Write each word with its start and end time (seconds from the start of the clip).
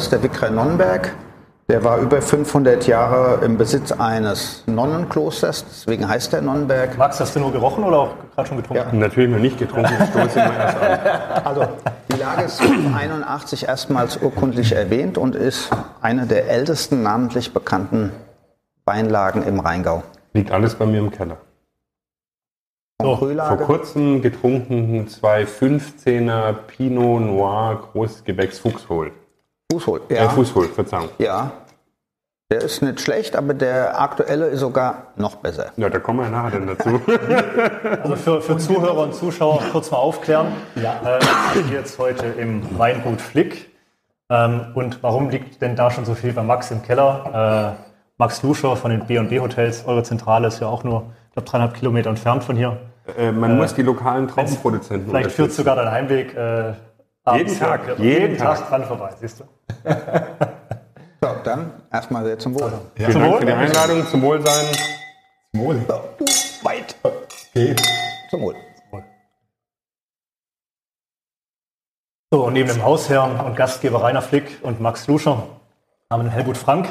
das 0.00 0.06
ist 0.06 0.12
der 0.12 0.22
Wikre 0.22 0.50
Nonnenberg. 0.50 1.12
Der 1.68 1.84
war 1.84 1.98
über 1.98 2.22
500 2.22 2.86
Jahre 2.86 3.44
im 3.44 3.58
Besitz 3.58 3.92
eines 3.92 4.64
Nonnenklosters, 4.66 5.66
deswegen 5.68 6.08
heißt 6.08 6.32
der 6.32 6.40
Nonnenberg. 6.40 6.96
Max, 6.96 7.20
hast 7.20 7.36
du 7.36 7.40
nur 7.40 7.52
gerochen 7.52 7.84
oder 7.84 7.98
auch 7.98 8.14
gerade 8.34 8.48
schon 8.48 8.56
getrunken? 8.56 8.82
Ja. 8.94 8.98
Natürlich 8.98 9.30
noch 9.30 9.38
nicht 9.38 9.58
getrunken, 9.58 9.92
ich 10.00 10.08
stoße 10.08 10.40
immer 10.40 10.56
erst 10.56 10.78
an. 10.78 11.44
Also, 11.44 11.68
die 12.10 12.18
Lage 12.18 12.44
ist 12.44 12.62
1981 12.62 13.68
erstmals 13.68 14.16
urkundlich 14.16 14.72
erwähnt 14.72 15.18
und 15.18 15.36
ist 15.36 15.68
eine 16.00 16.26
der 16.26 16.48
ältesten 16.48 17.02
namentlich 17.02 17.52
bekannten 17.52 18.10
Weinlagen 18.86 19.42
im 19.42 19.60
Rheingau. 19.60 20.02
Liegt 20.32 20.50
alles 20.50 20.76
bei 20.76 20.86
mir 20.86 21.00
im 21.00 21.10
Keller. 21.10 21.36
So, 23.02 23.16
Vor 23.16 23.56
kurzem 23.58 24.22
getrunken 24.22 25.08
zwei 25.08 25.42
15er 25.42 26.54
Pinot 26.54 27.20
Noir 27.20 27.82
Großgewächs 27.92 28.60
Fuchshohl. 28.60 29.12
Fußhol. 29.70 30.02
Ja. 30.08 30.24
Äh, 30.24 30.28
Fußhohl, 30.30 30.68
Verzeihung. 30.68 31.08
Ja. 31.18 31.52
Der 32.50 32.62
ist 32.62 32.82
nicht 32.82 33.00
schlecht, 33.00 33.36
aber 33.36 33.54
der 33.54 34.00
aktuelle 34.00 34.46
ist 34.46 34.58
sogar 34.58 35.12
noch 35.14 35.36
besser. 35.36 35.66
Ja, 35.76 35.88
da 35.88 36.00
kommen 36.00 36.18
wir 36.18 36.28
nachher 36.28 36.58
dann 36.58 36.66
dazu. 36.66 37.00
Also 38.02 38.16
für, 38.16 38.40
für 38.40 38.56
Zuhörer 38.56 39.02
und 39.02 39.14
Zuschauer 39.14 39.62
kurz 39.70 39.90
mal 39.92 39.98
aufklären. 39.98 40.48
Ja. 40.74 41.00
Äh, 41.04 41.18
ich 41.20 41.62
bin 41.62 41.72
jetzt 41.72 41.98
heute 41.98 42.26
im 42.26 42.78
Weingut 42.78 43.20
Flick. 43.20 43.70
Ähm, 44.28 44.66
und 44.74 45.02
warum 45.02 45.30
liegt 45.30 45.62
denn 45.62 45.76
da 45.76 45.90
schon 45.90 46.04
so 46.04 46.14
viel 46.14 46.32
bei 46.32 46.42
Max 46.42 46.72
im 46.72 46.82
Keller? 46.82 47.76
Äh, 47.78 47.90
Max 48.16 48.42
Luscher 48.42 48.76
von 48.76 48.90
den 48.90 49.06
B&B 49.06 49.40
Hotels, 49.40 49.84
eure 49.86 50.02
Zentrale 50.02 50.48
ist 50.48 50.60
ja 50.60 50.66
auch 50.66 50.84
nur, 50.84 51.06
ich 51.28 51.34
glaube, 51.34 51.48
dreieinhalb 51.48 51.74
Kilometer 51.74 52.10
entfernt 52.10 52.44
von 52.44 52.56
hier. 52.56 52.78
Äh, 53.16 53.32
man 53.32 53.56
muss 53.56 53.74
die 53.74 53.82
lokalen 53.82 54.28
Traubenproduzenten 54.28 55.08
Vielleicht 55.08 55.32
führt 55.32 55.52
sogar 55.52 55.76
dein 55.76 55.90
Heimweg 55.90 56.34
äh, 56.34 56.74
Jeden 57.36 57.58
Tag, 57.58 57.80
jeden 57.98 58.02
jeden 58.04 58.38
Tag 58.38 58.58
Tag. 58.58 58.68
dran 58.68 58.84
vorbei, 58.84 59.10
siehst 59.20 59.40
du? 59.40 59.44
So, 61.22 61.28
dann 61.44 61.70
erstmal 61.92 62.24
sehr 62.24 62.38
zum 62.38 62.58
Wohl. 62.58 62.72
Vielen 62.94 63.12
Zum 63.12 63.20
Dank 63.20 63.32
Wohl. 63.34 63.40
für 63.40 63.46
die 63.46 63.52
Einladung, 63.52 64.06
zum 64.06 64.22
Wohlsein. 64.22 64.64
Wohl. 65.52 65.76
Weit. 66.62 66.96
Geht. 67.52 67.82
Zum 68.30 68.40
Wohl. 68.40 68.54
So, 72.32 72.46
und 72.46 72.52
neben 72.52 72.68
dem 72.68 72.82
Hausherrn 72.84 73.40
und 73.40 73.56
Gastgeber 73.56 74.02
Rainer 74.02 74.22
Flick 74.22 74.60
und 74.62 74.80
Max 74.80 75.06
Luscher 75.08 75.42
haben 76.10 76.24
wir 76.24 76.30
Helmut 76.30 76.56
Frank, 76.56 76.88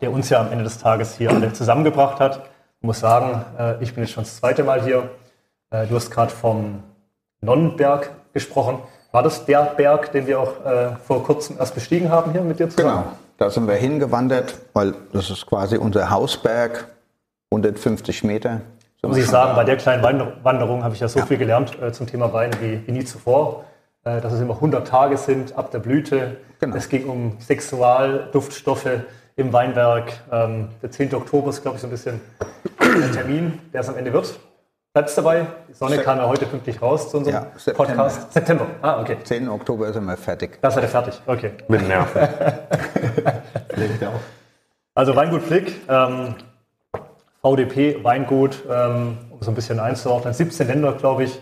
der 0.00 0.12
uns 0.12 0.30
ja 0.30 0.40
am 0.40 0.50
Ende 0.52 0.64
des 0.64 0.78
Tages 0.78 1.16
hier 1.18 1.30
alle 1.30 1.52
zusammengebracht 1.52 2.20
hat. 2.20 2.48
Ich 2.80 2.86
muss 2.86 3.00
sagen, 3.00 3.44
äh, 3.58 3.82
ich 3.82 3.94
bin 3.94 4.04
jetzt 4.04 4.12
schon 4.12 4.24
das 4.24 4.36
zweite 4.36 4.62
Mal 4.64 4.82
hier. 4.82 5.10
Äh, 5.70 5.86
Du 5.88 5.96
hast 5.96 6.10
gerade 6.10 6.30
vom 6.30 6.82
Nonnenberg 7.40 8.10
gesprochen. 8.32 8.78
War 9.12 9.22
das 9.22 9.44
der 9.46 9.62
Berg, 9.76 10.12
den 10.12 10.26
wir 10.26 10.40
auch 10.40 10.64
äh, 10.64 10.90
vor 11.06 11.22
kurzem 11.24 11.56
erst 11.58 11.74
bestiegen 11.74 12.10
haben 12.10 12.32
hier 12.32 12.42
mit 12.42 12.58
dir 12.58 12.68
zusammen? 12.68 13.02
Genau. 13.04 13.16
Da 13.38 13.50
sind 13.50 13.66
wir 13.68 13.74
hingewandert, 13.74 14.54
weil 14.72 14.94
das 15.12 15.30
ist 15.30 15.46
quasi 15.46 15.76
unser 15.76 16.10
Hausberg, 16.10 16.86
150 17.50 18.24
Meter. 18.24 18.60
Muss 19.02 19.18
ich 19.18 19.26
sagen, 19.26 19.54
bei 19.54 19.62
der 19.64 19.76
kleinen 19.76 20.02
Wander- 20.02 20.32
Wanderung 20.42 20.82
habe 20.82 20.94
ich 20.94 21.00
ja 21.00 21.06
so 21.08 21.20
viel 21.22 21.36
gelernt 21.36 21.80
äh, 21.80 21.92
zum 21.92 22.06
Thema 22.08 22.32
Wein 22.32 22.50
wie, 22.60 22.84
wie 22.86 22.92
nie 22.92 23.04
zuvor. 23.04 23.64
Äh, 24.04 24.20
dass 24.20 24.32
es 24.32 24.40
immer 24.40 24.54
100 24.54 24.86
Tage 24.88 25.16
sind 25.16 25.56
ab 25.56 25.70
der 25.70 25.78
Blüte. 25.78 26.38
Genau. 26.60 26.74
Es 26.76 26.88
ging 26.88 27.06
um 27.08 27.36
Sexualduftstoffe 27.40 28.88
im 29.36 29.52
Weinberg. 29.52 30.12
Ähm, 30.32 30.68
der 30.82 30.90
10. 30.90 31.14
Oktober 31.14 31.50
ist, 31.50 31.62
glaube 31.62 31.76
ich, 31.76 31.82
so 31.82 31.86
ein 31.86 31.90
bisschen 31.90 32.20
der 32.80 33.12
Termin, 33.12 33.60
der 33.72 33.82
es 33.82 33.88
am 33.88 33.96
Ende 33.96 34.12
wird. 34.12 34.38
Bleibst 34.96 35.18
dabei? 35.18 35.46
Die 35.68 35.74
Sonne 35.74 35.96
Sep- 35.96 36.04
kam 36.06 36.16
ja 36.16 36.26
heute 36.26 36.46
pünktlich 36.46 36.80
raus 36.80 37.10
zu 37.10 37.18
unserem 37.18 37.34
Ja, 37.44 37.46
September. 37.58 37.84
Podcast. 37.92 38.32
September. 38.32 38.66
Ah, 38.80 38.98
okay. 39.02 39.18
10. 39.22 39.46
Oktober 39.50 39.92
sind 39.92 40.06
wir 40.06 40.16
fertig. 40.16 40.58
Da 40.62 40.70
seid 40.70 40.84
ihr 40.84 40.88
fertig. 40.88 41.20
Okay. 41.26 41.50
Mit 41.68 41.86
Nerven. 41.86 42.28
Also 44.94 45.14
Weingut 45.14 45.42
Flick, 45.42 45.74
ähm, 45.90 46.34
VDP, 47.42 48.02
Weingut, 48.02 48.64
ähm, 48.70 49.18
um 49.28 49.42
so 49.42 49.50
ein 49.50 49.54
bisschen 49.54 49.78
einzuordnen. 49.80 50.32
17 50.32 50.66
Länder, 50.66 50.92
glaube 50.94 51.24
ich, 51.24 51.38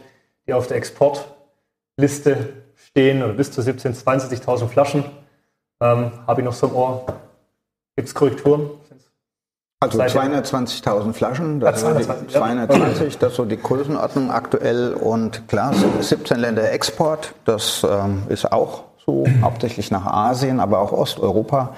die 0.48 0.53
auf 0.53 0.66
der 0.66 0.76
Exportliste 0.78 2.54
stehen 2.75 3.22
oder 3.22 3.34
bis 3.34 3.53
zu 3.53 3.62
17, 3.62 3.94
72.000 3.94 4.66
Flaschen. 4.66 5.04
Ähm, 5.81 6.10
Habe 6.26 6.41
ich 6.41 6.44
noch 6.44 6.54
so 6.54 6.66
im 6.66 6.75
Ohr. 6.75 7.06
Gibt 7.94 8.09
es 8.09 8.14
Korrekturen? 8.16 8.69
Also 9.80 9.98
Seid 9.98 10.14
ihr- 10.14 10.20
220.000 10.42 11.12
Flaschen, 11.12 11.60
das 11.60 11.84
Ah, 11.84 11.90
ist 11.90 11.98
die 11.98 12.04
220, 12.04 12.32
ja. 12.34 12.40
220, 12.40 13.18
das 13.18 13.30
ist 13.32 13.36
so 13.36 13.44
die 13.44 13.58
Größenordnung 13.60 14.30
aktuell 14.30 14.94
und 14.94 15.46
klar, 15.48 15.74
17 16.00 16.38
Länder 16.38 16.72
Export, 16.72 17.34
das 17.44 17.86
ähm, 17.88 18.22
ist 18.28 18.50
auch 18.50 18.84
so, 19.04 19.26
hauptsächlich 19.42 19.90
nach 19.90 20.06
Asien, 20.06 20.60
aber 20.60 20.78
auch 20.78 20.92
Osteuropa. 20.92 21.74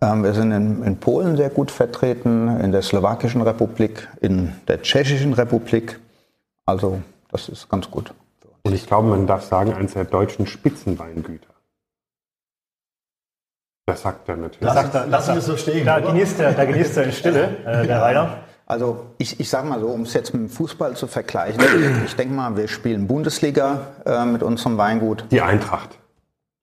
Ähm, 0.00 0.22
wir 0.22 0.34
sind 0.34 0.52
in, 0.52 0.84
in 0.84 0.96
Polen 0.98 1.36
sehr 1.36 1.50
gut 1.50 1.72
vertreten, 1.72 2.60
in 2.60 2.70
der 2.70 2.82
Slowakischen 2.82 3.42
Republik, 3.42 4.06
in 4.20 4.52
der 4.68 4.80
Tschechischen 4.82 5.32
Republik, 5.32 5.98
also 6.64 7.00
das 7.32 7.48
ist 7.48 7.68
ganz 7.68 7.90
gut. 7.90 8.14
Und 8.64 8.72
ich 8.74 8.86
glaube, 8.86 9.08
man 9.08 9.26
darf 9.26 9.42
sagen, 9.44 9.72
eines 9.74 9.94
der 9.94 10.04
deutschen 10.04 10.46
Spitzenweingüter. 10.46 11.48
Das 13.86 14.02
sagt 14.02 14.28
er 14.28 14.36
natürlich. 14.36 14.60
Lass, 14.60 14.74
Sagt 14.74 14.94
er- 14.94 15.06
lassen 15.06 15.34
wir 15.34 15.40
so 15.42 15.56
stehen. 15.56 15.84
Da 15.84 15.96
oder? 15.98 16.08
genießt 16.08 16.40
er, 16.40 16.52
da 16.52 16.64
genießt 16.64 16.96
er 16.98 17.04
in 17.04 17.12
Stille, 17.12 17.48
äh, 17.66 17.86
der 17.86 18.00
Rainer. 18.00 18.36
Also 18.66 19.06
ich, 19.18 19.40
ich 19.40 19.50
sage 19.50 19.66
mal 19.68 19.80
so, 19.80 19.88
um 19.88 20.02
es 20.02 20.14
jetzt 20.14 20.32
mit 20.32 20.42
dem 20.42 20.48
Fußball 20.48 20.94
zu 20.94 21.06
vergleichen, 21.08 21.60
ich 22.06 22.14
denke 22.14 22.32
mal, 22.34 22.56
wir 22.56 22.68
spielen 22.68 23.06
Bundesliga 23.08 23.80
äh, 24.06 24.24
mit 24.24 24.42
unserem 24.42 24.78
Weingut. 24.78 25.24
Die 25.30 25.40
Eintracht. 25.40 25.98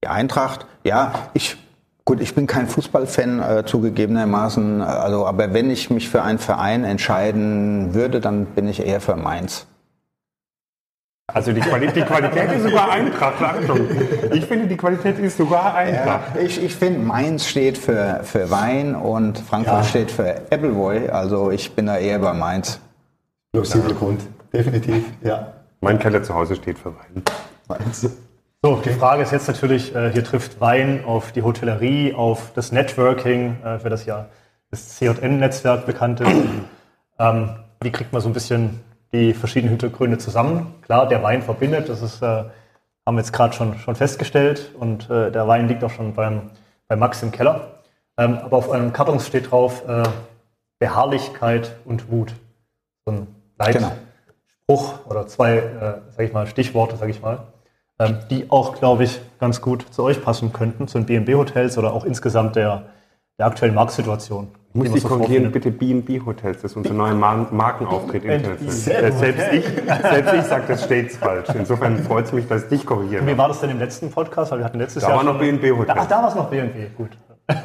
Die 0.02 0.08
Eintracht, 0.08 0.66
ja, 0.86 1.12
ich, 1.34 1.58
gut, 2.06 2.22
ich 2.22 2.34
bin 2.36 2.48
kein 2.48 2.68
Fußballfan 2.68 3.42
äh, 3.42 3.66
zugegebenermaßen, 3.66 4.80
äh, 4.80 4.84
also, 4.86 5.26
aber 5.28 5.54
wenn 5.54 5.70
ich 5.70 5.90
mich 5.90 6.08
für 6.10 6.24
einen 6.24 6.40
Verein 6.40 6.86
entscheiden 6.86 7.94
würde, 7.94 8.22
dann 8.22 8.46
bin 8.46 8.70
ich 8.70 8.86
eher 8.86 9.02
für 9.02 9.18
Mainz. 9.18 9.68
Also 11.34 11.52
die, 11.52 11.62
Quali 11.62 11.88
die 11.88 12.02
Qualität 12.02 12.52
ist 12.52 12.64
sogar 12.64 12.92
Eintracht. 12.92 13.42
Achtung. 13.42 13.80
Ich 14.34 14.46
finde, 14.46 14.68
die 14.68 14.78
Qualität 14.78 15.20
ist 15.20 15.38
sogar 15.38 15.76
Eintracht. 15.76 16.38
Ich, 16.42 16.64
ich 16.64 16.76
finde, 16.76 17.00
Mainz 17.00 17.48
steht 17.48 17.78
für, 17.78 18.22
für 18.24 18.50
Wein 18.52 18.96
und 18.96 19.38
Frankfurt 19.40 19.78
Ja. 19.78 19.84
steht 19.84 20.12
für 20.12 20.36
Appleboy, 20.52 21.10
also 21.10 21.52
ich 21.52 21.72
bin 21.74 21.86
da 21.88 21.98
eher 21.98 22.20
bei 22.20 22.34
Mainz. 22.34 22.80
Plausibler 23.52 23.94
Grund. 23.96 24.22
Definitiv, 24.54 25.04
ja. 25.24 25.54
Mein 25.82 26.00
Keller 26.00 26.22
zu 26.24 26.34
Hause 26.34 26.56
steht 26.56 26.78
für 26.80 26.94
Wein. 26.96 27.24
So, 28.62 28.76
die 28.84 28.90
Frage 28.90 29.24
ist 29.24 29.32
jetzt 29.32 29.48
natürlich, 29.48 29.96
äh, 29.96 30.12
hier 30.12 30.24
trifft 30.24 30.60
Wein 30.60 31.04
auf 31.06 31.32
die 31.32 31.44
Hotellerie, 31.44 32.14
auf 32.14 32.52
das 32.56 32.72
Networking, 32.72 33.56
äh, 33.64 33.80
für 33.80 33.90
das 33.90 34.06
ja 34.06 34.26
das 34.72 34.98
CJN-Netzwerk 35.00 35.86
bekannt 35.86 36.20
ist. 36.20 36.30
ähm, 37.20 37.50
wie 37.82 37.92
kriegt 37.92 38.12
man 38.12 38.22
so 38.22 38.28
ein 38.30 38.34
bisschen 38.34 38.82
die 39.12 39.34
verschiedenen 39.34 39.72
Hintergründe 39.72 40.18
zusammen? 40.18 40.76
Klar, 40.82 41.08
der 41.08 41.24
Wein 41.24 41.42
verbindet, 41.42 41.90
das 41.90 42.02
ist, 42.02 42.22
äh, 42.22 42.26
haben 42.26 43.16
wir 43.16 43.20
jetzt 43.20 43.34
gerade 43.34 43.54
schon, 43.54 43.78
schon 43.80 43.96
festgestellt 43.96 44.72
und 44.80 45.10
äh, 45.10 45.32
der 45.32 45.48
Wein 45.48 45.68
liegt 45.68 45.84
auch 45.84 45.90
schon 45.90 46.14
beim, 46.14 46.52
bei 46.88 46.96
Max 46.96 47.24
im 47.24 47.32
Keller. 47.32 47.80
Ähm, 48.18 48.38
aber 48.38 48.58
auf 48.58 48.70
einem 48.72 48.94
Kartons 48.94 49.26
steht 49.28 49.52
drauf 49.52 49.88
äh, 49.88 50.04
Beharrlichkeit 50.80 51.76
und 51.86 52.10
Mut. 52.12 52.34
So 53.06 53.12
ein 53.12 53.28
Genau. 53.68 53.92
Leitspruch 54.70 55.06
oder 55.06 55.28
zwei, 55.28 55.58
äh, 55.58 55.94
sag 56.16 56.26
ich 56.26 56.34
mal, 56.34 56.48
Stichworte, 56.48 56.96
sag 56.96 57.10
ich 57.10 57.22
mal, 57.22 57.40
ähm, 58.00 58.20
die 58.30 58.50
auch, 58.50 58.76
glaube 58.80 59.04
ich, 59.04 59.20
ganz 59.40 59.62
gut 59.62 59.86
zu 59.92 60.04
euch 60.04 60.24
passen 60.24 60.54
könnten, 60.54 60.88
zu 60.88 61.00
den 61.00 61.06
B&B-Hotels 61.06 61.78
oder 61.78 61.94
auch 61.94 62.06
insgesamt 62.06 62.56
der, 62.56 62.84
der 63.40 63.46
aktuellen 63.48 63.74
Marktsituation. 63.74 64.50
Ich 64.74 64.92
muss 64.92 65.02
so 65.02 65.08
korrigieren, 65.08 65.52
vorfindet. 65.52 65.54
bitte 65.54 65.72
B&B 65.72 66.22
Hotels, 66.24 66.62
das 66.62 66.72
ist 66.72 66.78
unser 66.78 66.94
neuer 66.94 67.16
Mar 67.16 67.48
Markenauftritt 67.52 68.24
im. 68.24 68.30
Internet. 68.32 68.62
Äh, 68.62 68.66
gut. 68.66 68.72
Selbst 68.74 69.24
ich, 69.54 69.66
selbst 69.66 70.34
ich 70.36 70.44
sage 70.44 70.64
das 70.68 70.84
stets 70.84 71.18
falsch. 71.18 71.50
Insofern 71.56 71.98
freut 72.04 72.26
es 72.26 72.34
mich, 72.34 72.48
dass 72.48 72.64
ich 72.64 72.70
dich 72.70 72.86
korrigieren 72.86 73.26
Wie 73.26 73.36
war 73.36 73.48
das 73.48 73.62
denn 73.62 73.72
im 73.72 73.80
letzten 73.80 74.12
Podcast? 74.12 74.52
Weil 74.52 74.60
wir 74.60 74.66
hatten 74.66 74.78
letztes 74.78 75.02
Da 75.02 75.10
Jahr 75.10 75.18
war 75.18 75.24
noch 75.24 75.40
schon- 75.40 75.60
B&B 75.60 75.72
Hotel. 75.72 75.86
Da, 75.88 75.96
ach, 75.98 76.06
da 76.08 76.22
war 76.22 76.28
es 76.30 76.36
noch 76.36 76.50
B&B, 76.52 76.86
gut. 76.96 77.18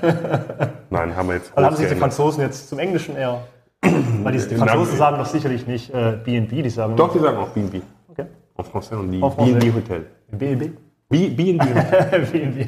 Nein, 0.90 1.14
haben 1.14 1.28
wir 1.28 1.34
jetzt 1.34 1.52
Dann 1.54 1.64
haben 1.66 1.76
sich 1.76 1.88
die. 1.88 1.94
Franzosen 1.96 2.40
jetzt 2.42 2.68
zum 2.70 2.78
Englischen 2.78 3.16
eher... 3.16 3.42
Weil 3.82 4.32
die, 4.32 4.38
die 4.48 4.54
Franzosen 4.54 4.96
sagen 4.96 5.18
doch 5.18 5.26
sicherlich 5.26 5.66
nicht 5.66 5.92
äh, 5.92 6.16
B&B, 6.24 6.62
die 6.62 6.70
sagen 6.70 6.96
Doch, 6.96 7.12
die 7.12 7.18
sagen 7.18 7.36
auch 7.36 7.48
B&B. 7.50 7.82
Okay. 8.08 8.26
En 8.56 8.64
français 8.64 8.96
on 8.98 9.10
dit 9.10 9.20
français. 9.22 9.44
B&B 9.58 9.72
Hotel. 9.74 10.06
B&B. 10.30 10.70
B- 11.10 11.28
B&B 11.28 11.64
Hotel. 11.66 12.20
B&B. 12.32 12.66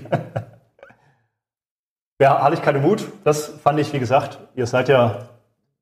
Ja, 2.21 2.43
hatte 2.43 2.55
ich 2.55 2.63
keine 2.63 2.79
Mut. 2.79 3.05
Das 3.25 3.47
fand 3.47 3.79
ich, 3.79 3.93
wie 3.93 3.99
gesagt, 3.99 4.39
ihr 4.55 4.67
seid 4.67 4.89
ja, 4.89 5.29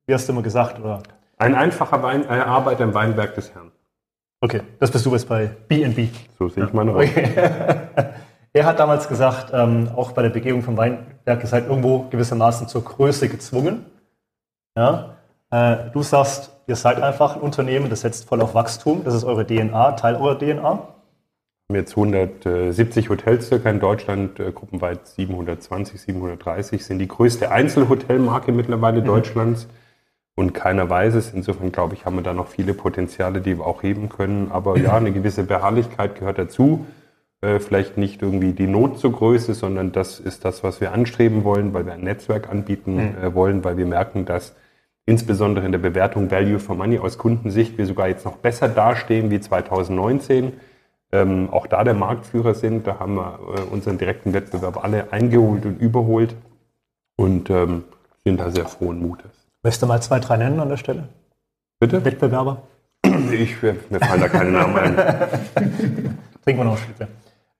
wie 0.05 0.13
hast 0.13 0.27
du 0.27 0.33
immer 0.33 0.41
gesagt, 0.41 0.79
oder? 0.79 1.01
Ein 1.37 1.55
einfacher 1.55 2.01
Wein, 2.03 2.23
äh, 2.25 2.33
Arbeiter 2.33 2.83
im 2.83 2.93
Weinberg 2.93 3.35
des 3.35 3.53
Herrn. 3.53 3.71
Okay, 4.41 4.61
das 4.79 4.91
bist 4.91 5.05
du 5.05 5.11
jetzt 5.13 5.27
bei 5.27 5.47
B&B. 5.67 6.09
So 6.37 6.49
sehe 6.49 6.65
ich 6.65 6.73
meine 6.73 6.91
Rolle. 6.91 7.09
Er 8.55 8.65
hat 8.65 8.79
damals 8.79 9.09
gesagt, 9.09 9.51
ähm, 9.53 9.89
auch 9.97 10.13
bei 10.13 10.21
der 10.21 10.29
Begehung 10.29 10.61
vom 10.61 10.77
Weinberg, 10.77 11.41
ihr 11.41 11.45
seid 11.45 11.67
irgendwo 11.67 12.07
gewissermaßen 12.09 12.69
zur 12.69 12.85
Größe 12.85 13.27
gezwungen. 13.27 13.85
Ja? 14.77 15.17
Äh, 15.51 15.89
du 15.91 16.01
sagst, 16.03 16.51
ihr 16.65 16.77
seid 16.77 17.01
einfach 17.01 17.35
ein 17.35 17.41
Unternehmen, 17.41 17.89
das 17.89 17.99
setzt 17.99 18.29
voll 18.29 18.41
auf 18.41 18.55
Wachstum, 18.55 19.03
das 19.03 19.13
ist 19.13 19.25
eure 19.25 19.45
DNA, 19.45 19.91
Teil 19.97 20.15
eurer 20.15 20.39
DNA. 20.39 20.87
Haben 21.67 21.77
jetzt 21.77 21.97
170 21.97 23.09
Hotels 23.09 23.47
circa 23.47 23.71
in 23.71 23.79
Deutschland, 23.79 24.39
äh, 24.39 24.51
gruppenweit 24.51 25.07
720, 25.07 25.99
730, 25.99 26.85
sind 26.85 26.99
die 26.99 27.07
größte 27.07 27.49
Einzelhotelmarke 27.49 28.51
mittlerweile 28.51 29.01
Mhm. 29.01 29.05
Deutschlands. 29.05 29.67
Und 30.35 30.53
keiner 30.53 30.87
weiß 30.89 31.15
es. 31.15 31.33
Insofern 31.33 31.71
glaube 31.71 31.95
ich, 31.95 32.05
haben 32.05 32.17
wir 32.17 32.21
da 32.21 32.33
noch 32.33 32.49
viele 32.49 32.75
Potenziale, 32.75 33.41
die 33.41 33.57
wir 33.57 33.65
auch 33.65 33.81
heben 33.81 34.09
können. 34.09 34.51
Aber 34.51 34.77
ja, 34.77 34.95
eine 34.95 35.11
gewisse 35.11 35.43
Beharrlichkeit 35.43 36.19
gehört 36.19 36.37
dazu. 36.37 36.85
Äh, 37.41 37.59
vielleicht 37.59 37.97
nicht 37.97 38.21
irgendwie 38.21 38.51
die 38.51 38.67
Not 38.67 38.99
zur 38.99 39.13
Größe, 39.13 39.55
sondern 39.55 39.91
das 39.91 40.19
ist 40.19 40.45
das, 40.45 40.63
was 40.63 40.81
wir 40.81 40.91
anstreben 40.91 41.43
wollen, 41.45 41.73
weil 41.73 41.87
wir 41.87 41.93
ein 41.93 42.01
Netzwerk 42.03 42.47
anbieten 42.47 42.99
äh, 42.99 43.33
wollen, 43.33 43.63
weil 43.63 43.77
wir 43.77 43.87
merken, 43.87 44.25
dass 44.25 44.55
insbesondere 45.07 45.65
in 45.65 45.71
der 45.71 45.79
Bewertung 45.79 46.29
Value 46.29 46.59
for 46.59 46.75
Money 46.75 46.99
aus 46.99 47.17
Kundensicht 47.17 47.77
wir 47.79 47.87
sogar 47.87 48.07
jetzt 48.09 48.25
noch 48.25 48.37
besser 48.37 48.67
dastehen 48.67 49.31
wie 49.31 49.39
2019. 49.39 50.53
Ähm, 51.15 51.49
auch 51.49 51.65
da 51.67 51.85
der 51.85 51.93
Marktführer 51.93 52.53
sind, 52.55 52.87
da 52.87 52.99
haben 52.99 53.15
wir 53.15 53.39
äh, 53.55 53.61
unseren 53.71 53.97
direkten 53.97 54.33
Wettbewerb 54.33 54.83
alle 54.83 55.13
eingeholt 55.13 55.65
und 55.65 55.79
überholt 55.79 56.35
und 57.15 57.49
ähm, 57.49 57.85
sind 58.25 58.37
da 58.37 58.51
sehr 58.51 58.65
frohen 58.65 58.99
Mutes. 58.99 59.31
Möchtest 59.63 59.83
du 59.83 59.87
mal 59.87 60.01
zwei, 60.01 60.19
drei 60.19 60.35
nennen 60.35 60.59
an 60.59 60.67
der 60.67 60.75
Stelle? 60.75 61.07
Bitte? 61.79 62.03
Wettbewerber? 62.03 62.63
Ich, 63.31 63.61
mir 63.61 63.75
fallen 64.01 64.19
da 64.19 64.27
keine 64.27 64.51
Namen 64.51 64.77
ein. 64.77 64.95
Trinken 66.43 66.61
wir 66.61 66.65
noch 66.65 66.73
ein 66.73 66.77
Stückchen. 66.79 67.07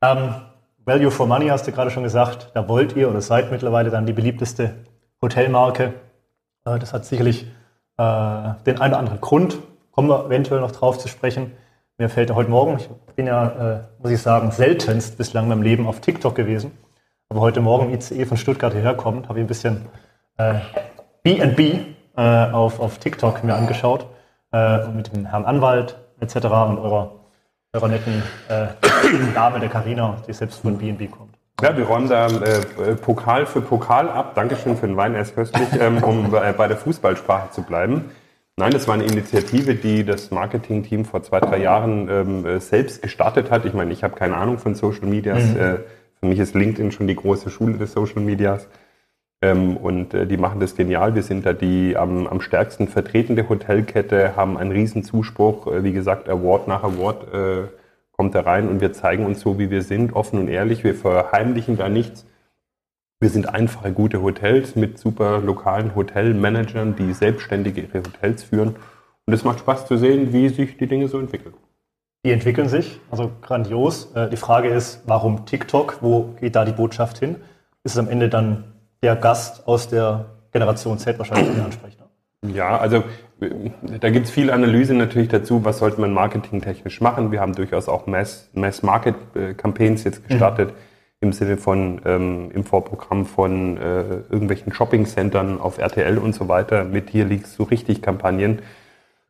Ähm, 0.02 0.36
Value 0.84 1.12
for 1.12 1.26
Money 1.26 1.48
hast 1.48 1.66
du 1.66 1.72
gerade 1.72 1.92
schon 1.92 2.04
gesagt. 2.04 2.52
Da 2.56 2.68
wollt 2.68 2.96
ihr 2.98 3.10
oder 3.10 3.22
seid 3.22 3.52
mittlerweile 3.52 3.90
dann 3.90 4.06
die 4.06 4.14
beliebteste 4.14 4.76
Hotelmarke. 5.22 5.94
Äh, 6.66 6.78
das 6.80 6.92
hat 6.92 7.06
sicherlich 7.06 7.44
äh, 7.98 8.54
den 8.66 8.82
einen 8.82 8.94
oder 8.94 9.00
anderen 9.00 9.22
Grund. 9.22 9.60
Kommen 9.92 10.10
wir 10.10 10.26
eventuell 10.26 10.60
noch 10.60 10.72
drauf 10.72 11.00
zu 11.00 11.08
sprechen. 11.08 11.54
Mir 11.98 12.10
fällt 12.10 12.30
heute 12.36 12.50
Morgen, 12.50 12.78
ich 12.78 12.90
bin 13.16 13.26
ja, 13.26 13.48
äh, 13.48 13.80
muss 14.02 14.12
ich 14.12 14.22
sagen, 14.22 14.52
seltenst 14.52 15.18
bislang 15.18 15.46
in 15.46 15.50
meinem 15.50 15.62
Leben 15.62 15.88
auf 15.88 16.02
TikTok 16.02 16.36
gewesen. 16.36 16.78
Aber 17.30 17.40
heute 17.40 17.62
Morgen 17.62 17.94
ICE 17.94 18.26
von 18.26 18.36
Stuttgart 18.36 18.74
hierher 18.74 18.96
kommt, 18.96 19.30
habe 19.30 19.40
ich 19.40 19.46
ein 19.46 19.48
bisschen 19.48 19.86
äh, 20.36 20.56
B&B 21.24 21.80
äh, 22.18 22.52
auf, 22.52 22.82
auf 22.82 22.98
TikTok 22.98 23.46
mir 23.46 23.56
angeschaut. 23.56 24.08
Äh, 24.52 24.90
mit 24.90 25.16
dem 25.16 25.26
Herrn 25.26 25.46
Anwalt 25.46 25.98
etc. 26.20 26.36
und 26.36 26.80
eurer, 26.80 27.16
eurer 27.72 27.88
netten 27.88 28.24
äh, 28.50 28.68
Dame, 29.34 29.62
der 29.62 29.70
Karina, 29.70 30.18
die 30.28 30.34
selbst 30.34 30.60
von 30.60 30.78
B&B 30.78 31.08
kommt. 31.08 31.36
Ja, 31.62 31.78
wir 31.78 31.86
räumen 31.86 32.10
da 32.10 32.28
äh, 32.28 32.96
Pokal 32.96 33.46
für 33.46 33.62
Pokal 33.62 34.10
ab. 34.10 34.36
Dankeschön 34.36 34.76
für 34.76 34.88
den 34.88 34.98
Wein, 34.98 35.16
er 35.16 35.22
ist 35.22 35.34
köstlich, 35.34 35.70
ähm, 35.80 36.04
um 36.04 36.30
bei, 36.30 36.52
bei 36.52 36.68
der 36.68 36.76
Fußballsprache 36.76 37.52
zu 37.52 37.62
bleiben. 37.62 38.12
Nein, 38.58 38.72
das 38.72 38.88
war 38.88 38.94
eine 38.94 39.04
Initiative, 39.04 39.76
die 39.76 40.06
das 40.06 40.32
Marketingteam 40.32 41.04
vor 41.04 41.22
zwei, 41.24 41.42
drei 41.42 41.58
Jahren 41.58 42.08
ähm, 42.10 42.46
äh, 42.46 42.60
selbst 42.62 43.02
gestartet 43.02 43.52
hat. 43.52 43.66
Ich 43.66 43.74
meine, 43.74 43.92
ich 43.92 44.02
habe 44.02 44.16
keine 44.16 44.38
Ahnung 44.38 44.60
von 44.60 44.76
Social 44.76 45.08
Medias. 45.08 45.54
Äh, 45.56 45.80
für 46.20 46.26
mich 46.26 46.40
ist 46.40 46.56
LinkedIn 46.56 46.94
schon 46.94 47.08
die 47.08 47.16
große 47.16 47.50
Schule 47.50 47.78
des 47.78 47.92
Social 47.92 48.22
Medias. 48.22 48.70
Ähm, 49.42 49.76
und 49.76 50.14
äh, 50.14 50.26
die 50.26 50.38
machen 50.38 50.62
das 50.62 50.76
genial. 50.76 51.16
Wir 51.16 51.24
sind 51.24 51.46
da 51.46 51.52
die 51.52 51.98
am, 51.98 52.28
am 52.28 52.40
stärksten 52.40 52.88
vertretende 52.88 53.50
Hotelkette, 53.50 54.38
haben 54.38 54.58
einen 54.58 54.72
riesen 54.72 55.04
Zuspruch. 55.04 55.68
Äh, 55.68 55.84
wie 55.84 55.92
gesagt, 55.92 56.30
Award 56.30 56.70
nach 56.70 56.84
Award 56.84 57.34
äh, 57.34 57.68
kommt 58.14 58.36
da 58.36 58.42
rein 58.42 58.70
und 58.70 58.80
wir 58.80 58.94
zeigen 58.94 59.26
uns 59.26 59.42
so, 59.42 59.60
wie 59.60 59.70
wir 59.70 59.82
sind, 59.82 60.16
offen 60.16 60.40
und 60.40 60.48
ehrlich. 60.48 60.86
Wir 60.86 60.96
verheimlichen 60.96 61.76
da 61.76 61.90
nichts. 61.90 62.26
Wir 63.26 63.32
sind 63.32 63.50
einfache, 63.50 63.92
gute 63.92 64.22
Hotels 64.22 64.76
mit 64.76 65.00
super 65.00 65.40
lokalen 65.40 65.96
Hotelmanagern, 65.96 66.96
die 66.96 67.12
selbstständig 67.12 67.76
ihre 67.76 67.98
Hotels 68.04 68.44
führen. 68.44 68.76
Und 69.26 69.34
es 69.34 69.44
macht 69.44 69.58
Spaß 69.62 69.88
zu 69.88 69.98
sehen, 69.98 70.32
wie 70.32 70.48
sich 70.50 70.78
die 70.78 70.86
Dinge 70.86 71.08
so 71.08 71.18
entwickeln. 71.20 71.56
Die 72.24 72.32
entwickeln 72.32 72.70
sich, 72.70 73.00
also 73.10 73.32
grandios. 73.42 74.12
Äh, 74.14 74.30
Die 74.30 74.38
Frage 74.38 74.68
ist, 74.68 75.02
warum 75.08 75.48
TikTok? 75.48 75.98
Wo 76.02 76.36
geht 76.40 76.56
da 76.56 76.66
die 76.66 76.72
Botschaft 76.72 77.18
hin? 77.18 77.38
Ist 77.84 77.94
es 77.94 77.98
am 77.98 78.10
Ende 78.10 78.30
dann 78.30 78.66
der 79.02 79.16
Gast 79.16 79.68
aus 79.68 79.88
der 79.88 80.26
Generation 80.52 81.00
Z 81.00 81.18
wahrscheinlich, 81.18 81.60
ansprecht? 81.60 81.98
ne? 82.00 82.54
Ja, 82.54 82.78
also 82.78 82.98
äh, 83.42 83.72
da 84.02 84.12
gibt 84.12 84.28
es 84.28 84.32
viel 84.32 84.52
Analyse 84.52 84.94
natürlich 84.94 85.30
dazu, 85.30 85.66
was 85.66 85.80
sollte 85.80 86.00
man 86.00 86.14
marketingtechnisch 86.14 87.02
machen. 87.02 87.32
Wir 87.32 87.42
haben 87.42 87.56
durchaus 87.56 87.90
auch 87.90 88.06
Mass- 88.06 88.52
Mass-Market-Campaigns 88.54 90.04
jetzt 90.04 90.28
gestartet 90.28 90.74
im 91.26 91.34
Sinne 91.34 91.58
von 91.58 92.02
ähm, 92.06 92.52
im 92.54 92.64
Vorprogramm 92.64 93.26
von 93.26 93.78
äh, 93.78 94.02
irgendwelchen 94.30 94.74
Shopping-Centern 94.74 95.60
auf 95.60 95.78
RTL 95.78 96.18
und 96.18 96.34
so 96.34 96.48
weiter 96.48 96.84
mit 96.84 97.10
hier 97.10 97.26
liegst 97.26 97.60
du 97.60 97.64
richtig 97.64 98.02
Kampagnen. 98.02 98.62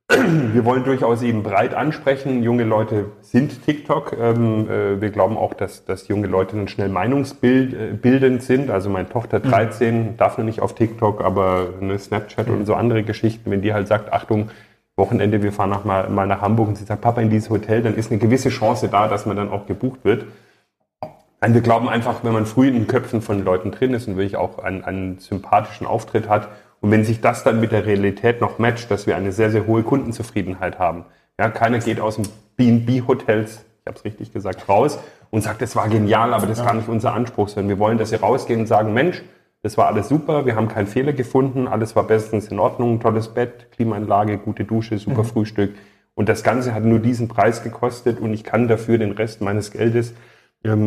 Wir 0.08 0.64
wollen 0.66 0.84
durchaus 0.84 1.24
eben 1.24 1.42
breit 1.42 1.74
ansprechen. 1.74 2.44
Junge 2.44 2.64
Leute 2.64 3.06
sind 3.22 3.66
TikTok. 3.66 4.16
Ähm, 4.20 4.70
äh, 4.70 5.02
wir 5.02 5.10
glauben 5.10 5.36
auch, 5.36 5.56
dass, 5.56 5.84
dass 5.84 6.08
junge 6.08 6.28
Leute 6.28 6.56
dann 6.56 6.68
schnell 6.68 6.90
meinungsbildend 6.90 8.44
sind. 8.44 8.70
Also 8.70 8.92
meine 8.92 9.10
Tochter 9.10 9.40
13 9.40 10.16
darf 10.16 10.38
noch 10.38 10.46
nicht 10.46 10.62
auf 10.62 10.76
TikTok, 10.76 11.22
aber 11.22 11.70
eine 11.82 11.98
Snapchat 11.98 12.50
und 12.50 12.68
so 12.68 12.76
andere 12.76 13.02
Geschichten, 13.02 13.50
wenn 13.50 13.64
die 13.64 13.74
halt 13.74 13.88
sagt, 13.88 14.14
Achtung, 14.14 14.52
Wochenende, 14.96 15.44
wir 15.44 15.52
fahren 15.52 15.72
nach 15.72 15.84
mal, 15.84 16.10
mal 16.10 16.28
nach 16.28 16.42
Hamburg 16.42 16.70
und 16.70 16.78
sie 16.78 16.86
sagt, 16.86 17.02
Papa, 17.02 17.20
in 17.22 17.30
dieses 17.30 17.50
Hotel, 17.50 17.82
dann 17.82 17.96
ist 17.96 18.12
eine 18.12 18.20
gewisse 18.20 18.50
Chance 18.50 18.88
da, 18.88 19.08
dass 19.08 19.26
man 19.26 19.36
dann 19.36 19.50
auch 19.50 19.66
gebucht 19.66 20.02
wird. 20.04 20.26
Nein, 21.46 21.54
wir 21.54 21.62
glauben 21.62 21.88
einfach, 21.88 22.24
wenn 22.24 22.34
man 22.34 22.48
früh 22.48 22.70
in 22.70 22.74
den 22.74 22.88
Köpfen 22.88 23.22
von 23.22 23.46
Leuten 23.46 23.70
drin 23.70 23.94
ist 23.94 24.08
und 24.08 24.18
wirklich 24.18 24.36
auch 24.36 24.58
einen, 24.58 24.84
einen 24.84 25.20
sympathischen 25.20 25.86
Auftritt 25.86 26.28
hat 26.28 26.48
und 26.82 26.90
wenn 26.90 27.06
sich 27.06 27.22
das 27.22 27.44
dann 27.44 27.60
mit 27.60 27.72
der 27.72 27.86
Realität 27.86 28.42
noch 28.42 28.58
matcht, 28.58 28.90
dass 28.90 29.06
wir 29.06 29.16
eine 29.16 29.32
sehr, 29.32 29.52
sehr 29.52 29.68
hohe 29.68 29.84
Kundenzufriedenheit 29.84 30.80
haben. 30.80 31.06
Ja, 31.40 31.50
keiner 31.50 31.78
geht 31.78 32.00
aus 32.00 32.16
dem 32.16 32.26
B&B-Hotels, 32.58 33.64
ich 33.82 33.86
habe 33.86 33.96
es 33.96 34.04
richtig 34.04 34.34
gesagt, 34.34 34.68
raus 34.68 34.98
und 35.30 35.42
sagt, 35.42 35.62
das 35.62 35.76
war 35.76 35.88
genial, 35.88 36.34
aber 36.34 36.48
das 36.48 36.58
ist 36.58 36.66
gar 36.66 36.74
nicht 36.74 36.90
unser 36.90 37.14
Anspruch, 37.14 37.48
sondern 37.48 37.70
wir 37.70 37.78
wollen, 37.78 38.00
dass 38.00 38.10
sie 38.10 38.16
rausgehen 38.16 38.62
und 38.62 38.66
sagen, 38.66 38.96
Mensch, 38.96 39.22
das 39.62 39.78
war 39.78 39.86
alles 39.86 40.10
super, 40.10 40.48
wir 40.48 40.56
haben 40.56 40.68
keinen 40.68 40.88
Fehler 40.88 41.14
gefunden, 41.14 41.68
alles 41.68 41.96
war 41.96 42.08
bestens 42.08 42.48
in 42.48 42.58
Ordnung, 42.58 43.00
tolles 43.00 43.28
Bett, 43.28 43.72
Klimaanlage, 43.72 44.40
gute 44.40 44.64
Dusche, 44.64 44.98
super 44.98 45.24
Frühstück. 45.24 45.76
Und 46.16 46.28
das 46.28 46.42
Ganze 46.42 46.74
hat 46.74 46.86
nur 46.86 46.98
diesen 46.98 47.28
Preis 47.28 47.62
gekostet 47.62 48.20
und 48.20 48.34
ich 48.34 48.44
kann 48.44 48.68
dafür 48.68 48.98
den 48.98 49.12
Rest 49.12 49.42
meines 49.42 49.70
Geldes 49.70 50.16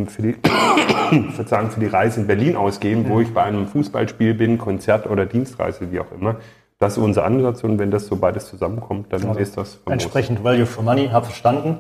für 0.08 0.22
die, 0.22 0.36
Verzeihung, 1.32 1.70
für 1.70 1.80
die 1.80 1.86
Reise 1.86 2.20
in 2.20 2.26
Berlin 2.26 2.56
ausgeben, 2.56 3.08
wo 3.08 3.20
ich 3.20 3.32
bei 3.32 3.42
einem 3.42 3.66
Fußballspiel 3.66 4.34
bin, 4.34 4.58
Konzert 4.58 5.06
oder 5.08 5.26
Dienstreise, 5.26 5.90
wie 5.92 6.00
auch 6.00 6.12
immer. 6.12 6.36
Das 6.78 6.92
ist 6.96 7.02
unser 7.02 7.24
Ansatz 7.24 7.64
und 7.64 7.78
wenn 7.78 7.90
das 7.90 8.06
so 8.06 8.16
beides 8.16 8.46
zusammenkommt, 8.46 9.12
dann 9.12 9.36
ist 9.36 9.56
das 9.56 9.74
famos. 9.74 9.92
Entsprechend 9.92 10.44
Value 10.44 10.66
for 10.66 10.84
Money, 10.84 11.08
habe 11.08 11.26
verstanden. 11.26 11.78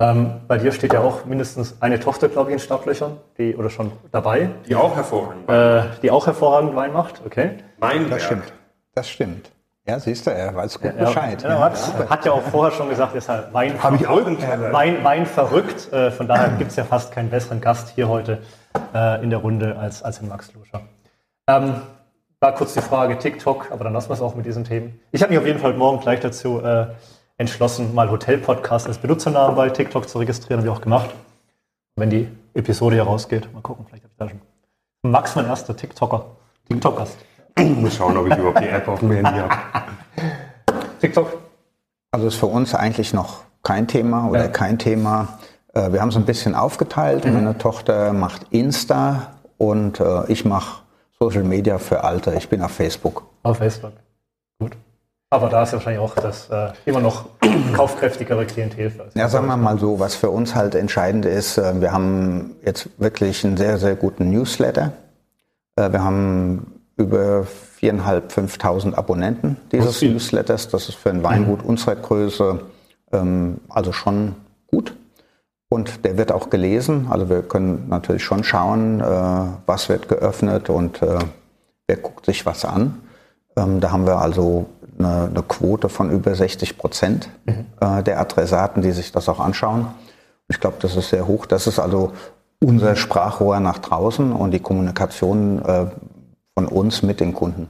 Ähm, 0.00 0.32
bei 0.48 0.58
dir 0.58 0.72
steht 0.72 0.92
ja 0.92 1.00
auch 1.00 1.26
mindestens 1.26 1.76
eine 1.80 2.00
Tochter, 2.00 2.28
glaube 2.28 2.50
ich, 2.50 2.54
in 2.54 2.58
Startlöchern, 2.58 3.18
die 3.38 3.54
oder 3.54 3.70
schon 3.70 3.92
dabei, 4.10 4.48
Die 4.66 4.74
auch 4.74 4.96
hervorragend. 4.96 5.48
äh, 5.48 5.82
die 6.02 6.10
auch 6.10 6.26
hervorragend 6.26 6.74
Wein 6.74 6.92
macht. 6.92 7.22
Okay. 7.24 7.50
mein 7.78 8.02
Das 8.04 8.10
Werk. 8.10 8.22
stimmt. 8.22 8.52
Das 8.94 9.08
stimmt. 9.08 9.51
Ja, 9.86 9.98
siehst 9.98 10.26
du, 10.26 10.30
er 10.30 10.54
weiß 10.54 10.80
gut 10.80 10.92
Ja, 10.96 11.06
Bescheid. 11.06 11.42
ja, 11.42 11.58
Max 11.58 11.92
hat 12.08 12.24
ja 12.24 12.32
auch 12.32 12.42
vorher 12.42 12.72
schon 12.76 12.88
gesagt, 12.88 13.14
er 13.14 13.18
ist 13.18 13.28
halt 13.28 13.52
Wein, 13.52 13.82
Habe 13.82 13.96
ich 13.96 14.06
auch. 14.06 14.24
Wein, 14.24 15.02
Wein 15.02 15.26
verrückt. 15.26 15.92
Äh, 15.92 16.12
von 16.12 16.28
daher 16.28 16.50
gibt 16.50 16.70
es 16.70 16.76
ja 16.76 16.84
fast 16.84 17.10
keinen 17.12 17.30
besseren 17.30 17.60
Gast 17.60 17.88
hier 17.96 18.08
heute 18.08 18.38
äh, 18.94 19.22
in 19.24 19.30
der 19.30 19.40
Runde 19.40 19.76
als, 19.76 20.02
als 20.04 20.20
den 20.20 20.28
Max 20.28 20.52
Luscher. 20.54 20.82
Ähm, 21.48 21.74
war 22.38 22.54
kurz 22.54 22.74
die 22.74 22.80
Frage 22.80 23.18
TikTok, 23.18 23.72
aber 23.72 23.82
dann 23.84 23.92
lassen 23.92 24.08
wir 24.10 24.14
es 24.14 24.20
auch 24.22 24.36
mit 24.36 24.46
diesen 24.46 24.64
Themen. 24.64 25.00
Ich 25.10 25.20
habe 25.22 25.32
mich 25.32 25.40
auf 25.40 25.46
jeden 25.46 25.58
Fall 25.58 25.74
Morgen 25.74 26.00
gleich 26.00 26.20
dazu 26.20 26.60
äh, 26.60 26.86
entschlossen, 27.38 27.92
mal 27.92 28.08
Hotel-Podcast 28.08 28.86
als 28.86 28.98
Benutzernamen 28.98 29.56
bei 29.56 29.68
TikTok 29.68 30.08
zu 30.08 30.18
registrieren, 30.18 30.60
habe 30.60 30.68
ich 30.70 30.76
auch 30.76 30.80
gemacht. 30.80 31.10
Wenn 31.96 32.10
die 32.10 32.28
Episode 32.54 32.94
hier 32.96 33.04
rausgeht, 33.04 33.52
mal 33.52 33.60
gucken, 33.62 33.84
vielleicht 33.88 34.04
habe 34.04 34.12
ich 34.12 34.18
da 34.18 34.28
schon. 34.28 35.10
Max, 35.10 35.34
mein 35.34 35.46
erster 35.46 35.76
TikToker. 35.76 36.24
TikTok-Gast. 36.68 37.16
Muss 37.58 37.96
schauen, 37.96 38.16
ob 38.16 38.26
ich 38.28 38.36
überhaupt 38.36 38.60
die 38.60 38.68
App 38.68 38.88
auf 38.88 39.00
dem 39.00 39.12
Handy 39.12 39.30
habe. 39.40 39.54
TikTok? 41.00 41.38
Also 42.12 42.26
ist 42.26 42.36
für 42.36 42.46
uns 42.46 42.74
eigentlich 42.74 43.12
noch 43.12 43.40
kein 43.62 43.86
Thema 43.86 44.28
oder 44.28 44.44
Ja. 44.44 44.48
kein 44.48 44.78
Thema. 44.78 45.38
Äh, 45.74 45.92
Wir 45.92 46.00
haben 46.00 46.08
es 46.08 46.16
ein 46.16 46.24
bisschen 46.24 46.54
aufgeteilt. 46.54 47.24
Meine 47.24 47.56
Tochter 47.58 48.12
macht 48.12 48.46
Insta 48.50 49.34
und 49.58 50.00
äh, 50.00 50.26
ich 50.30 50.44
mache 50.44 50.82
Social 51.18 51.44
Media 51.44 51.78
für 51.78 52.04
Alte. 52.04 52.34
Ich 52.34 52.48
bin 52.48 52.62
auf 52.62 52.72
Facebook. 52.72 53.24
Auf 53.42 53.58
Facebook. 53.58 53.92
Gut. 54.58 54.72
Aber 55.30 55.48
da 55.48 55.62
ist 55.62 55.72
wahrscheinlich 55.72 56.00
auch 56.02 56.14
das 56.14 56.50
äh, 56.50 56.72
immer 56.84 57.00
noch 57.00 57.24
kaufkräftigere 57.74 58.44
Klientel 58.44 58.90
für. 58.90 59.08
Ja, 59.14 59.28
sagen 59.28 59.46
wir 59.46 59.56
mal 59.56 59.78
so, 59.78 59.98
was 59.98 60.14
für 60.14 60.28
uns 60.30 60.54
halt 60.54 60.74
entscheidend 60.74 61.24
ist, 61.24 61.56
äh, 61.58 61.80
wir 61.80 61.92
haben 61.92 62.56
jetzt 62.64 62.88
wirklich 62.98 63.44
einen 63.44 63.56
sehr, 63.56 63.78
sehr 63.78 63.94
guten 63.96 64.30
Newsletter. 64.30 64.92
Äh, 65.76 65.90
Wir 65.92 66.04
haben 66.04 66.81
über 67.02 67.46
4.500, 67.80 68.30
5.000 68.30 68.94
Abonnenten 68.94 69.56
dieses 69.72 69.98
viel. 69.98 70.12
Newsletters. 70.12 70.68
Das 70.68 70.88
ist 70.88 70.94
für 70.94 71.10
ein 71.10 71.22
Weingut 71.22 71.62
unserer 71.64 71.96
Größe 71.96 72.60
ähm, 73.12 73.58
also 73.68 73.92
schon 73.92 74.34
gut. 74.68 74.94
Und 75.68 76.04
der 76.04 76.18
wird 76.18 76.32
auch 76.32 76.50
gelesen. 76.50 77.08
Also 77.10 77.28
wir 77.28 77.42
können 77.42 77.88
natürlich 77.88 78.22
schon 78.22 78.44
schauen, 78.44 79.00
äh, 79.00 79.04
was 79.66 79.88
wird 79.88 80.08
geöffnet 80.08 80.68
und 80.68 81.02
äh, 81.02 81.18
wer 81.86 81.96
guckt 81.96 82.26
sich 82.26 82.44
was 82.46 82.64
an. 82.64 83.00
Ähm, 83.56 83.80
da 83.80 83.90
haben 83.90 84.06
wir 84.06 84.18
also 84.18 84.66
eine, 84.98 85.28
eine 85.30 85.42
Quote 85.42 85.88
von 85.88 86.10
über 86.10 86.34
60 86.34 86.78
Prozent 86.78 87.28
äh, 87.80 88.02
der 88.02 88.20
Adressaten, 88.20 88.82
die 88.82 88.92
sich 88.92 89.12
das 89.12 89.28
auch 89.28 89.40
anschauen. 89.40 89.86
Ich 90.48 90.60
glaube, 90.60 90.76
das 90.80 90.96
ist 90.96 91.08
sehr 91.08 91.26
hoch. 91.26 91.46
Das 91.46 91.66
ist 91.66 91.78
also 91.78 92.12
unser 92.60 92.94
Sprachrohr 92.94 93.58
nach 93.60 93.78
draußen 93.78 94.32
und 94.32 94.52
die 94.52 94.60
Kommunikation 94.60 95.64
äh, 95.64 95.86
von 96.54 96.66
uns 96.68 97.02
mit 97.02 97.20
den 97.20 97.34
Kunden. 97.34 97.68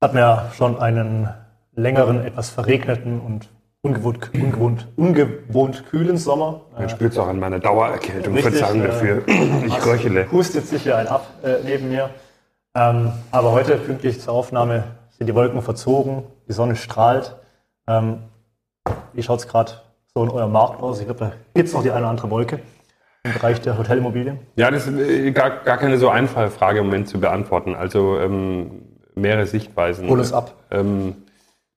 Hatten 0.00 0.18
ja 0.18 0.50
schon 0.54 0.78
einen 0.78 1.28
längeren, 1.74 2.24
etwas 2.24 2.50
verregneten 2.50 3.20
und 3.20 3.48
ungewohnt, 3.82 4.30
ungewohnt, 4.34 4.88
ungewohnt 4.96 5.86
kühlen 5.86 6.16
Sommer. 6.16 6.62
Man 6.76 6.88
spürt 6.88 7.12
es 7.12 7.18
auch 7.18 7.28
an 7.28 7.38
meiner 7.38 7.60
Dauererkältung. 7.60 8.34
Richtig, 8.34 8.56
Verzeihung 8.56 8.82
äh, 8.82 8.86
dafür. 8.88 9.28
Ich 9.66 9.86
röchele. 9.86 10.30
Hustet 10.30 10.66
sicher 10.66 10.98
ein 10.98 11.06
ab 11.06 11.26
äh, 11.42 11.56
neben 11.64 11.88
mir. 11.88 12.10
Ähm, 12.74 13.12
aber 13.30 13.52
heute, 13.52 13.76
pünktlich 13.76 14.20
zur 14.20 14.34
Aufnahme, 14.34 14.84
sind 15.16 15.28
die 15.28 15.34
Wolken 15.34 15.62
verzogen, 15.62 16.24
die 16.46 16.52
Sonne 16.52 16.76
strahlt. 16.76 17.36
Ähm, 17.86 18.18
wie 19.12 19.22
schaut 19.22 19.40
es 19.40 19.48
gerade 19.48 19.72
so 20.12 20.24
in 20.24 20.30
eurem 20.30 20.52
Markt 20.52 20.82
aus? 20.82 20.98
Ich 20.98 21.06
glaube, 21.06 21.20
da 21.20 21.32
gibt 21.54 21.68
es 21.68 21.74
noch 21.74 21.82
die 21.82 21.90
eine 21.90 22.00
oder 22.00 22.10
andere 22.10 22.30
Wolke 22.30 22.60
im 23.26 23.32
Bereich 23.34 23.60
der 23.60 23.76
Hotelimmobilien. 23.78 24.38
Ja, 24.56 24.70
das 24.70 24.86
ist 24.86 24.98
äh, 24.98 25.30
gar, 25.32 25.50
gar 25.64 25.76
keine 25.76 25.98
so 25.98 26.08
einfache 26.08 26.50
Frage 26.50 26.80
im 26.80 26.86
Moment 26.86 27.08
zu 27.08 27.20
beantworten. 27.20 27.74
Also 27.74 28.18
ähm, 28.18 28.82
mehrere 29.14 29.46
Sichtweisen. 29.46 30.08
Hol 30.08 30.20
es 30.20 30.32
ab. 30.32 30.54
Ähm, 30.70 31.16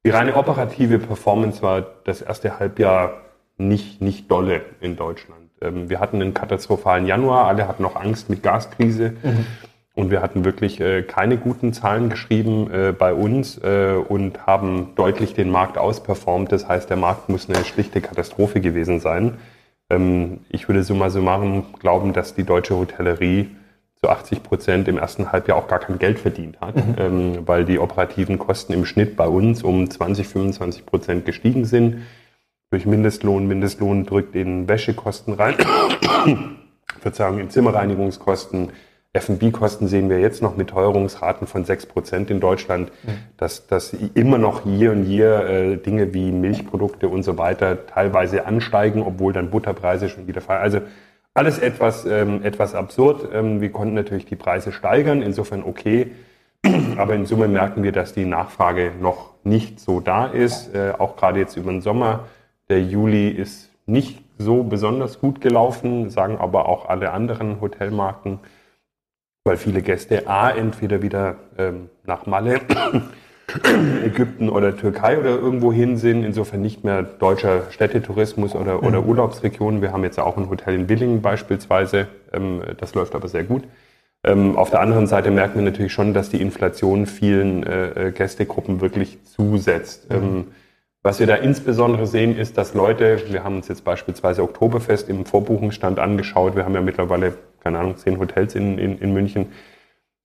die 0.05 0.11
reine 0.11 0.35
operative 0.35 0.99
Performance 0.99 1.61
war 1.61 1.85
das 2.05 2.21
erste 2.21 2.59
Halbjahr 2.59 3.21
nicht, 3.57 4.01
nicht 4.01 4.31
dolle 4.31 4.61
in 4.79 4.95
Deutschland. 4.95 5.49
Ähm, 5.61 5.89
wir 5.89 5.99
hatten 5.99 6.21
einen 6.21 6.33
katastrophalen 6.33 7.05
Januar, 7.05 7.47
alle 7.47 7.67
hatten 7.67 7.83
noch 7.83 7.95
Angst 7.95 8.29
mit 8.29 8.43
Gaskrise. 8.43 9.15
Und 9.95 10.11
wir 10.11 10.21
hatten 10.21 10.45
wirklich 10.45 10.79
äh, 10.79 11.03
keine 11.03 11.37
guten 11.37 11.73
Zahlen 11.73 12.09
geschrieben 12.09 12.71
äh, 12.71 12.93
bei 12.93 13.13
uns 13.13 13.57
äh, 13.57 13.95
und 13.95 14.47
haben 14.47 14.93
deutlich 14.95 15.33
den 15.33 15.49
Markt 15.49 15.77
ausperformt. 15.77 16.53
Das 16.53 16.69
heißt, 16.69 16.89
der 16.89 16.95
Markt 16.95 17.27
muss 17.27 17.49
eine 17.49 17.65
schlichte 17.65 17.99
Katastrophe 17.99 18.61
gewesen 18.61 19.01
sein. 19.01 19.39
Ähm, 19.89 20.39
ich 20.49 20.67
würde 20.67 20.83
summa 20.83 21.09
summarum 21.09 21.73
glauben, 21.79 22.13
dass 22.13 22.35
die 22.35 22.43
deutsche 22.43 22.75
Hotellerie 22.75 23.49
zu 24.01 24.09
80 24.09 24.43
Prozent 24.43 24.87
im 24.87 24.97
ersten 24.97 25.31
Halbjahr 25.31 25.57
auch 25.57 25.67
gar 25.67 25.79
kein 25.79 25.99
Geld 25.99 26.19
verdient 26.19 26.61
hat, 26.61 26.75
ähm, 26.97 27.39
weil 27.45 27.65
die 27.65 27.79
operativen 27.79 28.39
Kosten 28.39 28.73
im 28.73 28.85
Schnitt 28.85 29.17
bei 29.17 29.27
uns 29.27 29.63
um 29.63 29.89
20, 29.89 30.27
25 30.27 30.85
Prozent 30.85 31.25
gestiegen 31.25 31.65
sind. 31.65 32.03
Durch 32.71 32.85
Mindestlohn. 32.85 33.47
Mindestlohn 33.47 34.05
drückt 34.05 34.35
in 34.35 34.67
Wäschekosten 34.67 35.33
rein. 35.33 35.55
Verzeihung, 36.99 37.39
in 37.39 37.49
Zimmerreinigungskosten. 37.49 38.69
F&B-Kosten 39.13 39.87
sehen 39.87 40.07
wir 40.07 40.19
jetzt 40.19 40.43
noch 40.43 40.55
mit 40.55 40.69
Teuerungsraten 40.69 41.47
von 41.47 41.65
6 41.65 41.87
Prozent 41.87 42.29
in 42.29 42.39
Deutschland, 42.39 42.91
dass, 43.37 43.65
dass 43.65 43.91
immer 43.93 44.37
noch 44.37 44.63
hier 44.63 44.91
und 44.91 45.03
hier 45.03 45.45
äh, 45.45 45.77
Dinge 45.77 46.13
wie 46.13 46.31
Milchprodukte 46.31 47.09
und 47.09 47.23
so 47.23 47.39
weiter 47.39 47.87
teilweise 47.87 48.45
ansteigen, 48.45 49.01
obwohl 49.01 49.33
dann 49.33 49.49
Butterpreise 49.49 50.09
schon 50.09 50.27
wieder 50.27 50.41
fallen. 50.41 50.61
Also 50.61 50.81
alles 51.33 51.57
etwas, 51.57 52.05
ähm, 52.05 52.43
etwas 52.43 52.75
absurd. 52.75 53.29
Ähm, 53.33 53.61
wir 53.61 53.71
konnten 53.71 53.95
natürlich 53.95 54.27
die 54.27 54.35
Preise 54.35 54.71
steigern, 54.71 55.23
insofern 55.23 55.63
okay. 55.63 56.11
Aber 56.97 57.15
in 57.15 57.25
Summe 57.25 57.47
merken 57.47 57.81
wir, 57.81 57.91
dass 57.91 58.13
die 58.13 58.25
Nachfrage 58.25 58.91
noch 59.01 59.33
nicht 59.43 59.79
so 59.79 60.01
da 60.01 60.27
ist, 60.27 60.75
äh, 60.75 60.93
auch 60.95 61.15
gerade 61.15 61.39
jetzt 61.39 61.57
über 61.57 61.71
den 61.71 61.81
Sommer. 61.81 62.25
Der 62.69 62.83
Juli 62.83 63.29
ist 63.29 63.71
nicht 63.87 64.21
so 64.37 64.61
besonders 64.61 65.19
gut 65.19 65.41
gelaufen, 65.41 66.11
sagen 66.11 66.37
aber 66.37 66.69
auch 66.69 66.87
alle 66.87 67.11
anderen 67.11 67.59
Hotelmarken, 67.59 68.39
weil 69.43 69.57
viele 69.57 69.81
Gäste 69.81 70.27
A 70.27 70.49
entweder 70.49 71.01
wieder 71.01 71.35
ähm, 71.57 71.89
nach 72.05 72.25
Malle, 72.25 72.61
Ägypten 74.05 74.49
oder 74.49 74.77
Türkei 74.77 75.17
oder 75.17 75.29
irgendwo 75.29 75.73
hin 75.73 75.97
sind, 75.97 76.23
insofern 76.23 76.61
nicht 76.61 76.83
mehr 76.83 77.01
deutscher 77.01 77.71
Städtetourismus 77.71 78.53
oder, 78.55 78.83
oder 78.83 79.03
Urlaubsregionen. 79.05 79.81
Wir 79.81 79.91
haben 79.91 80.03
jetzt 80.03 80.19
auch 80.19 80.37
ein 80.37 80.49
Hotel 80.49 80.75
in 80.75 80.87
Billingen 80.87 81.21
beispielsweise, 81.21 82.07
ähm, 82.31 82.61
das 82.77 82.93
läuft 82.93 83.15
aber 83.15 83.27
sehr 83.27 83.43
gut. 83.43 83.63
Ähm, 84.23 84.57
auf 84.57 84.69
der 84.69 84.81
anderen 84.81 85.07
Seite 85.07 85.31
merken 85.31 85.55
wir 85.55 85.63
natürlich 85.63 85.93
schon, 85.93 86.13
dass 86.13 86.29
die 86.29 86.41
Inflation 86.41 87.05
vielen 87.05 87.63
äh, 87.63 88.07
äh, 88.07 88.11
Gästegruppen 88.11 88.81
wirklich 88.81 89.23
zusetzt. 89.23 90.07
Ähm, 90.09 90.47
was 91.01 91.21
wir 91.21 91.27
da 91.27 91.35
insbesondere 91.35 92.05
sehen, 92.05 92.37
ist, 92.37 92.57
dass 92.57 92.73
Leute, 92.73 93.21
wir 93.29 93.45
haben 93.45 93.57
uns 93.57 93.69
jetzt 93.69 93.85
beispielsweise 93.85 94.43
Oktoberfest 94.43 95.07
im 95.07 95.25
Vorbuchungsstand 95.25 95.97
angeschaut, 95.97 96.57
wir 96.57 96.65
haben 96.65 96.75
ja 96.75 96.81
mittlerweile, 96.81 97.35
keine 97.61 97.79
Ahnung, 97.79 97.97
zehn 97.97 98.19
Hotels 98.19 98.55
in, 98.55 98.77
in, 98.77 98.97
in 98.99 99.13
München. 99.13 99.47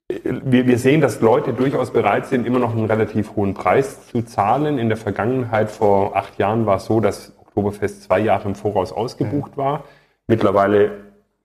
Wir, 0.08 0.66
wir 0.66 0.78
sehen, 0.78 1.00
dass 1.00 1.20
Leute 1.20 1.54
durchaus 1.54 1.92
bereit 1.92 2.26
sind, 2.26 2.46
immer 2.46 2.58
noch 2.58 2.72
einen 2.74 2.84
relativ 2.84 3.36
hohen 3.36 3.54
Preis 3.54 4.06
zu 4.08 4.22
zahlen. 4.22 4.78
In 4.78 4.88
der 4.88 4.98
Vergangenheit, 4.98 5.70
vor 5.70 6.14
acht 6.16 6.38
Jahren, 6.38 6.66
war 6.66 6.76
es 6.76 6.84
so, 6.84 7.00
dass 7.00 7.32
Oktoberfest 7.38 8.02
zwei 8.02 8.20
Jahre 8.20 8.48
im 8.48 8.54
Voraus 8.54 8.92
ausgebucht 8.92 9.56
war. 9.56 9.84
Mittlerweile 10.26 11.04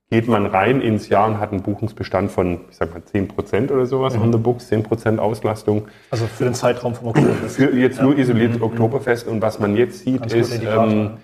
geht 0.09 0.27
man 0.27 0.47
rein 0.47 0.81
ins 0.81 1.07
Jahr 1.09 1.27
und 1.27 1.39
hat 1.39 1.51
einen 1.51 1.61
Buchungsbestand 1.61 2.31
von, 2.31 2.61
ich 2.69 2.77
sag 2.77 2.93
mal, 2.93 3.03
10 3.03 3.27
Prozent 3.27 3.71
oder 3.71 3.85
sowas 3.85 4.15
on 4.17 4.31
the 4.31 4.39
books, 4.39 4.67
10 4.67 4.83
Prozent 4.83 5.19
Auslastung. 5.19 5.87
Also 6.09 6.25
für 6.25 6.45
den 6.45 6.55
Zeitraum 6.55 6.95
vom 6.95 7.09
Oktoberfest. 7.09 7.57
Für 7.57 7.75
jetzt 7.75 8.01
nur 8.01 8.17
isoliert 8.17 8.59
Oktoberfest. 8.61 9.27
Und 9.27 9.41
was 9.41 9.59
man 9.59 9.75
jetzt 9.75 9.99
sieht, 9.99 10.21
Ganz 10.21 10.33
ist, 10.33 10.63
ähm, 10.63 11.17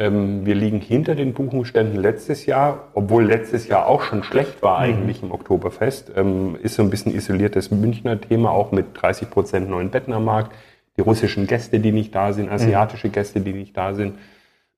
wir 0.00 0.54
liegen 0.54 0.80
hinter 0.80 1.14
den 1.14 1.34
Buchungsständen 1.34 2.00
letztes 2.00 2.46
Jahr, 2.46 2.88
obwohl 2.94 3.24
letztes 3.24 3.68
Jahr 3.68 3.86
auch 3.86 4.02
schon 4.02 4.22
schlecht 4.22 4.62
war 4.62 4.78
eigentlich 4.78 5.22
im 5.22 5.30
Oktoberfest. 5.30 6.12
Ähm, 6.16 6.56
ist 6.62 6.76
so 6.76 6.82
ein 6.82 6.88
bisschen 6.88 7.14
isoliertes 7.14 7.70
Münchner 7.70 8.18
Thema, 8.18 8.50
auch 8.50 8.72
mit 8.72 8.86
30 8.94 9.28
Prozent 9.28 9.68
neuen 9.68 9.90
Betten 9.90 10.14
am 10.14 10.24
Markt. 10.24 10.52
Die 10.96 11.02
russischen 11.02 11.46
Gäste, 11.46 11.80
die 11.80 11.92
nicht 11.92 12.14
da 12.14 12.32
sind, 12.32 12.50
asiatische 12.50 13.10
Gäste, 13.10 13.40
die 13.40 13.52
nicht 13.52 13.76
da 13.76 13.92
sind. 13.92 14.14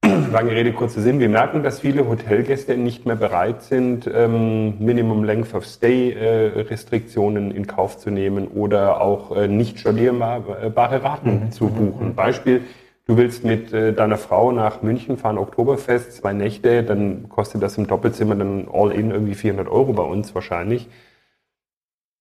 Lange 0.32 0.50
Rede, 0.50 0.72
kurzer 0.72 1.00
Sinn. 1.00 1.20
Wir 1.20 1.28
merken, 1.28 1.62
dass 1.62 1.80
viele 1.80 2.08
Hotelgäste 2.08 2.76
nicht 2.76 3.06
mehr 3.06 3.14
bereit 3.14 3.62
sind, 3.62 4.10
ähm, 4.12 4.74
Minimum 4.84 5.22
Length 5.22 5.54
of 5.54 5.64
Stay 5.64 6.10
äh, 6.10 6.60
Restriktionen 6.62 7.52
in 7.52 7.68
Kauf 7.68 7.96
zu 7.98 8.10
nehmen 8.10 8.48
oder 8.48 9.00
auch 9.00 9.36
äh, 9.36 9.46
nicht 9.46 9.78
stornierbare 9.78 11.04
Raten 11.04 11.52
zu 11.52 11.68
buchen. 11.68 12.16
Beispiel, 12.16 12.62
du 13.12 13.18
willst 13.18 13.44
mit 13.44 13.72
äh, 13.74 13.92
deiner 13.92 14.16
Frau 14.16 14.52
nach 14.52 14.80
München 14.82 15.18
fahren, 15.18 15.36
Oktoberfest, 15.36 16.14
zwei 16.14 16.32
Nächte, 16.32 16.82
dann 16.82 17.28
kostet 17.28 17.62
das 17.62 17.76
im 17.76 17.86
Doppelzimmer 17.86 18.34
dann 18.34 18.68
all 18.72 18.90
in 18.90 19.10
irgendwie 19.10 19.34
400 19.34 19.68
Euro 19.68 19.92
bei 19.92 20.02
uns 20.02 20.34
wahrscheinlich. 20.34 20.88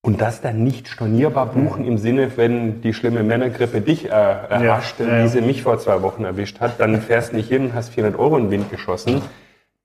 Und 0.04 0.20
das 0.20 0.40
dann 0.42 0.64
nicht 0.64 0.88
stornierbar 0.88 1.46
buchen 1.46 1.86
im 1.86 1.96
Sinne, 1.96 2.36
wenn 2.36 2.82
die 2.82 2.92
schlimme 2.92 3.22
Männergrippe 3.22 3.80
dich 3.80 4.06
äh, 4.06 4.08
erhascht, 4.08 5.00
Ja, 5.00 5.06
ja. 5.06 5.24
wie 5.24 5.28
sie 5.28 5.40
mich 5.40 5.62
vor 5.62 5.78
zwei 5.78 6.02
Wochen 6.02 6.24
erwischt 6.24 6.60
hat, 6.60 6.78
dann 6.78 7.00
fährst 7.00 7.32
nicht 7.32 7.48
hin 7.48 7.72
hast 7.72 7.90
400 7.94 8.18
Euro 8.20 8.36
in 8.36 8.44
den 8.44 8.50
Wind 8.50 8.70
geschossen. 8.70 9.22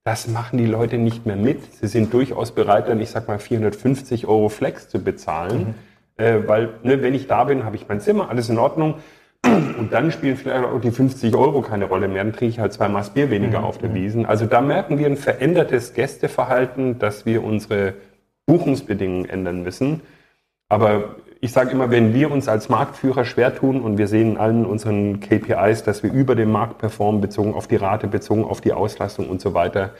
Das 0.04 0.28
machen 0.28 0.58
die 0.58 0.66
Leute 0.66 0.98
nicht 0.98 1.26
mehr 1.26 1.36
mit. 1.36 1.74
Sie 1.76 1.88
sind 1.88 2.14
durchaus 2.14 2.52
bereit, 2.52 2.90
dann, 2.90 3.00
ich 3.00 3.12
sag 3.12 3.28
mal, 3.28 3.40
450 3.40 4.26
Euro 4.28 4.50
Flex 4.50 4.90
zu 4.90 5.02
bezahlen. 5.02 5.76
Äh, 6.18 6.40
weil, 6.48 6.70
ne, 6.84 7.02
wenn 7.02 7.14
ich 7.14 7.28
da 7.28 7.44
bin, 7.44 7.64
habe 7.64 7.76
ich 7.76 7.88
mein 7.88 8.02
Zimmer, 8.02 8.30
alles 8.30 8.50
in 8.50 8.58
Ordnung. 8.58 8.96
Und 9.46 9.94
dann 9.94 10.12
spielen 10.12 10.36
vielleicht 10.36 10.66
auch 10.66 10.82
die 10.82 10.92
50 10.92 11.36
Euro 11.36 11.62
keine 11.62 11.86
Rolle 11.86 12.08
mehr. 12.08 12.24
Dann 12.24 12.34
trinke 12.34 12.48
ich 12.48 12.60
halt 12.60 12.74
zwei 12.74 12.90
Maß 12.90 13.12
Bier 13.12 13.30
weniger 13.30 13.64
auf 13.64 13.78
der 13.78 13.94
Wiesen. 13.94 14.26
Also 14.26 14.46
da 14.46 14.62
merken 14.62 14.98
wir 14.98 15.06
ein 15.06 15.18
verändertes 15.18 15.94
Gästeverhalten, 15.94 17.00
dass 17.00 17.26
wir 17.26 17.44
unsere 17.44 17.94
Buchungsbedingungen 18.46 19.30
ändern 19.30 19.64
müssen. 19.64 20.02
Aber 20.70 21.16
ich 21.40 21.52
sage 21.52 21.72
immer, 21.72 21.92
wenn 21.92 22.14
wir 22.14 22.32
uns 22.32 22.48
als 22.48 22.70
Marktführer 22.70 23.24
schwer 23.26 23.56
tun 23.56 23.82
und 23.82 23.98
wir 23.98 24.08
sehen 24.08 24.32
in 24.32 24.38
allen 24.38 24.66
unseren 24.66 25.20
KPIs, 25.20 25.84
dass 25.84 26.04
wir 26.04 26.12
über 26.12 26.36
den 26.36 26.52
Markt 26.52 26.80
performen, 26.80 27.22
bezogen 27.22 27.54
auf 27.54 27.68
die 27.68 27.76
Rate, 27.76 28.08
bezogen 28.08 28.44
auf 28.44 28.62
die 28.62 28.74
Auslastung 28.74 29.30
und 29.30 29.40
so 29.40 29.54
weiter, 29.54 29.92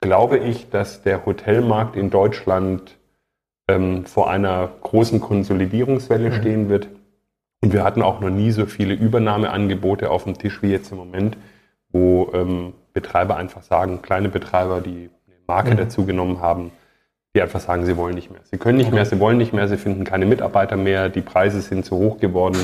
glaube 0.00 0.38
ich, 0.38 0.68
dass 0.70 1.02
der 1.02 1.24
Hotelmarkt 1.26 1.94
in 1.94 2.10
Deutschland 2.10 2.96
ähm, 3.68 4.04
vor 4.04 4.30
einer 4.30 4.70
großen 4.82 5.20
Konsolidierungswelle 5.20 6.32
stehen 6.32 6.68
wird. 6.68 6.88
Und 7.62 7.72
wir 7.72 7.84
hatten 7.84 8.02
auch 8.02 8.20
noch 8.20 8.30
nie 8.30 8.50
so 8.52 8.66
viele 8.66 8.94
Übernahmeangebote 8.94 10.10
auf 10.10 10.24
dem 10.24 10.38
Tisch 10.38 10.62
wie 10.62 10.70
jetzt 10.70 10.92
im 10.92 10.98
Moment, 10.98 11.36
wo 11.90 12.30
ähm, 12.32 12.72
Betreiber 12.94 13.36
einfach 13.36 13.62
sagen, 13.62 14.00
kleine 14.02 14.28
Betreiber, 14.28 14.80
die 14.80 15.10
eine 15.26 15.36
Marke 15.46 15.74
dazu 15.76 16.06
genommen 16.06 16.40
haben, 16.40 16.72
die 17.34 17.42
einfach 17.42 17.60
sagen, 17.60 17.84
sie 17.84 17.96
wollen 17.96 18.14
nicht 18.14 18.30
mehr. 18.30 18.40
Sie 18.44 18.58
können 18.58 18.78
nicht 18.78 18.92
mehr, 18.92 19.04
sie 19.04 19.20
wollen 19.20 19.38
nicht 19.38 19.52
mehr, 19.52 19.68
sie 19.68 19.76
finden 19.76 20.04
keine 20.04 20.26
Mitarbeiter 20.26 20.76
mehr, 20.76 21.08
die 21.08 21.20
Preise 21.20 21.60
sind 21.60 21.84
zu 21.84 21.96
hoch 21.96 22.18
geworden, 22.18 22.58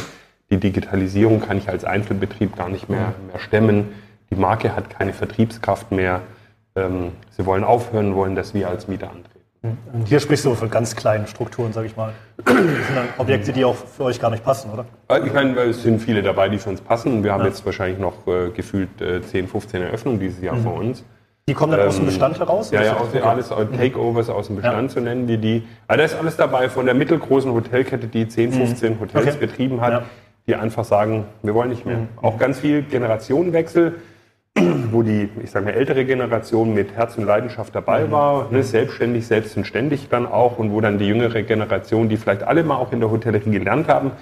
die 0.50 0.58
Digitalisierung 0.58 1.40
kann 1.40 1.58
ich 1.58 1.68
als 1.68 1.84
Einzelbetrieb 1.84 2.56
gar 2.56 2.68
nicht 2.68 2.88
mehr, 2.88 3.14
mehr 3.26 3.38
stemmen, 3.38 3.88
die 4.30 4.36
Marke 4.36 4.74
hat 4.74 4.90
keine 4.90 5.12
Vertriebskraft 5.12 5.92
mehr, 5.92 6.22
ähm, 6.74 7.12
sie 7.30 7.46
wollen 7.46 7.64
aufhören, 7.64 8.14
wollen, 8.14 8.34
dass 8.34 8.54
wir 8.54 8.68
als 8.68 8.88
Mieter 8.88 9.10
antreten. 9.10 9.35
Und 9.92 10.06
hier 10.08 10.20
sprichst 10.20 10.44
du 10.44 10.54
von 10.54 10.70
ganz 10.70 10.94
kleinen 10.96 11.26
Strukturen, 11.26 11.72
sage 11.72 11.86
ich 11.86 11.96
mal. 11.96 12.12
Das 12.44 12.54
sind 12.54 12.96
dann 12.96 13.08
Objekte, 13.18 13.52
die 13.52 13.64
auch 13.64 13.74
für 13.76 14.04
euch 14.04 14.20
gar 14.20 14.30
nicht 14.30 14.44
passen, 14.44 14.70
oder? 14.72 14.84
Äh, 15.08 15.26
Ich 15.26 15.32
meine, 15.32 15.58
es 15.60 15.82
sind 15.82 16.00
viele 16.00 16.22
dabei, 16.22 16.48
die 16.48 16.58
für 16.58 16.70
uns 16.70 16.80
passen. 16.80 17.22
Wir 17.24 17.32
haben 17.32 17.44
jetzt 17.44 17.64
wahrscheinlich 17.64 17.98
noch 17.98 18.26
äh, 18.26 18.50
gefühlt 18.50 19.00
äh, 19.00 19.22
10, 19.22 19.48
15 19.48 19.82
Eröffnungen 19.82 20.20
dieses 20.20 20.42
Jahr 20.42 20.56
vor 20.56 20.74
uns. 20.74 21.04
Die 21.48 21.54
kommen 21.54 21.72
dann 21.72 21.86
aus 21.86 21.94
dem 21.94 22.00
Ähm, 22.02 22.06
Bestand 22.06 22.38
heraus? 22.40 22.70
Ja, 22.72 22.82
ja, 22.82 22.96
aus, 22.96 23.06
das- 23.12 23.22
alles 23.22 23.50
äh, 23.52 23.66
Takeovers 23.76 24.28
aus 24.30 24.48
dem 24.48 24.56
Bestand, 24.56 24.90
so 24.90 24.98
nennen 25.00 25.28
wir 25.28 25.38
die. 25.38 25.62
Aber 25.86 25.98
da 25.98 26.04
ist 26.04 26.16
alles 26.16 26.36
dabei, 26.36 26.68
von 26.68 26.86
der 26.86 26.94
mittelgroßen 26.94 27.52
Hotelkette, 27.52 28.08
die 28.08 28.26
10, 28.26 28.52
15 28.52 28.98
Hotels 29.00 29.26
Okay. 29.28 29.36
betrieben 29.38 29.80
hat, 29.80 29.92
Ja. 29.92 30.02
die 30.48 30.56
einfach 30.56 30.84
sagen, 30.84 31.24
wir 31.44 31.54
wollen 31.54 31.70
nicht 31.70 31.86
mehr. 31.86 31.98
Auch 32.20 32.36
ganz 32.38 32.58
viel 32.58 32.82
Generationenwechsel. 32.82 33.94
wo 34.90 35.02
die, 35.02 35.28
ich 35.42 35.50
sage 35.50 35.66
mal, 35.66 35.72
ältere 35.72 36.04
Generation 36.04 36.72
mit 36.72 36.94
Herz 36.94 37.16
und 37.18 37.24
Leidenschaft 37.24 37.74
dabei 37.74 38.10
war, 38.10 38.50
ne, 38.50 38.62
selbstständig, 38.62 39.26
selbst 39.26 39.56
und 39.56 39.66
ständig 39.66 40.08
dann 40.08 40.26
auch 40.26 40.58
und 40.58 40.72
wo 40.72 40.80
dann 40.80 40.98
die 40.98 41.06
jüngere 41.06 41.42
Generation, 41.42 42.08
die 42.08 42.16
vielleicht 42.16 42.42
alle 42.42 42.64
mal 42.64 42.76
auch 42.76 42.92
in 42.92 43.00
der 43.00 43.10
Hotellerie 43.10 43.50
gelernt 43.50 43.88
haben, 43.88 44.12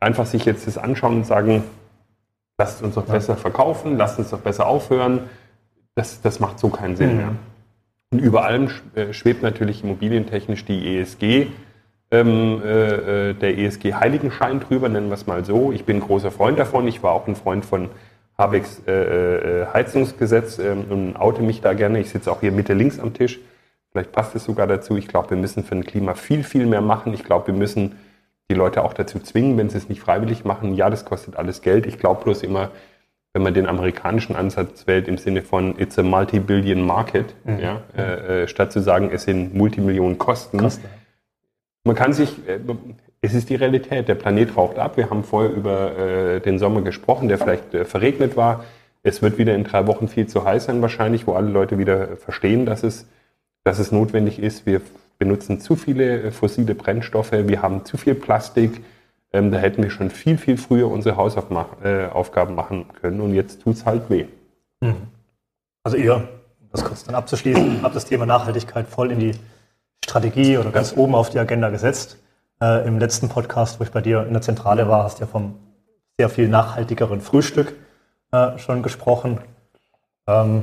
einfach 0.00 0.26
sich 0.26 0.44
jetzt 0.44 0.66
das 0.66 0.78
anschauen 0.78 1.18
und 1.18 1.26
sagen, 1.26 1.62
lasst 2.58 2.82
uns 2.82 2.94
doch 2.94 3.04
besser 3.04 3.36
verkaufen, 3.36 3.96
lasst 3.96 4.18
uns 4.18 4.30
doch 4.30 4.40
besser 4.40 4.66
aufhören. 4.66 5.20
Das, 5.94 6.22
das 6.22 6.40
macht 6.40 6.58
so 6.58 6.68
keinen 6.68 6.96
Sinn 6.96 7.16
mehr. 7.18 7.32
Und 8.12 8.18
über 8.18 8.44
allem 8.44 8.70
äh, 8.94 9.12
schwebt 9.12 9.42
natürlich 9.42 9.84
immobilientechnisch 9.84 10.64
die 10.64 10.98
ESG, 10.98 11.48
ähm, 12.10 12.62
äh, 12.64 13.30
äh, 13.30 13.34
der 13.34 13.58
ESG 13.58 13.94
Heiligenschein 13.94 14.60
drüber, 14.60 14.88
nennen 14.88 15.08
wir 15.08 15.14
es 15.14 15.26
mal 15.26 15.44
so. 15.44 15.72
Ich 15.72 15.84
bin 15.84 15.96
ein 15.96 16.02
großer 16.02 16.30
Freund 16.30 16.58
davon. 16.58 16.86
Ich 16.88 17.02
war 17.02 17.12
auch 17.12 17.26
ein 17.26 17.36
Freund 17.36 17.64
von 17.64 17.88
Habecks 18.42 18.82
äh, 18.86 18.92
äh, 19.62 19.66
Heizungsgesetz 19.72 20.58
ähm, 20.58 20.84
und 20.90 21.16
oute 21.16 21.42
mich 21.42 21.60
da 21.60 21.72
gerne. 21.72 22.00
Ich 22.00 22.10
sitze 22.10 22.30
auch 22.30 22.40
hier 22.40 22.52
Mitte 22.52 22.74
links 22.74 22.98
am 22.98 23.14
Tisch. 23.14 23.38
Vielleicht 23.92 24.12
passt 24.12 24.34
es 24.34 24.44
sogar 24.44 24.66
dazu. 24.66 24.96
Ich 24.96 25.06
glaube, 25.06 25.30
wir 25.30 25.36
müssen 25.36 25.64
für 25.64 25.76
ein 25.76 25.84
Klima 25.84 26.14
viel, 26.14 26.42
viel 26.42 26.66
mehr 26.66 26.80
machen. 26.80 27.14
Ich 27.14 27.24
glaube, 27.24 27.48
wir 27.48 27.54
müssen 27.54 27.96
die 28.50 28.54
Leute 28.54 28.82
auch 28.84 28.94
dazu 28.94 29.20
zwingen, 29.20 29.56
wenn 29.58 29.70
sie 29.70 29.78
es 29.78 29.88
nicht 29.88 30.00
freiwillig 30.00 30.44
machen. 30.44 30.74
Ja, 30.74 30.90
das 30.90 31.04
kostet 31.04 31.36
alles 31.36 31.62
Geld. 31.62 31.86
Ich 31.86 31.98
glaube 31.98 32.24
bloß 32.24 32.42
immer, 32.42 32.70
wenn 33.32 33.42
man 33.42 33.54
den 33.54 33.66
amerikanischen 33.66 34.36
Ansatz 34.36 34.86
wählt 34.86 35.08
im 35.08 35.18
Sinne 35.18 35.42
von 35.42 35.78
it's 35.78 35.98
a 35.98 36.02
multi-billion 36.02 36.84
market, 36.84 37.34
ja, 37.46 37.82
äh, 37.96 38.42
äh, 38.42 38.48
statt 38.48 38.72
zu 38.72 38.80
sagen, 38.80 39.10
es 39.12 39.24
sind 39.24 39.54
Multimillionen 39.54 40.18
Kosten. 40.18 40.58
Kosten. 40.58 40.86
Man 41.84 41.96
kann 41.96 42.12
sich, 42.12 42.46
äh, 42.46 42.58
es 43.24 43.34
ist 43.34 43.48
die 43.48 43.54
Realität, 43.54 44.08
der 44.08 44.16
Planet 44.16 44.56
raucht 44.56 44.78
ab. 44.78 44.96
Wir 44.96 45.08
haben 45.08 45.22
vorher 45.22 45.52
über 45.52 45.96
äh, 45.96 46.40
den 46.40 46.58
Sommer 46.58 46.82
gesprochen, 46.82 47.28
der 47.28 47.38
vielleicht 47.38 47.72
äh, 47.72 47.84
verregnet 47.84 48.36
war. 48.36 48.64
Es 49.04 49.22
wird 49.22 49.38
wieder 49.38 49.54
in 49.54 49.62
drei 49.62 49.86
Wochen 49.86 50.08
viel 50.08 50.26
zu 50.26 50.44
heiß 50.44 50.64
sein 50.64 50.82
wahrscheinlich, 50.82 51.26
wo 51.26 51.34
alle 51.34 51.48
Leute 51.48 51.78
wieder 51.78 52.16
verstehen, 52.16 52.66
dass 52.66 52.82
es, 52.82 53.06
dass 53.62 53.78
es 53.78 53.92
notwendig 53.92 54.40
ist. 54.40 54.66
Wir 54.66 54.80
benutzen 55.18 55.60
zu 55.60 55.76
viele 55.76 56.20
äh, 56.20 56.30
fossile 56.32 56.74
Brennstoffe, 56.74 57.30
wir 57.32 57.62
haben 57.62 57.84
zu 57.84 57.96
viel 57.96 58.16
Plastik. 58.16 58.82
Ähm, 59.32 59.52
da 59.52 59.58
hätten 59.58 59.84
wir 59.84 59.90
schon 59.90 60.10
viel, 60.10 60.36
viel 60.36 60.56
früher 60.56 60.90
unsere 60.90 61.16
Hausaufgaben 61.16 62.52
äh, 62.52 62.56
machen 62.56 62.86
können 63.00 63.20
und 63.20 63.34
jetzt 63.34 63.62
tut's 63.62 63.86
halt 63.86 64.10
weh. 64.10 64.26
Also 65.84 65.96
ihr, 65.96 66.16
um 66.16 66.68
das 66.72 66.84
kurz 66.84 67.04
dann 67.04 67.14
abzuschließen, 67.14 67.82
habt 67.82 67.94
das 67.94 68.04
Thema 68.04 68.26
Nachhaltigkeit 68.26 68.88
voll 68.88 69.12
in 69.12 69.20
die 69.20 69.32
Strategie 70.04 70.58
oder 70.58 70.72
ganz 70.72 70.96
oben 70.96 71.14
auf 71.14 71.30
die 71.30 71.38
Agenda 71.38 71.70
gesetzt. 71.70 72.18
Äh, 72.62 72.86
Im 72.86 73.00
letzten 73.00 73.28
Podcast, 73.28 73.80
wo 73.80 73.84
ich 73.84 73.90
bei 73.90 74.00
dir 74.00 74.24
in 74.24 74.34
der 74.34 74.40
Zentrale 74.40 74.88
war, 74.88 75.02
hast 75.02 75.18
du 75.18 75.24
ja 75.24 75.26
vom 75.26 75.56
sehr 76.16 76.28
viel 76.28 76.46
nachhaltigeren 76.48 77.20
Frühstück 77.20 77.74
äh, 78.30 78.56
schon 78.58 78.84
gesprochen. 78.84 79.40
Ähm, 80.28 80.62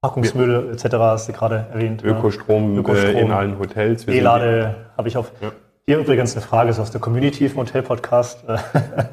Packungsmüll 0.00 0.70
etc. 0.72 0.94
hast 0.94 1.28
du 1.28 1.34
gerade 1.34 1.66
erwähnt. 1.70 2.02
ne? 2.02 2.10
Ökostrom, 2.10 2.78
Ökostrom. 2.78 3.16
Äh, 3.16 3.20
in 3.20 3.32
allen 3.32 3.58
Hotels. 3.58 4.08
E-Lade 4.08 4.86
habe 4.96 5.08
ich 5.08 5.18
auf. 5.18 5.30
Ja. 5.42 5.52
Hier 5.84 5.98
übrigens 5.98 6.34
eine 6.34 6.40
Frage 6.40 6.70
ist 6.70 6.78
aus 6.78 6.90
der 6.90 7.02
Community 7.02 7.44
im 7.44 7.56
Hotel-Podcast. 7.56 8.48
Äh, 8.48 8.56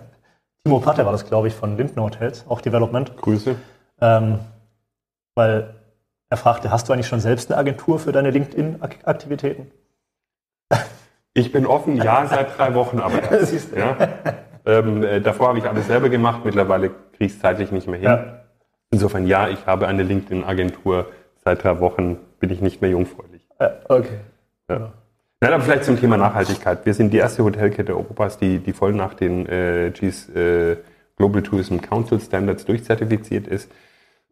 Timo 0.64 0.80
Patte 0.80 1.04
war 1.04 1.12
das, 1.12 1.26
glaube 1.26 1.50
ich, 1.50 1.56
von 1.56 1.76
Lindner 1.76 2.04
Hotels, 2.04 2.46
auch 2.48 2.62
Development. 2.62 3.18
Grüße. 3.18 3.54
Ähm, 4.00 4.40
weil 5.36 5.74
er 6.30 6.38
fragte, 6.38 6.72
hast 6.72 6.88
du 6.88 6.94
eigentlich 6.94 7.08
schon 7.08 7.20
selbst 7.20 7.52
eine 7.52 7.58
Agentur 7.60 8.00
für 8.00 8.14
deine 8.14 8.30
LinkedIn-Aktivitäten? 8.30 9.72
Ich 11.38 11.52
bin 11.52 11.66
offen, 11.66 11.98
ja, 11.98 12.26
seit 12.28 12.58
drei 12.58 12.74
Wochen, 12.76 13.00
aber 13.00 13.30
erst, 13.30 13.76
ja. 13.76 13.98
ähm, 14.66 15.04
äh, 15.04 15.20
Davor 15.20 15.50
habe 15.50 15.60
ich 15.60 15.66
alles 15.66 15.86
selber 15.86 16.08
gemacht, 16.08 16.46
mittlerweile 16.46 16.90
kriege 16.90 17.26
ich 17.26 17.34
es 17.34 17.40
zeitlich 17.40 17.72
nicht 17.72 17.88
mehr 17.88 18.00
hin. 18.00 18.08
Ja. 18.08 18.40
Insofern 18.90 19.28
ja, 19.28 19.50
ich 19.50 19.66
habe 19.66 19.88
eine 19.88 20.04
LinkedIn-Agentur. 20.04 21.08
Seit 21.44 21.62
drei 21.62 21.82
Wochen 21.82 22.18
bin 22.40 22.52
ich 22.52 22.62
nicht 22.62 22.82
mehr 22.82 22.90
jungfräulich. 22.90 23.46
Äh, 23.60 23.70
okay. 23.90 24.20
Ja. 24.70 24.94
Nein, 25.42 25.54
aber 25.54 25.62
vielleicht 25.62 25.84
zum 25.84 26.00
Thema 26.00 26.16
Nachhaltigkeit. 26.16 26.86
Wir 26.86 26.94
sind 26.94 27.12
die 27.12 27.18
erste 27.18 27.44
Hotelkette 27.44 27.94
Europas, 27.94 28.38
die, 28.38 28.60
die 28.60 28.72
voll 28.72 28.94
nach 28.94 29.14
den 29.14 29.46
äh, 29.48 29.92
GS, 29.92 30.30
äh, 30.30 30.78
Global 31.18 31.44
Tourism 31.44 31.80
Council 31.80 32.22
Standards 32.22 32.64
durchzertifiziert 32.64 33.46
ist. 33.46 33.70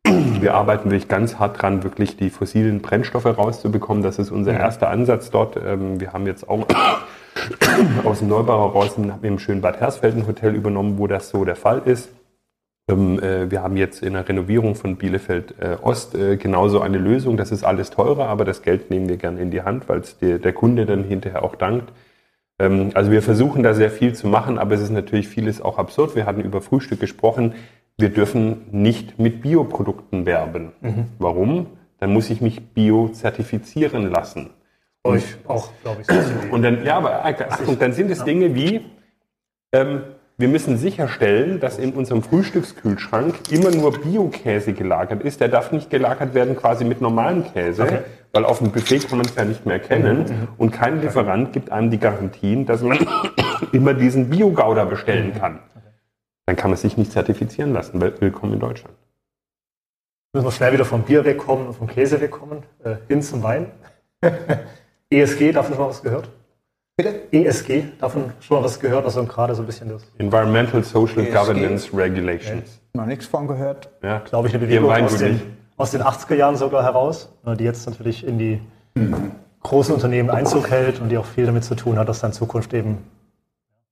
Wir 0.05 0.53
arbeiten 0.53 0.91
wirklich 0.91 1.07
ganz 1.07 1.39
hart 1.39 1.61
dran, 1.61 1.83
wirklich 1.83 2.17
die 2.17 2.29
fossilen 2.29 2.81
Brennstoffe 2.81 3.25
rauszubekommen. 3.25 4.03
Das 4.03 4.19
ist 4.19 4.31
unser 4.31 4.53
erster 4.53 4.89
Ansatz 4.89 5.31
dort. 5.31 5.55
Ähm, 5.55 6.01
wir 6.01 6.11
haben 6.11 6.27
jetzt 6.27 6.49
auch 6.49 6.67
aus 8.03 8.19
dem 8.19 8.27
Neubau 8.27 8.67
heraus 8.67 8.97
im 9.21 9.39
schönen 9.39 9.61
Bad 9.61 9.79
Hersfeld 9.79 10.15
ein 10.15 10.27
Hotel 10.27 10.55
übernommen, 10.55 10.97
wo 10.97 11.07
das 11.07 11.29
so 11.29 11.45
der 11.45 11.55
Fall 11.55 11.83
ist. 11.85 12.09
Ähm, 12.89 13.17
äh, 13.23 13.49
wir 13.49 13.63
haben 13.63 13.77
jetzt 13.77 14.03
in 14.03 14.13
der 14.13 14.27
Renovierung 14.27 14.75
von 14.75 14.97
Bielefeld 14.97 15.55
äh, 15.59 15.77
Ost 15.81 16.15
äh, 16.15 16.35
genauso 16.35 16.81
eine 16.81 16.97
Lösung. 16.97 17.37
Das 17.37 17.51
ist 17.51 17.63
alles 17.63 17.89
teurer, 17.89 18.27
aber 18.27 18.43
das 18.43 18.61
Geld 18.61 18.89
nehmen 18.89 19.07
wir 19.07 19.17
gerne 19.17 19.39
in 19.39 19.51
die 19.51 19.61
Hand, 19.61 19.87
weil 19.87 19.99
es 19.99 20.17
der, 20.17 20.39
der 20.39 20.51
Kunde 20.51 20.85
dann 20.85 21.05
hinterher 21.05 21.43
auch 21.43 21.55
dankt. 21.55 21.93
Ähm, 22.59 22.91
also 22.93 23.09
wir 23.09 23.21
versuchen 23.21 23.63
da 23.63 23.73
sehr 23.73 23.89
viel 23.89 24.13
zu 24.13 24.27
machen, 24.27 24.59
aber 24.59 24.75
es 24.75 24.81
ist 24.81 24.89
natürlich 24.89 25.29
vieles 25.29 25.61
auch 25.61 25.77
absurd. 25.77 26.15
Wir 26.17 26.25
hatten 26.25 26.41
über 26.41 26.61
Frühstück 26.61 26.99
gesprochen. 26.99 27.53
Wir 27.97 28.09
dürfen 28.09 28.61
nicht 28.71 29.19
mit 29.19 29.41
Bioprodukten 29.41 30.25
werben. 30.25 30.71
Warum? 31.19 31.67
Dann 31.99 32.11
muss 32.11 32.29
ich 32.29 32.41
mich 32.41 32.73
bio-zertifizieren 32.73 34.09
lassen. 34.11 34.49
Euch 35.03 35.23
auch, 35.47 35.69
glaube 35.83 36.01
ich, 36.01 36.07
so 36.07 36.13
Und 36.51 36.63
dann, 36.63 36.83
ja, 36.85 36.97
aber 36.97 37.23
äh, 37.25 37.35
Achtung, 37.49 37.77
dann 37.77 37.93
sind 37.93 38.09
es 38.09 38.23
Dinge 38.23 38.55
wie, 38.55 38.81
ähm, 39.73 40.01
wir 40.37 40.47
müssen 40.47 40.77
sicherstellen, 40.77 41.59
dass 41.59 41.77
in 41.77 41.93
unserem 41.93 42.23
Frühstückskühlschrank 42.23 43.35
immer 43.51 43.69
nur 43.69 43.91
Bio-Käse 44.01 44.73
gelagert 44.73 45.21
ist. 45.21 45.39
Der 45.41 45.49
darf 45.49 45.71
nicht 45.71 45.89
gelagert 45.89 46.33
werden 46.33 46.55
quasi 46.55 46.85
mit 46.85 47.01
normalem 47.01 47.43
Käse, 47.53 47.83
Okay. 47.83 47.99
weil 48.31 48.43
auf 48.45 48.57
dem 48.59 48.71
Buffet 48.71 49.07
kann 49.07 49.19
man 49.19 49.27
es 49.27 49.35
ja 49.35 49.45
nicht 49.45 49.65
mehr 49.65 49.75
erkennen. 49.75 50.47
Und 50.57 50.71
kein 50.71 51.01
Lieferant 51.01 51.53
gibt 51.53 51.71
einem 51.71 51.91
die 51.91 51.99
Garantien, 51.99 52.65
dass 52.65 52.81
man 52.81 52.97
immer 53.71 53.93
diesen 53.93 54.29
Bio-Gouda 54.29 54.85
bestellen 54.85 55.33
kann. 55.39 55.59
Dann 56.45 56.55
kann 56.55 56.71
man 56.71 56.77
sich 56.77 56.97
nicht 56.97 57.11
zertifizieren 57.11 57.73
lassen. 57.73 58.01
Willkommen 58.01 58.53
in 58.53 58.59
Deutschland. 58.59 58.95
Müssen 60.33 60.45
wir 60.45 60.51
schnell 60.51 60.73
wieder 60.73 60.83
vom 60.83 61.03
Bier 61.03 61.23
wegkommen 61.23 61.67
und 61.67 61.73
vom 61.73 61.87
Käse 61.87 62.19
wegkommen. 62.19 62.63
Äh, 62.83 62.95
hin 63.07 63.21
zum 63.21 63.43
Wein. 63.43 63.67
ESG, 65.09 65.51
davon 65.53 65.73
schon 65.73 65.83
mal 65.83 65.89
was 65.89 66.01
gehört? 66.01 66.29
Bitte? 66.97 67.21
ESG, 67.31 67.83
davon 67.99 68.33
schon 68.39 68.57
mal 68.57 68.63
was 68.63 68.79
gehört, 68.79 69.05
also 69.05 69.23
gerade 69.25 69.55
so 69.55 69.63
ein 69.63 69.65
bisschen 69.65 69.89
das, 69.89 70.03
Environmental 70.17 70.83
Social 70.83 71.19
ESG. 71.19 71.33
Governance 71.33 71.89
Regulations. 71.95 72.79
Noch 72.93 73.05
nichts 73.05 73.25
von 73.25 73.47
gehört. 73.47 73.89
Ja. 74.01 74.19
glaube 74.19 74.47
ich, 74.47 74.53
eine 74.53 74.65
Bewegung 74.65 74.91
aus 74.91 75.17
den, 75.17 75.41
aus 75.77 75.91
den 75.91 76.01
80er 76.01 76.35
Jahren 76.35 76.55
sogar 76.55 76.83
heraus, 76.83 77.29
äh, 77.45 77.55
die 77.55 77.63
jetzt 77.63 77.85
natürlich 77.87 78.25
in 78.25 78.37
die 78.37 78.59
großen 79.61 79.93
Unternehmen 79.93 80.29
Einzug 80.29 80.69
hält 80.69 80.99
und 80.99 81.09
die 81.09 81.17
auch 81.17 81.25
viel 81.25 81.45
damit 81.45 81.63
zu 81.63 81.75
tun 81.75 81.97
hat, 81.97 82.09
dass 82.09 82.19
dann 82.19 82.31
in 82.31 82.35
Zukunft 82.35 82.73
eben 82.73 82.97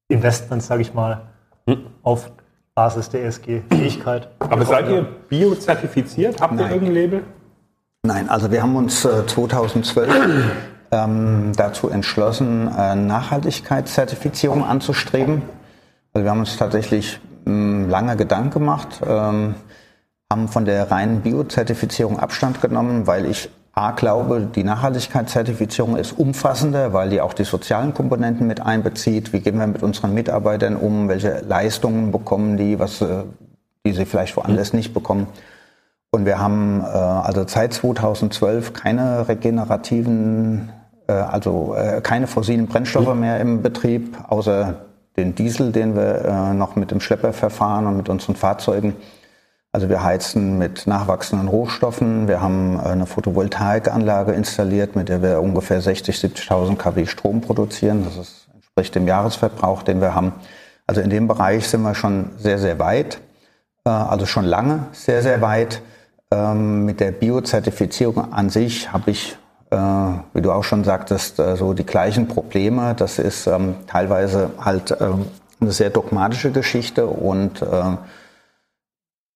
Investments, 0.10 0.68
sage 0.68 0.82
ich 0.82 0.94
mal, 0.94 1.22
auf 2.04 2.32
Basis 2.75 3.10
der 3.10 3.25
ESG-Fähigkeit. 3.25 4.29
Aber 4.39 4.65
seid 4.65 4.88
ihr 4.89 5.05
bio-zertifiziert? 5.27 6.39
Habt 6.39 6.53
ihr 6.53 6.62
Nein. 6.62 6.71
irgendein 6.71 6.93
Label? 6.93 7.23
Nein, 8.03 8.29
also 8.29 8.49
wir 8.49 8.63
haben 8.63 8.75
uns 8.75 9.03
äh, 9.03 9.25
2012 9.27 10.10
ähm, 10.91 11.51
dazu 11.55 11.89
entschlossen, 11.89 12.69
äh, 12.75 12.95
Nachhaltigkeitszertifizierung 12.95 14.63
anzustreben. 14.63 15.41
Also 16.13 16.23
wir 16.23 16.31
haben 16.31 16.39
uns 16.39 16.55
tatsächlich 16.57 17.19
mh, 17.45 17.89
lange 17.89 18.15
Gedanken 18.15 18.51
gemacht, 18.51 19.01
ähm, 19.05 19.55
haben 20.31 20.47
von 20.47 20.63
der 20.63 20.89
reinen 20.89 21.21
Biozertifizierung 21.21 22.19
Abstand 22.19 22.62
genommen, 22.62 23.05
weil 23.05 23.25
ich 23.25 23.49
A 23.73 23.91
glaube, 23.91 24.49
die 24.53 24.65
Nachhaltigkeitszertifizierung 24.65 25.95
ist 25.95 26.12
umfassender, 26.12 26.91
weil 26.91 27.10
die 27.10 27.21
auch 27.21 27.34
die 27.34 27.45
sozialen 27.45 27.93
Komponenten 27.93 28.45
mit 28.45 28.62
einbezieht. 28.62 29.31
Wie 29.31 29.39
gehen 29.39 29.57
wir 29.57 29.67
mit 29.67 29.81
unseren 29.81 30.13
Mitarbeitern 30.13 30.75
um? 30.75 31.07
Welche 31.07 31.39
Leistungen 31.47 32.12
bekommen 32.12 32.57
die, 32.57 32.79
was, 32.79 33.01
äh, 33.01 33.23
die 33.86 33.93
sie 33.93 34.05
vielleicht 34.05 34.36
woanders 34.36 34.73
nicht 34.73 34.93
bekommen? 34.93 35.27
Und 36.12 36.25
wir 36.25 36.39
haben 36.39 36.81
äh, 36.81 36.88
also 36.88 37.45
seit 37.47 37.73
2012 37.73 38.73
keine 38.73 39.29
regenerativen, 39.29 40.69
äh, 41.07 41.13
also 41.13 41.73
äh, 41.73 42.01
keine 42.01 42.27
fossilen 42.27 42.67
Brennstoffe 42.67 43.15
mehr 43.15 43.39
im 43.39 43.62
Betrieb, 43.62 44.17
außer 44.27 44.81
den 45.15 45.34
Diesel, 45.36 45.71
den 45.71 45.95
wir 45.95 46.25
äh, 46.25 46.53
noch 46.53 46.75
mit 46.75 46.91
dem 46.91 46.99
Schlepper 46.99 47.31
verfahren 47.31 47.88
und 47.88 47.95
mit 47.95 48.10
unseren 48.10 48.36
Fahrzeugen. 48.36 48.95
Also 49.73 49.88
wir 49.88 50.03
heizen 50.03 50.57
mit 50.57 50.86
nachwachsenden 50.86 51.47
Rohstoffen. 51.47 52.27
Wir 52.27 52.41
haben 52.41 52.77
eine 52.77 53.05
Photovoltaikanlage 53.05 54.34
installiert, 54.34 54.97
mit 54.97 55.07
der 55.07 55.21
wir 55.21 55.41
ungefähr 55.41 55.81
60.000, 55.81 56.36
70.000 56.36 56.75
kW 56.75 57.05
Strom 57.05 57.39
produzieren. 57.39 58.03
Das 58.03 58.17
ist, 58.17 58.47
entspricht 58.53 58.95
dem 58.95 59.07
Jahresverbrauch, 59.07 59.84
den 59.84 60.01
wir 60.01 60.13
haben. 60.13 60.34
Also 60.88 60.99
in 60.99 61.10
dem 61.10 61.29
Bereich 61.29 61.69
sind 61.69 61.84
wir 61.84 61.95
schon 61.95 62.31
sehr, 62.38 62.60
sehr 62.60 62.79
weit. 62.79 63.21
Äh, 63.86 63.89
Also 63.89 64.25
schon 64.25 64.43
lange 64.43 64.88
sehr, 64.91 65.21
sehr 65.21 65.41
weit. 65.41 65.81
Ähm, 66.31 66.84
Mit 66.84 66.99
der 66.99 67.12
Biozertifizierung 67.12 68.34
an 68.34 68.49
sich 68.49 68.91
habe 68.91 69.12
ich, 69.12 69.38
äh, 69.69 69.77
wie 70.34 70.41
du 70.41 70.51
auch 70.51 70.65
schon 70.65 70.84
sagtest, 70.84 71.39
äh, 71.39 71.55
so 71.55 71.73
die 71.73 71.86
gleichen 71.86 72.27
Probleme. 72.27 72.93
Das 72.93 73.19
ist 73.19 73.47
ähm, 73.47 73.75
teilweise 73.88 74.49
halt 74.60 74.97
ähm, 74.99 75.27
eine 75.62 75.71
sehr 75.71 75.91
dogmatische 75.91 76.51
Geschichte 76.51 77.05
und 77.05 77.63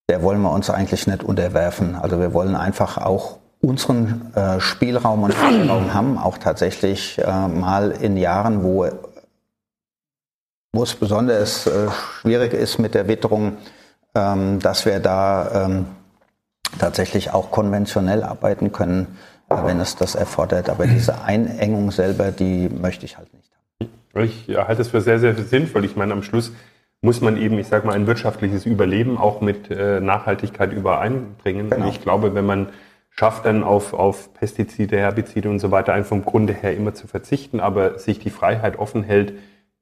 der 0.09 0.21
wollen 0.21 0.41
wir 0.41 0.51
uns 0.51 0.69
eigentlich 0.69 1.07
nicht 1.07 1.23
unterwerfen. 1.23 1.95
Also 1.95 2.19
wir 2.19 2.33
wollen 2.33 2.55
einfach 2.55 2.97
auch 2.97 3.39
unseren 3.61 4.33
äh, 4.35 4.59
Spielraum 4.59 5.23
und 5.23 5.33
Spielraum 5.33 5.93
haben, 5.93 6.17
auch 6.17 6.37
tatsächlich 6.37 7.19
äh, 7.19 7.47
mal 7.47 7.91
in 7.91 8.17
Jahren, 8.17 8.63
wo, 8.63 8.87
wo 10.73 10.83
es 10.83 10.95
besonders 10.95 11.65
äh, 11.65 11.87
schwierig 12.21 12.53
ist 12.53 12.77
mit 12.77 12.93
der 12.93 13.07
Witterung, 13.07 13.57
ähm, 14.13 14.59
dass 14.59 14.85
wir 14.85 14.99
da 14.99 15.65
ähm, 15.65 15.87
tatsächlich 16.77 17.33
auch 17.33 17.51
konventionell 17.51 18.23
arbeiten 18.23 18.71
können, 18.71 19.17
wenn 19.49 19.79
es 19.79 19.95
das 19.95 20.15
erfordert. 20.15 20.69
Aber 20.69 20.87
diese 20.87 21.21
Einengung 21.23 21.91
selber, 21.91 22.31
die 22.31 22.69
möchte 22.69 23.05
ich 23.05 23.17
halt 23.17 23.33
nicht 23.33 23.51
haben. 23.51 24.23
Ich 24.23 24.47
halte 24.49 24.81
es 24.81 24.89
für 24.89 25.01
sehr, 25.01 25.19
sehr 25.19 25.35
sinnvoll. 25.35 25.85
Ich 25.85 25.95
meine, 25.95 26.13
am 26.13 26.23
Schluss 26.23 26.51
muss 27.05 27.21
man 27.21 27.37
eben, 27.37 27.57
ich 27.59 27.67
sage 27.67 27.85
mal, 27.87 27.93
ein 27.93 28.07
wirtschaftliches 28.07 28.65
Überleben 28.65 29.17
auch 29.17 29.39
mit 29.39 29.69
äh, 29.69 30.01
Nachhaltigkeit 30.01 30.73
übereinbringen. 30.73 31.69
Genau. 31.69 31.85
Und 31.85 31.91
ich 31.91 32.01
glaube, 32.01 32.35
wenn 32.35 32.45
man 32.45 32.69
schafft 33.11 33.45
dann 33.45 33.63
auf, 33.63 33.93
auf 33.93 34.33
Pestizide, 34.33 34.97
Herbizide 34.97 35.49
und 35.49 35.59
so 35.59 35.71
weiter 35.71 35.93
einfach 35.93 36.09
vom 36.09 36.25
Grunde 36.25 36.51
her 36.51 36.75
immer 36.75 36.93
zu 36.93 37.07
verzichten, 37.07 37.61
aber 37.61 37.99
sich 37.99 38.19
die 38.19 38.31
Freiheit 38.31 38.77
offen 38.77 39.03
hält, 39.03 39.33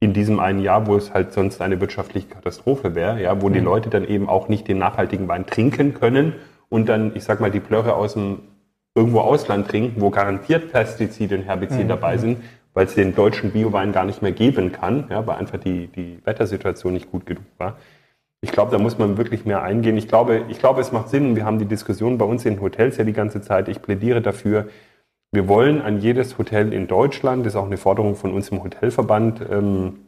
in 0.02 0.14
diesem 0.14 0.40
einen 0.40 0.60
Jahr, 0.60 0.86
wo 0.86 0.98
es 0.98 1.14
halt 1.14 1.32
sonst 1.32 1.62
eine 1.62 1.80
wirtschaftliche 1.80 2.28
Katastrophe 2.28 2.94
wäre, 2.94 3.22
ja, 3.22 3.42
wo 3.42 3.48
mhm. 3.48 3.54
die 3.54 3.60
Leute 3.62 3.90
dann 3.90 4.06
eben 4.06 4.28
auch 4.28 4.50
nicht 4.50 4.68
den 4.68 4.78
nachhaltigen 4.78 5.30
Wein 5.30 5.46
trinken 5.46 5.94
können 5.94 6.34
und 6.68 6.90
dann, 6.90 7.16
ich 7.16 7.24
sag 7.24 7.40
mal, 7.40 7.52
die 7.52 7.62
Plörre 7.62 7.96
aus 7.96 8.14
dem 8.14 8.40
irgendwo 8.96 9.22
Ausland 9.22 9.70
trinken, 9.70 10.02
wo 10.02 10.10
garantiert 10.10 10.72
Pestizide 10.74 11.38
und 11.38 11.44
Herbizide 11.44 11.86
mhm. 11.86 11.88
dabei 11.88 12.18
sind, 12.18 12.40
weil 12.74 12.86
es 12.86 12.96
den 12.96 13.16
deutschen 13.16 13.52
Biowein 13.52 13.92
gar 13.92 14.06
nicht 14.06 14.22
mehr 14.22 14.32
geben 14.32 14.72
kann, 14.72 15.08
ja, 15.10 15.26
weil 15.28 15.38
einfach 15.38 15.60
die, 15.60 15.88
die 15.88 16.20
Wettersituation 16.26 16.94
nicht 16.94 17.12
gut 17.12 17.26
genug 17.26 17.46
war. 17.58 17.78
Ich 18.42 18.52
glaube, 18.52 18.72
da 18.72 18.78
muss 18.78 18.98
man 18.98 19.18
wirklich 19.18 19.46
mehr 19.46 19.62
eingehen. 19.62 19.96
Ich 19.96 20.08
glaube, 20.08 20.46
ich 20.50 20.60
glaube, 20.60 20.82
es 20.82 20.92
macht 20.92 21.10
Sinn. 21.10 21.36
Wir 21.36 21.46
haben 21.46 21.60
die 21.60 21.66
Diskussion 21.66 22.18
bei 22.18 22.26
uns 22.26 22.46
in 22.46 22.60
Hotels 22.60 22.98
ja 22.98 23.06
die 23.06 23.14
ganze 23.14 23.42
Zeit. 23.42 23.70
Ich 23.70 23.82
plädiere 23.82 24.22
dafür, 24.22 24.68
wir 25.32 25.48
wollen 25.48 25.82
an 25.82 26.00
jedes 26.00 26.38
Hotel 26.38 26.74
in 26.74 26.86
Deutschland, 26.86 27.44
das 27.44 27.54
ist 27.54 27.58
auch 27.60 27.66
eine 27.66 27.78
Forderung 27.78 28.16
von 28.16 28.34
uns 28.34 28.50
im 28.50 28.64
Hotelverband, 28.64 29.42
ähm, 29.50 30.02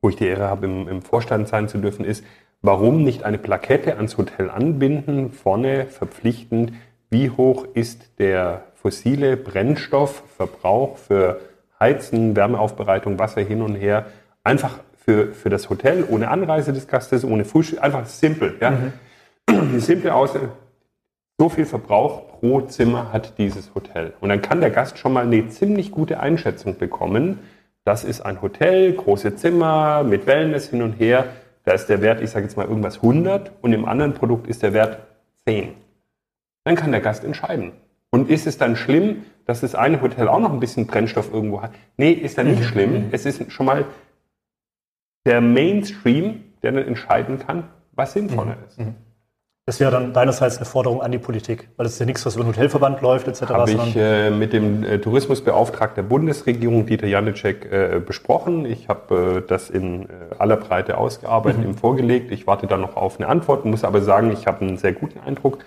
wo 0.00 0.08
ich 0.08 0.16
die 0.16 0.26
Ehre 0.26 0.48
habe, 0.48 0.66
im, 0.66 0.88
im 0.88 1.02
Vorstand 1.02 1.46
sein 1.46 1.68
zu 1.68 1.78
dürfen, 1.78 2.04
ist, 2.04 2.24
warum 2.62 3.04
nicht 3.04 3.22
eine 3.22 3.38
Plakette 3.38 3.96
ans 3.96 4.18
Hotel 4.18 4.50
anbinden, 4.50 5.30
vorne 5.30 5.86
verpflichtend, 5.86 6.72
wie 7.10 7.30
hoch 7.30 7.64
ist 7.74 8.18
der 8.18 8.64
fossile 8.74 9.36
Brennstoffverbrauch 9.36 10.96
für 10.96 11.40
Heizen, 11.82 12.36
Wärmeaufbereitung, 12.36 13.18
Wasser 13.18 13.42
hin 13.42 13.60
und 13.60 13.74
her, 13.74 14.06
einfach 14.44 14.78
für, 15.04 15.32
für 15.32 15.50
das 15.50 15.68
Hotel, 15.68 16.04
ohne 16.08 16.28
Anreise 16.28 16.72
des 16.72 16.86
Gastes, 16.86 17.24
ohne 17.24 17.44
Frühstück, 17.44 17.82
einfach 17.82 18.06
simpel. 18.06 18.54
Ja? 18.60 18.70
Mhm. 18.70 18.92
Die 19.74 19.80
simple 19.80 20.14
Aussage, 20.14 20.50
so 21.38 21.48
viel 21.48 21.66
Verbrauch 21.66 22.38
pro 22.38 22.60
Zimmer 22.60 23.12
hat 23.12 23.36
dieses 23.38 23.74
Hotel. 23.74 24.12
Und 24.20 24.28
dann 24.28 24.40
kann 24.40 24.60
der 24.60 24.70
Gast 24.70 24.98
schon 24.98 25.12
mal 25.12 25.24
eine 25.24 25.48
ziemlich 25.48 25.90
gute 25.90 26.20
Einschätzung 26.20 26.78
bekommen. 26.78 27.40
Das 27.84 28.04
ist 28.04 28.20
ein 28.20 28.40
Hotel, 28.40 28.92
große 28.92 29.34
Zimmer 29.34 30.04
mit 30.04 30.28
Wellness 30.28 30.70
hin 30.70 30.82
und 30.82 30.92
her. 30.92 31.26
Da 31.64 31.72
ist 31.72 31.86
der 31.86 32.00
Wert, 32.00 32.20
ich 32.22 32.30
sage 32.30 32.44
jetzt 32.44 32.56
mal 32.56 32.66
irgendwas 32.66 32.96
100 32.96 33.50
und 33.60 33.72
im 33.72 33.86
anderen 33.86 34.14
Produkt 34.14 34.46
ist 34.46 34.62
der 34.62 34.72
Wert 34.72 34.98
10. 35.46 35.74
Dann 36.64 36.76
kann 36.76 36.92
der 36.92 37.00
Gast 37.00 37.24
entscheiden. 37.24 37.72
Und 38.10 38.30
ist 38.30 38.46
es 38.46 38.58
dann 38.58 38.76
schlimm, 38.76 39.24
dass 39.46 39.60
das 39.60 39.74
eine 39.74 40.00
Hotel 40.00 40.28
auch 40.28 40.40
noch 40.40 40.52
ein 40.52 40.60
bisschen 40.60 40.86
Brennstoff 40.86 41.32
irgendwo 41.32 41.62
hat? 41.62 41.72
Nee, 41.96 42.12
ist 42.12 42.36
ja 42.36 42.44
nicht 42.44 42.60
mhm. 42.60 42.64
schlimm. 42.64 43.08
Es 43.12 43.26
ist 43.26 43.50
schon 43.52 43.66
mal 43.66 43.84
der 45.26 45.40
Mainstream, 45.40 46.44
der 46.62 46.72
dann 46.72 46.86
entscheiden 46.86 47.38
kann, 47.38 47.64
was 47.92 48.12
sinnvoller 48.12 48.56
mhm. 48.56 48.64
ist. 48.68 48.78
Mhm. 48.78 48.94
Das 49.64 49.78
wäre 49.78 49.92
dann 49.92 50.12
deinerseits 50.12 50.56
eine 50.56 50.66
Forderung 50.66 51.02
an 51.02 51.12
die 51.12 51.18
Politik, 51.18 51.68
weil 51.76 51.84
das 51.84 51.92
ist 51.92 52.00
ja 52.00 52.06
nichts, 52.06 52.26
was 52.26 52.34
über 52.34 52.42
den 52.42 52.48
Hotelverband 52.48 53.00
läuft 53.00 53.28
etc. 53.28 53.42
Habe 53.42 53.70
ich 53.70 53.96
äh, 53.96 54.28
mit 54.30 54.52
dem 54.52 54.82
äh, 54.82 54.98
Tourismusbeauftragten 54.98 56.02
der 56.02 56.08
Bundesregierung, 56.08 56.84
Dieter 56.84 57.06
Janicek, 57.06 57.70
äh, 57.70 58.00
besprochen. 58.04 58.66
Ich 58.66 58.88
habe 58.88 59.42
äh, 59.44 59.48
das 59.48 59.70
in 59.70 60.06
äh, 60.06 60.34
aller 60.36 60.56
Breite 60.56 60.98
ausgearbeitet, 60.98 61.60
mhm. 61.60 61.70
ihm 61.70 61.74
vorgelegt. 61.76 62.32
Ich 62.32 62.48
warte 62.48 62.66
dann 62.66 62.80
noch 62.80 62.96
auf 62.96 63.20
eine 63.20 63.28
Antwort, 63.28 63.64
muss 63.64 63.84
aber 63.84 64.02
sagen, 64.02 64.32
ich 64.32 64.48
habe 64.48 64.62
einen 64.62 64.78
sehr 64.78 64.94
guten 64.94 65.20
Eindruck 65.20 65.58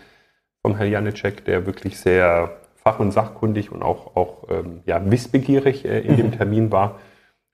vom 0.61 0.75
Herrn 0.75 0.91
Janicek, 0.91 1.45
der 1.45 1.65
wirklich 1.65 1.97
sehr 1.97 2.51
fach- 2.85 2.99
und 2.99 3.11
sachkundig 3.11 3.71
und 3.71 3.81
auch, 3.81 4.15
auch 4.15 4.43
ähm, 4.49 4.81
ja, 4.85 5.01
wissbegierig 5.09 5.85
äh, 5.85 6.01
in 6.01 6.13
mhm. 6.13 6.17
dem 6.17 6.31
Termin 6.31 6.71
war. 6.71 6.99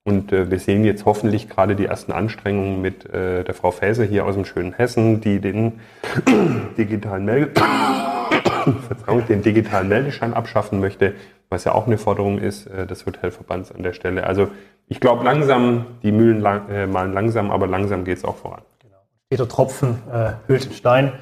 Und 0.03 0.33
äh, 0.33 0.51
wir 0.51 0.59
sehen 0.59 0.83
jetzt 0.83 1.05
hoffentlich 1.05 1.47
gerade 1.47 1.75
die 1.75 1.85
ersten 1.85 2.11
Anstrengungen 2.11 2.81
mit 2.81 3.05
äh, 3.05 3.43
der 3.43 3.53
Frau 3.53 3.71
Fäse 3.71 4.03
hier 4.03 4.25
aus 4.25 4.35
dem 4.35 4.45
schönen 4.45 4.73
Hessen, 4.73 5.21
die 5.21 5.39
den 5.39 5.79
digitalen 6.77 7.23
Melde 7.23 7.51
Verzeihung, 8.87 9.25
den 9.27 9.41
digitalen 9.41 9.87
Meldeschein 9.87 10.33
abschaffen 10.33 10.79
möchte, 10.79 11.13
was 11.49 11.63
ja 11.63 11.73
auch 11.73 11.87
eine 11.87 11.97
Forderung 11.97 12.37
ist 12.37 12.67
äh, 12.67 12.85
des 12.85 13.05
Hotelverbands 13.05 13.71
an 13.71 13.83
der 13.83 13.93
Stelle. 13.93 14.25
Also 14.25 14.49
ich 14.87 14.99
glaube 14.99 15.23
langsam, 15.23 15.85
die 16.03 16.11
Mühlen 16.11 16.41
lang, 16.41 16.67
äh, 16.69 16.87
malen 16.87 17.13
langsam, 17.13 17.51
aber 17.51 17.67
langsam 17.67 18.03
geht 18.03 18.17
es 18.17 18.25
auch 18.25 18.35
voran. 18.35 18.63
Genau. 18.79 18.97
Steter 19.27 19.47
Tropfen 19.47 19.99
äh, 20.11 20.31
hüllt 20.47 20.65
den 20.65 20.73
Stein. 20.73 21.13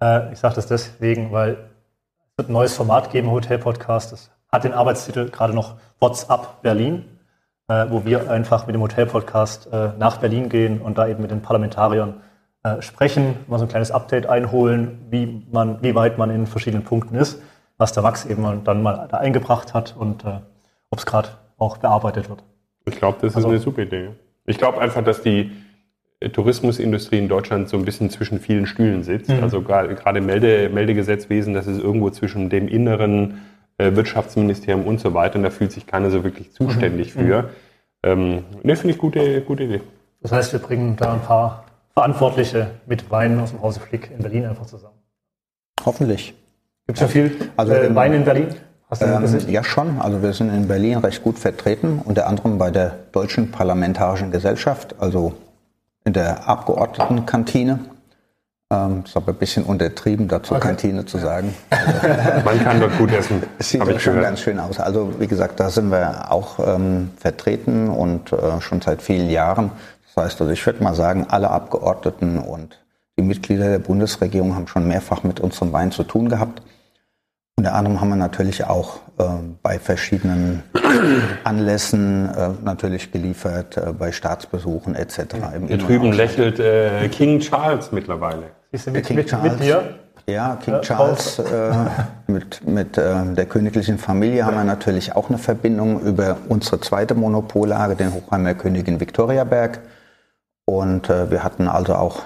Äh, 0.00 0.32
ich 0.32 0.38
sage 0.38 0.54
das 0.54 0.68
deswegen, 0.68 1.32
weil 1.32 1.68
wird 2.38 2.48
ein 2.48 2.52
neues 2.52 2.74
Format 2.74 3.10
geben, 3.10 3.30
Hotel 3.30 3.58
Podcast. 3.58 4.12
Das 4.12 4.30
hat 4.50 4.64
den 4.64 4.72
Arbeitstitel 4.72 5.28
gerade 5.28 5.52
noch 5.52 5.76
WhatsApp 6.00 6.62
Berlin 6.62 7.04
äh, 7.68 7.86
wo 7.90 8.04
wir 8.04 8.30
einfach 8.30 8.66
mit 8.66 8.74
dem 8.74 8.82
Hotel-Podcast 8.82 9.68
äh, 9.72 9.90
nach 9.98 10.16
Berlin 10.18 10.48
gehen 10.48 10.80
und 10.80 10.98
da 10.98 11.06
eben 11.06 11.22
mit 11.22 11.30
den 11.30 11.42
Parlamentariern 11.42 12.22
äh, 12.64 12.82
sprechen, 12.82 13.36
mal 13.46 13.58
so 13.58 13.66
ein 13.66 13.68
kleines 13.68 13.90
Update 13.90 14.26
einholen, 14.26 15.06
wie, 15.10 15.46
man, 15.50 15.82
wie 15.82 15.94
weit 15.94 16.18
man 16.18 16.30
in 16.30 16.46
verschiedenen 16.46 16.84
Punkten 16.84 17.14
ist, 17.14 17.40
was 17.76 17.92
der 17.92 18.02
Max 18.02 18.24
eben 18.24 18.64
dann 18.64 18.82
mal 18.82 19.06
da 19.10 19.18
eingebracht 19.18 19.74
hat 19.74 19.94
und 19.96 20.24
äh, 20.24 20.40
ob 20.90 20.98
es 20.98 21.06
gerade 21.06 21.28
auch 21.58 21.76
bearbeitet 21.76 22.28
wird. 22.28 22.42
Ich 22.86 22.96
glaube, 22.96 23.18
das 23.20 23.36
also, 23.36 23.48
ist 23.48 23.52
eine 23.52 23.60
super 23.60 23.82
Idee. 23.82 24.10
Ich 24.46 24.56
glaube 24.56 24.80
einfach, 24.80 25.04
dass 25.04 25.20
die 25.20 25.52
Tourismusindustrie 26.20 27.18
in 27.18 27.28
Deutschland 27.28 27.68
so 27.68 27.76
ein 27.76 27.84
bisschen 27.84 28.10
zwischen 28.10 28.40
vielen 28.40 28.66
Stühlen 28.66 29.04
sitzt. 29.04 29.30
Mhm. 29.30 29.42
Also 29.42 29.62
gerade 29.62 30.20
Melde, 30.20 30.68
Meldegesetzwesen, 30.68 31.54
das 31.54 31.66
ist 31.66 31.78
irgendwo 31.80 32.10
zwischen 32.10 32.50
dem 32.50 32.66
inneren 32.66 33.42
äh, 33.78 33.94
Wirtschaftsministerium 33.94 34.84
und 34.84 35.00
so 35.00 35.14
weiter. 35.14 35.36
Und 35.36 35.44
da 35.44 35.50
fühlt 35.50 35.70
sich 35.70 35.86
keiner 35.86 36.10
so 36.10 36.24
wirklich 36.24 36.52
zuständig 36.52 37.14
mhm. 37.14 37.20
für. 37.20 37.50
Ähm, 38.02 38.44
ne, 38.62 38.76
finde 38.76 38.94
ich 38.94 38.98
gute, 38.98 39.40
gute 39.42 39.64
Idee. 39.64 39.80
Das 40.20 40.32
heißt, 40.32 40.52
wir 40.52 40.60
bringen 40.60 40.96
da 40.96 41.14
ein 41.14 41.20
paar 41.20 41.64
Verantwortliche 41.94 42.72
mit 42.86 43.10
Wein 43.10 43.38
aus 43.38 43.50
dem 43.50 43.62
Hause 43.62 43.80
Flick 43.80 44.10
in 44.10 44.22
Berlin 44.22 44.46
einfach 44.46 44.66
zusammen. 44.66 44.98
Hoffentlich. 45.84 46.34
Gibt 46.86 46.98
es 46.98 47.02
ja 47.02 47.08
viel 47.08 47.32
also 47.56 47.72
äh, 47.72 47.94
Wein 47.94 48.12
in 48.12 48.24
Berlin? 48.24 48.48
Ähm, 49.00 49.24
ja, 49.48 49.62
schon. 49.62 50.00
Also 50.00 50.22
wir 50.22 50.32
sind 50.32 50.48
in 50.48 50.66
Berlin 50.66 50.98
recht 50.98 51.22
gut 51.22 51.38
vertreten, 51.38 52.00
unter 52.04 52.26
anderem 52.26 52.56
bei 52.56 52.70
der 52.70 52.94
Deutschen 53.12 53.50
Parlamentarischen 53.50 54.30
Gesellschaft, 54.30 54.94
also 54.98 55.34
in 56.08 56.14
der 56.14 56.48
Abgeordnetenkantine. 56.48 57.78
Ähm, 58.70 59.02
ist 59.04 59.16
aber 59.16 59.32
ein 59.32 59.38
bisschen 59.38 59.64
untertrieben, 59.64 60.28
dazu 60.28 60.54
okay. 60.54 60.68
Kantine 60.68 61.04
zu 61.06 61.18
sagen. 61.18 61.54
Man 62.44 62.62
kann 62.62 62.80
dort 62.80 62.98
gut 62.98 63.12
essen. 63.12 63.42
Sieht 63.58 63.80
aber 63.80 63.98
schon 63.98 64.20
ganz 64.20 64.40
schön 64.40 64.58
aus. 64.58 64.78
Also 64.78 65.20
wie 65.20 65.26
gesagt, 65.26 65.60
da 65.60 65.70
sind 65.70 65.90
wir 65.90 66.30
auch 66.30 66.58
ähm, 66.66 67.10
vertreten 67.18 67.88
und 67.88 68.32
äh, 68.32 68.60
schon 68.60 68.80
seit 68.80 69.00
vielen 69.00 69.30
Jahren. 69.30 69.70
Das 70.14 70.24
heißt, 70.24 70.40
also 70.40 70.52
ich 70.52 70.64
würde 70.66 70.82
mal 70.82 70.94
sagen, 70.94 71.26
alle 71.28 71.50
Abgeordneten 71.50 72.38
und 72.38 72.78
die 73.18 73.22
Mitglieder 73.22 73.68
der 73.68 73.78
Bundesregierung 73.78 74.54
haben 74.54 74.66
schon 74.66 74.86
mehrfach 74.86 75.22
mit 75.22 75.40
unserem 75.40 75.72
Wein 75.72 75.92
zu 75.92 76.04
tun 76.04 76.28
gehabt. 76.28 76.62
Unter 77.58 77.74
anderem 77.74 78.00
haben 78.00 78.10
wir 78.10 78.14
natürlich 78.14 78.62
auch 78.66 78.98
äh, 79.18 79.24
bei 79.64 79.80
verschiedenen 79.80 80.62
Anlässen 81.42 82.32
äh, 82.32 82.50
natürlich 82.62 83.10
geliefert, 83.10 83.76
äh, 83.76 83.92
bei 83.98 84.12
Staatsbesuchen 84.12 84.94
etc. 84.94 85.34
Hier 85.66 85.78
drüben 85.78 86.12
lächelt 86.12 86.60
äh, 86.60 87.08
King 87.08 87.40
Charles 87.40 87.90
mittlerweile. 87.90 88.44
Ist 88.70 88.86
er 88.86 88.92
mit, 88.92 89.06
King 89.06 89.16
mit, 89.16 89.28
Charles, 89.28 89.54
mit 89.54 89.60
dir? 89.64 89.96
Ja, 90.28 90.56
King 90.62 90.74
ja, 90.74 90.80
Charles 90.82 91.40
äh, 91.40 91.72
mit, 92.28 92.64
mit 92.64 92.96
äh, 92.96 93.24
der 93.34 93.46
königlichen 93.46 93.98
Familie 93.98 94.46
haben 94.46 94.56
wir 94.56 94.62
natürlich 94.62 95.16
auch 95.16 95.28
eine 95.28 95.38
Verbindung 95.38 96.00
über 96.02 96.36
unsere 96.48 96.78
zweite 96.78 97.16
Monopollage, 97.16 97.96
den 97.96 98.14
Hochheimer 98.14 98.54
Königin 98.54 99.00
Viktoriaberg. 99.00 99.80
Und 100.64 101.10
äh, 101.10 101.28
wir 101.32 101.42
hatten 101.42 101.66
also 101.66 101.96
auch 101.96 102.22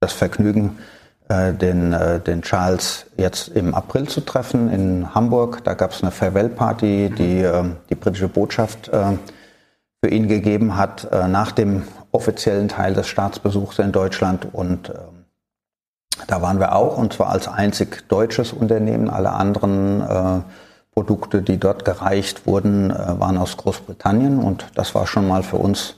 das 0.00 0.12
Vergnügen, 0.12 0.78
äh, 0.78 0.99
den, 1.30 1.92
äh, 1.92 2.20
den 2.20 2.42
Charles 2.42 3.06
jetzt 3.16 3.48
im 3.48 3.74
April 3.74 4.08
zu 4.08 4.20
treffen 4.20 4.70
in 4.70 5.14
Hamburg. 5.14 5.62
Da 5.64 5.74
gab 5.74 5.92
es 5.92 6.02
eine 6.02 6.10
Farewell-Party, 6.10 7.12
die 7.16 7.42
äh, 7.42 7.64
die 7.88 7.94
britische 7.94 8.28
Botschaft 8.28 8.88
äh, 8.88 9.16
für 10.02 10.10
ihn 10.10 10.28
gegeben 10.28 10.76
hat, 10.76 11.08
äh, 11.12 11.28
nach 11.28 11.52
dem 11.52 11.84
offiziellen 12.10 12.68
Teil 12.68 12.94
des 12.94 13.06
Staatsbesuchs 13.06 13.78
in 13.78 13.92
Deutschland. 13.92 14.48
Und 14.52 14.92
da 16.26 16.42
waren 16.42 16.58
wir 16.58 16.74
auch, 16.74 16.98
und 16.98 17.12
zwar 17.12 17.30
als 17.30 17.46
einzig 17.46 18.08
deutsches 18.08 18.52
Unternehmen. 18.52 19.08
Alle 19.08 19.30
anderen 19.30 20.00
äh, 20.00 20.40
Produkte, 20.92 21.42
die 21.42 21.58
dort 21.58 21.84
gereicht 21.84 22.46
wurden, 22.46 22.90
äh, 22.90 23.20
waren 23.20 23.38
aus 23.38 23.56
Großbritannien. 23.56 24.38
Und 24.38 24.66
das 24.74 24.94
war 24.94 25.06
schon 25.06 25.28
mal 25.28 25.42
für 25.42 25.56
uns 25.56 25.94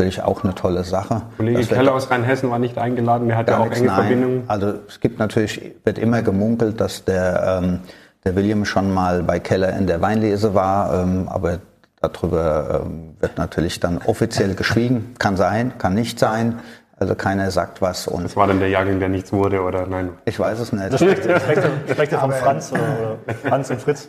natürlich 0.00 0.22
auch 0.22 0.44
eine 0.44 0.54
tolle 0.54 0.84
Sache. 0.84 1.22
Kollege 1.38 1.64
Keller 1.66 1.92
aus 1.92 2.08
Rheinhessen 2.08 2.48
war 2.52 2.60
nicht 2.60 2.78
eingeladen, 2.78 3.26
der 3.26 3.36
hat 3.36 3.48
ja 3.48 3.58
auch 3.58 3.64
nichts, 3.64 3.78
enge 3.80 3.88
nein. 3.88 3.96
Verbindungen. 3.96 4.44
Also 4.46 4.74
es 4.86 5.00
gibt 5.00 5.18
natürlich, 5.18 5.72
wird 5.82 5.98
immer 5.98 6.22
gemunkelt, 6.22 6.80
dass 6.80 7.04
der, 7.04 7.60
ähm, 7.64 7.80
der 8.24 8.36
William 8.36 8.64
schon 8.64 8.94
mal 8.94 9.24
bei 9.24 9.40
Keller 9.40 9.76
in 9.76 9.88
der 9.88 10.00
Weinlese 10.00 10.54
war, 10.54 11.02
ähm, 11.02 11.28
aber 11.28 11.58
darüber 12.00 12.82
ähm, 12.86 13.16
wird 13.18 13.38
natürlich 13.38 13.80
dann 13.80 13.98
offiziell 13.98 14.54
geschwiegen. 14.54 15.14
Kann 15.18 15.36
sein, 15.36 15.72
kann 15.78 15.94
nicht 15.94 16.20
sein. 16.20 16.60
Also 17.00 17.16
keiner 17.16 17.50
sagt 17.50 17.82
was 17.82 18.06
und 18.06 18.22
Das 18.22 18.36
war 18.36 18.46
dann 18.46 18.60
der 18.60 18.68
Jahrgang, 18.68 19.00
der 19.00 19.08
nichts 19.08 19.32
wurde, 19.32 19.62
oder 19.62 19.86
nein? 19.88 20.10
ich 20.26 20.38
weiß 20.38 20.60
es 20.60 20.72
nicht. 20.72 20.92
Das 20.92 21.00
spricht, 21.00 22.12
ja 22.12 22.18
von 22.20 22.30
Franz 22.32 22.70
oder, 22.72 23.18
oder 23.26 23.34
Franz 23.34 23.68
und 23.70 23.80
Fritz. 23.80 24.08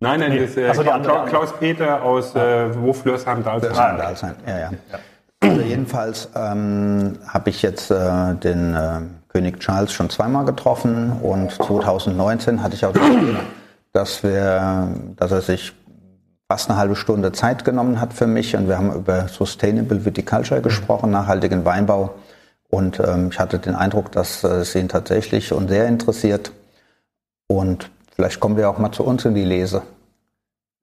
Nein, 0.00 0.20
nein, 0.20 0.30
Nee. 0.32 0.40
das 0.40 0.50
ist 0.50 0.56
äh, 0.58 0.72
so, 0.74 0.82
die 0.82 0.88
Kla- 0.88 0.92
andere- 0.92 1.12
Kla- 1.24 1.26
Klaus 1.28 1.52
Peter 1.58 2.02
aus 2.02 2.34
äh, 2.34 2.74
Woflörsheim, 2.78 3.42
Das 3.44 3.60
Dalsheim. 3.62 3.74
kann 3.74 3.98
da 3.98 4.14
sein. 4.16 4.34
Ja, 4.46 4.58
ja. 4.58 4.70
Also 5.50 5.62
jedenfalls 5.62 6.28
ähm, 6.34 7.18
habe 7.26 7.50
ich 7.50 7.62
jetzt 7.62 7.90
äh, 7.90 8.34
den 8.34 8.74
äh, 8.74 9.00
König 9.28 9.60
Charles 9.60 9.92
schon 9.92 10.10
zweimal 10.10 10.44
getroffen 10.44 11.12
und 11.22 11.52
2019 11.52 12.62
hatte 12.62 12.74
ich 12.74 12.84
auch 12.84 12.92
das 12.92 13.08
Glück, 13.08 13.36
dass 13.92 14.22
wir, 14.22 14.88
dass 15.16 15.30
er 15.30 15.42
sich 15.42 15.72
fast 16.48 16.70
eine 16.70 16.78
halbe 16.78 16.96
Stunde 16.96 17.32
Zeit 17.32 17.64
genommen 17.64 18.00
hat 18.00 18.12
für 18.12 18.26
mich 18.26 18.56
und 18.56 18.68
wir 18.68 18.78
haben 18.78 18.92
über 18.92 19.28
Sustainable 19.28 20.04
Viticulture 20.04 20.62
gesprochen, 20.62 21.10
nachhaltigen 21.10 21.64
Weinbau. 21.64 22.14
Und 22.68 22.98
ähm, 23.00 23.30
ich 23.32 23.38
hatte 23.38 23.58
den 23.58 23.74
Eindruck, 23.74 24.12
dass 24.12 24.42
äh, 24.42 24.48
es 24.48 24.74
ihn 24.74 24.88
tatsächlich 24.88 25.52
und 25.52 25.68
sehr 25.68 25.86
interessiert. 25.86 26.52
Und 27.46 27.90
vielleicht 28.14 28.40
kommen 28.40 28.56
wir 28.56 28.68
auch 28.68 28.78
mal 28.78 28.90
zu 28.90 29.04
uns 29.04 29.24
in 29.24 29.34
die 29.34 29.44
Lese. 29.44 29.82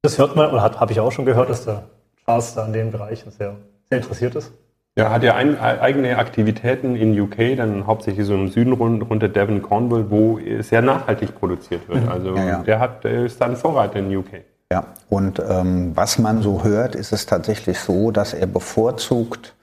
Das 0.01 0.17
hört 0.17 0.35
man, 0.35 0.51
oder 0.51 0.61
habe 0.61 0.91
ich 0.91 0.99
auch 0.99 1.11
schon 1.11 1.25
gehört, 1.25 1.49
dass 1.49 1.65
der 1.65 1.83
Charles 2.25 2.55
da 2.55 2.65
in 2.65 2.73
den 2.73 2.91
Bereichen 2.91 3.31
sehr, 3.31 3.51
sehr 3.51 3.72
interessiert 3.97 4.35
ist. 4.35 4.51
Ja, 4.95 5.09
hat 5.09 5.23
ja 5.23 5.33
ein, 5.33 5.59
eigene 5.59 6.19
Aktivitäten 6.19 6.95
in 6.95 7.19
UK, 7.19 7.57
dann 7.57 7.87
hauptsächlich 7.87 8.27
so 8.27 8.35
im 8.35 8.49
Süden 8.49 8.73
rund, 8.73 9.09
runter 9.09 9.27
Devon, 9.27 9.63
Cornwall, 9.63 10.11
wo 10.11 10.39
sehr 10.59 10.83
nachhaltig 10.83 11.33
produziert 11.39 11.89
wird. 11.89 12.07
Also 12.07 12.35
Ja, 12.35 12.45
ja. 12.45 12.57
der 12.59 12.79
hat, 12.79 13.03
ist 13.03 13.41
dann 13.41 13.55
Vorreiter 13.55 13.97
in 13.97 14.15
UK. 14.15 14.43
Ja, 14.71 14.85
und 15.09 15.41
ähm, 15.47 15.91
was 15.95 16.19
man 16.19 16.43
so 16.43 16.63
hört, 16.63 16.93
ist 16.93 17.11
es 17.11 17.25
tatsächlich 17.25 17.79
so, 17.79 18.11
dass 18.11 18.35
er 18.35 18.45
bevorzugt 18.45 19.55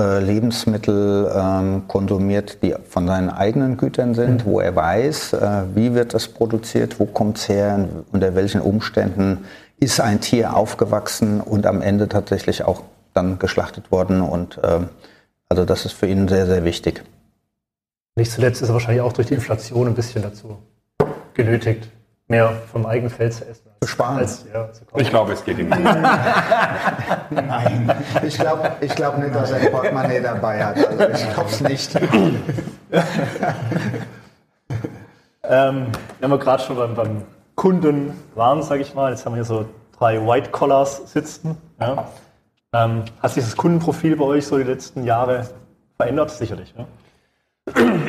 äh, 0.00 0.20
Lebensmittel 0.20 1.30
ähm, 1.34 1.88
konsumiert, 1.88 2.62
die 2.62 2.74
von 2.88 3.06
seinen 3.06 3.30
eigenen 3.30 3.76
Gütern 3.76 4.14
sind, 4.14 4.46
wo 4.46 4.60
er 4.60 4.76
weiß, 4.76 5.32
äh, 5.32 5.62
wie 5.74 5.94
wird 5.94 6.14
es 6.14 6.28
produziert, 6.28 7.00
wo 7.00 7.06
kommt 7.06 7.38
es 7.38 7.48
her, 7.48 7.88
unter 8.12 8.34
welchen 8.34 8.60
Umständen 8.60 9.44
ist 9.80 10.00
ein 10.00 10.20
Tier 10.20 10.56
aufgewachsen 10.56 11.40
und 11.40 11.66
am 11.66 11.82
Ende 11.82 12.08
tatsächlich 12.08 12.64
auch 12.64 12.82
dann 13.14 13.38
geschlachtet 13.38 13.90
worden. 13.90 14.20
Und 14.20 14.58
ähm, 14.62 14.88
also 15.48 15.64
das 15.64 15.84
ist 15.84 15.92
für 15.92 16.06
ihn 16.06 16.28
sehr, 16.28 16.46
sehr 16.46 16.64
wichtig. 16.64 17.02
Nicht 18.16 18.32
zuletzt 18.32 18.62
ist 18.62 18.68
er 18.68 18.74
wahrscheinlich 18.74 19.02
auch 19.02 19.12
durch 19.12 19.28
die 19.28 19.34
Inflation 19.34 19.86
ein 19.86 19.94
bisschen 19.94 20.22
dazu 20.22 20.58
genötigt, 21.34 21.88
mehr 22.26 22.52
vom 22.72 22.84
eigenen 22.84 23.10
Feld 23.10 23.32
zu 23.32 23.46
essen. 23.46 23.62
Als, 23.80 23.88
Zu 23.88 23.88
sparen. 23.88 24.18
Als, 24.18 24.44
ja, 24.52 24.72
zu 24.72 24.84
kaufen. 24.84 25.00
Ich 25.00 25.10
glaube, 25.10 25.32
es 25.32 25.44
geht 25.44 25.58
ihm 25.58 25.68
nicht. 25.68 25.80
Nein, 27.30 27.94
ich 28.26 28.36
glaube 28.36 28.72
ich 28.80 28.94
glaub 28.94 29.18
nicht, 29.18 29.34
dass 29.34 29.52
er 29.52 29.60
ein 29.60 29.70
Portemonnaie 29.70 30.20
dabei 30.20 30.64
hat. 30.64 30.76
Also 30.98 31.24
ich 31.24 31.34
glaube 31.34 31.50
es 31.50 31.60
nicht. 31.60 31.98
Ähm, 35.50 35.86
wenn 36.20 36.30
wir 36.30 36.38
gerade 36.38 36.62
schon 36.62 36.76
beim, 36.76 36.94
beim 36.94 37.22
Kunden 37.54 38.12
waren, 38.34 38.62
sage 38.62 38.82
ich 38.82 38.94
mal, 38.94 39.12
jetzt 39.12 39.24
haben 39.24 39.32
wir 39.32 39.36
hier 39.36 39.44
so 39.44 39.64
drei 39.98 40.20
White 40.26 40.50
Collars 40.50 41.10
sitzen. 41.12 41.56
Ja. 41.80 42.06
Ähm, 42.72 43.04
hat 43.22 43.32
sich 43.32 43.44
das 43.44 43.56
Kundenprofil 43.56 44.16
bei 44.16 44.24
euch 44.24 44.46
so 44.46 44.58
die 44.58 44.64
letzten 44.64 45.04
Jahre 45.04 45.48
verändert? 45.96 46.30
Sicherlich. 46.30 46.74
Ja? 46.76 46.86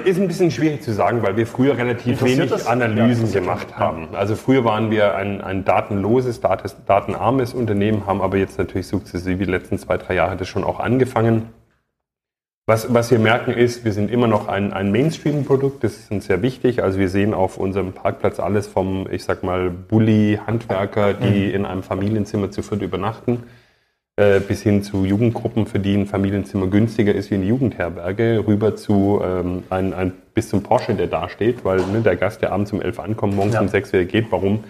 Ist 0.06 0.20
ein 0.20 0.28
bisschen 0.28 0.52
schwierig 0.52 0.82
zu 0.84 0.94
sagen, 0.94 1.22
weil 1.22 1.36
wir 1.38 1.46
früher 1.46 1.78
relativ 1.78 2.24
wenig 2.24 2.50
das? 2.50 2.66
Ja, 2.66 2.72
Analysen 2.72 3.26
interessiert 3.26 3.44
gemacht 3.44 3.78
haben. 3.78 4.10
Also 4.14 4.36
früher 4.36 4.64
waren 4.64 4.92
wir 4.92 5.16
ein, 5.16 5.42
ein 5.42 5.66
datenloses, 5.66 6.40
datenarmes 6.40 7.54
Unternehmen, 7.54 8.06
haben 8.06 8.22
aber 8.22 8.38
jetzt 8.38 8.58
natürlich 8.58 8.88
sukzessive 8.88 9.46
die 9.46 9.52
letzten 9.52 9.78
zwei, 9.78 9.98
drei 9.98 10.16
Jahre 10.16 10.38
das 10.38 10.48
schon 10.48 10.64
auch 10.64 10.80
angefangen. 10.80 11.50
Was, 12.68 12.94
was 12.94 13.10
wir 13.10 13.20
merken 13.20 13.52
ist, 13.52 13.84
wir 13.84 13.94
sind 13.94 14.12
immer 14.12 14.28
noch 14.28 14.48
ein, 14.48 14.74
ein 14.74 14.92
Mainstream-Produkt, 14.92 15.84
das 15.84 15.98
ist 15.98 16.12
uns 16.12 16.26
sehr 16.26 16.42
wichtig. 16.42 16.84
Also 16.84 17.00
wir 17.00 17.10
sehen 17.10 17.34
auf 17.34 17.58
unserem 17.58 17.94
Parkplatz 17.94 18.40
alles 18.40 18.68
vom, 18.68 19.08
ich 19.12 19.24
sag 19.24 19.44
mal, 19.44 19.72
Bulli, 19.72 20.40
Handwerker, 20.46 21.16
die 21.16 21.52
in 21.52 21.66
einem 21.66 21.82
Familienzimmer 21.82 22.52
zu 22.52 22.62
viert 22.62 22.82
übernachten, 22.82 23.44
äh, 24.20 24.40
bis 24.42 24.62
hin 24.64 24.84
zu 24.84 25.06
Jugendgruppen, 25.06 25.66
für 25.66 25.80
die 25.80 25.96
ein 25.96 26.06
Familienzimmer 26.06 26.68
günstiger 26.68 27.16
ist 27.16 27.32
wie 27.32 27.36
eine 27.36 27.46
Jugendherberge, 27.46 28.44
rüber 28.46 28.76
zu 28.76 29.22
ähm, 29.24 29.64
ein, 29.70 29.94
ein, 29.94 30.12
bis 30.34 30.50
zum 30.50 30.62
Porsche, 30.62 30.94
der 30.94 31.08
da 31.08 31.30
steht, 31.30 31.64
weil 31.64 31.78
ne, 31.88 32.02
der 32.02 32.16
Gast, 32.18 32.42
der 32.42 32.52
abends 32.52 32.74
um 32.74 32.82
11 32.82 33.00
ankommt, 33.00 33.36
morgens 33.36 33.56
Ja. 33.56 33.62
um 33.62 33.68
6 33.70 33.94
wieder 33.94 34.06
geht, 34.06 34.32
warum? 34.32 34.64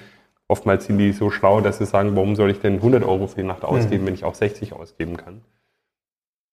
Oftmals 0.48 0.86
sind 0.86 0.98
die 1.00 1.12
so 1.12 1.30
schlau, 1.32 1.62
dass 1.62 1.78
sie 1.80 1.86
sagen, 1.86 2.16
warum 2.16 2.36
soll 2.36 2.52
ich 2.52 2.60
denn 2.60 2.76
100 2.76 3.04
Euro 3.04 3.28
für 3.28 3.38
die 3.42 3.48
Nacht 3.48 3.64
ausgeben, 3.64 4.06
wenn 4.08 4.14
ich 4.14 4.24
auch 4.24 4.36
60 4.36 4.74
ausgeben 4.74 5.18
kann? 5.18 5.42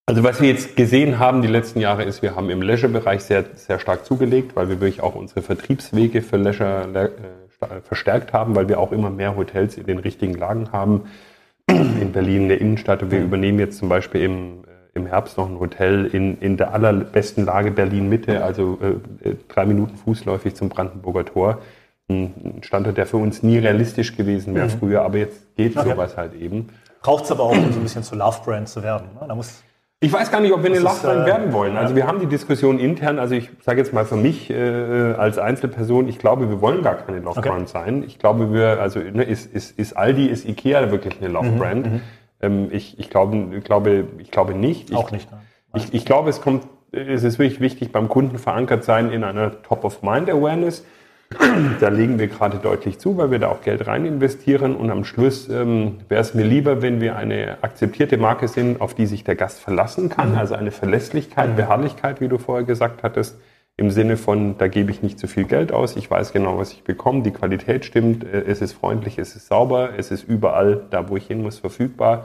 Also 0.09 0.23
was 0.23 0.41
wir 0.41 0.49
jetzt 0.49 0.77
gesehen 0.77 1.19
haben 1.19 1.43
die 1.43 1.49
letzten 1.49 1.81
Jahre 1.81 2.05
ist, 2.05 2.23
wir 2.23 2.37
haben 2.37 2.49
im 2.49 2.63
Leisure-Bereich 2.63 3.23
sehr, 3.23 3.45
sehr 3.55 3.79
stark 3.79 4.05
zugelegt, 4.07 4.55
weil 4.55 4.69
wir 4.69 4.81
wirklich 4.81 5.03
auch 5.03 5.15
unsere 5.17 5.43
Vertriebswege 5.43 6.23
für 6.23 6.37
Leisure 6.37 6.87
le- 6.93 7.13
äh, 7.61 7.81
verstärkt 7.83 8.33
haben, 8.33 8.55
weil 8.55 8.69
wir 8.69 8.79
auch 8.79 8.93
immer 8.93 9.11
mehr 9.11 9.37
Hotels 9.37 9.77
in 9.79 9.87
den 9.87 9.99
richtigen 9.99 10.35
Lagen 10.35 10.71
haben. 10.73 11.03
In 11.69 12.13
Berlin 12.13 12.43
in 12.43 12.49
der 12.49 12.61
Innenstadt. 12.61 13.03
Und 13.03 13.11
wir 13.11 13.21
übernehmen 13.21 13.59
jetzt 13.59 13.79
zum 13.79 13.89
Beispiel 13.89 14.23
im, 14.23 14.65
äh, 14.65 14.69
im 14.95 15.07
Herbst 15.07 15.37
noch 15.37 15.49
ein 15.49 15.59
Hotel 15.59 16.07
in, 16.07 16.39
in 16.39 16.57
der 16.57 16.73
allerbesten 16.73 17.45
Lage 17.45 17.73
Berlin-Mitte, 17.73 18.45
also 18.45 18.79
äh, 18.81 19.29
äh, 19.29 19.37
drei 19.49 19.67
Minuten 19.67 19.97
fußläufig 19.97 20.55
zum 20.55 20.69
Brandenburger 20.69 21.25
Tor. 21.25 21.59
Ein 22.09 22.61
Standort, 22.63 22.97
der 22.99 23.07
für 23.07 23.17
uns 23.17 23.43
nie 23.43 23.59
realistisch 23.59 24.17
gewesen 24.17 24.55
wäre 24.55 24.69
früher, 24.69 25.03
aber 25.03 25.19
jetzt 25.19 25.57
geht 25.57 25.77
Okay. 25.77 25.91
sowas 25.91 26.17
halt 26.17 26.35
eben. 26.35 26.69
Braucht 27.03 27.25
es 27.25 27.33
aber 27.33 27.43
auch, 27.43 27.51
um 27.51 27.73
so 27.73 27.81
ein 27.81 27.83
bisschen 27.83 28.05
zur 28.05 28.19
Love-Brand 28.19 28.69
zu 28.69 28.83
werden. 28.85 29.09
Ne? 29.21 29.27
Da 29.27 29.35
muss, 29.35 29.61
Ich 30.07 30.13
weiß 30.13 30.31
gar 30.31 30.41
nicht, 30.41 30.53
ob 30.53 30.63
wir 30.63 30.71
eine 30.71 30.79
Lachbrand 30.79 31.25
äh, 31.25 31.27
werden 31.27 31.53
wollen. 31.53 31.77
Also 31.77 31.97
wir 31.97 32.07
haben 32.07 32.21
die 32.21 32.27
Diskussion 32.27 32.79
intern, 32.79 33.19
also 33.19 33.35
ich 33.35 33.51
sage 33.65 33.79
jetzt 33.79 33.93
mal 33.93 34.05
für 34.05 34.15
mich 34.15 34.51
äh, 34.51 34.55
als 34.55 35.37
Einzelperson, 35.37 36.09
ich 36.09 36.21
glaube, 36.21 36.49
wir 36.49 36.61
wollen 36.61 36.83
gar 36.83 36.95
keine 36.95 37.19
Love 37.19 37.41
Okay. 37.41 37.67
Sein. 37.67 38.05
Ich 38.05 38.21
glaube, 38.21 38.53
wir, 38.53 38.81
also 38.81 39.01
ne, 39.01 39.25
ist, 39.25 39.53
ist, 39.53 39.77
ist 39.77 39.97
Aldi, 39.97 40.27
ist 40.27 40.49
Ikea 40.49 40.93
wirklich 40.93 41.19
eine 41.19 41.29
Mhm, 41.29 41.35
Love 41.35 41.51
Brand? 41.59 41.89
Ähm, 42.41 42.69
ich, 42.71 43.01
ich, 43.01 43.11
glaube, 43.11 43.57
ich, 43.59 43.65
glaube, 43.65 44.05
ich 44.19 44.31
glaube 44.31 44.55
nicht. 44.55 44.91
Ich, 44.91 44.97
auch 44.97 45.11
nicht. 45.11 45.29
Ne? 45.31 45.39
ich, 45.75 45.93
ich 45.93 46.05
glaube, 46.05 46.31
es 46.31 46.41
kommt, 46.41 46.69
es 46.93 47.25
ist 47.25 47.41
wirklich 47.41 47.61
wichtig, 47.61 47.91
beim 47.91 48.09
Kunden 48.09 48.39
verankert 48.39 48.85
sein 48.85 49.11
in 49.11 49.25
einer 49.25 49.61
Top-of-Mind-Awareness. 49.63 50.85
Da 51.81 51.89
legen 51.89 52.19
wir 52.19 52.29
gerade 52.29 52.59
deutlich 52.59 52.99
zu, 52.99 53.17
weil 53.17 53.31
wir 53.31 53.39
da 53.39 53.49
auch 53.49 53.63
Geld 53.63 53.87
rein 53.87 54.05
investieren. 54.05 54.77
Und 54.77 54.91
am 54.91 55.05
Schluss 55.05 55.49
ähm, 55.49 55.99
wäre 56.09 56.21
es 56.21 56.35
mir 56.35 56.45
lieber, 56.45 56.83
wenn 56.83 57.01
wir 57.01 57.17
eine 57.17 57.59
akzeptierte 57.63 58.17
Marke 58.17 58.49
sind, 58.49 58.81
auf 58.81 58.95
die 58.95 59.07
sich 59.07 59.25
der 59.25 59.35
Gast 59.35 59.61
verlassen 59.61 60.09
kann. 60.09 60.37
Also 60.37 60.55
eine 60.55 60.71
Verlässlichkeit, 60.71 61.57
Beharrlichkeit, 61.57 62.21
wie 62.21 62.29
du 62.29 62.39
vorher 62.39 62.65
gesagt 62.65 63.03
hattest. 63.03 63.39
Im 63.79 63.91
Sinne 63.91 64.17
von, 64.17 64.57
da 64.57 64.69
gebe 64.69 64.91
ich 64.91 65.03
nicht 65.03 65.19
zu 65.19 65.27
viel 65.27 65.45
Geld 65.45 65.71
aus, 65.71 65.97
ich 65.97 66.11
weiß 66.11 66.33
genau, 66.33 66.57
was 66.57 66.73
ich 66.73 66.83
bekomme, 66.83 67.23
die 67.23 67.31
Qualität 67.31 67.85
stimmt, 67.85 68.25
äh, 68.25 68.45
es 68.47 68.63
ist 68.63 68.73
freundlich, 68.73 69.19
es 69.19 69.37
ist 69.37 69.49
sauber, 69.49 69.91
es 69.99 70.11
ist 70.11 70.25
überall, 70.25 70.85
da 70.89 71.11
wo 71.11 71.17
ich 71.19 71.27
hin 71.27 71.43
muss, 71.43 71.59
verfügbar 71.59 72.25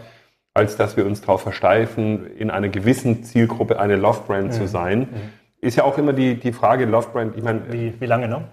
als 0.53 0.75
dass 0.75 0.97
wir 0.97 1.05
uns 1.05 1.21
darauf 1.21 1.41
versteifen, 1.41 2.27
in 2.37 2.51
einer 2.51 2.69
gewissen 2.69 3.23
Zielgruppe 3.23 3.79
eine 3.79 3.95
Love-Brand 3.95 4.53
zu 4.53 4.67
sein. 4.67 5.07
Ist 5.61 5.77
ja 5.77 5.83
auch 5.83 5.97
immer 5.97 6.13
die, 6.13 6.35
die 6.35 6.51
Frage, 6.51 6.85
Love-Brand, 6.85 7.37
ich 7.37 7.43
meine, 7.43 7.61
Wie, 7.71 7.93
wie 7.99 8.05
lange, 8.05 8.27
ne? 8.27 8.43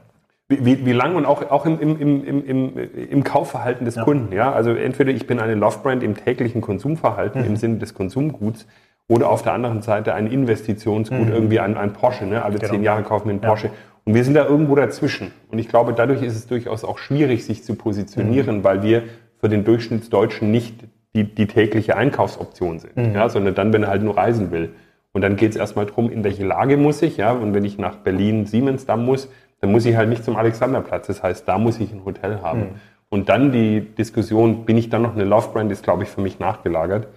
Wie, 0.49 0.87
wie, 0.87 0.93
lang 0.93 1.15
und 1.17 1.27
auch, 1.27 1.51
auch 1.51 1.67
im, 1.67 1.79
im, 1.79 2.01
im, 2.01 2.45
im, 2.45 2.73
im, 3.11 3.25
Kaufverhalten 3.25 3.85
des 3.85 3.97
Ja. 3.97 4.05
Kunden. 4.05 4.33
Ja? 4.35 4.53
Also 4.53 4.71
entweder 4.73 5.11
ich 5.13 5.27
bin 5.27 5.41
eine 5.41 5.55
Love-Brand 5.55 6.03
im 6.03 6.17
täglichen 6.17 6.63
Konsumverhalten, 6.63 7.45
im 7.45 7.57
Sinne 7.57 7.77
des 7.77 7.93
Konsumguts, 7.93 8.67
oder 9.09 9.31
auf 9.31 9.43
der 9.43 9.53
anderen 9.53 9.83
Seite 9.83 10.15
ein 10.15 10.27
Investitionsgut, 10.27 11.29
irgendwie 11.31 11.61
ein, 11.61 11.77
ein 11.77 11.93
Porsche. 11.93 12.27
Ne? 12.27 12.43
Alle 12.43 12.59
Genau. 12.59 12.73
zehn 12.73 12.83
Jahre 12.83 13.03
kaufen 13.03 13.27
wir 13.27 13.33
einen 13.33 13.41
Porsche. 13.41 13.71
Und 14.05 14.15
wir 14.15 14.25
sind 14.25 14.35
da 14.35 14.47
irgendwo 14.47 14.75
dazwischen. 14.75 15.33
Und 15.51 15.59
ich 15.59 15.69
glaube, 15.69 15.93
dadurch 15.95 16.23
ist 16.23 16.35
es 16.35 16.47
durchaus 16.47 16.85
auch 16.85 16.99
schwierig, 16.99 17.45
sich 17.45 17.63
zu 17.65 17.75
positionieren, 17.75 18.65
weil 18.65 18.83
wir 18.83 19.03
für 19.41 19.49
den 19.49 19.65
Durchschnittsdeutschen 19.65 20.51
nicht 20.51 20.85
die, 21.15 21.25
die 21.25 21.47
tägliche 21.47 21.97
Einkaufsoption 21.97 22.79
sind, 22.79 23.15
ja? 23.15 23.29
sondern 23.29 23.55
dann, 23.55 23.73
wenn 23.73 23.83
er 23.83 23.89
halt 23.91 24.03
nur 24.03 24.17
reisen 24.17 24.51
will. 24.51 24.71
Und 25.13 25.23
dann 25.23 25.37
geht 25.37 25.51
es 25.51 25.57
erstmal 25.57 25.87
darum, 25.87 26.11
in 26.11 26.23
welche 26.25 26.45
Lage 26.45 26.77
muss 26.77 27.01
ich. 27.03 27.17
Ja? 27.17 27.33
Und 27.33 27.55
wenn 27.55 27.65
ich 27.65 27.79
nach 27.79 27.97
Berlin 27.97 28.47
Siemensdamm 28.47 29.05
muss, 29.05 29.31
dann 29.61 29.73
muss 29.73 29.85
ich 29.85 29.97
halt 29.97 30.09
nicht 30.09 30.25
zum 30.25 30.37
Alexanderplatz. 30.37 31.07
Das 31.07 31.23
heißt, 31.23 31.47
da 31.49 31.59
muss 31.59 31.81
ich 31.81 31.93
ein 31.93 32.05
Hotel 32.05 32.43
haben. 32.43 32.81
Und 33.09 33.29
dann 33.29 33.53
die 33.53 33.81
Diskussion, 33.81 34.65
bin 34.65 34.77
ich 34.77 34.91
dann 34.91 35.03
noch 35.03 35.15
eine 35.15 35.25
Love-Brand, 35.25 35.73
ist, 35.73 35.83
glaube 35.83 36.03
ich, 36.03 36.09
für 36.09 36.21
mich 36.21 36.39
nachgelagert. 36.39 37.09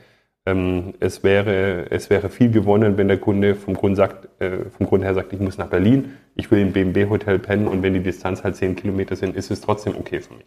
Ähm, 0.45 0.93
es, 0.99 1.23
wäre, 1.23 1.91
es 1.91 2.09
wäre 2.09 2.29
viel 2.29 2.49
gewonnen, 2.49 2.97
wenn 2.97 3.07
der 3.07 3.19
Kunde 3.19 3.55
vom 3.55 3.75
Grund, 3.75 3.95
sagt, 3.95 4.27
äh, 4.41 4.69
vom 4.69 4.87
Grund 4.87 5.03
her 5.03 5.13
sagt, 5.13 5.33
ich 5.33 5.39
muss 5.39 5.57
nach 5.57 5.67
Berlin, 5.67 6.17
ich 6.33 6.49
will 6.49 6.59
im 6.59 6.73
BMW-Hotel 6.73 7.37
pennen 7.37 7.67
und 7.67 7.83
wenn 7.83 7.93
die 7.93 8.01
Distanz 8.01 8.43
halt 8.43 8.55
10 8.55 8.75
Kilometer 8.75 9.15
sind, 9.15 9.35
ist 9.35 9.51
es 9.51 9.61
trotzdem 9.61 9.95
okay 9.95 10.19
für 10.21 10.33
mich. 10.33 10.45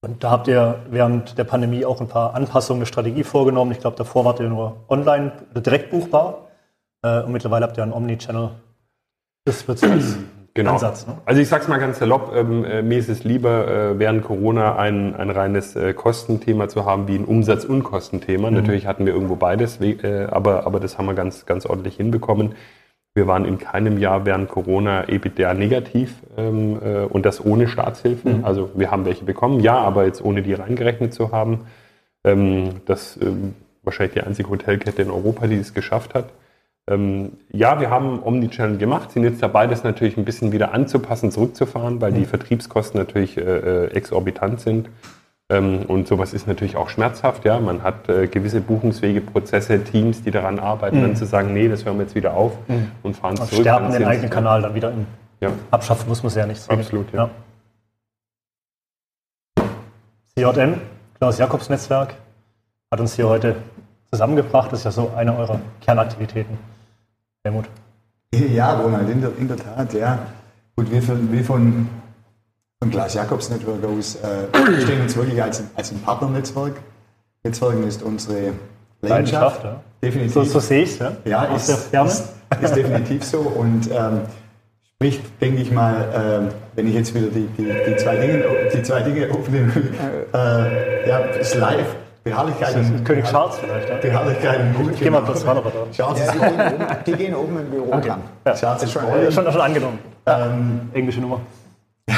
Und 0.00 0.22
da 0.22 0.30
habt 0.30 0.46
ihr 0.46 0.78
während 0.90 1.38
der 1.38 1.44
Pandemie 1.44 1.84
auch 1.84 2.00
ein 2.00 2.06
paar 2.06 2.34
Anpassungen 2.34 2.80
der 2.80 2.86
Strategie 2.86 3.24
vorgenommen. 3.24 3.72
Ich 3.72 3.80
glaube, 3.80 3.96
davor 3.96 4.24
wart 4.24 4.38
ihr 4.38 4.48
nur 4.48 4.84
online, 4.88 5.32
direkt 5.56 5.90
buchbar. 5.90 6.48
Äh, 7.02 7.22
und 7.22 7.32
mittlerweile 7.32 7.66
habt 7.66 7.76
ihr 7.76 7.82
einen 7.82 7.92
Omnichannel. 7.92 8.50
Genau. 10.58 10.72
Ansatz. 10.72 11.06
Ne? 11.06 11.16
Also 11.24 11.40
ich 11.40 11.48
sag's 11.48 11.68
mal 11.68 11.78
ganz 11.78 12.00
salopp, 12.00 12.32
ähm, 12.34 12.64
äh, 12.64 12.82
mir 12.82 12.98
ist 12.98 13.08
es 13.08 13.22
lieber, 13.22 13.68
äh, 13.68 13.98
während 14.00 14.24
Corona 14.24 14.74
ein, 14.74 15.14
ein 15.14 15.30
reines 15.30 15.76
äh, 15.76 15.94
Kostenthema 15.94 16.68
zu 16.68 16.84
haben, 16.84 17.06
wie 17.06 17.14
ein 17.14 17.24
Umsatz- 17.24 17.64
und 17.64 17.84
Kostenthema. 17.84 18.50
Natürlich 18.50 18.88
hatten 18.88 19.06
wir 19.06 19.12
irgendwo 19.12 19.36
beides, 19.36 19.80
äh, 19.80 20.26
aber, 20.28 20.66
aber 20.66 20.80
das 20.80 20.98
haben 20.98 21.06
wir 21.06 21.14
ganz, 21.14 21.46
ganz 21.46 21.64
ordentlich 21.64 21.94
hinbekommen. 21.96 22.56
Wir 23.14 23.28
waren 23.28 23.44
in 23.44 23.58
keinem 23.58 23.98
Jahr 23.98 24.26
während 24.26 24.48
Corona 24.48 25.08
EBITDA 25.08 25.54
negativ 25.54 26.14
ähm, 26.36 26.80
äh, 26.84 27.04
und 27.04 27.24
das 27.24 27.44
ohne 27.44 27.68
Staatshilfen. 27.68 28.44
Also 28.44 28.70
wir 28.74 28.90
haben 28.90 29.04
welche 29.04 29.24
bekommen, 29.24 29.60
ja, 29.60 29.76
aber 29.76 30.06
jetzt 30.06 30.24
ohne 30.24 30.42
die 30.42 30.54
reingerechnet 30.54 31.14
zu 31.14 31.30
haben. 31.30 31.66
Ähm, 32.24 32.80
das 32.84 33.16
ähm, 33.22 33.54
wahrscheinlich 33.84 34.14
die 34.14 34.22
einzige 34.22 34.50
Hotelkette 34.50 35.02
in 35.02 35.10
Europa, 35.12 35.46
die 35.46 35.56
es 35.56 35.72
geschafft 35.72 36.14
hat. 36.14 36.30
Ähm, 36.88 37.32
ja, 37.52 37.80
wir 37.80 37.90
haben 37.90 38.22
Omnichannel 38.22 38.78
gemacht, 38.78 39.10
sind 39.12 39.22
jetzt 39.24 39.42
dabei, 39.42 39.66
das 39.66 39.84
natürlich 39.84 40.16
ein 40.16 40.24
bisschen 40.24 40.52
wieder 40.52 40.72
anzupassen, 40.72 41.30
zurückzufahren, 41.30 42.00
weil 42.00 42.12
die 42.12 42.24
Vertriebskosten 42.24 42.98
natürlich 42.98 43.36
äh, 43.36 43.40
äh, 43.42 43.86
exorbitant 43.92 44.60
sind. 44.60 44.88
Ähm, 45.50 45.82
und 45.86 46.08
sowas 46.08 46.32
ist 46.32 46.46
natürlich 46.46 46.76
auch 46.76 46.88
schmerzhaft. 46.88 47.44
Ja, 47.44 47.58
man 47.60 47.82
hat 47.82 48.08
äh, 48.08 48.26
gewisse 48.26 48.60
Buchungswege, 48.62 49.20
Prozesse, 49.20 49.82
Teams, 49.84 50.22
die 50.22 50.30
daran 50.30 50.58
arbeiten, 50.58 51.02
dann 51.02 51.16
zu 51.16 51.26
sagen, 51.26 51.52
nee, 51.52 51.68
das 51.68 51.84
hören 51.84 51.96
wir 51.98 52.04
jetzt 52.04 52.14
wieder 52.14 52.34
auf 52.34 52.52
und 53.02 53.16
fahren 53.16 53.32
Und 53.38 53.48
zurück. 53.48 53.60
stärken 53.62 53.84
ans 53.84 53.96
den 53.98 54.06
eigenen 54.06 54.30
Kanal 54.30 54.62
dann 54.62 54.74
wieder 54.74 54.92
Ja. 55.40 55.50
Abschaffen 55.70 56.08
muss 56.08 56.22
man 56.22 56.28
es 56.28 56.34
ja 56.36 56.46
nicht. 56.46 56.60
zwingend. 56.62 56.84
Absolut, 56.84 57.12
ja. 57.12 57.28
CJN, 60.38 60.80
Klaus 61.18 61.38
Jakobs 61.38 61.68
Netzwerk, 61.68 62.14
hat 62.90 63.00
uns 63.00 63.14
hier 63.14 63.28
heute 63.28 63.56
zusammengebracht. 64.10 64.72
Das 64.72 64.80
ist 64.80 64.84
ja 64.84 64.90
so 64.90 65.12
eine 65.16 65.36
eurer 65.36 65.60
Kernaktivitäten. 65.80 66.58
Helmut. 67.48 67.64
Ja, 68.54 68.74
Ronald, 68.74 69.08
in 69.08 69.22
der, 69.22 69.30
in 69.38 69.48
der 69.48 69.56
Tat, 69.56 69.94
ja. 69.94 70.18
Gut, 70.76 70.90
wir 70.90 71.02
von, 71.02 71.32
wir 71.32 71.42
von, 71.42 71.88
von 72.78 72.90
Glas 72.90 73.14
Jakobs 73.14 73.48
Network 73.48 73.82
aus 73.84 74.16
äh, 74.16 74.80
stehen 74.82 75.00
uns 75.00 75.16
wirklich 75.16 75.42
als, 75.42 75.62
als 75.74 75.92
ein 75.92 76.00
Partnernetzwerk. 76.02 76.74
Netzwerken 77.42 77.84
ist 77.88 78.02
unsere 78.02 78.52
Leidenschaft. 79.00 79.62
Leidenschaft, 79.62 79.64
ja. 79.64 79.80
Definitiv. 80.02 80.34
So, 80.34 80.44
so 80.44 80.60
sehe 80.60 80.82
ich 80.82 80.90
es, 80.90 80.98
ja. 80.98 81.12
Ja, 81.24 81.48
aus 81.48 81.62
ist, 81.62 81.68
der 81.68 81.76
Ferne. 81.76 82.10
Ist, 82.10 82.34
ist 82.60 82.76
definitiv 82.76 83.24
so 83.24 83.38
und 83.38 83.90
ähm, 83.90 84.20
spricht, 84.94 85.22
denke 85.40 85.62
ich 85.62 85.70
mal, 85.70 86.08
ähm, 86.14 86.48
wenn 86.74 86.86
ich 86.86 86.94
jetzt 86.94 87.14
wieder 87.14 87.28
die, 87.28 87.46
die, 87.56 87.64
die, 87.64 87.96
zwei, 87.96 88.16
Dinge, 88.16 88.44
die 88.74 88.82
zwei 88.82 89.02
Dinge 89.02 89.32
aufnehme, 89.32 89.72
äh, 90.34 91.08
ja, 91.08 91.18
ist 91.18 91.54
live, 91.54 91.96
Beharrlichkeit 92.30 92.74
Das 92.74 92.86
ist 92.86 92.90
und, 92.90 93.04
König 93.04 93.24
Charles 93.26 93.56
vielleicht, 93.58 93.88
ja. 93.88 93.96
Beharrlichkeit 93.96 94.60
und 94.60 94.78
Mut. 94.82 94.92
Ich 94.94 95.00
gehe 95.00 95.10
mal 95.10 95.22
kurz 95.22 95.44
ran, 95.46 95.56
aber 95.56 95.70
da. 95.70 95.90
Charles 95.92 96.18
Ja, 96.20 96.24
ist 96.26 96.34
die, 96.34 96.38
gehen 96.40 96.54
oben, 96.74 96.86
die 97.06 97.12
gehen 97.12 97.34
oben 97.34 97.58
im 97.60 97.70
Büro 97.70 97.90
dran. 98.00 98.20
Ja. 98.46 98.54
Charles 98.54 98.82
ist 98.82 98.92
schon- 98.92 99.02
voll. 99.02 99.32
Schon, 99.32 99.52
schon 99.52 99.60
angenommen. 99.60 99.98
Ähm, 100.26 100.80
Englische 100.92 101.20
Nummer. 101.20 101.40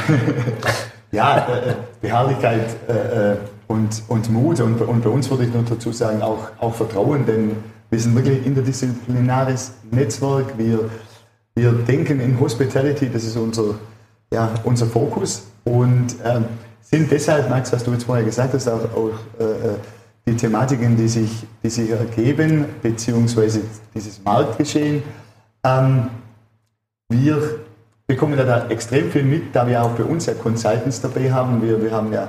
ja, 1.12 1.38
äh, 1.38 1.74
Beharrlichkeit 2.00 2.60
äh, 2.88 3.32
äh, 3.32 3.36
und, 3.66 4.02
und 4.08 4.30
Mut 4.30 4.60
und, 4.60 4.80
und 4.80 5.02
bei 5.04 5.10
uns 5.10 5.30
würde 5.30 5.44
ich 5.44 5.54
noch 5.54 5.64
dazu 5.68 5.92
sagen, 5.92 6.22
auch, 6.22 6.48
auch 6.60 6.74
Vertrauen, 6.74 7.26
denn 7.26 7.56
wir 7.90 7.98
sind 7.98 8.14
wirklich 8.14 8.44
interdisziplinares 8.46 9.72
Netzwerk. 9.90 10.56
Wir, 10.56 10.90
wir 11.54 11.72
denken 11.72 12.20
in 12.20 12.38
Hospitality, 12.38 13.10
das 13.12 13.24
ist 13.24 13.36
unser, 13.36 13.74
ja, 14.32 14.48
unser 14.64 14.86
Fokus 14.86 15.46
und 15.64 16.14
ähm, 16.24 16.44
sind 16.80 17.10
deshalb, 17.10 17.48
Max, 17.48 17.72
was 17.72 17.84
du 17.84 17.92
jetzt 17.92 18.04
vorher 18.04 18.24
gesagt 18.24 18.54
hast, 18.54 18.68
auch, 18.68 18.80
auch 18.96 19.10
äh, 19.38 19.44
äh, 19.44 19.74
die 20.26 20.36
Thematiken, 20.36 20.96
die 20.96 21.08
sich, 21.08 21.46
die 21.62 21.70
sich 21.70 21.90
ergeben, 21.90 22.66
beziehungsweise 22.82 23.62
dieses 23.94 24.22
Marktgeschehen. 24.22 25.02
Ähm, 25.64 26.08
wir 27.08 27.60
bekommen 28.06 28.36
da 28.36 28.68
extrem 28.68 29.10
viel 29.10 29.22
mit, 29.22 29.54
da 29.54 29.66
wir 29.66 29.82
auch 29.82 29.90
bei 29.90 30.04
uns 30.04 30.26
ja 30.26 30.34
Consultants 30.34 31.00
dabei 31.00 31.32
haben. 31.32 31.62
Wir, 31.62 31.82
wir 31.82 31.92
haben 31.92 32.12
ja 32.12 32.28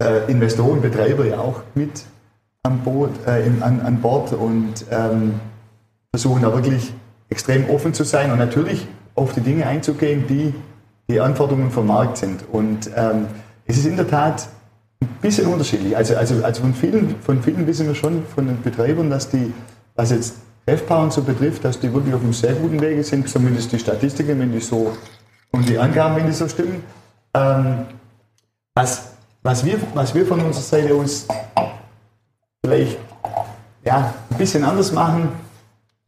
äh, 0.00 0.30
Investoren, 0.30 0.80
Betreiber 0.80 1.24
ja 1.24 1.38
auch 1.38 1.62
mit 1.74 2.04
an, 2.62 2.80
Boot, 2.80 3.10
äh, 3.26 3.46
in, 3.46 3.62
an, 3.62 3.80
an 3.80 4.00
Bord 4.00 4.32
und 4.32 4.84
ähm, 4.90 5.40
versuchen 6.12 6.42
da 6.42 6.52
wirklich 6.52 6.92
extrem 7.28 7.68
offen 7.68 7.94
zu 7.94 8.04
sein 8.04 8.30
und 8.32 8.38
natürlich 8.38 8.86
auf 9.14 9.32
die 9.32 9.40
Dinge 9.40 9.66
einzugehen, 9.66 10.26
die 10.26 10.54
die 11.08 11.20
Anforderungen 11.20 11.70
vom 11.70 11.86
Markt 11.86 12.16
sind. 12.16 12.44
Und 12.50 12.90
ähm, 12.96 13.26
es 13.66 13.76
ist 13.78 13.86
in 13.86 13.96
der 13.96 14.08
Tat 14.08 14.48
bisschen 15.20 15.46
unterschiedlich. 15.46 15.96
Also, 15.96 16.16
also, 16.16 16.42
also 16.44 16.62
von, 16.62 16.74
vielen, 16.74 17.16
von 17.20 17.42
vielen 17.42 17.66
wissen 17.66 17.86
wir 17.86 17.94
schon, 17.94 18.24
von 18.34 18.46
den 18.46 18.62
Betreibern, 18.62 19.10
dass 19.10 19.28
die, 19.28 19.52
was 19.94 20.10
jetzt 20.10 20.34
FPA 20.66 21.02
und 21.02 21.12
so 21.12 21.22
betrifft, 21.22 21.64
dass 21.64 21.78
die 21.78 21.92
wirklich 21.92 22.14
auf 22.14 22.22
einem 22.22 22.32
sehr 22.32 22.54
guten 22.54 22.80
Wege 22.80 23.04
sind, 23.04 23.28
zumindest 23.28 23.72
die 23.72 23.78
Statistiken, 23.78 24.38
wenn 24.40 24.52
die 24.52 24.60
so, 24.60 24.96
und 25.50 25.68
die 25.68 25.78
Angaben, 25.78 26.16
wenn 26.16 26.26
die 26.26 26.32
so 26.32 26.48
stimmen. 26.48 26.82
Ähm, 27.34 27.86
was, 28.74 29.12
was, 29.42 29.64
wir, 29.64 29.78
was 29.94 30.14
wir 30.14 30.26
von 30.26 30.40
unserer 30.40 30.62
Seite 30.62 30.94
aus 30.94 31.26
vielleicht 32.64 32.98
ja, 33.84 34.14
ein 34.30 34.38
bisschen 34.38 34.64
anders 34.64 34.92
machen, 34.92 35.28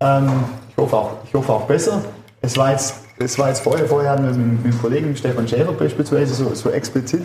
ähm, 0.00 0.44
ich, 0.70 0.76
hoffe 0.76 0.96
auch, 0.96 1.12
ich 1.24 1.34
hoffe 1.34 1.52
auch 1.52 1.66
besser. 1.66 2.02
Es 2.40 2.56
war 2.56 2.72
jetzt, 2.72 2.94
es 3.18 3.38
war 3.38 3.48
jetzt 3.48 3.60
vorher, 3.60 3.86
vorher 3.86 4.12
hatten 4.12 4.24
wir 4.24 4.32
mit, 4.32 4.64
mit 4.64 4.72
dem 4.72 4.80
Kollegen 4.80 5.16
Stefan 5.16 5.46
Schäfer 5.46 5.72
beispielsweise 5.72 6.34
so, 6.34 6.54
so 6.54 6.70
explizit 6.70 7.22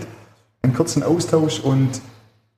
einen 0.63 0.73
kurzen 0.73 1.03
Austausch 1.03 1.59
und 1.59 2.01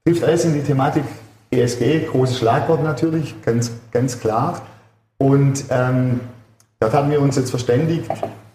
trifft 0.06 0.24
alles 0.24 0.46
in 0.46 0.54
die 0.54 0.64
Thematik 0.64 1.04
ESG, 1.52 2.08
großes 2.08 2.40
Schlagwort 2.40 2.84
natürlich, 2.84 3.36
ganz, 3.44 3.72
ganz 3.92 4.20
klar. 4.20 4.62
Und 5.18 5.66
ähm, 5.70 6.20
dort 6.80 6.94
haben 6.94 7.12
wir 7.12 7.22
uns 7.22 7.36
jetzt 7.36 7.52
verständigt, 7.52 8.10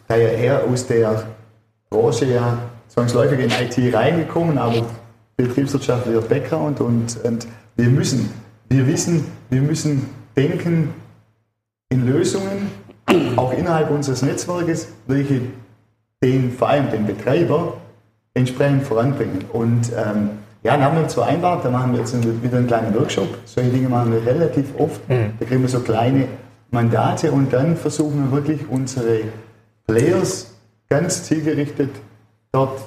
da 0.09 0.17
ja 0.17 0.29
er 0.29 0.65
aus 0.65 0.87
der 0.87 1.23
Branche 1.91 2.27
ja 2.27 2.59
zwangsläufig 2.89 3.39
in 3.39 3.51
IT 3.51 3.95
reingekommen, 3.95 4.59
aber 4.59 4.87
betriebswirtschaftlicher 5.37 6.23
Background 6.23 6.81
und, 6.81 7.25
und 7.25 7.47
wir 7.77 7.89
müssen, 7.89 8.31
wir 8.69 8.87
wissen, 8.87 9.25
wir 9.51 9.63
müssen 9.63 10.11
denken 10.37 10.93
in 11.91 12.07
Lösungen, 12.07 12.71
auch 13.37 13.53
innerhalb 13.53 13.91
unseres 13.91 14.23
Netzwerkes, 14.23 14.89
welche 15.07 15.41
den, 16.23 16.53
vor 16.53 16.69
allem 16.69 16.91
den 16.91 17.07
Betreiber 17.07 17.75
entsprechend 18.39 18.85
voranbringen. 18.85 19.45
Und 19.53 19.91
ähm, 19.97 20.31
ja, 20.63 20.73
dann 20.73 20.83
haben 20.83 20.97
wir 20.97 21.05
uns 21.05 21.15
vereinbart, 21.15 21.65
da 21.65 21.71
machen 21.71 21.93
wir 21.93 22.01
jetzt 22.01 22.15
wieder 22.43 22.59
einen 22.59 22.67
kleinen 22.67 22.95
Workshop. 22.95 23.29
Solche 23.45 23.71
Dinge 23.71 23.89
machen 23.89 24.13
wir 24.13 24.25
relativ 24.25 24.67
oft. 24.79 25.01
Da 25.09 25.47
kriegen 25.47 25.63
wir 25.63 25.69
so 25.69 25.81
kleine 25.81 26.27
Mandate 26.71 27.33
und 27.33 27.53
dann 27.53 27.77
versuchen 27.77 28.25
wir 28.25 28.33
wirklich 28.33 28.69
unsere 28.69 29.21
Players 29.87 30.55
ganz 30.89 31.25
zielgerichtet 31.25 31.91
dort 32.53 32.81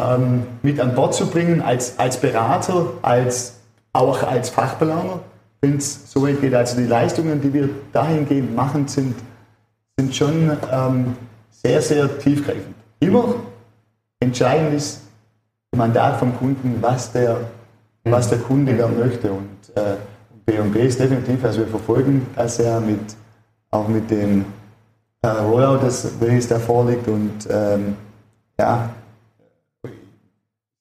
ähm, 0.00 0.44
mit 0.62 0.80
an 0.80 0.94
Bord 0.94 1.14
zu 1.14 1.26
bringen, 1.26 1.60
als, 1.60 1.98
als 1.98 2.18
Berater, 2.18 2.86
als, 3.02 3.60
auch 3.92 4.22
als 4.22 4.50
Fachplaner, 4.50 5.20
wenn 5.60 5.76
es 5.76 6.10
so 6.10 6.22
weit 6.22 6.40
geht. 6.40 6.54
Also 6.54 6.76
die 6.76 6.86
Leistungen, 6.86 7.40
die 7.40 7.52
wir 7.52 7.68
dahingehend 7.92 8.54
machen, 8.54 8.88
sind, 8.88 9.14
sind 9.98 10.14
schon 10.14 10.50
ähm, 10.72 11.16
sehr, 11.50 11.80
sehr 11.82 12.18
tiefgreifend. 12.18 12.74
Immer 13.00 13.34
entscheidend 14.20 14.74
ist 14.74 15.02
das 15.70 15.78
Mandat 15.78 16.18
vom 16.18 16.36
Kunden, 16.36 16.78
was 16.80 17.12
der, 17.12 17.40
was 18.04 18.28
der 18.28 18.38
Kunde 18.38 18.74
gern 18.74 18.98
möchte. 18.98 19.30
Und 19.30 19.48
äh, 19.74 19.96
B&B 20.46 20.86
ist 20.86 20.98
definitiv, 20.98 21.44
also 21.44 21.60
wir 21.60 21.68
verfolgen 21.68 22.26
das 22.34 22.58
ja 22.58 22.80
mit, 22.80 23.16
auch 23.70 23.88
mit 23.88 24.10
dem 24.10 24.44
äh, 25.22 25.28
Rollout, 25.28 25.84
das, 25.84 26.08
welches 26.20 26.48
da 26.48 26.58
vorliegt. 26.58 27.06
Und 27.08 27.48
ähm, 27.50 27.96
ja, 28.58 28.90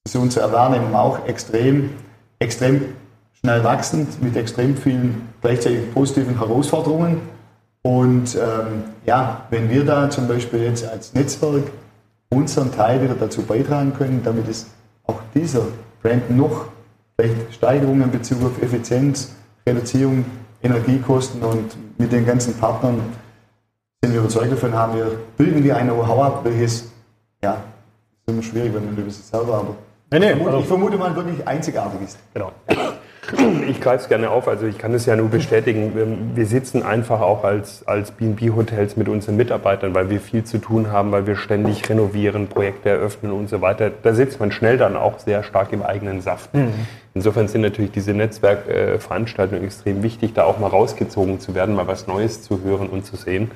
ist 0.06 0.15
unsere 0.15 0.52
Wahrnehmung 0.52 0.95
auch 0.95 1.26
extrem, 1.28 1.89
extrem 2.39 2.95
schnell 3.34 3.63
wachsend, 3.63 4.21
mit 4.21 4.36
extrem 4.36 4.75
vielen 4.75 5.27
gleichzeitig 5.42 5.94
positiven 5.94 6.38
Herausforderungen. 6.38 7.21
Und 7.81 8.35
ähm, 8.35 8.83
ja, 9.06 9.46
wenn 9.50 9.69
wir 9.69 9.85
da 9.85 10.10
zum 10.10 10.27
Beispiel 10.27 10.63
jetzt 10.63 10.88
als 10.88 11.13
Netzwerk 11.13 11.63
unseren 12.30 12.71
Teil 12.73 13.02
wieder 13.02 13.15
dazu 13.15 13.42
beitragen 13.44 13.94
können, 13.94 14.21
damit 14.23 14.48
es 14.48 14.67
auch 15.06 15.21
dieser 15.34 15.62
Brand 16.02 16.30
noch 16.30 16.65
vielleicht 17.15 17.54
Steigerungen 17.54 18.04
in 18.04 18.12
Bezug 18.12 18.44
auf 18.44 18.62
Effizienz, 18.62 19.34
Reduzierung, 19.65 20.25
Energiekosten 20.62 21.42
und 21.42 21.75
mit 21.98 22.12
den 22.12 22.25
ganzen 22.25 22.54
Partnern 22.56 23.02
sind 24.04 24.13
wir 24.13 24.19
überzeugt 24.19 24.52
davon, 24.52 24.73
haben 24.73 24.96
wir, 24.96 25.12
bilden 25.38 25.63
wir 25.63 25.75
ein 25.78 25.88
Know-how 25.88 26.23
ab, 26.23 26.42
welches, 26.44 26.92
ja, 27.42 27.54
ist 27.54 28.34
immer 28.34 28.44
schwierig, 28.44 28.73
wenn 28.73 28.86
man 28.86 28.98
über 28.98 29.10
sich 29.10 29.25
selber, 29.25 29.56
aber 29.56 29.75
Nee, 30.10 30.19
nee, 30.19 30.32
ich 30.32 30.65
vermute, 30.65 30.94
also- 30.94 30.98
mal 30.98 31.15
wirklich 31.15 31.46
einzigartig 31.46 32.00
ist. 32.02 32.17
Genau. 32.34 32.52
Ich 33.67 33.82
greife 33.82 34.04
es 34.04 34.10
gerne 34.10 34.30
auf. 34.30 34.48
Also 34.48 34.65
ich 34.65 34.78
kann 34.78 34.94
es 34.94 35.06
ja 35.06 35.15
nur 35.15 35.30
bestätigen. 35.30 36.32
Wir 36.36 36.46
sitzen 36.46 36.84
einfach 36.84 37.21
auch 37.21 37.44
als, 37.44 37.86
als 37.88 38.12
B&B-Hotels 38.12 38.96
mit 38.96 39.10
unseren 39.10 39.36
Mitarbeitern, 39.36 39.94
weil 39.94 40.10
wir 40.10 40.21
viel 40.21 40.44
zu 40.44 40.60
tun 40.60 40.92
haben, 40.92 41.12
weil 41.12 41.28
wir 41.28 41.36
ständig 41.36 41.90
renovieren, 41.90 42.48
Projekte 42.48 42.90
eröffnen 42.90 43.32
und 43.32 43.50
so 43.50 43.62
weiter. 43.62 43.90
Da 43.90 44.13
sitzt 44.13 44.40
man 44.40 44.52
schnell 44.52 44.78
dann 44.78 44.96
auch 44.96 45.19
sehr 45.19 45.44
stark 45.44 45.73
im 45.73 45.84
eigenen 45.84 46.21
Saft. 46.21 46.54
Mhm. 46.54 46.73
Insofern 47.13 47.48
sind 47.48 47.62
natürlich 47.62 47.92
diese 47.92 48.13
Netzwerkveranstaltungen 48.13 49.63
extrem 49.63 50.04
wichtig, 50.04 50.34
da 50.34 50.46
auch 50.46 50.60
mal 50.60 50.67
rausgezogen 50.67 51.40
zu 51.40 51.56
werden, 51.56 51.75
mal 51.75 51.88
was 51.88 52.08
Neues 52.08 52.44
zu 52.44 52.63
hören 52.63 52.88
und 52.88 53.06
zu 53.06 53.15
sehen. 53.15 53.52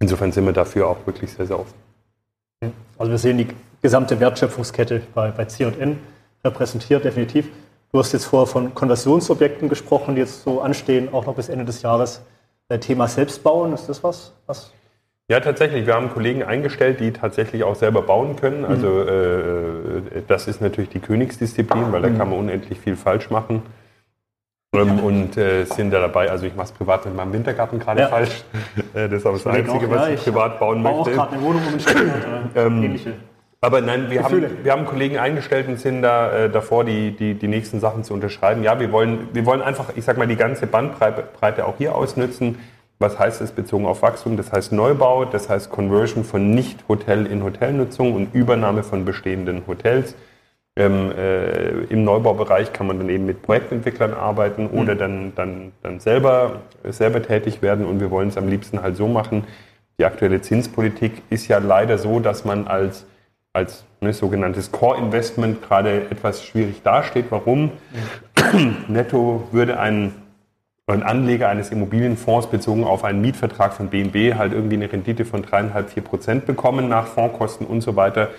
Insofern 0.00 0.32
sind 0.32 0.46
wir 0.46 0.52
dafür 0.52 0.88
auch 0.88 1.06
wirklich 1.06 1.32
sehr, 1.32 1.46
sehr 1.46 1.58
offen. 1.58 1.74
Also 2.98 3.10
wir 3.10 3.18
sehen 3.18 3.38
die 3.38 3.48
gesamte 3.82 4.20
Wertschöpfungskette 4.20 5.02
bei, 5.14 5.30
bei 5.30 5.46
C&N 5.46 5.98
repräsentiert, 6.44 7.04
definitiv. 7.04 7.48
Du 7.92 7.98
hast 7.98 8.12
jetzt 8.12 8.26
vorher 8.26 8.46
von 8.46 8.74
Konversionsobjekten 8.74 9.68
gesprochen, 9.68 10.14
die 10.14 10.20
jetzt 10.20 10.44
so 10.44 10.60
anstehen, 10.60 11.12
auch 11.12 11.26
noch 11.26 11.34
bis 11.34 11.48
Ende 11.48 11.64
des 11.64 11.82
Jahres. 11.82 12.22
Äh, 12.68 12.78
Thema 12.78 13.08
Selbstbauen, 13.08 13.72
ist 13.72 13.88
das 13.88 14.04
was? 14.04 14.32
was? 14.46 14.72
Ja, 15.28 15.40
tatsächlich. 15.40 15.86
Wir 15.86 15.94
haben 15.94 16.10
Kollegen 16.10 16.42
eingestellt, 16.42 17.00
die 17.00 17.12
tatsächlich 17.12 17.64
auch 17.64 17.74
selber 17.74 18.02
bauen 18.02 18.36
können. 18.36 18.64
Also 18.64 18.86
mhm. 18.88 20.08
äh, 20.16 20.22
das 20.26 20.46
ist 20.46 20.60
natürlich 20.60 20.90
die 20.90 21.00
Königsdisziplin, 21.00 21.92
weil 21.92 22.02
da 22.02 22.08
mhm. 22.08 22.18
kann 22.18 22.30
man 22.30 22.38
unendlich 22.38 22.78
viel 22.78 22.96
falsch 22.96 23.30
machen. 23.30 23.62
Ähm, 24.72 25.00
und 25.00 25.36
äh, 25.36 25.64
sind 25.64 25.90
da 25.90 26.00
dabei, 26.00 26.30
also 26.30 26.46
ich 26.46 26.54
mache 26.54 26.66
es 26.66 26.72
privat 26.72 27.04
mit 27.04 27.16
meinem 27.16 27.32
Wintergarten 27.32 27.80
gerade 27.80 28.02
ja. 28.02 28.08
falsch. 28.08 28.44
Äh, 28.92 29.08
das 29.08 29.20
ist 29.20 29.26
aber 29.26 29.36
das 29.36 29.46
Einzige, 29.46 29.86
auch, 29.86 29.90
was 29.90 30.08
ja, 30.08 30.14
ich 30.14 30.20
privat 30.20 30.58
bauen 30.58 30.82
möchte. 30.82 30.98
auch 30.98 31.06
gerade 31.06 31.32
eine 31.34 31.42
Wohnung 31.42 31.62
um 31.64 31.78
den 31.78 32.10
ähm, 32.56 32.82
ähnliche. 32.82 33.14
Aber 33.62 33.82
nein, 33.82 34.10
wir 34.10 34.22
haben, 34.22 34.64
wir 34.64 34.72
haben 34.72 34.86
Kollegen 34.86 35.18
eingestellt 35.18 35.68
und 35.68 35.78
sind 35.78 36.00
da 36.00 36.32
äh, 36.32 36.50
davor, 36.50 36.84
die, 36.84 37.10
die, 37.10 37.34
die 37.34 37.48
nächsten 37.48 37.78
Sachen 37.78 38.04
zu 38.04 38.14
unterschreiben. 38.14 38.62
Ja, 38.62 38.80
wir 38.80 38.90
wollen, 38.90 39.28
wir 39.34 39.44
wollen 39.44 39.60
einfach, 39.60 39.90
ich 39.96 40.04
sag 40.04 40.16
mal, 40.16 40.26
die 40.26 40.36
ganze 40.36 40.66
Bandbreite 40.66 41.66
auch 41.66 41.76
hier 41.76 41.94
ausnutzen. 41.94 42.58
Was 42.98 43.18
heißt 43.18 43.40
das 43.40 43.52
bezogen 43.52 43.84
auf 43.86 44.00
Wachstum? 44.00 44.38
Das 44.38 44.50
heißt 44.50 44.72
Neubau, 44.72 45.26
das 45.26 45.50
heißt 45.50 45.70
Conversion 45.70 46.24
von 46.24 46.50
Nicht-Hotel 46.50 47.26
in 47.26 47.42
Hotelnutzung 47.42 48.14
und 48.14 48.34
Übernahme 48.34 48.82
von 48.82 49.04
bestehenden 49.04 49.66
Hotels. 49.66 50.14
Ähm, 50.76 51.12
äh, 51.12 51.84
Im 51.90 52.04
Neubaubereich 52.04 52.72
kann 52.72 52.86
man 52.86 52.98
dann 52.98 53.10
eben 53.10 53.26
mit 53.26 53.42
Projektentwicklern 53.42 54.14
arbeiten 54.14 54.68
oder 54.68 54.94
mhm. 54.94 54.98
dann, 54.98 55.32
dann, 55.34 55.72
dann 55.82 56.00
selber, 56.00 56.60
selber 56.84 57.22
tätig 57.22 57.60
werden. 57.60 57.84
Und 57.84 58.00
wir 58.00 58.10
wollen 58.10 58.28
es 58.28 58.38
am 58.38 58.48
liebsten 58.48 58.82
halt 58.82 58.96
so 58.96 59.06
machen. 59.06 59.44
Die 59.98 60.06
aktuelle 60.06 60.40
Zinspolitik 60.40 61.22
ist 61.28 61.48
ja 61.48 61.58
leider 61.58 61.98
so, 61.98 62.20
dass 62.20 62.46
man 62.46 62.66
als 62.66 63.04
als 63.52 63.84
ne, 64.00 64.12
sogenanntes 64.12 64.70
Core-Investment 64.70 65.62
gerade 65.62 66.02
etwas 66.10 66.44
schwierig 66.44 66.82
dasteht. 66.82 67.26
Warum? 67.30 67.72
Netto 68.88 69.48
würde 69.50 69.80
ein, 69.80 70.14
ein 70.86 71.02
Anleger 71.02 71.48
eines 71.48 71.70
Immobilienfonds 71.70 72.48
bezogen 72.48 72.84
auf 72.84 73.04
einen 73.04 73.20
Mietvertrag 73.20 73.72
von 73.72 73.88
BNB 73.88 74.36
halt 74.36 74.52
irgendwie 74.52 74.76
eine 74.76 74.90
Rendite 74.90 75.24
von 75.24 75.44
3,5, 75.44 75.84
4 75.88 76.02
Prozent 76.02 76.46
bekommen 76.46 76.88
nach 76.88 77.06
Fondskosten 77.06 77.66
und 77.66 77.80
so 77.80 77.96
weiter. 77.96 78.30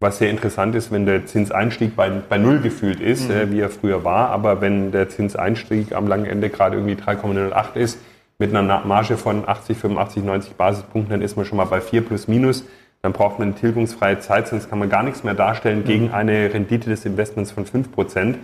Was 0.00 0.18
sehr 0.18 0.30
interessant 0.30 0.76
ist, 0.76 0.92
wenn 0.92 1.06
der 1.06 1.26
Zinseinstieg 1.26 1.96
bei, 1.96 2.08
bei 2.10 2.38
Null 2.38 2.60
gefühlt 2.60 3.00
ist, 3.00 3.28
mhm. 3.28 3.34
äh, 3.34 3.50
wie 3.50 3.60
er 3.60 3.70
früher 3.70 4.04
war. 4.04 4.30
Aber 4.30 4.60
wenn 4.60 4.92
der 4.92 5.08
Zinseinstieg 5.08 5.92
am 5.92 6.06
langen 6.06 6.26
Ende 6.26 6.50
gerade 6.50 6.76
irgendwie 6.76 6.94
3,08 6.94 7.74
ist, 7.74 7.98
mit 8.40 8.54
einer 8.54 8.84
Marge 8.84 9.16
von 9.16 9.48
80, 9.48 9.76
85, 9.76 10.22
90 10.22 10.54
Basispunkten, 10.54 11.10
dann 11.10 11.22
ist 11.22 11.36
man 11.36 11.44
schon 11.44 11.58
mal 11.58 11.64
bei 11.64 11.80
4 11.80 12.04
plus 12.04 12.28
minus 12.28 12.64
dann 13.08 13.14
braucht 13.14 13.38
man 13.38 13.48
eine 13.48 13.56
tilgungsfreie 13.56 14.18
Zeit, 14.18 14.48
sonst 14.48 14.68
kann 14.68 14.78
man 14.78 14.90
gar 14.90 15.02
nichts 15.02 15.24
mehr 15.24 15.32
darstellen 15.32 15.84
gegen 15.84 16.08
mhm. 16.08 16.14
eine 16.14 16.52
Rendite 16.52 16.90
des 16.90 17.06
Investments 17.06 17.52
von 17.52 17.64
5%. 17.64 18.34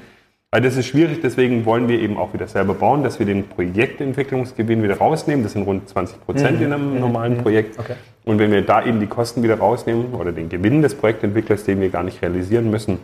Also 0.50 0.68
das 0.68 0.76
ist 0.76 0.86
schwierig, 0.86 1.20
deswegen 1.22 1.66
wollen 1.66 1.86
wir 1.86 2.00
eben 2.00 2.16
auch 2.16 2.32
wieder 2.32 2.46
selber 2.46 2.72
bauen, 2.72 3.02
dass 3.02 3.18
wir 3.18 3.26
den 3.26 3.46
Projektentwicklungsgewinn 3.46 4.82
wieder 4.82 4.96
rausnehmen. 4.96 5.42
Das 5.42 5.52
sind 5.52 5.64
rund 5.64 5.86
20 5.88 6.20
Prozent 6.24 6.60
mhm. 6.60 6.66
in 6.66 6.72
einem 6.72 6.94
mhm. 6.94 7.00
normalen 7.00 7.36
mhm. 7.36 7.42
Projekt. 7.42 7.78
Okay. 7.78 7.94
Und 8.24 8.38
wenn 8.38 8.52
wir 8.52 8.62
da 8.62 8.82
eben 8.86 9.00
die 9.00 9.06
Kosten 9.06 9.42
wieder 9.42 9.58
rausnehmen 9.58 10.14
oder 10.14 10.32
den 10.32 10.48
Gewinn 10.48 10.80
des 10.80 10.94
Projektentwicklers, 10.94 11.64
den 11.64 11.82
wir 11.82 11.90
gar 11.90 12.04
nicht 12.04 12.22
realisieren 12.22 12.70
müssen, 12.70 12.98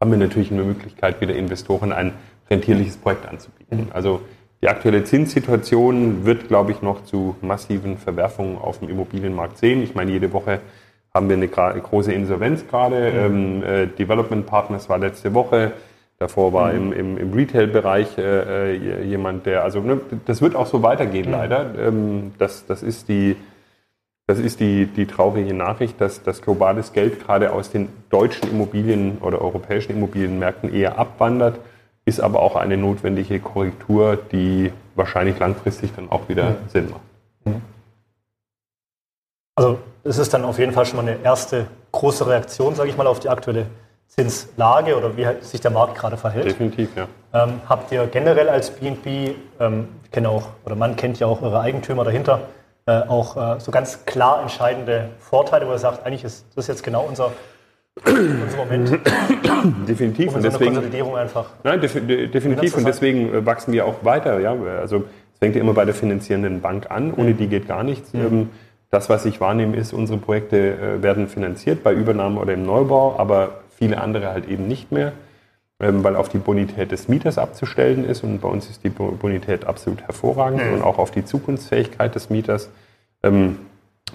haben 0.00 0.10
wir 0.10 0.18
natürlich 0.18 0.50
eine 0.50 0.64
Möglichkeit, 0.64 1.20
wieder 1.20 1.36
Investoren 1.36 1.92
ein 1.92 2.14
rentierliches 2.50 2.96
Projekt 2.96 3.28
anzubieten. 3.28 3.88
Also 3.92 4.22
die 4.62 4.68
aktuelle 4.68 5.04
Zinssituation 5.04 6.26
wird, 6.26 6.48
glaube 6.48 6.72
ich, 6.72 6.82
noch 6.82 7.04
zu 7.04 7.34
massiven 7.40 7.96
Verwerfungen 7.96 8.58
auf 8.58 8.80
dem 8.80 8.90
Immobilienmarkt 8.90 9.56
sehen. 9.56 9.82
Ich 9.82 9.94
meine, 9.94 10.10
jede 10.10 10.34
Woche 10.34 10.60
haben 11.14 11.28
wir 11.28 11.36
eine 11.36 11.48
große 11.48 12.12
Insolvenz 12.12 12.66
gerade. 12.68 13.10
Mhm. 13.10 13.62
Ähm, 13.62 13.62
äh, 13.62 13.86
Development 13.86 14.46
Partners 14.46 14.88
war 14.88 14.98
letzte 14.98 15.34
Woche. 15.34 15.72
Davor 16.18 16.52
war 16.52 16.72
mhm. 16.72 16.92
im, 16.92 16.92
im, 16.92 17.18
im 17.18 17.32
Retail-Bereich 17.32 18.18
äh, 18.18 18.74
äh, 18.74 19.04
jemand, 19.04 19.46
der, 19.46 19.64
also 19.64 19.80
ne, 19.80 20.00
das 20.26 20.42
wird 20.42 20.54
auch 20.54 20.66
so 20.66 20.82
weitergehen 20.82 21.26
mhm. 21.26 21.32
leider. 21.32 21.74
Ähm, 21.78 22.32
das, 22.38 22.66
das 22.66 22.82
ist 22.82 23.08
die, 23.08 23.36
das 24.26 24.38
ist 24.38 24.60
die, 24.60 24.86
die 24.86 25.06
traurige 25.06 25.54
Nachricht, 25.54 26.00
dass, 26.00 26.22
dass 26.22 26.42
globales 26.42 26.92
Geld 26.92 27.24
gerade 27.24 27.52
aus 27.52 27.70
den 27.70 27.88
deutschen 28.10 28.50
Immobilien 28.50 29.18
oder 29.20 29.40
europäischen 29.40 29.92
Immobilienmärkten 29.92 30.72
eher 30.72 30.98
abwandert 30.98 31.58
ist 32.04 32.20
aber 32.20 32.40
auch 32.40 32.56
eine 32.56 32.76
notwendige 32.76 33.38
Korrektur, 33.40 34.18
die 34.32 34.72
wahrscheinlich 34.94 35.38
langfristig 35.38 35.92
dann 35.94 36.10
auch 36.10 36.28
wieder 36.28 36.50
mhm. 36.50 36.68
Sinn 36.68 36.90
macht. 36.90 37.09
Also 39.60 39.78
es 40.04 40.16
ist 40.16 40.32
dann 40.32 40.44
auf 40.44 40.58
jeden 40.58 40.72
Fall 40.72 40.86
schon 40.86 40.96
mal 40.96 41.10
eine 41.10 41.22
erste 41.22 41.66
große 41.92 42.26
Reaktion, 42.26 42.74
sage 42.74 42.88
ich 42.88 42.96
mal, 42.96 43.06
auf 43.06 43.20
die 43.20 43.28
aktuelle 43.28 43.66
Zinslage 44.08 44.96
oder 44.96 45.16
wie 45.18 45.26
sich 45.42 45.60
der 45.60 45.70
Markt 45.70 45.96
gerade 45.96 46.16
verhält. 46.16 46.46
Definitiv, 46.46 46.88
ja. 46.96 47.06
Ähm, 47.34 47.60
habt 47.68 47.92
ihr 47.92 48.06
generell 48.06 48.48
als 48.48 48.70
BNB, 48.70 49.36
ähm, 49.60 49.88
kenne 50.10 50.30
auch, 50.30 50.48
oder 50.64 50.76
man 50.76 50.96
kennt 50.96 51.20
ja 51.20 51.26
auch 51.26 51.42
eure 51.42 51.60
Eigentümer 51.60 52.04
dahinter, 52.04 52.40
äh, 52.86 53.02
auch 53.02 53.36
äh, 53.36 53.60
so 53.60 53.70
ganz 53.70 54.06
klar 54.06 54.40
entscheidende 54.40 55.10
Vorteile, 55.18 55.66
wo 55.66 55.72
ihr 55.72 55.78
sagt, 55.78 56.06
eigentlich 56.06 56.24
ist 56.24 56.46
das 56.56 56.66
jetzt 56.66 56.82
genau 56.82 57.04
unser 57.06 57.30
Moment. 58.56 58.98
definitiv. 59.88 60.34
Und, 60.34 60.42
deswegen, 60.42 60.72
Konsolidierung 60.72 61.16
einfach. 61.18 61.50
Nein, 61.64 61.82
def, 61.82 61.92
definitiv. 61.92 62.76
Und 62.78 62.86
deswegen 62.86 63.34
äh, 63.34 63.44
wachsen 63.44 63.72
wir 63.74 63.84
auch 63.84 64.02
weiter. 64.04 64.40
Ja? 64.40 64.56
Also 64.80 65.04
es 65.34 65.38
fängt 65.38 65.54
ja 65.54 65.60
immer 65.60 65.74
bei 65.74 65.84
der 65.84 65.94
finanzierenden 65.94 66.62
Bank 66.62 66.90
an. 66.90 67.12
Ohne 67.14 67.34
die 67.34 67.46
geht 67.46 67.68
gar 67.68 67.82
nichts. 67.82 68.14
Mhm. 68.14 68.48
Das, 68.90 69.08
was 69.08 69.24
ich 69.24 69.40
wahrnehme, 69.40 69.76
ist, 69.76 69.92
unsere 69.92 70.18
Projekte 70.18 70.74
äh, 70.76 71.02
werden 71.02 71.28
finanziert 71.28 71.82
bei 71.82 71.94
Übernahme 71.94 72.40
oder 72.40 72.54
im 72.54 72.66
Neubau, 72.66 73.14
aber 73.18 73.60
viele 73.76 74.00
andere 74.00 74.28
halt 74.28 74.48
eben 74.48 74.66
nicht 74.66 74.90
mehr, 74.90 75.12
ähm, 75.78 76.02
weil 76.02 76.16
auf 76.16 76.28
die 76.28 76.38
Bonität 76.38 76.90
des 76.90 77.08
Mieters 77.08 77.38
abzustellen 77.38 78.04
ist. 78.04 78.24
Und 78.24 78.40
bei 78.40 78.48
uns 78.48 78.68
ist 78.68 78.82
die 78.82 78.90
Bonität 78.90 79.64
absolut 79.64 80.02
hervorragend 80.02 80.64
mhm. 80.64 80.74
und 80.74 80.82
auch 80.82 80.98
auf 80.98 81.12
die 81.12 81.24
Zukunftsfähigkeit 81.24 82.14
des 82.14 82.30
Mieters. 82.30 82.70
Ähm, 83.22 83.58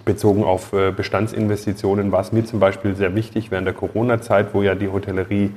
bezogen 0.03 0.43
auf 0.43 0.73
äh, 0.73 0.91
Bestandsinvestitionen 0.91 2.11
war 2.11 2.19
es 2.19 2.33
mir 2.33 2.43
zum 2.43 2.59
Beispiel 2.59 2.95
sehr 2.95 3.15
wichtig 3.15 3.51
während 3.51 3.67
der 3.67 3.73
Corona-Zeit, 3.73 4.53
wo 4.53 4.61
ja 4.61 4.75
die 4.75 4.89
Hotellerie 4.89 5.51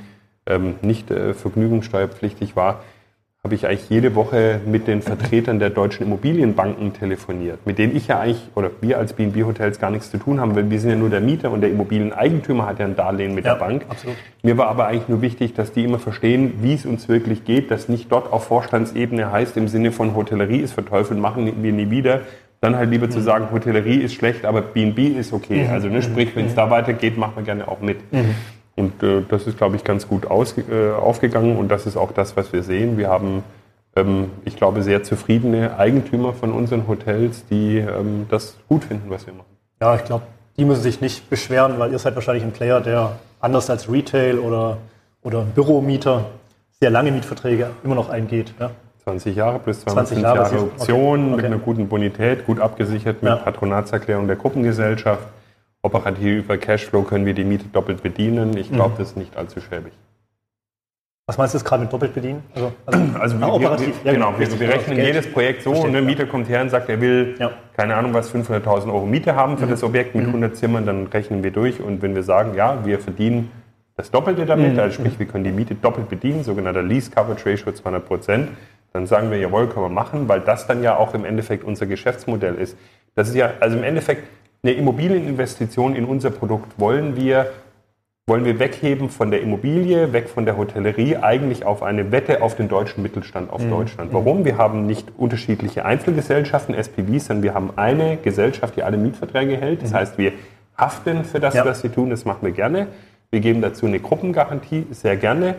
ähm, 0.47 0.77
nicht 0.81 1.11
äh, 1.11 1.35
vergnügungssteuerpflichtig 1.35 2.55
war, 2.55 2.85
habe 3.45 3.55
ich 3.55 3.67
eigentlich 3.67 3.89
jede 3.89 4.17
Woche 4.17 4.61
mit 4.67 4.89
den 4.89 5.01
Vertretern 5.01 5.61
der 5.61 5.71
deutschen 5.71 6.07
Immobilienbanken 6.07 6.93
telefoniert, 6.93 7.65
mit 7.67 7.79
denen 7.79 7.97
ich 7.97 8.09
ja 8.09 8.19
eigentlich 8.19 8.43
oder 8.57 8.71
wir 8.81 8.99
als 8.99 9.13
B&B 9.13 9.45
Hotels 9.45 9.79
gar 9.79 9.91
nichts 9.91 10.11
zu 10.11 10.19
tun 10.19 10.41
haben, 10.41 10.57
weil 10.57 10.69
wir 10.69 10.81
sind 10.81 10.91
ja 10.91 10.97
nur 10.97 11.09
der 11.09 11.21
Mieter 11.21 11.53
und 11.53 11.61
der 11.61 11.71
Immobilieneigentümer 11.71 12.67
hat 12.67 12.81
ja 12.81 12.87
ein 12.87 12.97
Darlehen 12.97 13.37
mit 13.37 13.45
ja, 13.45 13.55
der 13.55 13.61
Bank. 13.61 13.87
Absolut. 13.89 14.17
Mir 14.43 14.59
war 14.59 14.67
aber 14.67 14.89
eigentlich 14.89 15.09
nur 15.09 15.23
wichtig, 15.23 15.55
dass 15.55 15.73
die 15.73 15.85
immer 15.85 16.01
verstehen, 16.01 16.55
wie 16.63 16.75
es 16.75 16.85
uns 16.85 17.09
wirklich 17.09 17.45
geht, 17.45 17.71
dass 17.71 17.89
nicht 17.89 18.11
dort 18.11 18.33
auf 18.33 18.45
Vorstandsebene 18.45 19.31
heißt, 19.31 19.57
im 19.57 19.69
Sinne 19.69 19.93
von 19.93 20.17
Hotellerie 20.17 20.59
ist 20.59 20.73
verteufelt, 20.73 21.21
machen 21.21 21.63
wir 21.63 21.73
nie 21.73 21.91
wieder, 21.91 22.23
dann 22.61 22.75
halt 22.75 22.91
lieber 22.91 23.07
mhm. 23.07 23.13
zu 23.13 23.21
sagen, 23.21 23.53
Hotellerie 23.53 23.99
ist 23.99 24.15
schlecht, 24.15 24.45
aber 24.45 24.63
B&B 24.63 25.07
ist 25.07 25.33
okay. 25.33 25.63
Mhm. 25.63 25.71
Also 25.71 25.89
ne, 25.89 26.03
sprich, 26.03 26.35
wenn 26.35 26.47
es 26.47 26.53
mhm. 26.53 26.57
da 26.57 26.71
weitergeht, 26.71 27.17
machen 27.17 27.35
wir 27.37 27.45
gerne 27.45 27.69
auch 27.69 27.81
mit. 27.81 28.13
Mhm. 28.13 28.35
Und 28.79 29.03
äh, 29.03 29.23
das 29.29 29.47
ist, 29.47 29.59
glaube 29.59 29.75
ich, 29.77 29.83
ganz 29.83 30.07
gut 30.07 30.27
aus, 30.27 30.55
äh, 30.57 30.93
aufgegangen 30.93 31.57
und 31.57 31.69
das 31.69 31.85
ist 31.85 31.97
auch 31.97 32.13
das, 32.13 32.37
was 32.37 32.53
wir 32.53 32.63
sehen. 32.63 32.97
Wir 32.97 33.09
haben, 33.09 33.43
ähm, 33.97 34.31
ich 34.45 34.57
glaube, 34.57 34.83
sehr 34.85 35.03
zufriedene 35.03 35.77
Eigentümer 35.77 36.33
von 36.33 36.53
unseren 36.53 36.87
Hotels, 36.87 37.45
die 37.47 37.79
ähm, 37.79 38.27
das 38.31 38.57
gut 38.69 38.85
finden, 38.85 39.11
was 39.11 39.27
wir 39.27 39.35
machen. 39.35 39.51
Ja, 39.81 39.97
ich 39.97 40.05
glaube, 40.05 40.25
die 40.57 40.65
müssen 40.65 40.83
sich 40.83 41.01
nicht 41.01 41.29
beschweren, 41.29 41.79
weil 41.79 41.91
ihr 41.91 41.99
seid 41.99 42.15
wahrscheinlich 42.15 42.45
ein 42.45 42.53
Player, 42.53 42.81
der 42.81 43.19
anders 43.41 43.69
als 43.69 43.91
Retail 43.91 44.39
oder, 44.39 44.79
oder 45.23 45.43
Büromieter 45.43 46.27
sehr 46.81 46.91
lange 46.91 47.11
Mietverträge 47.11 47.71
immer 47.83 47.97
noch 47.97 48.09
eingeht. 48.09 48.55
Ja? 48.61 48.71
20 49.03 49.35
Jahre 49.35 49.59
plus 49.59 49.81
20 49.81 50.21
Jahre, 50.21 50.39
Jahre 50.39 50.61
Option 50.61 51.27
okay. 51.27 51.37
mit 51.37 51.45
einer 51.47 51.59
guten 51.59 51.89
Bonität, 51.89 52.47
gut 52.47 52.61
abgesichert 52.61 53.23
mit 53.23 53.33
ja. 53.33 53.37
Patronatserklärung 53.37 54.29
der 54.29 54.37
Gruppengesellschaft. 54.37 55.27
Operativ 55.89 56.45
über 56.45 56.59
Cashflow 56.59 57.03
können 57.03 57.27
wir 57.27 57.35
die 57.35 57.45
Miete 57.45 57.65
doppelt 57.73 58.03
bedienen. 58.03 58.57
Ich 58.57 58.71
glaube, 58.71 58.95
mhm. 58.95 58.99
das 58.99 59.09
ist 59.09 59.17
nicht 59.17 59.37
allzu 59.37 59.61
schäbig. 59.61 59.93
Was 61.27 61.37
meinst 61.37 61.53
du 61.53 61.59
jetzt 61.59 61.67
gerade 61.67 61.83
mit 61.83 61.93
doppelt 61.93 62.15
bedienen? 62.15 62.43
Also, 62.55 62.73
also, 62.87 63.01
also 63.21 63.39
wir, 63.39 63.53
operativ. 63.53 64.03
Wir, 64.03 64.13
ja, 64.13 64.13
genau, 64.13 64.33
genau. 64.33 64.51
wir, 64.51 64.61
wir 64.61 64.69
rechnen 64.71 64.97
Geld. 64.97 65.09
jedes 65.09 65.31
Projekt 65.31 65.63
so. 65.63 65.73
Versteht, 65.73 65.95
ein 65.95 66.07
Mieter 66.07 66.25
kommt 66.25 66.49
her 66.49 66.63
und 66.63 66.71
sagt, 66.71 66.89
er 66.89 67.01
will, 67.03 67.35
ja. 67.39 67.51
keine 67.77 67.97
Ahnung 67.97 68.15
was, 68.15 68.33
500.000 68.35 68.87
Euro 68.87 69.05
Miete 69.05 69.35
haben 69.35 69.59
für 69.59 69.67
mhm. 69.67 69.71
das 69.71 69.83
Objekt 69.83 70.15
mit 70.15 70.27
100 70.27 70.53
mhm. 70.53 70.55
Zimmern, 70.55 70.87
dann 70.87 71.07
rechnen 71.07 71.45
wir 71.45 71.51
durch. 71.51 71.81
Und 71.81 72.01
wenn 72.01 72.15
wir 72.15 72.23
sagen, 72.23 72.55
ja, 72.55 72.85
wir 72.87 72.99
verdienen 72.99 73.51
das 73.95 74.11
Doppelte 74.11 74.47
damit, 74.47 74.73
mhm. 74.73 74.79
also 74.79 74.95
sprich, 74.95 75.19
wir 75.19 75.27
können 75.27 75.45
die 75.45 75.53
Miete 75.53 75.75
doppelt 75.75 76.09
bedienen, 76.09 76.45
sogenannter 76.45 76.83
Lease 76.83 77.11
Coverage 77.11 77.45
Ratio 77.45 77.73
200 77.73 78.07
Prozent. 78.07 78.49
Dann 78.95 79.07
sagen 79.07 79.31
wir, 79.31 79.39
jawohl, 79.39 79.69
können 79.69 79.85
wir 79.85 79.91
machen, 79.91 80.29
weil 80.29 80.41
das 80.41 80.67
dann 80.67 80.83
ja 80.83 80.97
auch 80.97 81.13
im 81.13 81.27
Endeffekt 81.27 81.63
unser 81.63 81.85
Geschäftsmodell 81.85 82.55
ist. 82.55 82.75
Das 83.15 83.29
ist 83.29 83.35
ja, 83.35 83.53
also 83.61 83.77
im 83.77 83.85
Endeffekt, 83.85 84.23
eine 84.69 84.77
Immobilieninvestition 84.77 85.97
in 85.97 86.05
unser 86.05 86.31
Produkt 86.31 86.79
wollen 86.79 87.17
wir 87.17 87.51
wollen 88.27 88.45
wir 88.45 88.59
wegheben 88.59 89.09
von 89.09 89.31
der 89.31 89.41
Immobilie, 89.41 90.13
weg 90.13 90.29
von 90.29 90.45
der 90.45 90.59
Hotellerie, 90.59 91.17
eigentlich 91.17 91.65
auf 91.65 91.83
eine 91.83 92.13
Wette 92.13 92.43
auf 92.43 92.57
den 92.57 92.69
deutschen 92.69 93.03
Mittelstand, 93.03 93.51
auf 93.51 93.63
mhm. 93.63 93.71
Deutschland. 93.71 94.13
Warum? 94.13 94.45
Wir 94.45 94.59
haben 94.59 94.85
nicht 94.85 95.13
unterschiedliche 95.17 95.87
Einzelgesellschaften, 95.87 96.75
SPVs, 96.75 97.29
sondern 97.29 97.43
wir 97.43 97.55
haben 97.55 97.71
eine 97.77 98.19
Gesellschaft, 98.19 98.77
die 98.77 98.83
alle 98.83 98.99
Mietverträge 98.99 99.57
hält. 99.57 99.81
Das 99.81 99.93
mhm. 99.93 99.95
heißt, 99.95 100.19
wir 100.19 100.33
haften 100.77 101.25
für 101.25 101.41
das, 101.41 101.55
ja. 101.55 101.65
was 101.65 101.81
sie 101.81 101.89
tun, 101.89 102.11
das 102.11 102.27
machen 102.27 102.41
wir 102.43 102.53
gerne. 102.53 102.89
Wir 103.31 103.41
geben 103.41 103.63
dazu 103.63 103.87
eine 103.87 103.99
Gruppengarantie, 103.99 104.85
sehr 104.91 105.17
gerne. 105.17 105.55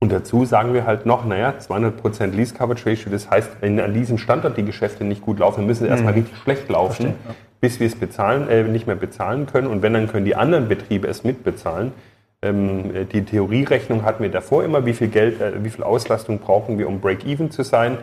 Und 0.00 0.12
dazu 0.12 0.44
sagen 0.44 0.74
wir 0.74 0.84
halt 0.84 1.06
noch, 1.06 1.24
naja, 1.24 1.54
200% 1.58 2.26
Lease 2.26 2.52
Coverage 2.52 2.90
Ratio, 2.90 3.10
das 3.10 3.30
heißt, 3.30 3.52
wenn 3.60 3.80
an 3.80 3.94
diesem 3.94 4.18
Standort 4.18 4.58
die 4.58 4.66
Geschäfte 4.66 5.04
nicht 5.04 5.22
gut 5.22 5.38
laufen, 5.38 5.64
müssen 5.64 5.84
sie 5.84 5.86
mhm. 5.86 5.92
erstmal 5.92 6.12
richtig 6.12 6.36
schlecht 6.36 6.68
laufen. 6.68 7.14
Verstehe, 7.14 7.14
ja 7.26 7.34
bis 7.60 7.78
wir 7.78 7.86
es 7.86 7.94
bezahlen, 7.94 8.48
äh, 8.48 8.62
nicht 8.64 8.86
mehr 8.86 8.96
bezahlen 8.96 9.46
können. 9.46 9.66
Und 9.66 9.82
wenn, 9.82 9.92
dann 9.92 10.08
können 10.08 10.24
die 10.24 10.36
anderen 10.36 10.68
Betriebe 10.68 11.08
es 11.08 11.24
mitbezahlen. 11.24 11.92
Ähm, 12.42 13.06
die 13.12 13.24
Theorierechnung 13.24 14.04
hatten 14.04 14.22
wir 14.22 14.30
davor 14.30 14.64
immer, 14.64 14.86
wie 14.86 14.94
viel 14.94 15.08
Geld, 15.08 15.40
äh, 15.40 15.62
wie 15.62 15.70
viel 15.70 15.84
Auslastung 15.84 16.38
brauchen 16.38 16.78
wir, 16.78 16.88
um 16.88 17.00
Break-Even 17.00 17.50
zu 17.50 17.62
sein. 17.62 17.98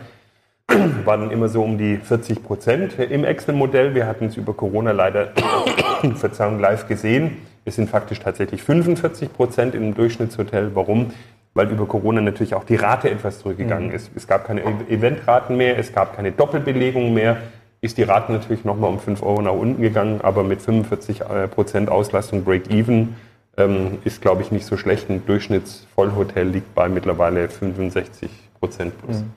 War 1.04 1.18
dann 1.18 1.30
immer 1.30 1.48
so 1.48 1.62
um 1.62 1.76
die 1.76 1.96
40 1.96 2.44
Prozent 2.44 2.98
im 2.98 3.24
Excel-Modell. 3.24 3.94
Wir 3.94 4.06
hatten 4.06 4.26
es 4.26 4.36
über 4.36 4.54
Corona 4.54 4.92
leider, 4.92 5.32
Verzeihung, 6.14 6.60
live 6.60 6.86
gesehen. 6.86 7.38
Es 7.64 7.74
sind 7.74 7.90
faktisch 7.90 8.20
tatsächlich 8.20 8.62
45 8.62 9.32
Prozent 9.32 9.74
im 9.74 9.94
Durchschnittshotel. 9.94 10.70
Warum? 10.74 11.10
Weil 11.54 11.70
über 11.70 11.86
Corona 11.86 12.20
natürlich 12.20 12.54
auch 12.54 12.64
die 12.64 12.76
Rate 12.76 13.10
etwas 13.10 13.40
zurückgegangen 13.40 13.88
mhm. 13.88 13.94
ist. 13.94 14.10
Es 14.14 14.28
gab 14.28 14.46
keine 14.46 14.62
Eventraten 14.88 15.56
mehr, 15.56 15.78
es 15.78 15.92
gab 15.92 16.14
keine 16.14 16.30
Doppelbelegung 16.30 17.12
mehr 17.12 17.38
ist 17.80 17.98
die 17.98 18.02
Rate 18.02 18.32
natürlich 18.32 18.64
nochmal 18.64 18.90
um 18.90 18.98
5 18.98 19.22
Euro 19.22 19.42
nach 19.42 19.52
unten 19.52 19.82
gegangen, 19.82 20.20
aber 20.22 20.42
mit 20.42 20.62
45 20.62 21.20
äh, 21.20 21.48
Prozent 21.48 21.88
Auslastung 21.88 22.44
Break-Even 22.44 23.14
ähm, 23.56 23.98
ist, 24.04 24.20
glaube 24.20 24.42
ich, 24.42 24.50
nicht 24.50 24.66
so 24.66 24.76
schlecht. 24.76 25.10
Ein 25.10 25.24
Durchschnittsvollhotel 25.26 26.48
liegt 26.48 26.74
bei 26.74 26.88
mittlerweile 26.88 27.48
65 27.48 28.30
Prozent 28.58 29.00
plus. 29.02 29.18
Mhm. 29.18 29.32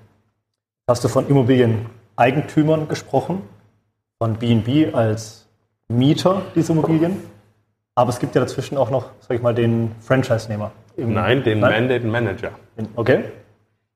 Hast 0.87 1.03
du 1.03 1.07
von 1.07 1.27
Immobilieneigentümern 1.27 2.87
gesprochen, 2.87 3.43
von 4.17 4.35
B&B 4.35 4.91
als 4.93 5.47
Mieter 5.87 6.41
dieser 6.55 6.73
Immobilien? 6.73 7.17
Aber 7.95 8.09
es 8.09 8.19
gibt 8.19 8.35
ja 8.35 8.41
dazwischen 8.41 8.77
auch 8.77 8.89
noch, 8.89 9.09
sag 9.19 9.35
ich 9.35 9.41
mal, 9.41 9.53
den 9.53 9.91
Franchise-Nehmer. 9.99 10.71
Nein, 10.97 11.43
den 11.43 11.59
Nein? 11.59 11.87
Mandate 11.87 12.05
Manager. 12.07 12.51
Okay. 12.95 13.25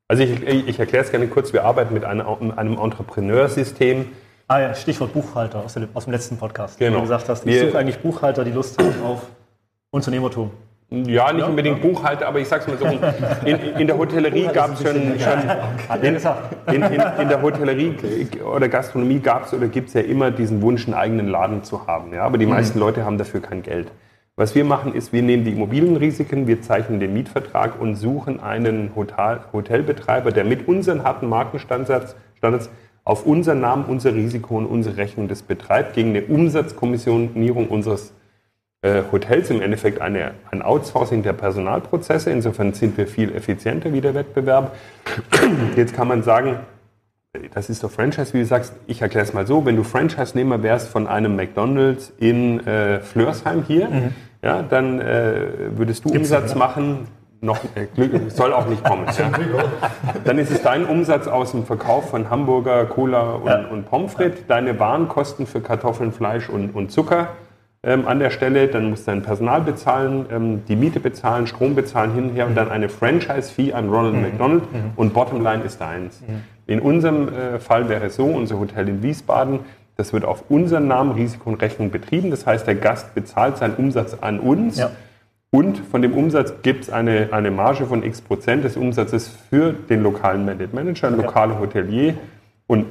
Also 0.07 0.23
ich, 0.23 0.43
ich 0.43 0.79
erkläre 0.79 1.03
es 1.03 1.11
gerne 1.11 1.27
kurz. 1.27 1.53
Wir 1.53 1.63
arbeiten 1.63 1.93
mit 1.93 2.05
einem, 2.05 2.51
einem 2.51 2.77
Entrepreneursystem, 2.77 4.07
Ah 4.47 4.59
ja, 4.59 4.75
Stichwort 4.75 5.11
Buchhalter 5.11 5.63
aus 5.63 5.73
dem, 5.73 5.87
aus 5.93 6.05
dem 6.05 6.13
letzten 6.13 6.37
Podcast. 6.37 6.77
Genau. 6.77 6.91
Wie 6.91 6.95
du 6.97 7.01
gesagt 7.03 7.29
hast, 7.29 7.47
ich 7.47 7.59
suche 7.59 7.77
eigentlich 7.79 7.97
Buchhalter, 7.97 8.43
die 8.43 8.51
Lust 8.51 8.77
haben 8.77 8.93
auf 9.03 9.23
Unternehmertum. 9.89 10.51
Ja, 10.91 11.33
nicht 11.33 11.41
ja, 11.41 11.47
unbedingt 11.47 11.83
ja. 11.83 11.89
Buchhalter, 11.89 12.27
aber 12.27 12.39
ich 12.39 12.47
sag's 12.47 12.67
mal 12.67 12.77
so, 12.77 12.85
in, 12.85 13.55
in 13.55 13.87
der 13.87 13.97
Hotellerie 13.97 14.47
gab 14.53 14.73
es 14.73 14.83
schon, 14.83 15.19
schon 15.19 15.39
in, 15.99 16.15
in, 16.75 16.83
in, 16.83 17.01
in, 17.21 17.27
der 17.27 17.41
Hotellerie 17.41 17.95
oder 18.45 18.69
Gastronomie 18.69 19.19
gab 19.19 19.45
es 19.45 19.53
oder 19.55 19.67
gibt 19.67 19.87
es 19.87 19.95
ja 19.95 20.01
immer 20.01 20.29
diesen 20.29 20.61
Wunsch, 20.61 20.85
einen 20.85 20.93
eigenen 20.93 21.27
Laden 21.27 21.63
zu 21.63 21.87
haben. 21.87 22.13
Ja? 22.13 22.21
Aber 22.21 22.37
die 22.37 22.45
mhm. 22.45 22.51
meisten 22.51 22.77
Leute 22.77 23.03
haben 23.03 23.17
dafür 23.17 23.41
kein 23.41 23.63
Geld. 23.63 23.87
Was 24.35 24.53
wir 24.53 24.63
machen, 24.63 24.93
ist, 24.93 25.11
wir 25.11 25.23
nehmen 25.23 25.43
die 25.43 25.53
Immobilienrisiken, 25.53 26.45
wir 26.45 26.61
zeichnen 26.61 26.99
den 26.99 27.13
Mietvertrag 27.13 27.81
und 27.81 27.95
suchen 27.95 28.39
einen 28.39 28.91
Hotel, 28.95 29.39
Hotelbetreiber, 29.53 30.31
der 30.31 30.43
mit 30.43 30.67
unseren 30.67 31.03
harten 31.03 31.27
Markenstandards 31.27 32.15
Standards, 32.37 32.69
auf 33.05 33.25
unseren 33.25 33.61
Namen, 33.61 33.85
unser 33.85 34.13
Risiko 34.15 34.57
und 34.57 34.65
unsere 34.65 34.97
Rechnung 34.97 35.27
das 35.27 35.43
betreibt, 35.43 35.93
gegen 35.93 36.09
eine 36.09 36.23
Umsatzkommissionierung 36.23 37.69
unseres 37.69 38.13
äh, 38.81 39.03
Hotels 39.11 39.51
im 39.51 39.61
Endeffekt 39.61 40.01
eine, 40.01 40.31
ein 40.51 40.63
Outsourcing 40.63 41.21
der 41.21 41.33
Personalprozesse. 41.33 42.31
Insofern 42.31 42.73
sind 42.73 42.97
wir 42.97 43.07
viel 43.07 43.33
effizienter 43.33 43.93
wie 43.93 44.01
der 44.01 44.15
Wettbewerb. 44.15 44.75
Jetzt 45.75 45.95
kann 45.95 46.07
man 46.07 46.23
sagen, 46.23 46.57
das 47.53 47.69
ist 47.69 47.83
doch 47.83 47.91
Franchise, 47.91 48.33
wie 48.33 48.39
du 48.39 48.45
sagst. 48.45 48.73
Ich 48.87 49.01
erkläre 49.01 49.25
es 49.25 49.33
mal 49.33 49.45
so, 49.45 49.65
wenn 49.65 49.75
du 49.75 49.83
Franchise-Nehmer 49.83 50.63
wärst 50.63 50.89
von 50.89 51.05
einem 51.05 51.35
McDonald's 51.35 52.11
in 52.17 52.65
äh, 52.65 53.01
Flörsheim 53.01 53.63
hier, 53.67 53.87
mhm. 53.89 54.15
ja, 54.41 54.63
dann 54.63 54.99
äh, 54.99 55.47
würdest 55.75 56.05
du 56.05 56.09
Gibt's 56.09 56.31
Umsatz 56.31 56.51
ja, 56.51 56.57
machen 56.57 57.07
noch, 57.45 57.63
äh, 57.75 57.87
soll 58.29 58.53
auch 58.53 58.67
nicht 58.67 58.83
kommen. 58.83 59.05
ja. 59.17 59.31
Dann 60.23 60.37
ist 60.37 60.51
es 60.51 60.61
dein 60.61 60.85
Umsatz 60.85 61.27
aus 61.27 61.51
dem 61.51 61.65
Verkauf 61.65 62.09
von 62.09 62.29
Hamburger, 62.29 62.85
Cola 62.85 63.33
und, 63.33 63.47
ja. 63.47 63.67
und 63.67 63.85
Pommes 63.85 64.13
frites, 64.13 64.45
deine 64.47 64.79
Warenkosten 64.79 65.47
für 65.47 65.61
Kartoffeln, 65.61 66.11
Fleisch 66.11 66.49
und, 66.49 66.75
und 66.75 66.91
Zucker 66.91 67.29
ähm, 67.83 68.07
an 68.07 68.19
der 68.19 68.31
Stelle. 68.31 68.67
Dann 68.67 68.89
musst 68.89 69.07
du 69.07 69.11
dein 69.11 69.21
Personal 69.21 69.61
bezahlen, 69.61 70.25
ähm, 70.31 70.65
die 70.67 70.75
Miete 70.75 70.99
bezahlen, 70.99 71.47
Strom 71.47 71.75
bezahlen, 71.75 72.13
hin 72.13 72.29
und 72.29 72.35
her 72.35 72.47
und 72.47 72.55
dann 72.55 72.69
eine 72.69 72.89
Franchise-Fee 72.89 73.73
an 73.73 73.89
Ronald 73.89 74.15
mhm. 74.15 74.21
McDonald 74.21 74.73
mhm. 74.73 74.91
und 74.95 75.13
Bottomline 75.13 75.63
ist 75.63 75.79
deins. 75.79 76.21
Mhm. 76.21 76.43
In 76.67 76.79
unserem 76.79 77.29
äh, 77.29 77.59
Fall 77.59 77.89
wäre 77.89 78.07
es 78.07 78.15
so, 78.15 78.25
unser 78.25 78.59
Hotel 78.59 78.89
in 78.89 79.03
Wiesbaden, 79.03 79.59
das 79.97 80.11
wird 80.11 80.25
auf 80.25 80.45
unseren 80.49 80.87
Namen 80.87 81.11
Risiko 81.11 81.49
und 81.49 81.61
Rechnung 81.61 81.89
betrieben. 81.89 82.29
Das 82.29 82.45
heißt, 82.45 82.67
der 82.67 82.75
Gast 82.75 83.15
bezahlt 83.15 83.57
seinen 83.57 83.75
Umsatz 83.75 84.17
an 84.19 84.41
uns. 84.41 84.77
Ja 84.77 84.91
und 85.55 85.77
von 85.77 86.01
dem 86.01 86.13
Umsatz 86.13 86.53
gibt 86.63 86.83
es 86.83 86.89
eine, 86.89 87.29
eine 87.31 87.49
Marge 87.49 87.85
von 87.85 88.03
x 88.03 88.19
Prozent 88.19 88.65
des 88.65 88.75
Umsatzes 88.75 89.29
für 89.49 89.71
den 89.71 90.03
lokalen 90.03 90.43
Mandate 90.43 90.75
Manager, 90.75 91.07
ein 91.07 91.15
lokaler 91.15 91.59
Hotelier. 91.59 92.15
Und 92.67 92.87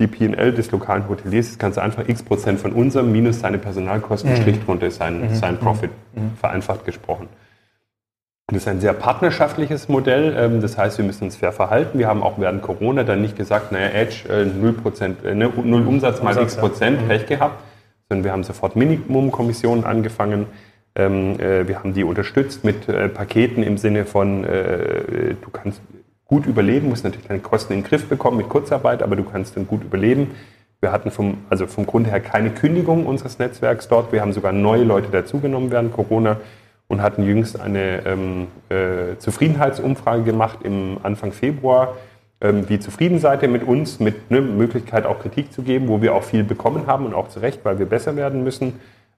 die 0.00 0.06
PL 0.06 0.52
des 0.52 0.70
lokalen 0.70 1.06
Hoteliers 1.10 1.48
ist 1.48 1.58
ganz 1.58 1.76
einfach 1.76 2.08
x 2.08 2.22
Prozent 2.22 2.58
von 2.58 2.72
unserem 2.72 3.12
minus 3.12 3.40
seine 3.40 3.58
Personalkosten, 3.58 4.30
mhm. 4.30 4.36
Strich 4.36 4.64
drunter 4.64 4.86
ist 4.86 4.96
sein, 4.96 5.28
mhm. 5.28 5.34
sein 5.34 5.58
Profit, 5.58 5.90
mhm. 6.14 6.32
vereinfacht 6.40 6.86
gesprochen. 6.86 7.28
Das 8.46 8.62
ist 8.62 8.68
ein 8.68 8.80
sehr 8.80 8.94
partnerschaftliches 8.94 9.90
Modell. 9.90 10.34
Ähm, 10.38 10.62
das 10.62 10.78
heißt, 10.78 10.96
wir 10.96 11.04
müssen 11.04 11.24
uns 11.24 11.36
fair 11.36 11.52
verhalten. 11.52 11.98
Wir 11.98 12.08
haben 12.08 12.22
auch 12.22 12.38
während 12.38 12.62
Corona 12.62 13.04
dann 13.04 13.20
nicht 13.20 13.36
gesagt, 13.36 13.72
naja, 13.72 13.88
Edge, 13.88 14.24
0%, 14.26 15.22
äh, 15.22 15.34
0 15.34 15.52
äh, 15.82 15.86
Umsatz 15.86 16.22
mal 16.22 16.34
x 16.40 16.56
Prozent, 16.56 16.98
ja. 17.02 17.08
Pech 17.08 17.24
mhm. 17.24 17.26
gehabt, 17.26 17.62
sondern 18.08 18.24
wir 18.24 18.32
haben 18.32 18.42
sofort 18.42 18.74
Minimumkommissionen 18.74 19.84
angefangen. 19.84 20.46
Ähm, 20.96 21.38
äh, 21.38 21.68
wir 21.68 21.78
haben 21.78 21.92
die 21.92 22.04
unterstützt 22.04 22.64
mit 22.64 22.88
äh, 22.88 23.08
Paketen 23.08 23.62
im 23.62 23.76
Sinne 23.76 24.06
von, 24.06 24.44
äh, 24.44 25.34
du 25.40 25.50
kannst 25.52 25.82
gut 26.24 26.46
überleben, 26.46 26.88
musst 26.88 27.04
natürlich 27.04 27.26
deine 27.26 27.40
Kosten 27.40 27.74
in 27.74 27.82
den 27.82 27.88
Griff 27.88 28.06
bekommen 28.06 28.38
mit 28.38 28.48
Kurzarbeit, 28.48 29.02
aber 29.02 29.14
du 29.14 29.22
kannst 29.22 29.56
dann 29.56 29.66
gut 29.66 29.84
überleben. 29.84 30.30
Wir 30.80 30.92
hatten 30.92 31.10
vom, 31.10 31.38
also 31.50 31.66
vom 31.66 31.86
Grund 31.86 32.06
her 32.06 32.20
keine 32.20 32.50
Kündigung 32.50 33.06
unseres 33.06 33.38
Netzwerks 33.38 33.88
dort. 33.88 34.12
Wir 34.12 34.22
haben 34.22 34.32
sogar 34.32 34.52
neue 34.52 34.84
Leute 34.84 35.08
dazugenommen 35.10 35.70
während 35.70 35.92
Corona 35.92 36.38
und 36.88 37.02
hatten 37.02 37.24
jüngst 37.24 37.60
eine 37.60 38.06
ähm, 38.06 38.46
äh, 38.68 39.18
Zufriedenheitsumfrage 39.18 40.22
gemacht 40.22 40.60
im 40.62 40.98
Anfang 41.02 41.32
Februar. 41.32 41.96
Ähm, 42.40 42.68
wie 42.68 42.78
zufrieden 42.78 43.18
seid 43.18 43.42
ihr 43.42 43.48
mit 43.48 43.64
uns, 43.64 44.00
mit 44.00 44.30
ne, 44.30 44.40
Möglichkeit 44.40 45.06
auch 45.06 45.20
Kritik 45.20 45.52
zu 45.52 45.62
geben, 45.62 45.88
wo 45.88 46.00
wir 46.00 46.14
auch 46.14 46.22
viel 46.22 46.44
bekommen 46.44 46.86
haben 46.86 47.06
und 47.06 47.14
auch 47.14 47.28
zu 47.28 47.40
Recht, 47.40 47.64
weil 47.64 47.78
wir 47.78 47.86
besser 47.86 48.16
werden 48.16 48.44
müssen 48.44 48.74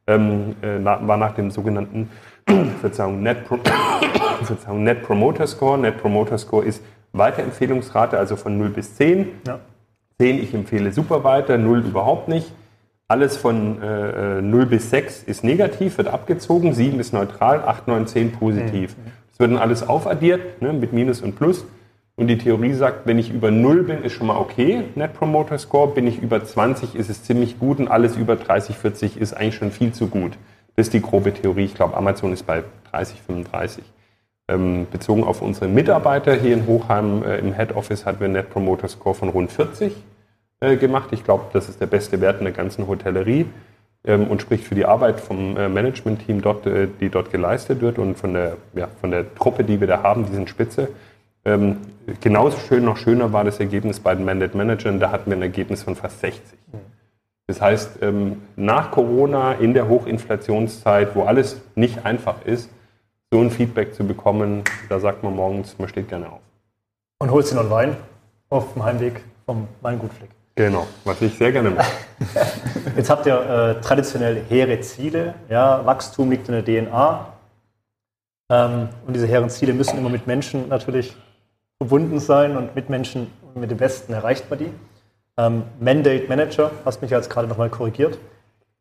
ähm, 0.08 0.56
äh, 0.62 0.84
war 0.84 1.16
nach 1.16 1.34
dem 1.34 1.50
sogenannten 1.50 2.10
Verzeihung, 2.80 3.22
Net, 3.22 3.46
Pro 3.46 3.58
Verzeihung, 4.42 4.82
Net 4.82 5.02
Promoter 5.02 5.46
Score. 5.46 5.78
Net 5.78 5.98
Promoter 5.98 6.38
Score 6.38 6.64
ist 6.64 6.82
Weiterempfehlungsrate, 7.12 8.18
also 8.18 8.36
von 8.36 8.58
0 8.58 8.70
bis 8.70 8.96
10. 8.96 9.28
Ja. 9.46 9.60
10, 10.18 10.42
ich 10.42 10.52
empfehle 10.52 10.92
super 10.92 11.22
weiter, 11.22 11.58
0 11.58 11.86
überhaupt 11.86 12.28
nicht. 12.28 12.52
Alles 13.06 13.36
von 13.36 13.80
äh, 13.80 14.42
0 14.42 14.66
bis 14.66 14.90
6 14.90 15.22
ist 15.22 15.44
negativ, 15.44 15.96
wird 15.96 16.08
abgezogen, 16.08 16.74
7 16.74 16.98
ist 17.00 17.12
neutral, 17.12 17.62
8, 17.64 17.88
9, 17.88 18.06
10 18.06 18.32
positiv. 18.32 18.96
Mhm. 18.96 19.12
Es 19.32 19.38
wird 19.38 19.52
dann 19.52 19.58
alles 19.58 19.86
aufaddiert 19.86 20.60
ne, 20.60 20.72
mit 20.72 20.92
Minus 20.92 21.22
und 21.22 21.36
Plus. 21.36 21.64
Und 22.18 22.26
die 22.26 22.36
Theorie 22.36 22.72
sagt, 22.72 23.06
wenn 23.06 23.16
ich 23.16 23.30
über 23.30 23.52
0 23.52 23.84
bin, 23.84 24.02
ist 24.02 24.14
schon 24.14 24.26
mal 24.26 24.38
okay, 24.38 24.82
Net 24.96 25.14
Promoter 25.14 25.56
Score. 25.56 25.94
Bin 25.94 26.04
ich 26.08 26.20
über 26.20 26.44
20, 26.44 26.96
ist 26.96 27.08
es 27.08 27.22
ziemlich 27.22 27.60
gut 27.60 27.78
und 27.78 27.86
alles 27.86 28.16
über 28.16 28.34
30, 28.34 28.76
40 28.76 29.20
ist 29.20 29.34
eigentlich 29.34 29.54
schon 29.54 29.70
viel 29.70 29.92
zu 29.92 30.08
gut. 30.08 30.32
Das 30.74 30.88
ist 30.88 30.94
die 30.94 31.00
grobe 31.00 31.32
Theorie. 31.32 31.66
Ich 31.66 31.76
glaube, 31.76 31.96
Amazon 31.96 32.32
ist 32.32 32.44
bei 32.44 32.64
30, 32.90 33.22
35. 33.22 33.84
Ähm, 34.48 34.88
bezogen 34.90 35.22
auf 35.22 35.42
unsere 35.42 35.68
Mitarbeiter 35.68 36.34
hier 36.34 36.54
in 36.54 36.66
Hochheim 36.66 37.22
äh, 37.22 37.38
im 37.38 37.54
Head 37.54 37.76
Office 37.76 38.04
hatten 38.04 38.18
wir 38.18 38.26
Net 38.26 38.50
Promoter 38.50 38.88
Score 38.88 39.14
von 39.14 39.28
rund 39.28 39.52
40 39.52 39.94
äh, 40.58 40.74
gemacht. 40.74 41.10
Ich 41.12 41.22
glaube, 41.22 41.44
das 41.52 41.68
ist 41.68 41.80
der 41.80 41.86
beste 41.86 42.20
Wert 42.20 42.40
in 42.40 42.46
der 42.46 42.52
ganzen 42.52 42.88
Hotellerie 42.88 43.46
ähm, 44.04 44.26
und 44.26 44.42
spricht 44.42 44.64
für 44.64 44.74
die 44.74 44.86
Arbeit 44.86 45.20
vom 45.20 45.56
äh, 45.56 45.68
Management-Team 45.68 46.42
dort, 46.42 46.66
äh, 46.66 46.88
die 47.00 47.10
dort 47.10 47.30
geleistet 47.30 47.80
wird 47.80 47.96
und 47.96 48.18
von 48.18 48.34
der, 48.34 48.56
ja, 48.74 48.88
von 49.00 49.12
der 49.12 49.32
Truppe, 49.36 49.62
die 49.62 49.78
wir 49.78 49.86
da 49.86 50.02
haben, 50.02 50.26
die 50.26 50.34
sind 50.34 50.50
spitze. 50.50 50.88
Ähm, 51.48 51.78
genauso 52.20 52.58
schön, 52.58 52.84
noch 52.84 52.98
schöner 52.98 53.32
war 53.32 53.42
das 53.42 53.58
Ergebnis 53.58 54.00
bei 54.00 54.14
den 54.14 54.26
Mandate 54.26 54.54
Managern. 54.54 55.00
Da 55.00 55.10
hatten 55.10 55.30
wir 55.30 55.38
ein 55.38 55.42
Ergebnis 55.42 55.82
von 55.82 55.96
fast 55.96 56.20
60. 56.20 56.42
Das 57.46 57.62
heißt, 57.62 58.02
ähm, 58.02 58.42
nach 58.56 58.90
Corona, 58.90 59.54
in 59.54 59.72
der 59.72 59.88
Hochinflationszeit, 59.88 61.16
wo 61.16 61.22
alles 61.22 61.58
nicht 61.74 62.04
einfach 62.04 62.44
ist, 62.44 62.68
so 63.30 63.40
ein 63.40 63.50
Feedback 63.50 63.94
zu 63.94 64.06
bekommen, 64.06 64.62
da 64.90 65.00
sagt 65.00 65.22
man 65.22 65.34
morgens, 65.34 65.78
man 65.78 65.88
steht 65.88 66.10
gerne 66.10 66.30
auf. 66.30 66.40
Und 67.18 67.30
holst 67.30 67.50
dir 67.50 67.54
noch 67.54 67.62
einen 67.62 67.70
Wein 67.70 67.96
auf 68.50 68.74
dem 68.74 68.84
Heimweg 68.84 69.22
vom 69.46 69.68
Weingutfleck. 69.80 70.28
Genau, 70.54 70.86
was 71.04 71.22
ich 71.22 71.38
sehr 71.38 71.52
gerne 71.52 71.70
mache. 71.70 71.90
Jetzt 72.96 73.08
habt 73.08 73.24
ihr 73.24 73.40
äh, 73.78 73.80
traditionell 73.80 74.42
hehre 74.48 74.80
Ziele. 74.80 75.34
Ja, 75.48 75.86
Wachstum 75.86 76.30
liegt 76.30 76.48
in 76.50 76.62
der 76.62 76.64
DNA. 76.64 77.32
Ähm, 78.50 78.88
und 79.06 79.14
diese 79.14 79.26
hehren 79.26 79.48
Ziele 79.48 79.72
müssen 79.72 79.96
immer 79.96 80.10
mit 80.10 80.26
Menschen 80.26 80.68
natürlich 80.68 81.16
verbunden 81.78 82.18
sein 82.18 82.56
und 82.56 82.74
mit 82.74 82.90
Menschen, 82.90 83.30
mit 83.54 83.70
dem 83.70 83.78
Besten 83.78 84.12
erreicht 84.12 84.50
man 84.50 84.58
die. 84.58 84.70
Ähm, 85.36 85.62
Mandate 85.78 86.26
Manager, 86.28 86.72
hast 86.84 87.00
mich 87.00 87.12
jetzt 87.12 87.30
gerade 87.30 87.46
nochmal 87.46 87.70
korrigiert. 87.70 88.18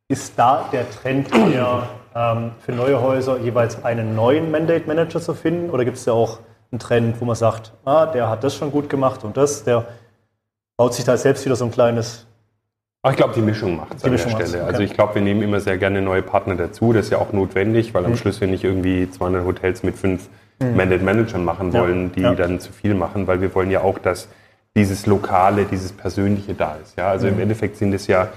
Ist 0.07 0.33
da 0.37 0.67
der 0.71 0.89
Trend 0.89 1.31
eher 1.31 1.87
ähm, 2.15 2.51
für 2.59 2.71
neue 2.71 2.99
Häuser 2.99 3.37
jeweils 3.37 3.83
einen 3.83 4.15
neuen 4.15 4.49
Mandate 4.49 4.87
Manager 4.87 5.21
zu 5.21 5.35
finden? 5.35 5.69
Oder 5.69 5.85
gibt 5.85 5.97
es 5.97 6.05
ja 6.05 6.13
auch 6.13 6.39
einen 6.71 6.79
Trend, 6.79 7.21
wo 7.21 7.25
man 7.25 7.35
sagt, 7.35 7.71
ah, 7.85 8.07
der 8.07 8.29
hat 8.29 8.43
das 8.43 8.55
schon 8.55 8.71
gut 8.71 8.89
gemacht 8.89 9.23
und 9.23 9.37
das, 9.37 9.63
der 9.63 9.85
baut 10.75 10.95
sich 10.95 11.05
da 11.05 11.17
selbst 11.17 11.45
wieder 11.45 11.55
so 11.55 11.65
ein 11.65 11.71
kleines. 11.71 12.25
Ich 13.07 13.15
glaube, 13.15 13.33
die 13.35 13.41
Mischung 13.41 13.77
macht 13.77 13.95
es 13.95 14.03
an 14.03 14.11
der 14.11 14.17
Stelle. 14.17 14.43
Okay. 14.43 14.59
Also 14.59 14.81
ich 14.81 14.93
glaube, 14.93 15.15
wir 15.15 15.21
nehmen 15.21 15.43
immer 15.43 15.59
sehr 15.59 15.77
gerne 15.77 16.01
neue 16.01 16.23
Partner 16.23 16.55
dazu. 16.55 16.93
Das 16.93 17.05
ist 17.05 17.11
ja 17.11 17.19
auch 17.19 17.31
notwendig, 17.31 17.93
weil 17.93 18.01
mhm. 18.01 18.07
am 18.07 18.17
Schluss 18.17 18.41
wir 18.41 18.47
nicht 18.47 18.63
irgendwie 18.63 19.09
200 19.09 19.45
Hotels 19.45 19.83
mit 19.83 19.95
fünf 19.95 20.29
mhm. 20.59 20.75
Mandate 20.75 21.03
Managern 21.03 21.45
machen 21.45 21.73
wollen, 21.73 22.11
die 22.11 22.21
ja. 22.21 22.33
dann 22.33 22.59
zu 22.59 22.71
viel 22.71 22.93
machen, 22.93 23.27
weil 23.27 23.41
wir 23.41 23.53
wollen 23.55 23.71
ja 23.71 23.81
auch, 23.81 23.99
dass 23.99 24.27
dieses 24.75 25.05
Lokale, 25.05 25.65
dieses 25.65 25.91
Persönliche 25.91 26.53
da 26.53 26.75
ist. 26.81 26.97
Ja, 26.97 27.09
also 27.09 27.27
mhm. 27.27 27.33
im 27.33 27.39
Endeffekt 27.41 27.77
sind 27.77 27.93
es 27.93 28.07
ja 28.07 28.29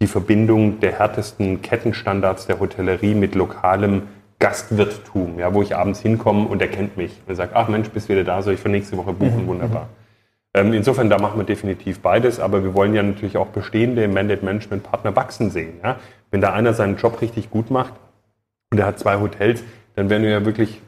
die 0.00 0.06
Verbindung 0.06 0.80
der 0.80 0.98
härtesten 0.98 1.62
Kettenstandards 1.62 2.46
der 2.46 2.58
Hotellerie 2.58 3.14
mit 3.14 3.34
lokalem 3.34 4.02
Gastwirttum, 4.38 5.38
ja, 5.38 5.54
wo 5.54 5.62
ich 5.62 5.76
abends 5.76 6.00
hinkomme 6.00 6.48
und 6.48 6.60
er 6.60 6.68
kennt 6.68 6.96
mich 6.96 7.20
und 7.28 7.36
sagt, 7.36 7.54
ach 7.54 7.68
Mensch, 7.68 7.88
bist 7.90 8.08
wieder 8.08 8.24
da, 8.24 8.42
soll 8.42 8.54
ich 8.54 8.60
für 8.60 8.68
nächste 8.68 8.96
Woche 8.96 9.12
buchen, 9.12 9.44
mhm. 9.44 9.46
wunderbar. 9.46 9.88
Ähm, 10.54 10.72
insofern, 10.72 11.08
da 11.08 11.18
machen 11.18 11.38
wir 11.38 11.44
definitiv 11.44 12.00
beides, 12.00 12.40
aber 12.40 12.62
wir 12.62 12.74
wollen 12.74 12.94
ja 12.94 13.02
natürlich 13.02 13.36
auch 13.36 13.46
bestehende 13.48 14.06
Mandate 14.08 14.44
Management 14.44 14.82
Partner 14.82 15.14
wachsen 15.16 15.50
sehen. 15.50 15.74
Ja? 15.82 15.96
Wenn 16.30 16.40
da 16.40 16.52
einer 16.52 16.74
seinen 16.74 16.96
Job 16.96 17.20
richtig 17.20 17.50
gut 17.50 17.70
macht 17.70 17.94
und 18.70 18.78
er 18.78 18.86
hat 18.86 18.98
zwei 18.98 19.18
Hotels, 19.20 19.62
dann 19.94 20.10
wären 20.10 20.22
wir 20.22 20.30
ja 20.30 20.44
wirklich 20.44 20.82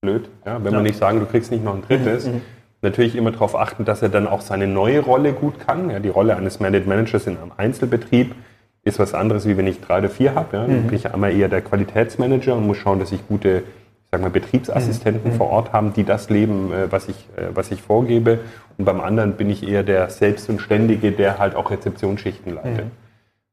blöd, 0.00 0.28
ja? 0.46 0.64
wenn 0.64 0.72
ja. 0.72 0.78
wir 0.78 0.82
nicht 0.82 0.98
sagen, 0.98 1.20
du 1.20 1.26
kriegst 1.26 1.50
nicht 1.50 1.64
noch 1.64 1.74
ein 1.74 1.82
drittes. 1.82 2.26
Mhm. 2.26 2.40
Natürlich 2.82 3.14
immer 3.16 3.30
darauf 3.30 3.54
achten, 3.54 3.84
dass 3.84 4.00
er 4.00 4.08
dann 4.08 4.26
auch 4.26 4.40
seine 4.40 4.66
neue 4.66 5.00
Rolle 5.00 5.34
gut 5.34 5.60
kann. 5.60 5.90
Ja, 5.90 5.98
die 5.98 6.08
Rolle 6.08 6.36
eines 6.36 6.60
Mandate 6.60 6.88
Managers 6.88 7.26
in 7.26 7.36
einem 7.36 7.52
Einzelbetrieb 7.56 8.34
ist 8.82 8.98
was 8.98 9.12
anderes, 9.12 9.46
wie 9.46 9.58
wenn 9.58 9.66
ich 9.66 9.80
drei 9.80 9.98
oder 9.98 10.08
vier 10.08 10.34
habe. 10.34 10.56
Ja. 10.56 10.66
Dann 10.66 10.84
mhm. 10.84 10.86
bin 10.86 10.96
ich 10.96 11.12
einmal 11.12 11.36
eher 11.36 11.48
der 11.48 11.60
Qualitätsmanager 11.60 12.56
und 12.56 12.66
muss 12.66 12.78
schauen, 12.78 12.98
dass 12.98 13.12
ich 13.12 13.26
gute 13.28 13.58
ich 13.58 14.12
sag 14.12 14.22
mal, 14.22 14.30
Betriebsassistenten 14.30 15.32
mhm. 15.32 15.36
vor 15.36 15.50
Ort 15.50 15.72
habe, 15.72 15.90
die 15.94 16.04
das 16.04 16.30
leben, 16.30 16.72
äh, 16.72 16.90
was 16.90 17.08
ich, 17.08 17.28
äh, 17.36 17.54
was 17.54 17.70
ich 17.70 17.82
vorgebe. 17.82 18.40
Und 18.78 18.86
beim 18.86 19.00
anderen 19.00 19.34
bin 19.34 19.50
ich 19.50 19.68
eher 19.68 19.82
der 19.82 20.08
Selbst 20.08 20.48
und 20.48 20.60
Ständige, 20.60 21.12
der 21.12 21.38
halt 21.38 21.54
auch 21.54 21.70
Rezeptionsschichten 21.70 22.54
leitet. 22.54 22.86
Mhm. 22.86 22.90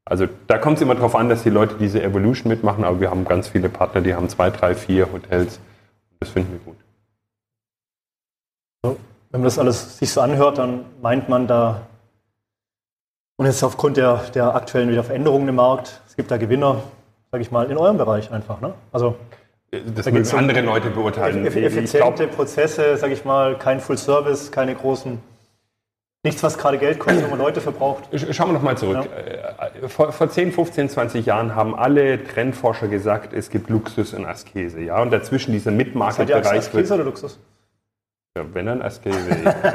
Also 0.06 0.26
da 0.46 0.56
kommt 0.56 0.78
es 0.78 0.82
immer 0.82 0.94
darauf 0.94 1.14
an, 1.14 1.28
dass 1.28 1.42
die 1.42 1.50
Leute 1.50 1.74
diese 1.78 2.02
Evolution 2.02 2.48
mitmachen, 2.48 2.82
aber 2.82 2.98
wir 2.98 3.10
haben 3.10 3.26
ganz 3.26 3.48
viele 3.48 3.68
Partner, 3.68 4.00
die 4.00 4.14
haben 4.14 4.30
zwei, 4.30 4.48
drei, 4.48 4.74
vier 4.74 5.12
Hotels. 5.12 5.60
Das 6.20 6.30
finden 6.30 6.52
wir 6.52 6.58
gut. 6.60 6.76
Wenn 9.30 9.40
man 9.40 9.44
das 9.44 9.58
alles 9.58 9.98
sich 9.98 10.10
so 10.10 10.20
anhört, 10.20 10.58
dann 10.58 10.86
meint 11.02 11.28
man 11.28 11.46
da, 11.46 11.82
und 13.36 13.46
jetzt 13.46 13.62
aufgrund 13.62 13.96
der, 13.96 14.16
der 14.34 14.54
aktuellen 14.54 14.90
wieder 14.90 15.04
Veränderungen 15.04 15.48
im 15.48 15.56
Markt, 15.56 16.00
es 16.08 16.16
gibt 16.16 16.30
da 16.30 16.38
Gewinner, 16.38 16.82
sage 17.30 17.42
ich 17.42 17.50
mal, 17.50 17.70
in 17.70 17.76
eurem 17.76 17.98
Bereich 17.98 18.32
einfach. 18.32 18.60
Ne? 18.60 18.74
Also 18.90 19.16
das 19.70 20.06
da 20.06 20.10
müssen 20.10 20.38
andere 20.38 20.62
Leute 20.62 20.88
beurteilen. 20.88 21.44
Effiziente 21.44 22.26
glaub, 22.26 22.36
Prozesse, 22.36 22.96
sage 22.96 23.12
ich 23.12 23.24
mal, 23.26 23.58
kein 23.58 23.80
Full 23.80 23.98
Service, 23.98 24.50
keine 24.50 24.74
großen, 24.74 25.20
nichts, 26.24 26.42
was 26.42 26.58
gerade 26.58 26.78
Geld 26.78 26.98
kostet, 26.98 27.24
wo 27.24 27.30
man 27.30 27.38
Leute 27.38 27.60
verbraucht. 27.60 28.04
Schauen 28.32 28.48
wir 28.48 28.54
nochmal 28.54 28.76
zurück. 28.76 29.08
Ja. 29.08 29.66
Äh, 29.66 29.88
vor, 29.88 30.12
vor 30.12 30.28
10, 30.28 30.52
15, 30.52 30.88
20 30.88 31.26
Jahren 31.26 31.54
haben 31.54 31.74
alle 31.74 32.22
Trendforscher 32.24 32.88
gesagt, 32.88 33.32
es 33.32 33.50
gibt 33.50 33.70
Luxus 33.70 34.14
und 34.14 34.26
Askese. 34.26 34.80
Ja? 34.80 35.00
Und 35.00 35.10
dazwischen 35.10 35.52
dieser 35.52 35.70
Mid-Market-Bereich. 35.70 36.58
Askese 36.58 36.94
oder 36.94 37.04
Luxus? 37.04 37.38
Ja, 38.36 38.44
wenn 38.52 38.66
dann 38.66 38.88
SKW. 38.88 39.14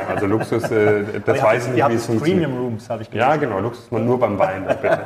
also 0.07 0.25
Luxus, 0.25 0.71
äh, 0.71 1.03
das 1.25 1.39
aber 1.39 1.49
weiß 1.49 1.67
ich 1.67 1.73
nicht, 1.73 1.89
wie 1.89 1.93
es 1.93 2.05
funktioniert. 2.05 2.43
Premium 2.43 2.65
Rooms, 2.65 2.89
habe 2.89 3.01
ich 3.01 3.09
gelesen. 3.09 3.29
Ja, 3.29 3.35
genau, 3.35 3.59
Luxus 3.59 3.91
man 3.91 4.05
nur 4.05 4.19
beim 4.19 4.37
Wein, 4.39 4.65
bitte. 4.65 4.99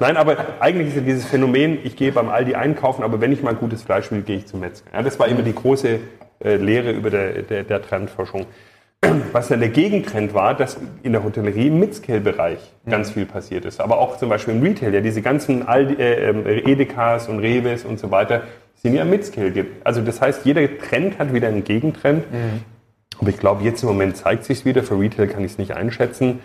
Nein, 0.00 0.16
aber 0.16 0.36
eigentlich 0.60 0.88
ist 0.88 0.96
ja 0.96 1.02
dieses 1.02 1.26
Phänomen, 1.26 1.78
ich 1.84 1.96
gehe 1.96 2.12
beim 2.12 2.30
Aldi 2.30 2.54
einkaufen, 2.54 3.02
aber 3.02 3.20
wenn 3.20 3.32
ich 3.32 3.42
mal 3.42 3.54
gutes 3.54 3.82
Fleisch 3.82 4.10
will, 4.10 4.22
gehe 4.22 4.36
ich 4.36 4.46
zum 4.46 4.60
Metzger. 4.60 4.86
Ja, 4.94 5.02
das 5.02 5.18
war 5.18 5.28
immer 5.28 5.42
die 5.42 5.54
große 5.54 6.00
äh, 6.42 6.56
Lehre 6.56 6.92
über 6.92 7.10
der, 7.10 7.42
der, 7.42 7.64
der 7.64 7.82
Trendforschung. 7.82 8.46
Was 9.32 9.48
dann 9.48 9.60
der 9.60 9.68
Gegentrend 9.68 10.34
war, 10.34 10.54
dass 10.54 10.78
in 11.02 11.12
der 11.12 11.24
Hotellerie 11.24 11.68
im 11.68 11.80
Midscale-Bereich 11.80 12.58
ganz 12.88 13.10
viel 13.10 13.26
passiert 13.26 13.64
ist. 13.64 13.80
Aber 13.80 13.98
auch 13.98 14.16
zum 14.16 14.28
Beispiel 14.28 14.54
im 14.54 14.62
Retail, 14.62 14.94
ja, 14.94 15.00
diese 15.00 15.22
ganzen 15.22 15.66
Aldi, 15.66 15.94
äh, 15.94 16.30
ähm, 16.30 16.46
Edekas 16.46 17.28
und 17.28 17.40
Reves 17.40 17.84
und 17.84 17.98
so 17.98 18.10
weiter, 18.10 18.42
sind 18.76 18.94
ja 18.94 19.04
Midscale. 19.04 19.66
Also 19.84 20.02
das 20.02 20.20
heißt, 20.20 20.44
jeder 20.44 20.78
Trend 20.78 21.18
hat 21.18 21.32
wieder 21.32 21.48
einen 21.48 21.64
Gegentrend. 21.64 22.30
Mhm. 22.32 22.62
Aber 23.20 23.30
ich 23.30 23.38
glaube, 23.38 23.62
jetzt 23.62 23.82
im 23.82 23.88
Moment 23.88 24.16
zeigt 24.16 24.44
sich 24.44 24.64
wieder. 24.64 24.82
Für 24.82 24.98
Retail 24.98 25.28
kann 25.28 25.44
ich 25.44 25.52
es 25.52 25.58
nicht 25.58 25.72
einschätzen. 25.72 26.40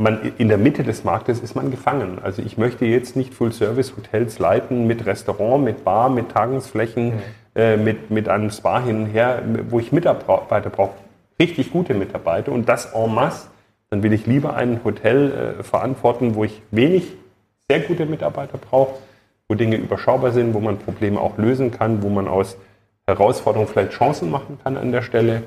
Man, 0.00 0.32
in 0.38 0.48
der 0.48 0.58
Mitte 0.58 0.84
des 0.84 1.02
Marktes 1.02 1.40
ist 1.40 1.56
man 1.56 1.72
gefangen. 1.72 2.20
Also 2.22 2.40
ich 2.40 2.56
möchte 2.56 2.84
jetzt 2.84 3.16
nicht 3.16 3.34
Full-Service-Hotels 3.34 4.38
leiten 4.38 4.86
mit 4.86 5.06
Restaurant, 5.06 5.64
mit 5.64 5.82
Bar, 5.82 6.08
mit 6.08 6.28
Tagungsflächen, 6.28 7.06
mhm. 7.06 7.22
äh, 7.56 7.76
mit, 7.76 8.10
mit 8.10 8.28
einem 8.28 8.50
Spa 8.50 8.80
hin 8.80 9.04
und 9.04 9.06
her, 9.06 9.42
wo 9.68 9.80
ich 9.80 9.90
Mitarbeiter 9.90 10.70
brauche. 10.70 10.94
Richtig 11.40 11.70
gute 11.70 11.94
Mitarbeiter 11.94 12.52
und 12.52 12.68
das 12.68 12.92
en 12.94 13.14
masse. 13.14 13.48
Dann 13.90 14.02
will 14.02 14.12
ich 14.12 14.26
lieber 14.26 14.54
ein 14.54 14.80
Hotel 14.84 15.56
äh, 15.58 15.62
verantworten, 15.62 16.34
wo 16.34 16.44
ich 16.44 16.62
wenig 16.70 17.14
sehr 17.68 17.80
gute 17.80 18.06
Mitarbeiter 18.06 18.58
brauche, 18.58 18.96
wo 19.48 19.54
Dinge 19.54 19.76
überschaubar 19.76 20.32
sind, 20.32 20.54
wo 20.54 20.60
man 20.60 20.78
Probleme 20.78 21.20
auch 21.20 21.38
lösen 21.38 21.70
kann, 21.70 22.02
wo 22.02 22.08
man 22.08 22.28
aus 22.28 22.56
Herausforderungen 23.06 23.68
vielleicht 23.68 23.92
Chancen 23.92 24.30
machen 24.30 24.58
kann 24.62 24.76
an 24.76 24.92
der 24.92 25.02
Stelle. 25.02 25.42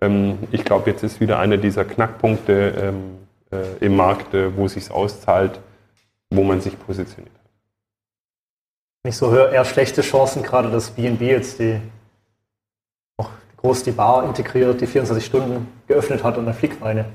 Ähm, 0.00 0.38
ich 0.50 0.64
glaube, 0.64 0.90
jetzt 0.90 1.02
ist 1.02 1.20
wieder 1.20 1.38
einer 1.38 1.56
dieser 1.56 1.84
Knackpunkte 1.84 2.74
ähm, 2.78 3.18
äh, 3.50 3.84
im 3.84 3.96
Markt, 3.96 4.34
äh, 4.34 4.54
wo 4.56 4.66
es 4.66 4.74
sich 4.74 4.90
auszahlt, 4.90 5.60
wo 6.30 6.42
man 6.42 6.60
sich 6.60 6.78
positioniert. 6.78 7.32
Wenn 9.02 9.10
ich 9.10 9.16
so 9.16 9.30
höre, 9.30 9.52
eher 9.52 9.64
schlechte 9.64 10.02
Chancen, 10.02 10.42
gerade 10.42 10.70
dass 10.70 10.90
B&B 10.90 11.30
jetzt 11.30 11.60
die 11.60 11.80
groß 13.66 13.82
die 13.82 13.90
Bar 13.90 14.24
integriert, 14.24 14.80
die 14.80 14.86
24 14.86 15.24
Stunden 15.24 15.66
geöffnet 15.88 16.22
hat 16.22 16.38
und 16.38 16.44
eine 16.44 16.54
Flickweine 16.54 17.06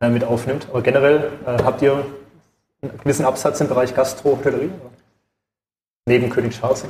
äh, 0.00 0.08
mit 0.08 0.24
aufnimmt. 0.24 0.66
Aber 0.70 0.80
generell 0.80 1.30
äh, 1.46 1.62
habt 1.62 1.82
ihr 1.82 2.04
einen 2.80 2.98
gewissen 2.98 3.26
Absatz 3.26 3.60
im 3.60 3.68
Bereich 3.68 3.94
Gastro-Hotellerie? 3.94 4.70
Neben 6.06 6.30
König 6.30 6.58
Charles? 6.58 6.84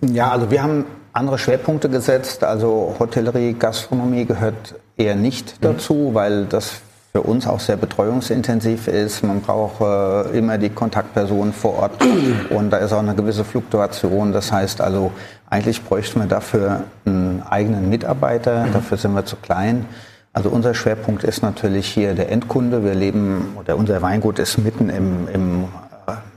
Ja, 0.00 0.30
also 0.30 0.50
wir 0.50 0.62
haben 0.62 0.86
andere 1.12 1.38
Schwerpunkte 1.38 1.90
gesetzt. 1.90 2.44
Also 2.44 2.96
Hotellerie, 2.98 3.52
Gastronomie 3.54 4.24
gehört 4.24 4.74
eher 4.96 5.14
nicht 5.14 5.60
mhm. 5.60 5.64
dazu, 5.64 6.14
weil 6.14 6.46
das 6.46 6.80
für 7.12 7.20
uns 7.22 7.46
auch 7.46 7.60
sehr 7.60 7.76
betreuungsintensiv 7.76 8.88
ist. 8.88 9.22
Man 9.22 9.42
braucht 9.42 9.82
äh, 9.82 10.36
immer 10.36 10.56
die 10.56 10.70
Kontaktpersonen 10.70 11.52
vor 11.52 11.78
Ort 11.78 11.92
und 12.50 12.70
da 12.70 12.78
ist 12.78 12.92
auch 12.92 13.00
eine 13.00 13.14
gewisse 13.14 13.44
Fluktuation. 13.44 14.32
Das 14.32 14.50
heißt 14.50 14.80
also, 14.80 15.12
eigentlich 15.50 15.84
bräuchten 15.84 16.20
wir 16.20 16.26
dafür 16.26 16.84
einen 17.04 17.42
eigenen 17.48 17.90
Mitarbeiter. 17.90 18.66
Mhm. 18.66 18.72
Dafür 18.72 18.96
sind 18.96 19.14
wir 19.14 19.26
zu 19.26 19.36
klein. 19.36 19.84
Also 20.32 20.48
unser 20.48 20.72
Schwerpunkt 20.72 21.24
ist 21.24 21.42
natürlich 21.42 21.86
hier 21.86 22.14
der 22.14 22.32
Endkunde. 22.32 22.82
Wir 22.82 22.94
leben, 22.94 23.56
oder 23.60 23.76
unser 23.76 24.00
Weingut 24.00 24.38
ist 24.38 24.56
mitten 24.56 24.88
im, 24.88 25.28
im 25.28 25.68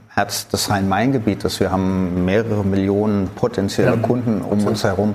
Herz 0.08 0.48
des 0.48 0.68
Rhein-Main-Gebietes. 0.68 1.60
Wir 1.60 1.70
haben 1.70 2.26
mehrere 2.26 2.64
Millionen 2.64 3.28
potenzielle 3.28 3.96
ja, 3.96 3.96
Kunden 3.96 4.42
um 4.42 4.66
uns 4.66 4.84
herum. 4.84 5.14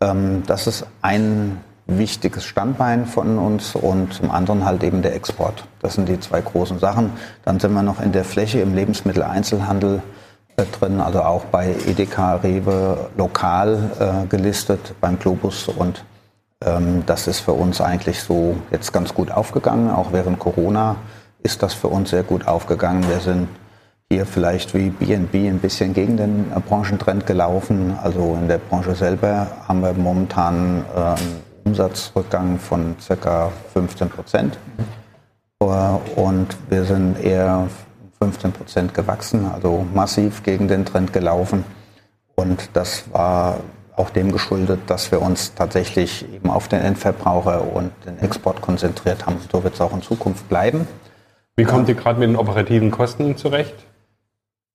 Ähm, 0.00 0.44
das 0.46 0.68
ist 0.68 0.86
ein 1.02 1.58
wichtiges 1.86 2.44
Standbein 2.44 3.06
von 3.06 3.38
uns 3.38 3.74
und 3.74 4.14
zum 4.14 4.30
anderen 4.30 4.64
halt 4.64 4.82
eben 4.82 5.02
der 5.02 5.14
Export. 5.14 5.66
Das 5.80 5.94
sind 5.94 6.08
die 6.08 6.18
zwei 6.18 6.40
großen 6.40 6.78
Sachen. 6.78 7.12
Dann 7.44 7.60
sind 7.60 7.72
wir 7.72 7.82
noch 7.82 8.00
in 8.00 8.12
der 8.12 8.24
Fläche 8.24 8.60
im 8.60 8.74
Lebensmitteleinzelhandel 8.74 10.02
äh, 10.56 10.64
drin, 10.78 11.00
also 11.00 11.22
auch 11.22 11.44
bei 11.44 11.74
Edeka, 11.86 12.36
Rewe 12.36 13.10
lokal 13.16 13.90
äh, 13.98 14.26
gelistet, 14.26 14.94
beim 15.00 15.18
Globus 15.18 15.68
und 15.68 16.04
ähm, 16.64 17.02
das 17.06 17.26
ist 17.26 17.40
für 17.40 17.52
uns 17.52 17.80
eigentlich 17.80 18.20
so 18.20 18.56
jetzt 18.70 18.92
ganz 18.92 19.14
gut 19.14 19.30
aufgegangen. 19.30 19.90
Auch 19.90 20.12
während 20.12 20.38
Corona 20.38 20.96
ist 21.42 21.62
das 21.62 21.74
für 21.74 21.88
uns 21.88 22.10
sehr 22.10 22.22
gut 22.22 22.46
aufgegangen. 22.46 23.06
Wir 23.08 23.20
sind 23.20 23.48
hier 24.10 24.26
vielleicht 24.26 24.74
wie 24.74 24.90
B&B 24.90 25.48
ein 25.48 25.58
bisschen 25.58 25.92
gegen 25.92 26.16
den 26.16 26.52
äh, 26.54 26.60
Branchentrend 26.60 27.26
gelaufen. 27.26 27.96
Also 28.02 28.36
in 28.40 28.48
der 28.48 28.58
Branche 28.58 28.94
selber 28.94 29.46
haben 29.66 29.80
wir 29.80 29.92
momentan 29.92 30.84
äh, 30.94 31.00
einen 31.00 31.43
Umsatzrückgang 31.64 32.58
von 32.58 32.96
ca. 33.20 33.50
15 33.72 34.08
Prozent. 34.10 34.58
Äh, 35.60 35.64
und 36.16 36.48
wir 36.68 36.84
sind 36.84 37.22
eher 37.22 37.68
15 38.18 38.52
Prozent 38.52 38.94
gewachsen, 38.94 39.50
also 39.52 39.86
massiv 39.94 40.42
gegen 40.42 40.68
den 40.68 40.84
Trend 40.84 41.12
gelaufen. 41.12 41.64
Und 42.36 42.70
das 42.72 43.04
war 43.12 43.58
auch 43.96 44.10
dem 44.10 44.32
geschuldet, 44.32 44.80
dass 44.88 45.12
wir 45.12 45.22
uns 45.22 45.54
tatsächlich 45.54 46.26
eben 46.32 46.50
auf 46.50 46.68
den 46.68 46.80
Endverbraucher 46.80 47.62
und 47.74 47.92
den 48.06 48.18
Export 48.18 48.60
konzentriert 48.60 49.26
haben. 49.26 49.36
So 49.52 49.62
wird 49.62 49.74
es 49.74 49.80
auch 49.80 49.92
in 49.92 50.02
Zukunft 50.02 50.48
bleiben. 50.48 50.88
Wie 51.56 51.64
kommt 51.64 51.88
ihr 51.88 51.94
gerade 51.94 52.18
mit 52.18 52.28
den 52.28 52.36
operativen 52.36 52.90
Kosten 52.90 53.36
zurecht? 53.36 53.74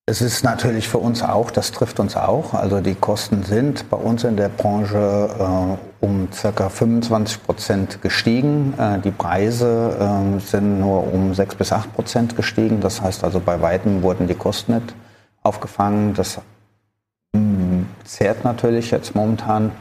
Es 0.09 0.21
ist 0.23 0.43
natürlich 0.43 0.89
für 0.89 0.97
uns 0.97 1.21
auch, 1.21 1.51
das 1.51 1.71
trifft 1.71 1.99
uns 1.99 2.17
auch. 2.17 2.55
Also 2.55 2.81
die 2.81 2.95
Kosten 2.95 3.43
sind 3.43 3.91
bei 3.91 3.97
uns 3.97 4.23
in 4.23 4.37
der 4.37 4.49
Branche 4.49 4.97
äh, 5.39 6.03
um 6.03 6.29
ca. 6.31 6.67
25 6.67 7.43
Prozent 7.43 8.01
gestiegen. 8.01 8.73
Äh, 8.79 8.97
die 9.01 9.11
Preise 9.11 9.95
äh, 9.99 10.39
sind 10.39 10.79
nur 10.79 11.13
um 11.13 11.35
6 11.35 11.53
bis 11.53 11.71
8 11.71 11.93
Prozent 11.93 12.35
gestiegen. 12.35 12.81
Das 12.81 13.03
heißt 13.03 13.23
also 13.23 13.39
bei 13.39 13.61
weitem 13.61 14.01
wurden 14.01 14.27
die 14.27 14.33
Kosten 14.33 14.73
nicht 14.73 14.95
aufgefangen. 15.43 16.15
Das 16.15 16.41
zehrt 18.03 18.43
natürlich 18.43 18.89
jetzt 18.89 19.13
momentan. 19.13 19.71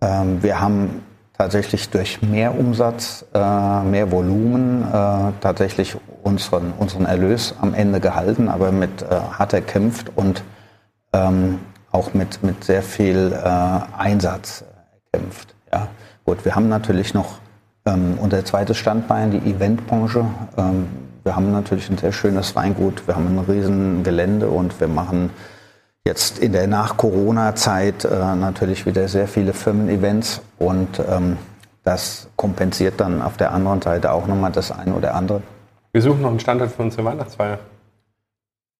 Ähm, 0.00 0.44
wir 0.44 0.60
haben 0.60 1.02
tatsächlich 1.38 1.90
durch 1.90 2.22
mehr 2.22 2.58
Umsatz, 2.58 3.24
äh, 3.34 3.82
mehr 3.82 4.10
Volumen 4.10 4.82
äh, 4.82 5.32
tatsächlich 5.40 5.96
unseren, 6.22 6.72
unseren 6.78 7.06
Erlös 7.06 7.54
am 7.60 7.74
Ende 7.74 8.00
gehalten, 8.00 8.48
aber 8.48 8.72
mit 8.72 9.02
äh, 9.02 9.06
hart 9.06 9.52
erkämpft 9.52 10.10
und 10.16 10.42
ähm, 11.12 11.60
auch 11.92 12.14
mit, 12.14 12.42
mit 12.42 12.64
sehr 12.64 12.82
viel 12.82 13.32
Einsatz 13.96 14.64
erkämpft. 15.12 15.54
Ja. 15.72 15.88
Gut, 16.26 16.44
wir 16.44 16.54
haben 16.54 16.68
natürlich 16.68 17.14
noch 17.14 17.38
ähm, 17.86 18.18
unser 18.20 18.44
zweites 18.44 18.76
Standbein, 18.76 19.30
die 19.30 19.38
Eventbranche. 19.38 20.26
wir 21.24 21.36
haben 21.36 21.52
natürlich 21.52 21.88
ein 21.88 21.96
sehr 21.96 22.12
schönes 22.12 22.54
Weingut, 22.54 23.06
wir 23.06 23.16
haben 23.16 23.38
ein 23.38 23.44
riesen 23.46 24.02
Gelände 24.02 24.48
und 24.48 24.78
wir 24.78 24.88
machen 24.88 25.30
jetzt 26.06 26.38
in 26.38 26.52
der 26.52 26.66
Nach-Corona-Zeit 26.68 28.04
äh, 28.04 28.34
natürlich 28.36 28.86
wieder 28.86 29.08
sehr 29.08 29.28
viele 29.28 29.52
Firmen-Events 29.52 30.40
und 30.58 31.00
ähm, 31.10 31.36
das 31.82 32.28
kompensiert 32.36 33.00
dann 33.00 33.20
auf 33.20 33.36
der 33.36 33.52
anderen 33.52 33.82
Seite 33.82 34.12
auch 34.12 34.26
nochmal 34.26 34.52
das 34.52 34.70
eine 34.70 34.94
oder 34.94 35.14
andere. 35.14 35.42
Wir 35.92 36.02
suchen 36.02 36.22
noch 36.22 36.30
einen 36.30 36.40
Standort 36.40 36.70
für 36.72 36.82
unsere 36.82 37.04
Weihnachtsfeier. 37.04 37.58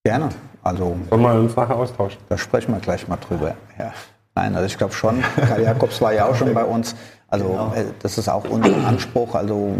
Gerne. 0.04 0.28
Also, 0.62 0.96
Sollen 1.10 1.22
wir 1.22 1.34
uns 1.34 1.56
nachher 1.56 1.76
austauschen? 1.76 2.18
Da 2.28 2.38
sprechen 2.38 2.72
wir 2.72 2.80
gleich 2.80 3.06
mal 3.08 3.16
drüber. 3.16 3.54
Ja. 3.78 3.92
Nein, 4.34 4.54
also 4.54 4.66
ich 4.66 4.76
glaube 4.76 4.92
schon. 4.92 5.22
Karl 5.36 5.62
Jakobs 5.62 6.00
war 6.00 6.12
ja 6.12 6.26
auch 6.26 6.34
schon 6.34 6.52
bei 6.54 6.64
uns. 6.64 6.94
Also 7.28 7.46
genau. 7.46 7.72
Äh, 7.74 7.86
das 8.02 8.18
ist 8.18 8.28
auch 8.28 8.44
unser 8.48 8.86
Anspruch. 8.86 9.34
Also 9.34 9.74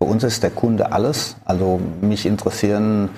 für 0.00 0.08
uns 0.08 0.22
ist 0.22 0.42
der 0.42 0.50
Kunde 0.50 0.92
alles. 0.92 1.36
Also 1.44 1.80
mich 2.00 2.26
interessieren 2.26 3.10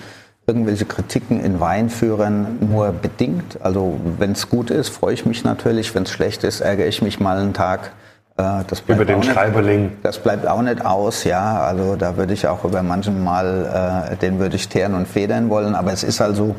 irgendwelche 0.50 0.84
Kritiken 0.84 1.38
in 1.38 1.60
Weinführern 1.60 2.58
nur 2.72 2.90
bedingt. 2.90 3.58
Also 3.62 4.00
wenn 4.18 4.32
es 4.32 4.48
gut 4.48 4.70
ist, 4.72 4.88
freue 4.88 5.14
ich 5.14 5.24
mich 5.24 5.44
natürlich. 5.44 5.94
Wenn 5.94 6.02
es 6.02 6.10
schlecht 6.10 6.42
ist, 6.42 6.60
ärgere 6.60 6.88
ich 6.88 7.02
mich 7.02 7.20
mal 7.20 7.38
einen 7.38 7.54
Tag. 7.54 7.92
Äh, 8.36 8.64
über 8.88 9.04
den 9.04 9.22
Schreiberling. 9.22 9.92
Das 10.02 10.18
bleibt 10.18 10.48
auch 10.48 10.60
nicht 10.60 10.84
aus, 10.84 11.22
ja. 11.22 11.60
Also 11.60 11.94
da 11.94 12.16
würde 12.16 12.32
ich 12.32 12.48
auch 12.48 12.64
über 12.64 12.82
manchen 12.82 13.22
Mal, 13.22 14.10
äh, 14.10 14.16
den 14.16 14.40
würde 14.40 14.56
ich 14.56 14.68
teeren 14.68 14.94
und 14.94 15.06
federn 15.06 15.50
wollen. 15.50 15.76
Aber 15.76 15.92
es 15.92 16.02
ist 16.02 16.20
also, 16.20 16.56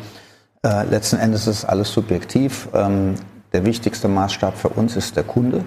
äh, 0.65 0.85
letzten 0.85 1.17
Endes 1.17 1.47
ist 1.47 1.65
alles 1.65 1.91
subjektiv. 1.91 2.69
Ähm, 2.73 3.15
der 3.51 3.65
wichtigste 3.65 4.07
Maßstab 4.07 4.57
für 4.57 4.69
uns 4.69 4.95
ist 4.95 5.17
der 5.17 5.23
Kunde. 5.23 5.65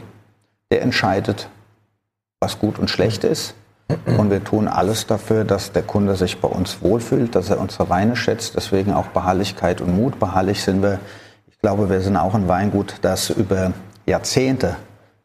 Der 0.70 0.80
entscheidet, 0.80 1.50
was 2.40 2.58
gut 2.58 2.78
und 2.78 2.88
schlecht 2.88 3.22
ist. 3.24 3.54
Und 3.88 4.30
wir 4.30 4.42
tun 4.42 4.68
alles 4.68 5.06
dafür, 5.06 5.44
dass 5.44 5.72
der 5.72 5.82
Kunde 5.82 6.16
sich 6.16 6.40
bei 6.40 6.48
uns 6.48 6.82
wohlfühlt, 6.82 7.34
dass 7.34 7.50
er 7.50 7.60
unsere 7.60 7.90
Weine 7.90 8.16
schätzt. 8.16 8.56
Deswegen 8.56 8.92
auch 8.92 9.06
Beharrlichkeit 9.08 9.80
und 9.80 9.94
Mut. 9.94 10.18
Beharrlich 10.18 10.62
sind 10.62 10.82
wir. 10.82 11.00
Ich 11.46 11.58
glaube, 11.58 11.90
wir 11.90 12.00
sind 12.00 12.16
auch 12.16 12.34
ein 12.34 12.48
Weingut, 12.48 12.96
das 13.02 13.30
über 13.30 13.72
Jahrzehnte 14.06 14.76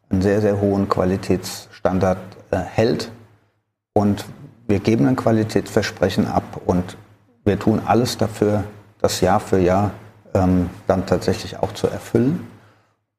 einen 0.10 0.22
sehr, 0.22 0.42
sehr 0.42 0.60
hohen 0.60 0.90
Qualitätsstandard 0.90 2.18
äh, 2.52 2.58
hält. 2.58 3.12
Und 3.94 4.26
wir 4.68 4.80
geben 4.80 5.08
ein 5.08 5.16
Qualitätsversprechen 5.16 6.28
ab 6.28 6.62
und 6.66 6.98
wir 7.44 7.60
tun 7.60 7.82
alles 7.86 8.18
dafür, 8.18 8.64
das 9.02 9.22
Jahr 9.22 9.40
für 9.40 9.60
Jahr 9.60 9.92
ähm, 10.34 10.70
dann 10.88 11.06
tatsächlich 11.06 11.60
auch 11.60 11.74
zu 11.74 11.88
erfüllen. 11.88 12.48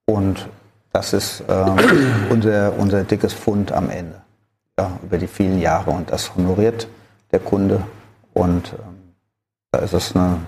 Und 0.06 0.48
das 0.92 1.12
ist 1.12 1.42
äh, 1.48 1.64
unser, 2.30 2.78
unser 2.78 3.04
dickes 3.04 3.32
Fund 3.32 3.72
am 3.72 3.90
Ende 3.90 4.22
ja, 4.80 4.98
über 5.02 5.18
die 5.18 5.26
vielen 5.26 5.60
Jahre 5.60 5.90
und 5.90 6.10
das 6.10 6.34
honoriert 6.34 6.88
der 7.32 7.40
Kunde 7.40 7.82
und 8.32 8.72
ähm, 8.72 9.14
da 9.72 9.80
ist 9.80 9.92
es 9.92 10.16
eine, 10.16 10.38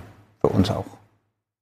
für 0.41 0.49
uns 0.49 0.71
auch 0.71 0.87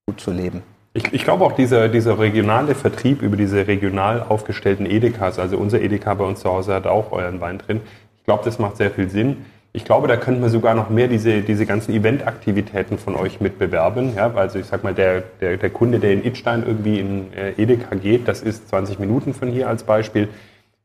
gut 0.07 0.21
zu 0.21 0.31
leben. 0.31 0.63
Ich, 0.93 1.13
ich, 1.13 1.25
glaube 1.25 1.45
auch 1.45 1.53
dieser, 1.53 1.89
dieser 1.89 2.19
regionale 2.19 2.75
Vertrieb 2.75 3.23
über 3.23 3.37
diese 3.37 3.67
regional 3.67 4.23
aufgestellten 4.23 4.87
Edekas, 4.87 5.39
also 5.39 5.57
unser 5.57 5.81
Edeka 5.81 6.15
bei 6.15 6.25
uns 6.25 6.41
zu 6.41 6.51
Hause 6.51 6.75
hat 6.75 6.87
auch 6.87 7.13
euren 7.13 7.41
Wein 7.41 7.59
drin. 7.59 7.81
Ich 8.17 8.25
glaube, 8.25 8.45
das 8.45 8.59
macht 8.59 8.77
sehr 8.77 8.91
viel 8.91 9.09
Sinn. 9.09 9.45
Ich 9.73 9.85
glaube, 9.85 10.09
da 10.09 10.17
könnte 10.17 10.41
man 10.41 10.51
sogar 10.51 10.75
noch 10.75 10.91
mehr 10.91 11.07
diese, 11.07 11.43
diese 11.43 11.65
ganzen 11.65 11.95
Eventaktivitäten 11.95 12.99
von 12.99 13.15
euch 13.15 13.41
mitbewerben. 13.41 14.17
Ja, 14.17 14.33
also 14.35 14.59
ich 14.59 14.67
sag 14.67 14.83
mal, 14.83 14.95
der, 14.95 15.23
der, 15.41 15.59
der 15.59 15.71
Kunde, 15.71 16.01
der 16.01 16.13
in 16.13 16.25
Idstein 16.25 16.65
irgendwie 16.67 16.99
in 16.99 17.33
äh, 17.35 17.53
Edeka 17.53 17.95
geht, 17.95 18.27
das 18.27 18.43
ist 18.43 18.69
20 18.69 18.99
Minuten 18.99 19.33
von 19.33 19.49
hier 19.49 19.69
als 19.69 19.85
Beispiel 19.85 20.29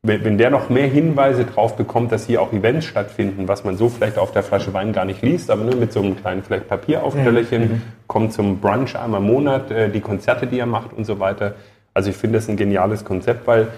wenn, 0.06 0.38
der 0.38 0.50
noch 0.50 0.68
mehr 0.68 0.86
Hinweise 0.86 1.44
drauf 1.44 1.76
bekommt, 1.76 2.12
dass 2.12 2.26
hier 2.26 2.40
auch 2.40 2.52
Events 2.52 2.86
stattfinden, 2.86 3.48
was 3.48 3.64
man 3.64 3.76
so 3.76 3.88
vielleicht 3.88 4.18
auf 4.18 4.32
der 4.32 4.42
Flasche 4.42 4.72
Wein 4.72 4.92
gar 4.92 5.04
nicht 5.04 5.22
liest, 5.22 5.50
aber 5.50 5.64
nur 5.64 5.76
mit 5.76 5.92
so 5.92 6.00
einem 6.00 6.16
kleinen 6.16 6.42
vielleicht 6.42 6.68
Papieraufstellerchen, 6.68 7.62
mhm. 7.62 7.82
kommt 8.06 8.32
zum 8.32 8.60
Brunch 8.60 8.96
einmal 8.96 9.20
im 9.20 9.26
Monat, 9.26 9.70
äh, 9.70 9.90
die 9.90 10.00
Konzerte, 10.00 10.46
die 10.46 10.58
er 10.58 10.66
macht 10.66 10.92
und 10.92 11.04
so 11.04 11.18
weiter. 11.20 11.54
Also 11.94 12.10
ich 12.10 12.16
finde 12.16 12.38
das 12.38 12.48
ein 12.48 12.56
geniales 12.56 13.04
Konzept, 13.04 13.46
weil 13.46 13.68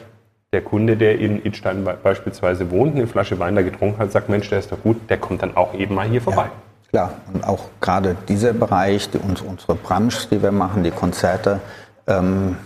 der 0.53 0.63
Kunde, 0.63 0.97
der 0.97 1.19
in 1.19 1.45
Idstein 1.45 1.87
beispielsweise 2.03 2.71
wohnt, 2.71 2.97
eine 2.97 3.07
Flasche 3.07 3.39
Wein 3.39 3.55
da 3.55 3.63
getrunken 3.63 3.99
hat, 3.99 4.13
sagt, 4.13 4.29
Mensch, 4.29 4.49
der 4.49 4.59
ist 4.59 4.73
doch 4.73 4.83
gut, 4.83 4.97
der 5.09 5.19
kommt 5.19 5.43
dann 5.43 5.57
auch 5.57 5.75
eben 5.75 5.95
mal 5.95 6.09
hier 6.09 6.23
vorbei. 6.23 6.47
Ja, 6.47 6.91
klar, 6.91 7.13
und 7.33 7.47
auch 7.47 7.69
gerade 7.81 8.17
dieser 8.29 8.55
Bereich, 8.55 9.11
die, 9.11 9.19
unsere 9.19 9.75
Brunchs, 9.75 10.29
die 10.31 10.43
wir 10.43 10.53
machen, 10.53 10.85
die 10.85 10.91
Konzerte, 10.91 11.61
ähm, 12.07 12.57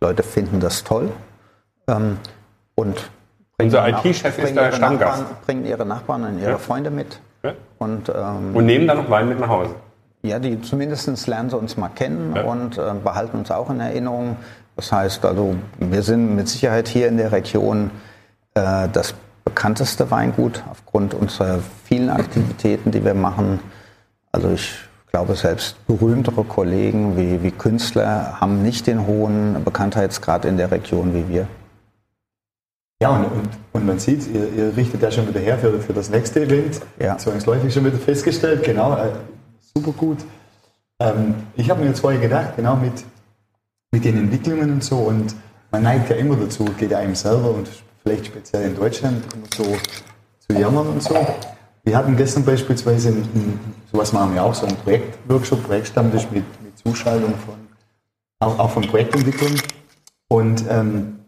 Leute 0.00 0.22
finden 0.22 0.60
das 0.60 0.84
toll. 0.84 1.10
Ähm, 1.88 2.18
und 2.80 3.10
unser 3.58 3.88
IT-Chef 3.88 4.38
ist 4.38 4.56
der 4.56 4.72
Stammgast. 4.72 5.20
Nachbarn, 5.20 5.36
bringen 5.44 5.66
ihre 5.66 5.84
Nachbarn 5.84 6.24
und 6.24 6.38
ihre 6.38 6.52
ja. 6.52 6.58
Freunde 6.58 6.90
mit. 6.90 7.20
Ja. 7.42 7.52
Und, 7.78 8.08
ähm, 8.08 8.54
und 8.54 8.66
nehmen 8.66 8.86
dann 8.86 8.98
noch 8.98 9.10
Wein 9.10 9.28
mit 9.28 9.38
nach 9.38 9.48
Hause. 9.48 9.74
Ja, 10.22 10.38
die 10.38 10.60
zumindest 10.60 11.26
lernen 11.26 11.50
sie 11.50 11.56
uns 11.56 11.76
mal 11.76 11.88
kennen 11.88 12.34
ja. 12.34 12.42
und 12.42 12.78
äh, 12.78 12.92
behalten 13.02 13.38
uns 13.38 13.50
auch 13.50 13.70
in 13.70 13.80
Erinnerung. 13.80 14.36
Das 14.76 14.92
heißt, 14.92 15.24
also 15.24 15.54
wir 15.78 16.02
sind 16.02 16.36
mit 16.36 16.48
Sicherheit 16.48 16.88
hier 16.88 17.08
in 17.08 17.16
der 17.16 17.32
Region 17.32 17.90
äh, 18.54 18.88
das 18.92 19.14
bekannteste 19.44 20.10
Weingut 20.10 20.62
aufgrund 20.70 21.14
unserer 21.14 21.58
vielen 21.84 22.10
Aktivitäten, 22.10 22.90
die 22.90 23.04
wir 23.04 23.14
machen. 23.14 23.60
Also 24.32 24.50
ich 24.50 24.74
glaube, 25.10 25.34
selbst 25.34 25.86
berühmtere 25.86 26.44
Kollegen 26.44 27.16
wie, 27.16 27.42
wie 27.42 27.50
Künstler 27.50 28.40
haben 28.40 28.62
nicht 28.62 28.86
den 28.86 29.06
hohen 29.06 29.64
Bekanntheitsgrad 29.64 30.44
in 30.44 30.56
der 30.56 30.70
Region 30.70 31.14
wie 31.14 31.28
wir. 31.28 31.48
Ja, 33.02 33.16
und, 33.16 33.24
und, 33.24 33.48
und, 33.72 33.86
man 33.86 33.98
sieht, 33.98 34.26
ihr, 34.28 34.52
ihr, 34.52 34.76
richtet 34.76 35.00
ja 35.00 35.10
schon 35.10 35.26
wieder 35.26 35.40
her 35.40 35.58
für, 35.58 35.80
für 35.80 35.94
das 35.94 36.10
nächste 36.10 36.42
Event. 36.42 36.82
Ja. 36.98 37.16
Zwangsläufig 37.16 37.72
schon 37.72 37.86
wieder 37.86 37.96
festgestellt, 37.96 38.62
genau, 38.62 38.94
äh, 38.94 39.12
super 39.74 39.92
gut. 39.92 40.18
Ähm, 40.98 41.34
ich 41.56 41.70
habe 41.70 41.80
mir 41.80 41.88
jetzt 41.88 42.00
vorher 42.00 42.20
gedacht, 42.20 42.56
genau 42.56 42.76
mit, 42.76 42.92
mit 43.90 44.04
den 44.04 44.18
Entwicklungen 44.18 44.70
und 44.70 44.84
so, 44.84 44.96
und 44.98 45.34
man 45.70 45.82
neigt 45.82 46.10
ja 46.10 46.16
immer 46.16 46.36
dazu, 46.36 46.66
geht 46.78 46.92
einem 46.92 47.14
selber 47.14 47.50
und 47.54 47.70
vielleicht 48.02 48.26
speziell 48.26 48.66
in 48.68 48.76
Deutschland 48.76 49.24
immer 49.32 49.46
so 49.56 49.64
zu 50.46 50.60
jammern 50.60 50.88
und 50.88 51.02
so. 51.02 51.16
Wir 51.84 51.96
hatten 51.96 52.14
gestern 52.18 52.44
beispielsweise, 52.44 53.08
ein, 53.08 53.22
ein, 53.34 53.60
sowas 53.90 54.12
machen 54.12 54.34
wir 54.34 54.44
auch, 54.44 54.54
so 54.54 54.66
ein 54.66 54.76
Projektworkshop, 54.76 55.64
Projektstammtisch 55.64 56.30
mit, 56.30 56.44
mit 56.62 56.76
Zuschaltung 56.76 57.32
von, 57.46 57.54
auch, 58.40 58.58
auch 58.58 58.70
von 58.70 58.82
Projektentwicklung. 58.82 59.54
Und 60.28 60.64
ähm, 60.68 61.19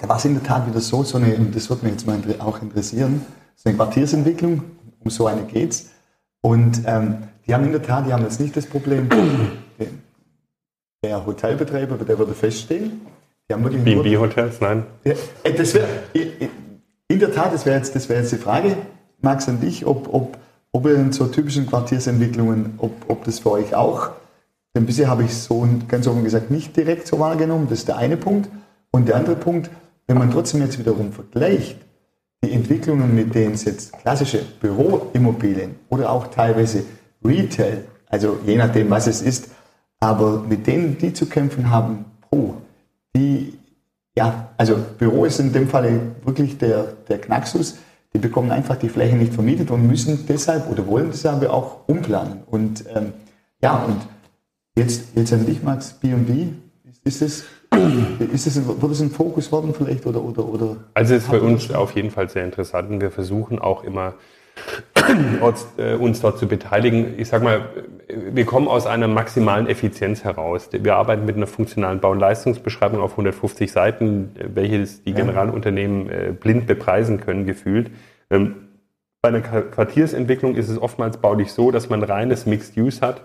da 0.00 0.08
war 0.08 0.16
es 0.16 0.24
in 0.24 0.34
der 0.34 0.42
Tat 0.42 0.66
wieder 0.66 0.80
so, 0.80 1.02
so 1.02 1.18
eine, 1.18 1.34
und 1.36 1.54
das 1.54 1.70
wird 1.70 1.82
mich 1.82 1.92
jetzt 1.92 2.06
mal 2.06 2.18
auch 2.38 2.60
interessieren, 2.62 3.24
so 3.54 3.68
eine 3.68 3.76
Quartiersentwicklung, 3.76 4.62
um 5.00 5.10
so 5.10 5.26
eine 5.26 5.42
geht's. 5.42 5.90
Und 6.40 6.82
ähm, 6.86 7.18
die 7.46 7.54
haben 7.54 7.64
in 7.64 7.72
der 7.72 7.82
Tat, 7.82 8.06
die 8.06 8.12
haben 8.12 8.22
jetzt 8.22 8.40
nicht 8.40 8.56
das 8.56 8.66
Problem, 8.66 9.08
der 11.02 11.26
Hotelbetreiber, 11.26 11.96
der 11.96 12.18
würde 12.18 12.34
feststehen. 12.34 13.00
Die 13.48 13.54
haben 13.54 13.62
wirklich 13.62 13.84
B&B-Hotels, 13.84 14.60
nein. 14.60 14.84
Ja, 15.04 15.14
äh, 15.44 15.52
das 15.52 15.74
wär, 15.74 15.86
in 17.08 17.20
der 17.20 17.32
Tat, 17.32 17.54
das 17.54 17.64
wäre 17.64 17.76
jetzt, 17.76 18.08
wär 18.08 18.18
jetzt 18.18 18.32
die 18.32 18.36
Frage, 18.36 18.76
Max 19.20 19.46
und 19.48 19.62
ich, 19.62 19.86
ob, 19.86 20.12
ob, 20.12 20.36
ob 20.72 20.86
in 20.86 21.12
so 21.12 21.26
typischen 21.26 21.66
Quartiersentwicklungen, 21.66 22.74
ob, 22.78 22.92
ob 23.08 23.24
das 23.24 23.38
für 23.38 23.52
euch 23.52 23.74
auch, 23.74 24.10
denn 24.74 24.84
bisher 24.84 25.08
habe 25.08 25.22
ich 25.22 25.30
es 25.30 25.44
so 25.44 25.66
ganz 25.88 26.06
offen 26.06 26.24
gesagt 26.24 26.50
nicht 26.50 26.76
direkt 26.76 27.06
so 27.06 27.18
wahrgenommen, 27.18 27.66
das 27.70 27.78
ist 27.80 27.88
der 27.88 27.96
eine 27.96 28.16
Punkt. 28.16 28.50
Und 28.96 29.08
der 29.08 29.16
andere 29.16 29.36
Punkt, 29.36 29.68
wenn 30.06 30.16
man 30.16 30.30
trotzdem 30.30 30.62
jetzt 30.62 30.78
wiederum 30.78 31.12
vergleicht, 31.12 31.76
die 32.42 32.50
Entwicklungen, 32.50 33.14
mit 33.14 33.34
denen 33.34 33.52
es 33.52 33.66
jetzt 33.66 33.92
klassische 33.92 34.38
Büroimmobilien 34.58 35.74
oder 35.90 36.08
auch 36.08 36.28
teilweise 36.28 36.82
Retail, 37.22 37.84
also 38.08 38.38
je 38.46 38.56
nachdem, 38.56 38.88
was 38.88 39.06
es 39.06 39.20
ist, 39.20 39.50
aber 40.00 40.40
mit 40.48 40.66
denen 40.66 40.96
die 40.96 41.12
zu 41.12 41.26
kämpfen 41.26 41.68
haben, 41.68 42.06
puh, 42.30 42.54
die, 43.14 43.58
ja, 44.16 44.48
also 44.56 44.78
Büro 44.96 45.26
ist 45.26 45.40
in 45.40 45.52
dem 45.52 45.68
Fall 45.68 46.00
wirklich 46.24 46.56
der, 46.56 46.94
der 47.06 47.18
Knacksus. 47.18 47.76
Die 48.14 48.18
bekommen 48.18 48.50
einfach 48.50 48.76
die 48.76 48.88
Fläche 48.88 49.16
nicht 49.16 49.34
vermietet 49.34 49.70
und 49.70 49.86
müssen 49.86 50.24
deshalb 50.26 50.70
oder 50.70 50.86
wollen 50.86 51.10
deshalb 51.10 51.46
auch 51.50 51.86
umplanen. 51.86 52.44
Und 52.46 52.82
ähm, 52.94 53.12
ja, 53.60 53.76
und 53.76 53.98
jetzt, 54.74 55.08
jetzt 55.14 55.34
an 55.34 55.44
dich, 55.44 55.62
Max, 55.62 55.92
B&B, 55.92 56.46
ist 57.04 57.20
es 57.20 57.44
ist 58.32 58.46
es, 58.46 58.66
wird 58.66 58.92
es 58.92 59.00
ein 59.00 59.10
Fokus 59.10 59.50
worden 59.52 59.74
vielleicht 59.76 60.06
oder, 60.06 60.22
oder, 60.22 60.44
oder? 60.44 60.76
Also 60.94 61.14
es 61.14 61.22
ist 61.22 61.30
für 61.30 61.40
uns 61.40 61.70
auf 61.72 61.92
jeden 61.92 62.10
Fall 62.10 62.28
sehr 62.28 62.44
interessant 62.44 62.90
und 62.90 63.00
wir 63.00 63.10
versuchen 63.10 63.58
auch 63.58 63.84
immer 63.84 64.14
äh, 65.76 65.94
uns 65.94 66.20
dort 66.20 66.38
zu 66.38 66.48
beteiligen. 66.48 67.18
Ich 67.18 67.28
sage 67.28 67.44
mal, 67.44 67.60
wir 68.08 68.44
kommen 68.44 68.68
aus 68.68 68.86
einer 68.86 69.08
maximalen 69.08 69.68
Effizienz 69.68 70.24
heraus. 70.24 70.68
Wir 70.72 70.96
arbeiten 70.96 71.24
mit 71.24 71.36
einer 71.36 71.46
funktionalen 71.46 72.00
Bau- 72.00 72.12
und 72.12 72.20
Leistungsbeschreibung 72.20 73.00
auf 73.00 73.12
150 73.12 73.70
Seiten, 73.70 74.30
welches 74.54 75.02
die 75.02 75.12
Generalunternehmen 75.12 76.10
äh, 76.10 76.32
blind 76.32 76.66
bepreisen 76.66 77.20
können, 77.20 77.46
gefühlt. 77.46 77.90
Ähm, 78.30 78.56
bei 79.22 79.28
einer 79.28 79.40
Quartiersentwicklung 79.40 80.54
ist 80.54 80.68
es 80.68 80.80
oftmals 80.80 81.18
baulich 81.18 81.52
so, 81.52 81.70
dass 81.70 81.88
man 81.88 82.02
reines 82.02 82.46
Mixed 82.46 82.76
Use 82.76 83.00
hat. 83.00 83.22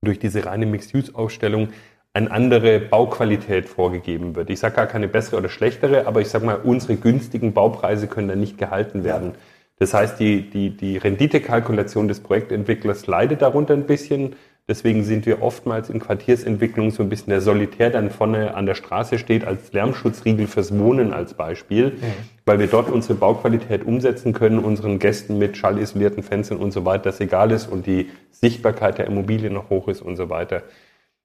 Durch 0.00 0.20
diese 0.20 0.46
reine 0.46 0.64
Mixed 0.64 0.94
Use 0.94 1.12
Aufstellung 1.14 1.70
eine 2.14 2.30
andere 2.30 2.80
Bauqualität 2.80 3.68
vorgegeben 3.68 4.34
wird. 4.34 4.50
Ich 4.50 4.58
sage 4.60 4.76
gar 4.76 4.86
keine 4.86 5.08
bessere 5.08 5.36
oder 5.36 5.48
schlechtere, 5.48 6.06
aber 6.06 6.20
ich 6.20 6.28
sage 6.28 6.46
mal, 6.46 6.60
unsere 6.62 6.96
günstigen 6.96 7.52
Baupreise 7.52 8.08
können 8.08 8.28
da 8.28 8.36
nicht 8.36 8.58
gehalten 8.58 9.04
werden. 9.04 9.34
Das 9.78 9.94
heißt, 9.94 10.18
die, 10.18 10.50
die, 10.50 10.70
die 10.76 10.96
Renditekalkulation 10.96 12.08
des 12.08 12.20
Projektentwicklers 12.20 13.06
leidet 13.06 13.42
darunter 13.42 13.74
ein 13.74 13.86
bisschen. 13.86 14.34
Deswegen 14.66 15.02
sind 15.04 15.24
wir 15.24 15.40
oftmals 15.40 15.88
in 15.88 15.98
Quartiersentwicklung 15.98 16.90
so 16.90 17.02
ein 17.02 17.08
bisschen 17.08 17.30
der 17.30 17.40
Solitär, 17.40 17.88
der 17.88 18.02
dann 18.02 18.10
vorne 18.10 18.54
an 18.54 18.66
der 18.66 18.74
Straße 18.74 19.18
steht, 19.18 19.46
als 19.46 19.72
Lärmschutzriegel 19.72 20.46
fürs 20.46 20.76
Wohnen 20.78 21.14
als 21.14 21.34
Beispiel, 21.34 21.92
mhm. 21.92 22.02
weil 22.44 22.58
wir 22.58 22.66
dort 22.66 22.90
unsere 22.90 23.14
Bauqualität 23.14 23.86
umsetzen 23.86 24.34
können, 24.34 24.58
unseren 24.58 24.98
Gästen 24.98 25.38
mit 25.38 25.56
schallisolierten 25.56 26.22
Fenstern 26.22 26.58
und 26.58 26.72
so 26.72 26.84
weiter, 26.84 27.04
das 27.04 27.20
egal 27.20 27.50
ist 27.50 27.66
und 27.66 27.86
die 27.86 28.10
Sichtbarkeit 28.30 28.98
der 28.98 29.06
Immobilie 29.06 29.50
noch 29.50 29.70
hoch 29.70 29.88
ist 29.88 30.02
und 30.02 30.16
so 30.16 30.28
weiter. 30.28 30.64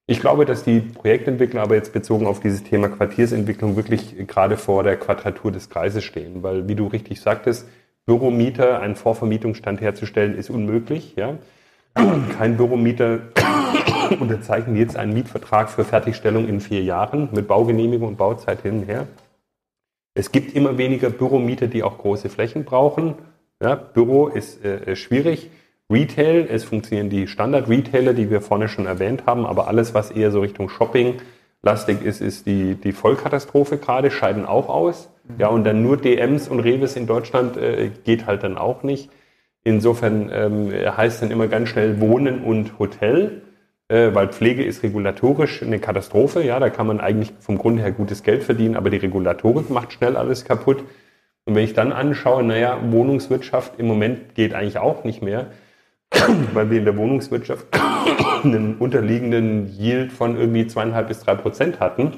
Ich 0.06 0.20
glaube, 0.20 0.44
dass 0.44 0.64
die 0.64 0.80
Projektentwickler 0.80 1.62
aber 1.62 1.76
jetzt 1.76 1.94
bezogen 1.94 2.26
auf 2.26 2.40
dieses 2.40 2.62
Thema 2.62 2.90
Quartiersentwicklung 2.90 3.74
wirklich 3.74 4.14
gerade 4.26 4.58
vor 4.58 4.82
der 4.82 4.98
Quadratur 4.98 5.50
des 5.50 5.70
Kreises 5.70 6.04
stehen, 6.04 6.42
weil, 6.42 6.68
wie 6.68 6.74
du 6.74 6.86
richtig 6.86 7.22
sagtest, 7.22 7.66
Büromieter 8.04 8.80
einen 8.80 8.96
Vorvermietungsstand 8.96 9.80
herzustellen 9.80 10.36
ist 10.36 10.50
unmöglich. 10.50 11.16
Ja? 11.16 11.38
Kein 12.36 12.58
Büromieter 12.58 13.20
unterzeichnet 14.20 14.76
jetzt 14.76 14.96
einen 14.96 15.14
Mietvertrag 15.14 15.70
für 15.70 15.84
Fertigstellung 15.84 16.48
in 16.48 16.60
vier 16.60 16.82
Jahren 16.82 17.30
mit 17.32 17.48
Baugenehmigung 17.48 18.08
und 18.08 18.16
Bauzeit 18.18 18.60
hin 18.60 18.80
und 18.80 18.86
her. 18.86 19.06
Es 20.12 20.32
gibt 20.32 20.54
immer 20.54 20.76
weniger 20.76 21.08
Büromieter, 21.08 21.66
die 21.66 21.82
auch 21.82 21.96
große 21.96 22.28
Flächen 22.28 22.64
brauchen. 22.64 23.14
Ja, 23.62 23.74
Büro 23.74 24.28
ist 24.28 24.62
äh, 24.62 24.94
schwierig. 24.96 25.50
Retail, 25.94 26.48
es 26.50 26.64
funktionieren 26.64 27.08
die 27.08 27.28
Standard-Retailer, 27.28 28.14
die 28.14 28.28
wir 28.28 28.40
vorne 28.40 28.68
schon 28.68 28.86
erwähnt 28.86 29.24
haben, 29.26 29.46
aber 29.46 29.68
alles, 29.68 29.94
was 29.94 30.10
eher 30.10 30.32
so 30.32 30.40
Richtung 30.40 30.68
Shopping 30.68 31.14
lastig 31.62 32.02
ist, 32.04 32.20
ist 32.20 32.46
die, 32.46 32.74
die 32.74 32.92
Vollkatastrophe 32.92 33.78
gerade, 33.78 34.10
scheiden 34.10 34.44
auch 34.44 34.68
aus. 34.68 35.08
Mhm. 35.24 35.34
Ja, 35.38 35.48
und 35.48 35.64
dann 35.64 35.82
nur 35.82 35.96
DMs 35.96 36.48
und 36.48 36.60
Reves 36.60 36.96
in 36.96 37.06
Deutschland 37.06 37.56
äh, 37.56 37.90
geht 38.04 38.26
halt 38.26 38.42
dann 38.42 38.58
auch 38.58 38.82
nicht. 38.82 39.08
Insofern 39.62 40.30
ähm, 40.32 40.72
heißt 40.72 41.22
dann 41.22 41.30
immer 41.30 41.46
ganz 41.46 41.70
schnell 41.70 42.00
Wohnen 42.00 42.44
und 42.44 42.78
Hotel, 42.78 43.42
äh, 43.88 44.10
weil 44.12 44.28
Pflege 44.28 44.64
ist 44.64 44.82
regulatorisch 44.82 45.62
eine 45.62 45.78
Katastrophe. 45.78 46.44
Ja, 46.44 46.60
da 46.60 46.68
kann 46.70 46.86
man 46.86 47.00
eigentlich 47.00 47.32
vom 47.38 47.56
Grunde 47.56 47.82
her 47.82 47.92
gutes 47.92 48.22
Geld 48.22 48.42
verdienen, 48.42 48.76
aber 48.76 48.90
die 48.90 48.98
Regulatorik 48.98 49.70
macht 49.70 49.92
schnell 49.92 50.16
alles 50.16 50.44
kaputt. 50.44 50.84
Und 51.46 51.54
wenn 51.54 51.64
ich 51.64 51.72
dann 51.72 51.92
anschaue, 51.92 52.42
naja, 52.42 52.78
Wohnungswirtschaft 52.90 53.78
im 53.78 53.86
Moment 53.86 54.34
geht 54.34 54.54
eigentlich 54.54 54.78
auch 54.78 55.04
nicht 55.04 55.22
mehr 55.22 55.46
weil 56.52 56.70
wir 56.70 56.78
in 56.78 56.84
der 56.84 56.96
Wohnungswirtschaft 56.96 57.66
einen 58.44 58.76
unterliegenden 58.78 59.68
Yield 59.78 60.12
von 60.12 60.36
irgendwie 60.36 60.66
zweieinhalb 60.66 61.08
bis 61.08 61.20
drei 61.20 61.34
Prozent 61.34 61.80
hatten 61.80 62.12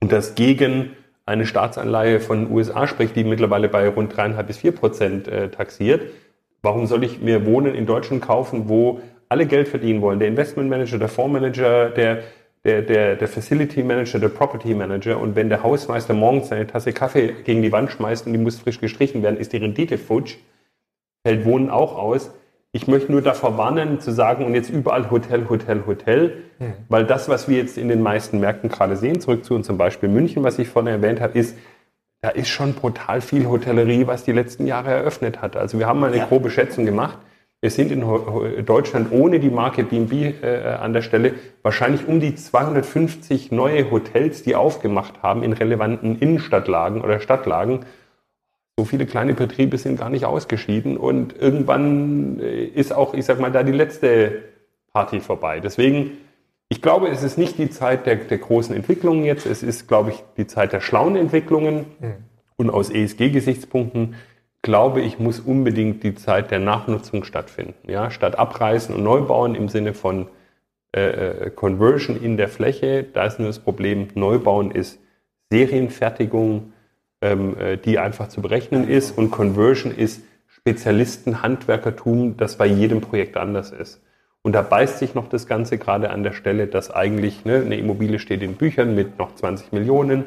und 0.00 0.12
das 0.12 0.34
gegen 0.34 0.90
eine 1.28 1.44
Staatsanleihe 1.44 2.20
von 2.20 2.50
USA 2.50 2.86
spricht, 2.86 3.14
die 3.14 3.24
mittlerweile 3.24 3.68
bei 3.68 3.86
rund 3.88 4.16
dreieinhalb 4.16 4.46
bis 4.46 4.58
vier 4.58 4.72
Prozent 4.72 5.28
äh, 5.28 5.50
taxiert. 5.50 6.02
Warum 6.62 6.86
soll 6.86 7.04
ich 7.04 7.20
mir 7.20 7.44
Wohnen 7.44 7.74
in 7.74 7.86
Deutschland 7.86 8.22
kaufen, 8.22 8.68
wo 8.68 9.00
alle 9.28 9.46
Geld 9.46 9.68
verdienen 9.68 10.00
wollen? 10.00 10.18
Der 10.18 10.28
Investmentmanager, 10.28 10.98
der 10.98 11.08
Fondsmanager, 11.08 11.90
der, 11.90 12.22
der, 12.64 12.82
der, 12.82 13.16
der 13.16 13.28
Facility 13.28 13.82
Manager, 13.82 14.18
der 14.18 14.30
Property 14.30 14.74
Manager. 14.74 15.20
Und 15.20 15.36
wenn 15.36 15.50
der 15.50 15.62
Hausmeister 15.62 16.14
morgens 16.14 16.48
seine 16.48 16.66
Tasse 16.66 16.92
Kaffee 16.92 17.34
gegen 17.44 17.62
die 17.62 17.72
Wand 17.72 17.92
schmeißt 17.92 18.26
und 18.26 18.32
die 18.32 18.38
muss 18.38 18.58
frisch 18.58 18.80
gestrichen 18.80 19.22
werden, 19.22 19.36
ist 19.36 19.52
die 19.52 19.58
Rendite 19.58 19.98
futsch, 19.98 20.36
fällt 21.22 21.44
Wohnen 21.44 21.68
auch 21.68 21.96
aus. 21.96 22.32
Ich 22.72 22.86
möchte 22.86 23.10
nur 23.10 23.22
davor 23.22 23.56
warnen, 23.56 23.98
zu 23.98 24.12
sagen, 24.12 24.44
und 24.44 24.54
jetzt 24.54 24.68
überall 24.68 25.10
Hotel, 25.10 25.48
Hotel, 25.48 25.84
Hotel, 25.86 26.42
mhm. 26.58 26.74
weil 26.88 27.06
das, 27.06 27.28
was 27.28 27.48
wir 27.48 27.56
jetzt 27.56 27.78
in 27.78 27.88
den 27.88 28.02
meisten 28.02 28.40
Märkten 28.40 28.68
gerade 28.68 28.96
sehen, 28.96 29.20
zurück 29.20 29.44
zu 29.44 29.54
uns 29.54 29.66
zum 29.66 29.78
Beispiel 29.78 30.08
München, 30.08 30.44
was 30.44 30.58
ich 30.58 30.68
vorhin 30.68 30.92
erwähnt 30.92 31.20
habe, 31.20 31.38
ist, 31.38 31.56
da 32.20 32.30
ist 32.30 32.48
schon 32.48 32.74
brutal 32.74 33.20
viel 33.20 33.46
Hotellerie, 33.46 34.06
was 34.06 34.24
die 34.24 34.32
letzten 34.32 34.66
Jahre 34.66 34.90
eröffnet 34.90 35.40
hat. 35.40 35.56
Also 35.56 35.78
wir 35.78 35.86
haben 35.86 36.00
mal 36.00 36.08
eine 36.08 36.18
ja. 36.18 36.26
grobe 36.26 36.50
Schätzung 36.50 36.84
gemacht. 36.84 37.18
Wir 37.60 37.70
sind 37.70 37.90
in 37.90 38.04
Deutschland 38.66 39.10
ohne 39.10 39.40
die 39.40 39.50
Marke 39.50 39.82
B&B 39.82 40.34
äh, 40.42 40.74
an 40.74 40.92
der 40.92 41.02
Stelle 41.02 41.34
wahrscheinlich 41.62 42.06
um 42.06 42.20
die 42.20 42.34
250 42.34 43.50
neue 43.50 43.90
Hotels, 43.90 44.42
die 44.42 44.54
aufgemacht 44.54 45.22
haben 45.22 45.42
in 45.42 45.52
relevanten 45.52 46.18
Innenstadtlagen 46.18 47.00
oder 47.00 47.18
Stadtlagen 47.18 47.80
so 48.78 48.84
viele 48.84 49.06
kleine 49.06 49.34
Betriebe 49.34 49.76
sind 49.76 49.98
gar 49.98 50.08
nicht 50.08 50.24
ausgeschieden 50.24 50.96
und 50.96 51.36
irgendwann 51.36 52.38
äh, 52.38 52.64
ist 52.64 52.92
auch, 52.92 53.12
ich 53.12 53.24
sag 53.24 53.40
mal, 53.40 53.50
da 53.50 53.64
die 53.64 53.72
letzte 53.72 54.44
Party 54.92 55.18
vorbei. 55.18 55.58
Deswegen, 55.58 56.12
ich 56.68 56.80
glaube, 56.80 57.08
es 57.08 57.24
ist 57.24 57.38
nicht 57.38 57.58
die 57.58 57.70
Zeit 57.70 58.06
der, 58.06 58.14
der 58.14 58.38
großen 58.38 58.76
Entwicklungen 58.76 59.24
jetzt, 59.24 59.46
es 59.46 59.64
ist, 59.64 59.88
glaube 59.88 60.10
ich, 60.10 60.22
die 60.36 60.46
Zeit 60.46 60.72
der 60.72 60.80
schlauen 60.80 61.16
Entwicklungen. 61.16 61.86
Mhm. 61.98 62.14
Und 62.54 62.70
aus 62.70 62.88
ESG-Gesichtspunkten 62.90 64.14
glaube 64.62 65.00
ich, 65.00 65.18
muss 65.18 65.40
unbedingt 65.40 66.04
die 66.04 66.14
Zeit 66.14 66.52
der 66.52 66.60
Nachnutzung 66.60 67.24
stattfinden. 67.24 67.90
Ja, 67.90 68.12
statt 68.12 68.38
abreißen 68.38 68.94
und 68.94 69.02
neu 69.02 69.22
bauen 69.22 69.56
im 69.56 69.68
Sinne 69.68 69.92
von 69.92 70.28
äh, 70.94 71.46
äh 71.46 71.50
Conversion 71.50 72.22
in 72.22 72.36
der 72.36 72.48
Fläche, 72.48 73.02
da 73.02 73.26
ist 73.26 73.40
nur 73.40 73.48
das 73.48 73.58
Problem, 73.58 74.06
Neubauen 74.14 74.70
ist 74.70 75.00
Serienfertigung, 75.50 76.74
ähm, 77.20 77.56
äh, 77.58 77.76
die 77.76 77.98
einfach 77.98 78.28
zu 78.28 78.40
berechnen 78.42 78.88
ist. 78.88 79.16
Und 79.16 79.30
Conversion 79.30 79.94
ist 79.94 80.22
Spezialisten, 80.46 81.42
Handwerkertum, 81.42 82.36
das 82.36 82.56
bei 82.56 82.66
jedem 82.66 83.00
Projekt 83.00 83.36
anders 83.36 83.70
ist. 83.70 84.00
Und 84.42 84.52
da 84.52 84.62
beißt 84.62 84.98
sich 84.98 85.14
noch 85.14 85.28
das 85.28 85.46
Ganze 85.46 85.78
gerade 85.78 86.10
an 86.10 86.22
der 86.22 86.32
Stelle, 86.32 86.68
dass 86.68 86.90
eigentlich 86.90 87.44
ne, 87.44 87.56
eine 87.56 87.76
Immobilie 87.76 88.18
steht 88.18 88.42
in 88.42 88.54
Büchern 88.54 88.94
mit 88.94 89.18
noch 89.18 89.34
20 89.34 89.72
Millionen 89.72 90.26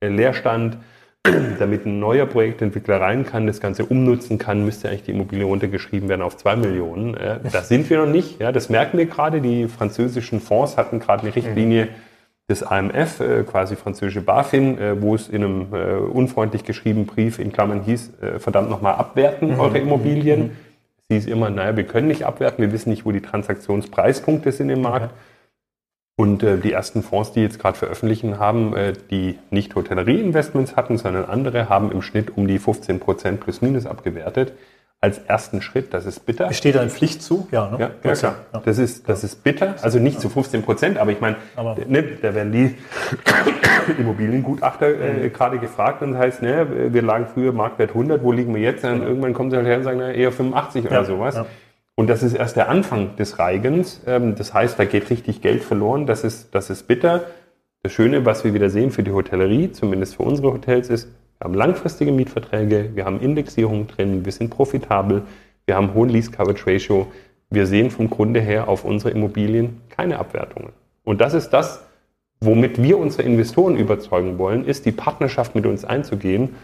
äh, 0.00 0.08
Leerstand. 0.08 0.78
Damit 1.58 1.84
ein 1.84 2.00
neuer 2.00 2.24
Projektentwickler 2.24 2.98
rein 2.98 3.26
kann, 3.26 3.46
das 3.46 3.60
Ganze 3.60 3.84
umnutzen 3.84 4.38
kann, 4.38 4.64
müsste 4.64 4.88
eigentlich 4.88 5.02
die 5.02 5.10
Immobilie 5.10 5.44
runtergeschrieben 5.44 6.08
werden 6.08 6.22
auf 6.22 6.38
zwei 6.38 6.56
Millionen. 6.56 7.14
Äh, 7.14 7.40
das 7.52 7.68
sind 7.68 7.90
wir 7.90 7.98
noch 7.98 8.10
nicht. 8.10 8.40
Ja, 8.40 8.52
das 8.52 8.70
merken 8.70 8.96
wir 8.96 9.04
gerade. 9.04 9.42
Die 9.42 9.68
französischen 9.68 10.40
Fonds 10.40 10.78
hatten 10.78 10.98
gerade 10.98 11.24
eine 11.24 11.36
Richtlinie, 11.36 11.86
mhm 11.86 12.09
des 12.50 12.62
AMF, 12.62 13.20
äh, 13.20 13.44
quasi 13.44 13.76
französische 13.76 14.20
BaFin, 14.20 14.76
äh, 14.76 15.00
wo 15.00 15.14
es 15.14 15.28
in 15.28 15.44
einem 15.44 15.66
äh, 15.72 15.94
unfreundlich 15.94 16.64
geschriebenen 16.64 17.06
Brief 17.06 17.38
in 17.38 17.52
Klammern 17.52 17.82
hieß, 17.82 18.12
verdammt 18.38 18.68
nochmal 18.68 18.94
abwerten 18.96 19.54
mhm. 19.54 19.60
eure 19.60 19.78
Immobilien. 19.78 20.40
Mhm. 20.40 20.50
Sie 21.08 21.16
ist 21.16 21.28
immer, 21.28 21.48
naja, 21.48 21.76
wir 21.76 21.84
können 21.84 22.08
nicht 22.08 22.24
abwerten, 22.24 22.62
wir 22.62 22.72
wissen 22.72 22.90
nicht, 22.90 23.06
wo 23.06 23.12
die 23.12 23.22
Transaktionspreispunkte 23.22 24.52
sind 24.52 24.68
im 24.68 24.82
Markt. 24.82 25.14
Und 26.16 26.42
äh, 26.42 26.58
die 26.58 26.72
ersten 26.72 27.02
Fonds, 27.02 27.32
die 27.32 27.40
jetzt 27.40 27.58
gerade 27.58 27.78
veröffentlichen 27.78 28.38
haben, 28.38 28.76
äh, 28.76 28.92
die 29.10 29.38
nicht 29.50 29.74
Hotellerie-Investments 29.74 30.76
hatten, 30.76 30.98
sondern 30.98 31.24
andere, 31.24 31.70
haben 31.70 31.90
im 31.90 32.02
Schnitt 32.02 32.36
um 32.36 32.46
die 32.46 32.58
15 32.58 33.00
Prozent 33.00 33.40
plus 33.40 33.62
minus 33.62 33.86
abgewertet 33.86 34.52
als 35.00 35.18
ersten 35.18 35.62
Schritt. 35.62 35.94
Das 35.94 36.04
ist 36.04 36.26
bitter. 36.26 36.52
Steht 36.52 36.74
da 36.74 36.80
eine 36.80 36.90
Pflicht 36.90 37.22
zu? 37.22 37.48
Ja, 37.50 37.70
ne? 37.70 37.78
ja, 37.78 37.90
ja, 38.02 38.14
klar. 38.14 38.34
Ja. 38.52 38.62
Das, 38.64 38.78
ist, 38.78 39.08
das 39.08 39.24
ist 39.24 39.42
bitter. 39.42 39.76
Also 39.80 39.98
nicht 39.98 40.20
zu 40.20 40.28
15 40.28 40.62
Prozent, 40.62 40.98
aber 40.98 41.10
ich 41.10 41.20
meine, 41.20 41.36
ne, 41.86 42.02
da 42.20 42.34
werden 42.34 42.52
die 42.52 42.76
Immobiliengutachter 43.98 44.88
äh, 44.88 45.30
gerade 45.30 45.58
gefragt 45.58 46.02
und 46.02 46.12
das 46.12 46.20
heißt, 46.20 46.42
ne, 46.42 46.92
wir 46.92 47.02
lagen 47.02 47.26
früher 47.32 47.52
Marktwert 47.52 47.90
100, 47.90 48.22
wo 48.22 48.32
liegen 48.32 48.54
wir 48.54 48.60
jetzt? 48.60 48.84
Und 48.84 49.02
irgendwann 49.02 49.32
kommen 49.32 49.50
sie 49.50 49.56
halt 49.56 49.66
her 49.66 49.78
und 49.78 49.84
sagen, 49.84 49.98
na, 50.00 50.12
eher 50.12 50.32
85 50.32 50.86
oder 50.86 51.04
sowas. 51.04 51.40
Und 51.94 52.08
das 52.08 52.22
ist 52.22 52.34
erst 52.34 52.56
der 52.56 52.68
Anfang 52.68 53.16
des 53.16 53.38
Reigens. 53.38 54.00
Ähm, 54.06 54.34
das 54.34 54.54
heißt, 54.54 54.78
da 54.78 54.84
geht 54.84 55.10
richtig 55.10 55.42
Geld 55.42 55.62
verloren. 55.62 56.06
Das 56.06 56.24
ist, 56.24 56.54
das 56.54 56.70
ist 56.70 56.86
bitter. 56.88 57.24
Das 57.82 57.92
Schöne, 57.92 58.24
was 58.24 58.44
wir 58.44 58.54
wieder 58.54 58.70
sehen 58.70 58.90
für 58.90 59.02
die 59.02 59.12
Hotellerie, 59.12 59.72
zumindest 59.72 60.16
für 60.16 60.22
unsere 60.22 60.52
Hotels, 60.52 60.88
ist, 60.88 61.08
wir 61.40 61.44
haben 61.46 61.54
langfristige 61.54 62.12
Mietverträge, 62.12 62.90
wir 62.94 63.06
haben 63.06 63.18
Indexierung 63.18 63.86
drin, 63.86 64.26
wir 64.26 64.32
sind 64.32 64.50
profitabel, 64.50 65.22
wir 65.64 65.74
haben 65.74 65.94
hohen 65.94 66.10
Lease 66.10 66.30
Coverage 66.30 66.66
Ratio. 66.66 67.06
Wir 67.48 67.66
sehen 67.66 67.90
vom 67.90 68.10
Grunde 68.10 68.40
her 68.40 68.68
auf 68.68 68.84
unsere 68.84 69.10
Immobilien 69.10 69.80
keine 69.88 70.18
Abwertungen. 70.18 70.72
Und 71.02 71.22
das 71.22 71.32
ist 71.32 71.48
das, 71.50 71.82
womit 72.40 72.82
wir 72.82 72.98
unsere 72.98 73.22
Investoren 73.22 73.76
überzeugen 73.76 74.36
wollen, 74.36 74.66
ist, 74.66 74.84
die 74.84 74.92
Partnerschaft 74.92 75.54
mit 75.54 75.64
uns 75.64 75.84
einzugehen. 75.84 76.56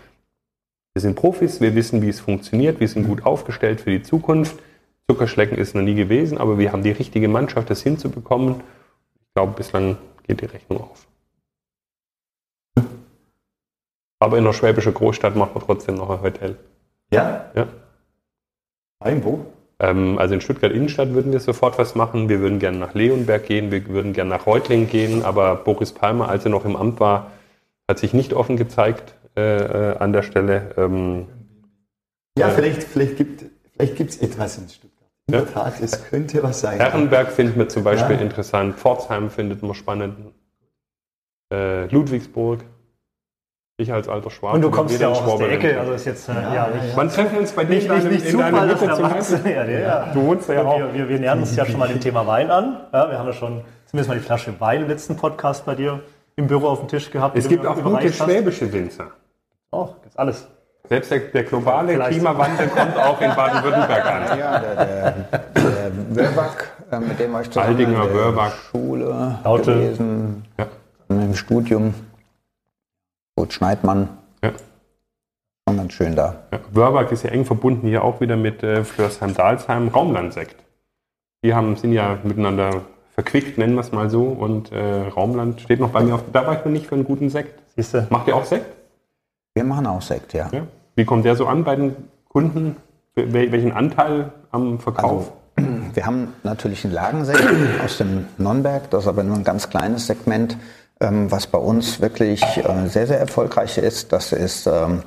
Wir 0.93 1.01
sind 1.01 1.17
Profis, 1.17 1.63
wir 1.63 1.75
wissen, 1.75 2.03
wie 2.03 2.11
es 2.11 2.21
funktioniert, 2.21 2.79
wir 2.79 2.89
sind 2.89 3.07
gut 3.07 3.25
aufgestellt 3.25 3.81
für 3.81 3.91
die 3.91 4.03
Zukunft. 4.03 4.59
Zuckerschlecken 5.09 5.57
ist 5.57 5.75
noch 5.75 5.83
nie 5.83 5.95
gewesen, 5.95 6.37
aber 6.37 6.59
wir 6.59 6.73
haben 6.73 6.83
die 6.83 6.91
richtige 6.91 7.29
Mannschaft, 7.29 7.71
das 7.71 7.83
hinzubekommen. 7.83 8.57
Ich 9.15 9.35
glaube, 9.35 9.55
bislang 9.57 9.97
geht 10.27 10.43
die 10.43 10.47
Rechnung 10.47 10.83
auf. 10.83 11.07
Aber 14.19 14.39
in 14.39 14.45
einer 14.45 14.53
schwäbischen 14.55 14.95
Großstadt 14.95 15.37
machen 15.37 15.55
wir 15.55 15.63
trotzdem 15.63 15.97
noch 15.97 16.11
ein 16.11 16.23
Hotel. 16.23 16.57
Ja? 17.11 17.51
Ja. 17.55 17.69
Irgendwo? 19.05 19.47
Ähm, 19.79 20.19
also 20.19 20.35
in 20.35 20.41
Stuttgart 20.41 20.73
Innenstadt 20.73 21.13
würden 21.13 21.33
wir 21.33 21.41
sofort 21.41 21.79
was 21.79 21.95
machen. 21.95 22.29
Wir 22.29 22.41
würden 22.41 22.59
gerne 22.59 22.79
nach 22.79 22.95
Leonberg 22.95 23.45
gehen, 23.45 23.71
wir 23.71 23.87
würden 23.89 24.15
gerne 24.15 24.31
nach 24.31 24.47
Reutlingen 24.47 24.89
gehen, 24.89 25.23
aber 25.23 25.55
Boris 25.57 25.93
Palmer, 25.93 26.29
als 26.31 26.45
er 26.45 26.51
noch 26.51 26.65
im 26.65 26.77
Amt 26.77 26.99
war, 26.99 27.31
hat 27.89 27.99
sich 27.99 28.15
nicht 28.15 28.33
offen 28.33 28.57
gezeigt 28.57 29.15
äh, 29.37 29.93
äh, 29.93 29.97
an 29.99 30.13
der 30.13 30.23
Stelle. 30.23 30.75
Ähm, 30.79 31.27
Ja, 32.39 32.49
Ja. 32.49 32.55
vielleicht, 32.55 32.85
vielleicht 32.85 33.17
gibt 33.17 33.45
vielleicht 33.75 33.97
gibt's 33.97 34.17
etwas 34.17 34.57
in 34.59 34.69
Stuttgart. 34.69 35.11
In 35.29 35.35
Ja. 35.35 35.41
der 35.43 35.53
Tat, 35.53 35.75
es 35.83 36.05
könnte 36.09 36.43
was 36.43 36.61
sein. 36.63 36.79
Herrenberg 36.79 37.31
finden 37.33 37.59
wir 37.59 37.69
zum 37.69 37.85
Beispiel 37.85 38.17
Ja. 38.17 38.23
interessant, 38.23 38.77
Pforzheim 38.77 39.29
findet 39.31 39.63
man 39.63 39.75
spannend, 39.75 40.17
äh, 41.53 41.85
Ludwigsburg. 41.87 42.65
Ich 43.79 43.93
als 43.93 44.09
alter 44.09 44.31
Schwabe. 44.31 44.55
Und 44.55 44.63
du 44.63 44.71
kommst 44.71 44.99
ja 44.99 45.09
auch 45.09 45.27
aus 45.27 45.39
der 45.39 45.53
Ecke, 45.53 45.79
also 45.79 45.93
ist 45.93 46.07
jetzt 46.07 46.27
äh, 46.31 46.33
Ja, 46.33 46.41
ja, 46.41 46.55
ja, 46.55 46.83
nicht. 46.83 46.97
Wann 46.97 47.11
treffen 47.11 47.33
wir 47.33 47.41
uns 47.41 47.53
bei 47.53 47.65
dir 47.65 47.75
nicht, 47.75 47.91
nicht, 47.91 48.11
nicht 48.11 48.25
in 48.33 48.43
Hütte 48.43 48.87
der 48.87 48.95
zum 48.95 49.45
ja, 49.45 49.65
der, 49.65 49.81
ja. 49.81 50.07
Du 50.15 50.23
wohnst 50.23 50.49
ja 50.49 50.63
auch. 50.65 50.79
Wir, 50.79 50.95
wir, 50.95 51.09
wir 51.11 51.19
nähern 51.19 51.41
uns 51.41 51.55
ja 51.55 51.67
schon 51.67 51.79
mal 51.79 51.89
dem 51.89 52.01
Thema 52.01 52.27
Wein 52.27 52.51
an. 52.51 52.79
Ja, 52.91 53.11
wir 53.11 53.19
haben 53.19 53.27
ja 53.27 53.35
schon 53.35 53.61
zumindest 53.85 54.09
mal 54.09 54.15
die 54.15 54.25
Flasche 54.25 54.59
Wein 54.61 54.81
im 54.81 54.89
letzten 54.89 55.17
Podcast 55.17 55.67
bei 55.67 55.75
dir 55.75 56.01
im 56.37 56.47
Büro 56.47 56.69
auf 56.69 56.79
dem 56.81 56.89
Tisch 56.89 57.11
gehabt. 57.11 57.37
Es 57.37 57.49
gibt 57.49 57.67
auch 57.67 57.83
gute 57.83 58.11
schwäbische 58.11 58.73
Winzer. 58.73 59.09
Auch, 59.71 60.01
gibt's 60.01 60.17
alles. 60.17 60.47
Selbst 60.89 61.11
der, 61.11 61.19
der 61.19 61.43
globale 61.43 61.93
Vielleicht. 61.93 62.13
Klimawandel 62.13 62.69
kommt 62.69 62.97
auch 62.97 63.21
in 63.21 63.35
Baden-Württemberg 63.35 64.07
an. 64.07 64.39
Ja, 64.39 64.59
der, 64.59 64.75
der, 64.87 65.15
der 65.55 66.17
Wörbach, 66.17 66.57
äh, 66.93 67.01
mit 67.01 67.19
dem 67.21 67.33
war 67.33 67.43
ich 67.43 67.49
zusammen 67.51 67.67
Aldinger 67.67 68.05
in 68.05 68.09
der 68.09 68.15
Wörbach. 68.15 68.53
Schule 68.71 69.37
Laute. 69.45 69.75
gewesen, 69.75 70.45
Ja. 70.57 70.67
im 71.11 71.35
Studium. 71.35 71.93
Gut, 73.37 73.53
Schneidmann, 73.53 74.09
Ja. 74.43 74.53
schon 75.69 75.77
ganz 75.77 75.93
schön 75.93 76.17
da. 76.17 76.45
Ja. 76.53 76.61
Wörbach 76.73 77.11
ist 77.13 77.23
ja 77.23 77.31
eng 77.31 77.45
verbunden 77.45 77.87
hier 77.87 78.03
auch 78.03 78.21
wieder 78.21 78.37
mit 78.37 78.63
äh, 78.63 78.83
Flörsheim-Dalsheim, 78.83 79.89
Raumlandsekt. 79.89 80.57
Die 81.45 81.55
haben, 81.55 81.77
sind 81.77 81.93
ja 81.93 82.19
miteinander 82.25 82.83
verquickt, 83.15 83.59
nennen 83.59 83.75
wir 83.75 83.81
es 83.83 83.93
mal 83.93 84.09
so. 84.09 84.25
Und 84.25 84.73
äh, 84.73 85.09
Raumland 85.09 85.61
steht 85.61 85.81
noch 85.81 85.91
bei 85.91 86.03
mir 86.03 86.15
auf. 86.15 86.25
Da 86.33 86.47
war 86.47 86.55
ich 86.59 86.65
noch 86.65 86.73
nicht 86.73 86.87
für 86.87 86.95
einen 86.95 87.05
guten 87.05 87.29
Sekt. 87.29 87.61
Siehst 87.77 87.93
du? 87.95 88.07
Macht 88.11 88.27
ihr 88.27 88.37
auch 88.37 88.45
Sekt? 88.45 88.67
Wir 89.55 89.65
machen 89.65 89.87
auch 89.87 90.03
Sekt, 90.03 90.33
ja. 90.33 90.49
Ja. 90.53 90.63
Wie 90.95 91.05
kommt 91.05 91.25
der 91.27 91.37
so 91.37 91.47
an 91.47 91.65
bei 91.65 91.77
den 91.77 91.95
Kunden? 92.29 92.77
Wel 93.15 93.53
welchen 93.53 93.73
Anteil 93.73 94.33
am 94.51 94.79
Verkauf? 94.79 95.33
Wir 95.95 96.05
haben 96.05 96.35
natürlich 96.43 96.85
einen 96.85 96.93
Lagensekt 96.93 97.43
aus 97.83 97.97
dem 97.97 98.27
Nonnberg, 98.37 98.91
das 98.91 99.05
ist 99.05 99.09
aber 99.09 99.23
nur 99.25 99.37
ein 99.37 99.45
ganz 99.45 99.71
kleines 99.71 100.07
Segment. 100.07 100.59
Ähm, 101.01 101.31
was 101.31 101.47
bei 101.47 101.59
uns 101.59 102.01
wirklich 102.01 102.43
äh, 102.57 102.89
sehr, 102.89 103.07
sehr 103.07 103.21
erfolgreich 103.21 103.77
ist, 103.77 104.13
das 104.13 104.33
ist 104.33 104.67
ähm, 104.67 105.03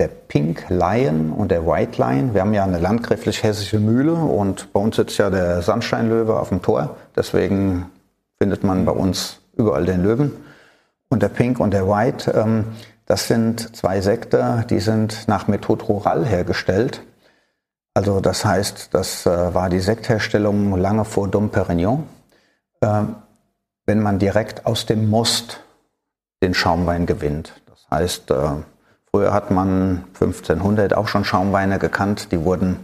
der 0.00 0.08
Pink 0.08 0.66
Lion 0.68 1.32
und 1.32 1.50
der 1.50 1.66
White 1.66 2.00
Lion. 2.00 2.34
Wir 2.34 2.42
haben 2.42 2.54
ja 2.54 2.62
eine 2.62 2.78
landgräflich-hessische 2.78 3.80
Mühle 3.80 4.14
und 4.14 4.72
bei 4.72 4.78
uns 4.78 4.94
sitzt 4.94 5.18
ja 5.18 5.28
der 5.28 5.60
Sandsteinlöwe 5.62 6.38
auf 6.38 6.50
dem 6.50 6.62
Tor. 6.62 6.96
Deswegen 7.16 7.90
findet 8.40 8.62
man 8.62 8.84
bei 8.84 8.92
uns 8.92 9.40
überall 9.56 9.84
den 9.84 10.04
Löwen. 10.04 10.32
Und 11.08 11.22
der 11.22 11.30
Pink 11.30 11.58
und 11.58 11.72
der 11.72 11.88
White, 11.88 12.30
ähm, 12.30 12.66
das 13.06 13.26
sind 13.26 13.74
zwei 13.74 14.00
Sekte, 14.00 14.64
die 14.70 14.78
sind 14.78 15.26
nach 15.26 15.48
Methode 15.48 15.84
Rural 15.86 16.24
hergestellt. 16.24 17.02
Also 17.94 18.20
das 18.20 18.44
heißt, 18.44 18.94
das 18.94 19.26
äh, 19.26 19.54
war 19.54 19.68
die 19.68 19.80
Sektherstellung 19.80 20.76
lange 20.76 21.04
vor 21.04 21.26
Dom 21.26 21.50
Perignon. 21.50 22.04
Ähm, 22.82 23.16
wenn 23.88 24.02
man 24.02 24.18
direkt 24.18 24.66
aus 24.66 24.84
dem 24.84 25.08
Most 25.08 25.60
den 26.42 26.52
Schaumwein 26.52 27.06
gewinnt. 27.06 27.54
Das 27.66 27.86
heißt, 27.90 28.30
äh, 28.30 28.50
früher 29.10 29.32
hat 29.32 29.50
man 29.50 30.04
1500 30.12 30.92
auch 30.92 31.08
schon 31.08 31.24
Schaumweine 31.24 31.78
gekannt, 31.78 32.30
die 32.30 32.44
wurden 32.44 32.76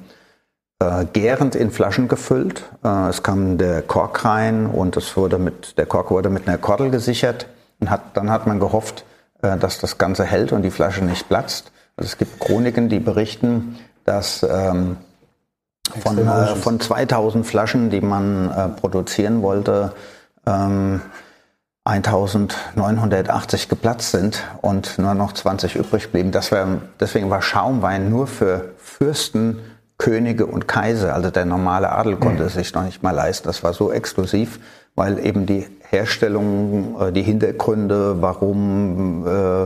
äh, 0.78 1.04
gärend 1.04 1.56
in 1.56 1.70
Flaschen 1.70 2.08
gefüllt. 2.08 2.64
Äh, 2.82 3.10
es 3.10 3.22
kam 3.22 3.58
der 3.58 3.82
Kork 3.82 4.24
rein 4.24 4.64
und 4.64 4.96
es 4.96 5.14
wurde 5.14 5.38
mit, 5.38 5.76
der 5.76 5.84
Kork 5.84 6.10
wurde 6.10 6.30
mit 6.30 6.48
einer 6.48 6.56
Kordel 6.56 6.90
gesichert. 6.90 7.48
Und 7.80 7.90
hat, 7.90 8.00
dann 8.14 8.30
hat 8.30 8.46
man 8.46 8.58
gehofft, 8.58 9.04
dass 9.42 9.78
das 9.78 9.98
Ganze 9.98 10.24
hält 10.24 10.52
und 10.52 10.62
die 10.62 10.70
Flasche 10.70 11.04
nicht 11.04 11.28
platzt. 11.28 11.70
Also 11.96 12.06
es 12.08 12.16
gibt 12.16 12.40
Chroniken, 12.40 12.88
die 12.88 13.00
berichten, 13.00 13.76
dass 14.06 14.42
ähm, 14.42 14.96
von, 16.00 16.16
äh, 16.16 16.56
von 16.56 16.80
2000 16.80 17.46
Flaschen, 17.46 17.90
die 17.90 18.00
man 18.00 18.50
äh, 18.50 18.68
produzieren 18.68 19.42
wollte, 19.42 19.92
ähm, 20.46 21.00
1980 21.84 23.68
geplatzt 23.68 24.10
sind 24.12 24.42
und 24.62 24.98
nur 24.98 25.12
noch 25.14 25.32
20 25.32 25.76
übrig 25.76 26.10
blieben. 26.10 26.32
Wär, 26.32 26.80
deswegen 26.98 27.28
war 27.28 27.42
Schaumwein 27.42 28.08
nur 28.08 28.26
für 28.26 28.70
Fürsten, 28.78 29.60
Könige 29.98 30.46
und 30.46 30.66
Kaiser. 30.66 31.14
Also 31.14 31.30
der 31.30 31.44
normale 31.44 31.92
Adel 31.92 32.16
konnte 32.16 32.44
es 32.44 32.54
sich 32.54 32.72
noch 32.74 32.84
nicht 32.84 33.02
mal 33.02 33.10
leisten. 33.10 33.46
Das 33.46 33.62
war 33.62 33.74
so 33.74 33.92
exklusiv, 33.92 34.58
weil 34.94 35.24
eben 35.24 35.44
die 35.44 35.66
Herstellung, 35.90 37.00
äh, 37.00 37.12
die 37.12 37.22
Hintergründe, 37.22 38.22
warum 38.22 39.26
äh, 39.26 39.64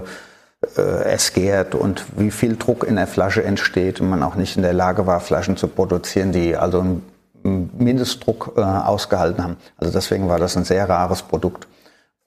äh, 0.77 1.05
es 1.05 1.33
gärt 1.33 1.77
und 1.77 2.05
wie 2.17 2.33
viel 2.33 2.57
Druck 2.57 2.85
in 2.85 2.97
der 2.97 3.07
Flasche 3.07 3.45
entsteht 3.45 4.01
und 4.01 4.11
man 4.11 4.25
auch 4.25 4.35
nicht 4.35 4.57
in 4.57 4.63
der 4.63 4.73
Lage 4.73 5.07
war, 5.07 5.21
Flaschen 5.21 5.57
zu 5.57 5.69
produzieren, 5.69 6.33
die 6.33 6.57
also 6.57 6.81
einen 6.81 7.03
Mindestdruck 7.43 8.55
äh, 8.57 8.61
ausgehalten 8.61 9.43
haben. 9.43 9.57
Also 9.77 9.93
deswegen 9.93 10.29
war 10.29 10.39
das 10.39 10.57
ein 10.57 10.65
sehr 10.65 10.89
rares 10.89 11.23
Produkt. 11.23 11.67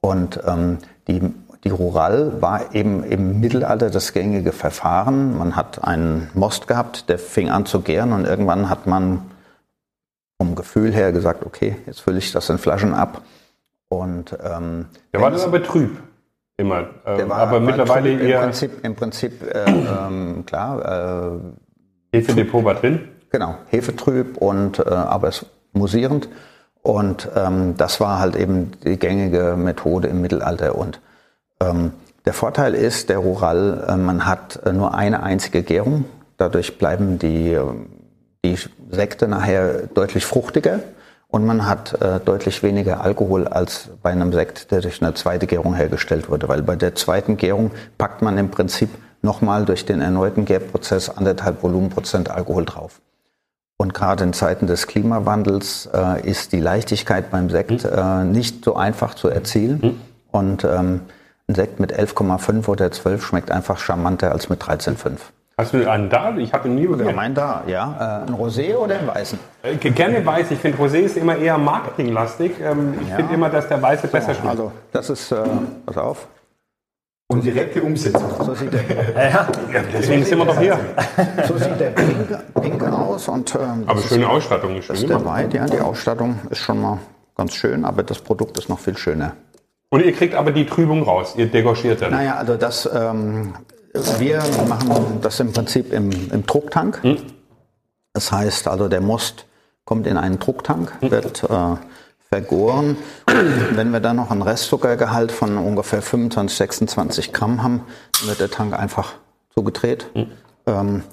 Und 0.02 0.40
ähm, 0.48 0.80
die, 1.08 1.22
die 1.64 1.70
Rural 1.70 2.42
war 2.42 2.74
eben 2.74 3.04
im 3.04 3.40
Mittelalter 3.40 3.90
das 3.90 4.14
gängige 4.14 4.52
Verfahren. 4.52 5.38
Man 5.38 5.56
hat 5.56 5.84
einen 5.84 6.30
Most 6.34 6.68
gehabt, 6.68 7.10
der 7.10 7.20
fing 7.20 7.50
an 7.50 7.66
zu 7.66 7.82
gären 7.82 8.14
und 8.14 8.26
irgendwann 8.26 8.70
hat 8.70 8.88
man 8.88 9.22
vom 10.38 10.56
Gefühl 10.56 10.92
her 10.92 11.12
gesagt, 11.12 11.46
okay, 11.46 11.76
jetzt 11.86 12.02
fülle 12.02 12.18
ich 12.18 12.32
das 12.32 12.50
in 12.50 12.58
Flaschen 12.58 12.94
ab. 12.94 13.22
Und 13.90 14.36
ähm, 14.44 14.88
Der 15.14 15.22
war 15.22 15.30
dann 15.30 15.42
aber 15.42 15.62
trüb. 15.62 16.02
Immer. 16.58 16.90
Ähm, 17.06 17.18
der 17.18 17.30
war, 17.30 17.38
aber 17.38 17.52
war 17.54 17.60
mittlerweile 17.60 18.12
im 18.12 18.22
eher 18.22 18.42
Prinzip, 18.42 18.84
im 18.84 18.96
Prinzip 18.96 19.44
äh, 19.44 19.66
ähm, 19.66 20.44
klar, 20.46 21.40
äh, 22.14 22.18
Hefedepot 22.18 22.64
war 22.64 22.76
drin. 22.76 23.08
Genau, 23.32 23.56
hefetrüb 23.68 24.38
und 24.38 24.80
äh, 24.80 24.90
aber 24.90 25.30
es 25.30 25.46
musierend. 25.72 26.28
Und 26.82 27.30
ähm, 27.36 27.76
das 27.78 28.02
war 28.02 28.20
halt 28.20 28.36
eben 28.36 28.72
die 28.84 28.98
gängige 28.98 29.56
Methode 29.56 30.10
im 30.10 30.22
Mittelalter. 30.22 30.76
Und 30.76 31.00
ähm, 31.62 31.94
der 32.26 32.34
Vorteil 32.34 32.74
ist, 32.74 33.10
der 33.10 33.20
Rural, 33.20 33.86
äh, 33.88 33.96
man 33.96 34.26
hat 34.26 34.60
äh, 34.66 34.74
nur 34.74 34.94
eine 34.96 35.24
einzige 35.24 35.64
Gärung. 35.64 36.06
Dadurch 36.38 36.78
bleiben 36.78 37.20
die, 37.20 37.54
äh, 37.54 37.64
die 38.44 38.58
Sekte 38.90 39.28
nachher 39.28 39.88
deutlich 39.88 40.26
fruchtiger. 40.26 40.80
Und 41.28 41.46
man 41.46 41.66
hat 41.66 42.02
äh, 42.02 42.20
deutlich 42.20 42.62
weniger 42.64 43.02
Alkohol 43.02 43.48
als 43.48 43.92
bei 44.02 44.12
einem 44.12 44.34
Sekt, 44.34 44.72
der 44.72 44.82
durch 44.82 45.02
eine 45.02 45.14
zweite 45.14 45.48
Gärung 45.48 45.74
hergestellt 45.74 46.30
wurde. 46.30 46.50
Weil 46.50 46.64
bei 46.64 46.76
der 46.76 46.96
zweiten 46.96 47.38
Gärung 47.38 47.72
packt 47.98 48.22
man 48.22 48.38
im 48.38 48.52
Prinzip 48.52 48.90
nochmal 49.22 49.64
durch 49.64 49.86
den 49.86 50.02
erneuten 50.02 50.44
Gärprozess 50.44 51.10
anderthalb 51.10 51.64
Volumenprozent 51.64 52.30
Alkohol 52.30 52.66
drauf. 52.66 53.00
Und 53.82 53.96
gerade 53.96 54.24
in 54.26 54.32
Zeiten 54.34 54.68
des 54.68 54.86
Klimawandels 54.86 55.90
äh, 55.92 56.22
ist 56.30 56.52
die 56.54 56.60
Leichtigkeit 56.60 57.32
beim 57.32 57.50
Sekt 57.50 57.84
äh, 57.84 58.24
nicht 58.24 58.64
so 58.64 58.76
einfach 58.76 59.16
zu 59.16 59.28
erzielen. 59.28 60.00
Und 60.30 60.64
ähm, 60.64 61.00
ein 61.48 61.56
Sekt 61.56 61.80
mit 61.80 61.92
11,5 61.92 62.68
oder 62.68 62.92
12 62.92 63.26
schmeckt 63.26 63.50
einfach 63.50 63.80
charmanter 63.80 64.32
als 64.34 64.50
mit 64.50 64.62
13,5. 64.62 65.14
Hast 65.58 65.74
du 65.74 65.90
einen 65.90 66.12
da? 66.12 66.38
Ich 66.38 66.54
habe 66.54 66.68
ihn 66.68 66.76
nie 66.76 66.84
Ja, 66.84 66.90
gesehen. 66.92 67.16
mein 67.16 67.34
da, 67.34 67.64
ja. 67.66 68.22
Äh, 68.24 68.30
ein 68.30 68.36
Rosé 68.36 68.76
oder 68.76 69.00
ein 69.00 69.08
Weißen? 69.08 69.40
Äh, 69.64 69.76
Gerne 69.78 70.24
weiß. 70.24 70.52
Ich 70.52 70.60
finde, 70.60 70.78
Rosé 70.78 71.00
ist 71.00 71.18
immer 71.18 71.36
eher 71.36 71.58
marketinglastig. 71.58 72.52
Ähm, 72.62 72.94
ich 73.02 73.10
Ja. 73.10 73.16
finde 73.16 73.34
immer, 73.34 73.50
dass 73.50 73.68
der 73.68 73.82
Weiße 73.82 74.10
besser 74.10 74.36
schmeckt. 74.36 74.48
Also, 74.48 74.72
das 74.92 75.10
ist, 75.10 75.32
äh, 75.32 75.38
pass 75.88 75.98
auf, 75.98 76.28
Und 77.32 77.46
direkte 77.46 77.82
Umsetzung. 77.82 78.30
so 78.46 78.54
sieht 78.54 78.74
der, 78.74 78.84
Deswegen 79.94 80.26
sind 80.26 80.38
wir 80.40 80.46
doch 80.46 80.60
hier. 80.60 80.78
so 81.48 81.58
sieht 81.58 81.80
der 81.80 81.92
pink, 81.92 82.28
pink 82.62 82.84
aus. 82.84 83.30
Und, 83.30 83.56
ähm, 83.56 83.84
Aber 83.88 84.02
schöne 84.02 84.24
ist, 84.24 84.30
Ausstattung 84.30 84.76
ist 84.76 84.86
schön 84.86 84.96
ist 84.98 85.08
der 85.10 85.48
ja. 85.54 85.66
Die 85.66 85.80
Ausstattung 85.80 86.40
ist 86.50 86.60
schon 86.60 86.82
mal 86.82 87.00
ganz 87.38 87.54
schön, 87.54 87.86
aber 87.86 88.04
das 88.04 88.20
Produkt 88.20 88.58
ist 88.58 88.68
noch 88.68 88.80
viel 88.80 88.98
schöner. 88.98 89.38
Und 89.92 90.04
ihr 90.04 90.12
kriegt 90.12 90.36
aber 90.36 90.52
die 90.52 90.66
Trübung 90.66 91.04
raus. 91.04 91.36
Ihr 91.38 91.48
degorgiert 91.48 92.02
dann. 92.02 92.12
Naja, 92.12 92.36
also 92.36 92.58
das, 92.58 92.90
ähm, 92.94 93.54
wir 94.20 94.44
machen 94.68 95.20
das 95.22 95.40
im 95.40 95.54
Prinzip 95.54 95.94
im, 95.94 96.12
im 96.32 96.46
Drucktank. 96.46 97.02
Das 98.12 98.30
heißt 98.32 98.68
also, 98.68 98.90
der 98.90 99.00
Most 99.00 99.46
kommt 99.86 100.06
in 100.06 100.18
einen 100.18 100.38
Drucktank, 100.38 100.92
wird 101.00 101.44
äh, 101.44 101.76
vergoren. 102.32 102.96
Und 103.28 103.78
wenn 103.78 103.92
wir 103.92 104.00
dann 104.00 104.16
noch 104.16 104.32
einen 104.32 104.42
Restzuckergehalt 104.42 105.32
von 105.32 105.58
ungefähr 105.58 106.02
25, 106.02 106.58
26 106.58 107.34
Gramm 107.34 107.62
haben, 107.62 107.84
dann 108.20 108.30
wird 108.30 108.40
der 108.40 108.50
Tank 108.50 108.78
einfach 108.78 109.14
zugedreht. 109.54 110.08
Mhm. 110.16 110.28
Ähm, 110.66 111.04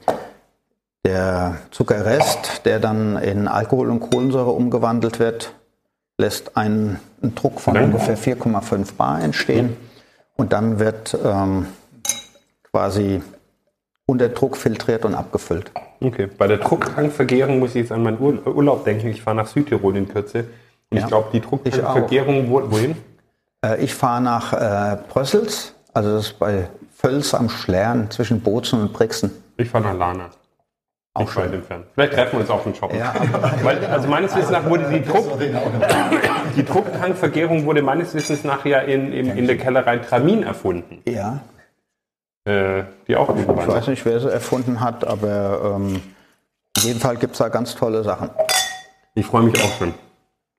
der 1.05 1.59
Zuckerrest, 1.71 2.65
der 2.65 2.79
dann 2.81 3.17
in 3.17 3.49
Alkohol 3.49 3.91
und 3.91 4.01
Kohlensäure 4.01 4.51
umgewandelt 4.51 5.19
wird, 5.19 5.53
lässt 6.19 6.57
einen, 6.57 7.01
einen 7.23 7.35
Druck 7.35 7.61
von 7.61 7.77
ungefähr 7.77 8.19
4,5 8.19 8.95
Bar 8.97 9.23
entstehen. 9.23 9.77
Und 10.37 10.53
dann 10.53 10.79
wird 10.79 11.17
ähm, 11.25 11.67
quasi 12.71 13.23
unter 14.07 14.29
Druck 14.29 14.57
filtriert 14.57 15.05
und 15.05 15.15
abgefüllt. 15.15 15.71
Okay, 16.01 16.29
bei 16.39 16.47
der 16.47 16.59
Drucktankvergärung 16.59 17.59
muss 17.59 17.71
ich 17.71 17.83
jetzt 17.83 17.93
an 17.93 18.03
meinen 18.03 18.19
Urlaub 18.19 18.85
denken. 18.85 19.09
Ich 19.09 19.23
fahre 19.23 19.37
nach 19.37 19.47
Südtirol 19.47 19.97
in 19.97 20.09
Kürze. 20.09 20.45
Und 20.91 20.99
ja, 20.99 21.05
ich 21.05 21.09
glaube, 21.09 21.29
die 21.33 21.41
Drucktankvergärung, 21.41 22.51
wo, 22.51 22.71
wohin? 22.71 22.97
Äh, 23.65 23.83
ich 23.85 23.95
fahre 23.95 24.23
nach 24.23 24.53
äh, 24.53 24.99
Brössels, 25.09 25.75
also 25.93 26.15
das 26.15 26.27
ist 26.29 26.39
bei 26.39 26.69
Völs 26.95 27.35
am 27.35 27.49
Schlern 27.49 28.11
zwischen 28.11 28.41
Bozen 28.41 28.81
und 28.81 28.93
Brixen. 28.93 29.31
Ich 29.57 29.69
fahre 29.69 29.85
nach 29.85 29.99
Lana. 29.99 30.31
Auch 31.15 31.23
nicht 31.23 31.37
weit 31.37 31.53
entfernt. 31.53 31.87
Vielleicht 31.95 32.13
treffen 32.13 32.33
wir 32.33 32.41
uns 32.41 32.51
auf 32.51 32.63
dem 32.63 32.75
Shoppen. 32.75 32.99
Ja, 32.99 33.13
Weil, 33.63 33.85
also 33.87 34.09
meines 34.09 34.35
Wissens 34.35 34.51
nach 34.51 34.65
wurde 34.65 34.89
die, 34.89 35.03
Druck, 35.03 35.39
die 36.57 36.65
Drucktankvergärung 36.65 37.65
wurde 37.65 37.83
meines 37.83 38.15
Wissens 38.15 38.45
nach 38.45 38.65
ja 38.65 38.79
in, 38.81 39.13
in, 39.13 39.37
in 39.37 39.47
der 39.47 39.59
Kellerei 39.59 39.99
Tramin 39.99 40.45
erfunden. 40.45 41.03
Ja. 41.07 41.41
Äh, 42.45 42.85
die 43.07 43.17
auch 43.17 43.35
Ich 43.37 43.47
weiß 43.49 43.89
nicht, 43.89 44.05
wer 44.05 44.21
sie 44.21 44.31
erfunden 44.31 44.81
hat, 44.81 45.05
aber 45.05 45.77
ähm, 45.77 46.01
auf 46.77 46.85
jeden 46.85 47.01
Fall 47.01 47.17
gibt 47.17 47.33
es 47.33 47.39
da 47.39 47.49
ganz 47.49 47.75
tolle 47.75 48.05
Sachen. 48.05 48.31
Ich 49.15 49.27
freue 49.27 49.43
mich 49.43 49.61
auch 49.61 49.77
schon 49.79 49.93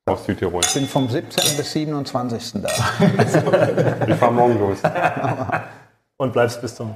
auf 0.09 0.25
Südtirol. 0.25 0.61
Ich 0.65 0.73
bin 0.73 0.87
vom 0.87 1.09
17. 1.09 1.57
bis 1.57 1.71
27. 1.71 2.61
da. 2.61 2.69
ich 4.07 4.15
fahre 4.15 4.33
morgen 4.33 4.59
los. 4.59 4.79
Und 6.17 6.33
bleibst 6.33 6.61
bis 6.61 6.75
zum 6.75 6.95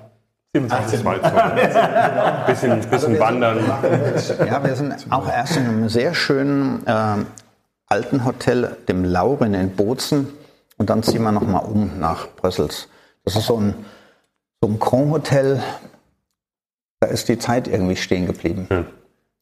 27. 0.55 1.05
Ein 1.05 2.45
bisschen, 2.45 2.81
bisschen 2.81 3.19
wandern. 3.19 3.59
Ja, 4.45 4.63
wir 4.63 4.75
sind 4.75 4.95
auch 5.09 5.27
erst 5.27 5.57
in 5.57 5.65
einem 5.65 5.89
sehr 5.89 6.13
schönen 6.13 6.85
äh, 6.85 7.25
alten 7.87 8.25
Hotel, 8.25 8.75
dem 8.87 9.05
Lauren 9.05 9.53
in 9.53 9.75
Bozen. 9.75 10.27
Und 10.77 10.89
dann 10.89 11.03
ziehen 11.03 11.23
wir 11.23 11.31
nochmal 11.31 11.63
um 11.65 11.99
nach 11.99 12.27
Brüssels. 12.35 12.89
Das 13.23 13.35
ist 13.35 13.45
so 13.45 13.57
ein, 13.57 13.73
so 14.61 14.67
ein 14.67 14.79
Grand 14.79 15.11
Hotel. 15.11 15.63
Da 16.99 17.07
ist 17.07 17.29
die 17.29 17.39
Zeit 17.39 17.67
irgendwie 17.67 17.95
stehen 17.95 18.25
geblieben. 18.25 18.67
Ja. 18.69 18.85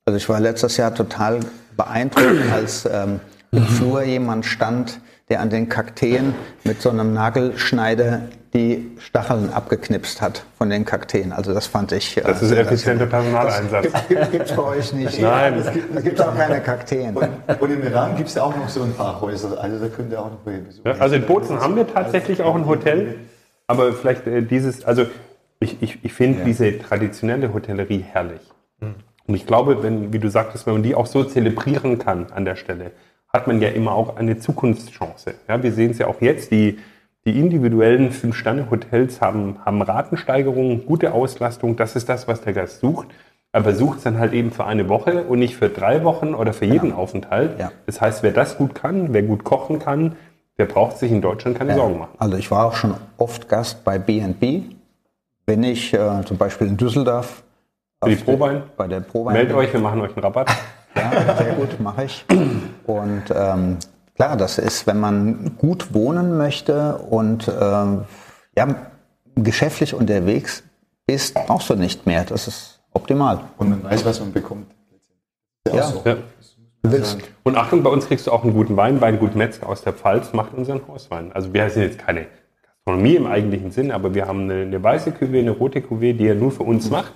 Also 0.06 0.18
ich 0.18 0.30
war 0.30 0.40
letztes 0.40 0.78
Jahr 0.78 0.94
total 0.94 1.40
beeindruckt, 1.78 2.52
als 2.52 2.86
ähm, 2.86 3.20
im 3.52 3.64
Flur 3.66 4.04
jemand 4.04 4.46
stand, 4.46 5.00
der 5.30 5.42
an 5.42 5.50
den 5.50 5.70
Kakteen 5.70 6.34
mit 6.64 6.82
so 6.82 6.90
einem 6.90 7.14
Nagelschneider 7.14 8.24
die 8.54 8.92
Stacheln 9.00 9.50
abgeknipst 9.50 10.22
hat 10.22 10.44
von 10.58 10.70
den 10.70 10.84
Kakteen. 10.84 11.32
Also 11.32 11.54
das 11.54 11.68
fand 11.68 11.94
ich. 11.94 12.18
Äh, 12.18 12.22
das 12.22 12.42
ist 12.42 12.52
effizienter 12.52 13.06
Personaleinsatz. 13.06 13.88
Gibt 14.32 14.50
es 14.50 14.56
bei 14.56 14.64
euch 14.64 14.92
nicht. 14.92 15.22
Nein. 15.22 15.64
Ja, 15.64 15.72
gibt, 15.72 15.96
da 15.96 16.02
gibt 16.02 16.20
es 16.20 16.26
auch 16.26 16.36
keine 16.36 16.60
Kakteen. 16.60 17.16
Und, 17.16 17.30
und 17.60 17.72
im 17.72 17.84
Iran 17.84 18.18
gibt 18.18 18.28
es 18.28 18.36
ja 18.36 18.44
auch 18.44 18.56
noch 18.56 18.68
so 18.68 18.84
ein 18.84 18.94
paar 18.94 19.22
Häuser. 19.22 19.58
Also 19.62 19.80
da 19.80 19.88
könnt 19.88 20.12
ihr 20.12 20.20
auch 20.20 20.32
noch 20.32 20.40
besuchen. 20.40 20.82
Ja, 20.86 20.96
also 21.00 21.16
in 21.16 21.26
Bozen 21.26 21.62
haben 21.62 21.78
wir 21.78 21.88
tatsächlich 21.88 22.42
auch 22.42 22.56
ein 22.56 22.66
Hotel. 22.66 23.20
Aber 23.68 23.94
vielleicht 23.94 24.28
äh, 24.28 24.42
dieses, 24.42 24.84
also 24.84 25.06
ich, 25.62 25.82
ich, 25.82 26.04
ich 26.04 26.14
finde 26.14 26.40
ja. 26.40 26.46
diese 26.46 26.78
traditionelle 26.78 27.54
Hotellerie 27.54 28.04
herrlich. 28.12 28.42
Mhm. 28.82 28.96
Und 29.28 29.36
ich 29.36 29.48
glaube, 29.48 29.82
wenn, 29.82 30.12
wie 30.12 30.20
du 30.20 30.30
sagtest, 30.30 30.66
wenn 30.66 30.74
man 30.74 30.84
die 30.84 30.94
auch 30.94 31.06
so 31.06 31.24
zelebrieren 31.24 32.00
kann 32.00 32.28
an 32.34 32.44
der 32.44 32.58
Stelle, 32.58 32.92
hat 33.34 33.48
man 33.48 33.62
ja 33.62 33.70
immer 33.70 33.94
auch 33.94 34.18
eine 34.18 34.38
Zukunftschance. 34.38 35.36
Ja, 35.48 35.62
wir 35.62 35.72
sehen 35.72 35.92
es 35.92 36.00
ja 36.00 36.08
auch 36.08 36.22
jetzt, 36.22 36.52
die 36.52 36.78
die 37.26 37.40
individuellen 37.40 38.12
Fünf-Sterne-Hotels 38.12 39.22
haben, 39.22 39.60
haben 39.64 39.82
Ratensteigerungen, 39.82 40.86
gute 40.86 41.14
Auslastung. 41.14 41.76
Das 41.76 41.96
ist 41.96 42.10
das, 42.10 42.28
was 42.28 42.42
der 42.42 42.54
Gast 42.54 42.80
sucht. 42.80 43.08
Aber 43.52 43.76
sucht 43.76 43.98
es 43.98 44.04
dann 44.06 44.18
halt 44.18 44.34
eben 44.34 44.52
für 44.52 44.66
eine 44.66 44.88
Woche 44.90 45.24
und 45.24 45.40
nicht 45.40 45.56
für 45.56 45.70
drei 45.70 46.04
Wochen 46.04 46.34
oder 46.34 46.54
für 46.54 46.66
jeden 46.66 46.92
ja. 46.92 46.96
Aufenthalt. 46.96 47.60
Ja. 47.60 47.72
Das 47.86 48.00
heißt, 48.00 48.24
wer 48.24 48.32
das 48.32 48.58
gut 48.58 48.74
kann, 48.74 49.14
wer 49.14 49.24
gut 49.24 49.44
kochen 49.44 49.78
kann, 49.78 50.16
der 50.58 50.66
braucht 50.66 50.98
sich 50.98 51.12
in 51.12 51.22
Deutschland 51.22 51.58
keine 51.58 51.72
ja. 51.72 51.76
Sorgen 51.76 52.00
machen. 52.00 52.16
Also 52.18 52.38
ich 52.38 52.50
war 52.50 52.66
auch 52.66 52.76
schon 52.76 52.96
oft 53.18 53.50
Gast 53.50 53.84
bei 53.84 54.00
B&B. 54.00 54.64
Wenn 55.46 55.64
ich 55.64 55.94
äh, 55.94 56.24
zum 56.26 56.38
Beispiel 56.38 56.68
in 56.68 56.78
Düsseldorf 56.78 57.44
für 58.02 58.10
die 58.10 58.16
Probein, 58.16 58.64
bei 58.78 58.88
der 58.88 59.02
Probein 59.02 59.34
meldet 59.34 59.56
euch, 59.56 59.74
wir 59.74 59.80
machen 59.80 60.02
euch 60.02 60.16
einen 60.16 60.24
Rabatt. 60.24 60.50
ja, 60.96 61.38
sehr 61.38 61.54
gut, 61.54 61.80
mache 61.80 62.06
ich. 62.06 62.26
Und 62.86 63.24
ähm, 63.34 63.78
Klar, 64.22 64.38
das 64.38 64.60
ist, 64.60 64.86
wenn 64.86 65.00
man 65.00 65.58
gut 65.58 65.96
wohnen 65.96 66.38
möchte 66.38 66.98
und 66.98 67.48
äh, 67.48 67.52
ja, 67.52 68.76
geschäftlich 69.34 69.96
unterwegs 69.96 70.64
ist, 71.08 71.34
brauchst 71.34 71.72
du 71.72 71.76
nicht 71.76 72.06
mehr. 72.06 72.24
Das 72.26 72.48
ist 72.48 72.82
optimal. 72.94 73.40
Und 73.58 73.72
man 73.72 73.84
weiß, 73.84 74.06
was 74.06 74.20
man 74.20 74.32
bekommt. 74.32 74.68
Ja, 75.68 75.88
so. 75.88 76.04
ja. 76.06 76.18
Und 77.42 77.58
Achtung, 77.58 77.82
bei 77.82 77.90
uns 77.90 78.08
kriegst 78.08 78.28
du 78.28 78.32
auch 78.32 78.44
einen 78.44 78.54
guten 78.54 78.78
Wein. 78.78 79.02
Weingut 79.02 79.36
Metzger 79.36 79.68
aus 79.68 79.82
der 79.82 79.94
Pfalz 79.94 80.34
macht 80.34 80.54
unseren 80.54 80.88
Hauswein. 80.88 81.32
Also 81.32 81.52
wir 81.52 81.68
sind 81.72 81.82
jetzt 81.82 81.98
keine 81.98 82.28
Gastronomie 82.64 83.16
im 83.16 83.26
eigentlichen 83.26 83.72
Sinn, 83.72 83.92
aber 83.92 84.14
wir 84.14 84.28
haben 84.28 84.42
eine, 84.42 84.62
eine 84.62 84.84
weiße 84.84 85.12
Cuvée, 85.12 85.40
eine 85.40 85.50
rote 85.50 85.80
Cuvée, 85.80 86.14
die 86.14 86.28
er 86.28 86.36
nur 86.36 86.52
für 86.52 86.62
uns 86.62 86.92
macht. 86.92 87.14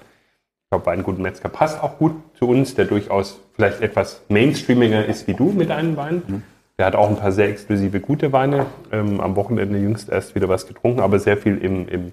Glaube, 0.75 0.87
Weingut 0.87 1.19
Metzger 1.19 1.47
passt 1.47 1.81
auch 1.81 1.97
gut 1.97 2.15
zu 2.37 2.49
uns, 2.49 2.75
der 2.75 2.83
durchaus 2.83 3.39
vielleicht 3.53 3.79
etwas 3.79 4.23
mainstreamiger 4.27 5.05
ist 5.05 5.25
wie 5.25 5.33
du 5.33 5.53
mit 5.53 5.69
deinem 5.69 5.95
Wein. 5.95 6.21
Mhm. 6.27 6.43
Der 6.77 6.87
hat 6.87 6.95
auch 6.95 7.07
ein 7.07 7.15
paar 7.15 7.31
sehr 7.31 7.47
exklusive 7.47 8.01
gute 8.01 8.33
Weine. 8.33 8.65
Ähm, 8.91 9.21
am 9.21 9.37
Wochenende 9.37 9.77
jüngst 9.77 10.09
erst 10.09 10.35
wieder 10.35 10.49
was 10.49 10.67
getrunken, 10.67 10.99
aber 10.99 11.17
sehr 11.19 11.37
viel 11.37 11.59
im, 11.59 11.87
im 11.87 12.11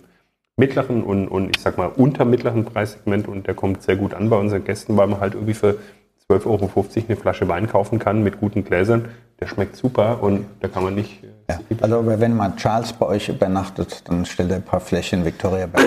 mittleren 0.56 1.02
und, 1.02 1.26
und 1.26 1.56
ich 1.56 1.60
sag 1.60 1.76
mal 1.76 1.86
untermittleren 1.88 2.64
Preissegment 2.64 3.26
und 3.26 3.48
der 3.48 3.54
kommt 3.54 3.82
sehr 3.82 3.96
gut 3.96 4.14
an 4.14 4.30
bei 4.30 4.36
unseren 4.36 4.62
Gästen, 4.62 4.96
weil 4.96 5.08
man 5.08 5.18
halt 5.18 5.34
irgendwie 5.34 5.54
für 5.54 5.78
12,50 6.30 6.46
Euro 6.46 6.70
eine 7.08 7.16
Flasche 7.16 7.48
Wein 7.48 7.66
kaufen 7.66 7.98
kann 7.98 8.22
mit 8.22 8.38
guten 8.38 8.62
Gläsern. 8.62 9.06
Der 9.40 9.48
schmeckt 9.48 9.74
super 9.74 10.22
und 10.22 10.46
da 10.60 10.68
kann 10.68 10.84
man 10.84 10.94
nicht. 10.94 11.24
Äh, 11.24 11.54
ja, 11.54 11.60
also 11.80 12.06
wenn 12.06 12.36
mal 12.36 12.54
Charles 12.54 12.92
bei 12.92 13.06
euch 13.06 13.28
übernachtet, 13.28 14.08
dann 14.08 14.24
stellt 14.24 14.50
er 14.50 14.56
ein 14.58 14.62
paar 14.62 14.78
Fläschchen 14.78 15.24
Victoria 15.24 15.66
bei 15.66 15.82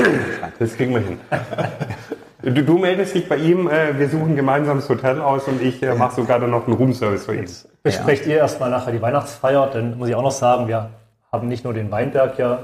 Das 0.60 0.76
kriegen 0.76 0.94
wir 0.94 1.00
hin. 1.00 1.20
Du, 2.46 2.64
du, 2.64 2.78
meldest 2.78 3.16
dich 3.16 3.28
bei 3.28 3.38
ihm, 3.38 3.68
äh, 3.68 3.98
wir 3.98 4.08
suchen 4.08 4.36
gemeinsam 4.36 4.78
das 4.78 4.88
Hotel 4.88 5.20
aus 5.20 5.48
und 5.48 5.64
ich 5.64 5.82
äh, 5.82 5.96
mache 5.96 6.14
sogar 6.14 6.40
dann 6.40 6.52
noch 6.52 6.68
einen 6.68 6.76
Roomservice 6.76 7.26
für 7.26 7.34
ihn. 7.34 7.42
Jetzt 7.42 7.68
besprecht 7.82 8.28
ja. 8.28 8.34
ihr 8.34 8.38
erstmal 8.38 8.70
nachher 8.70 8.92
die 8.92 9.02
Weihnachtsfeier, 9.02 9.66
denn 9.72 9.98
muss 9.98 10.10
ich 10.10 10.16
auch 10.16 10.22
noch 10.22 10.30
sagen, 10.30 10.68
wir 10.68 10.92
haben 11.32 11.48
nicht 11.48 11.64
nur 11.64 11.74
den 11.74 11.90
Weinberg 11.90 12.38
ja 12.38 12.60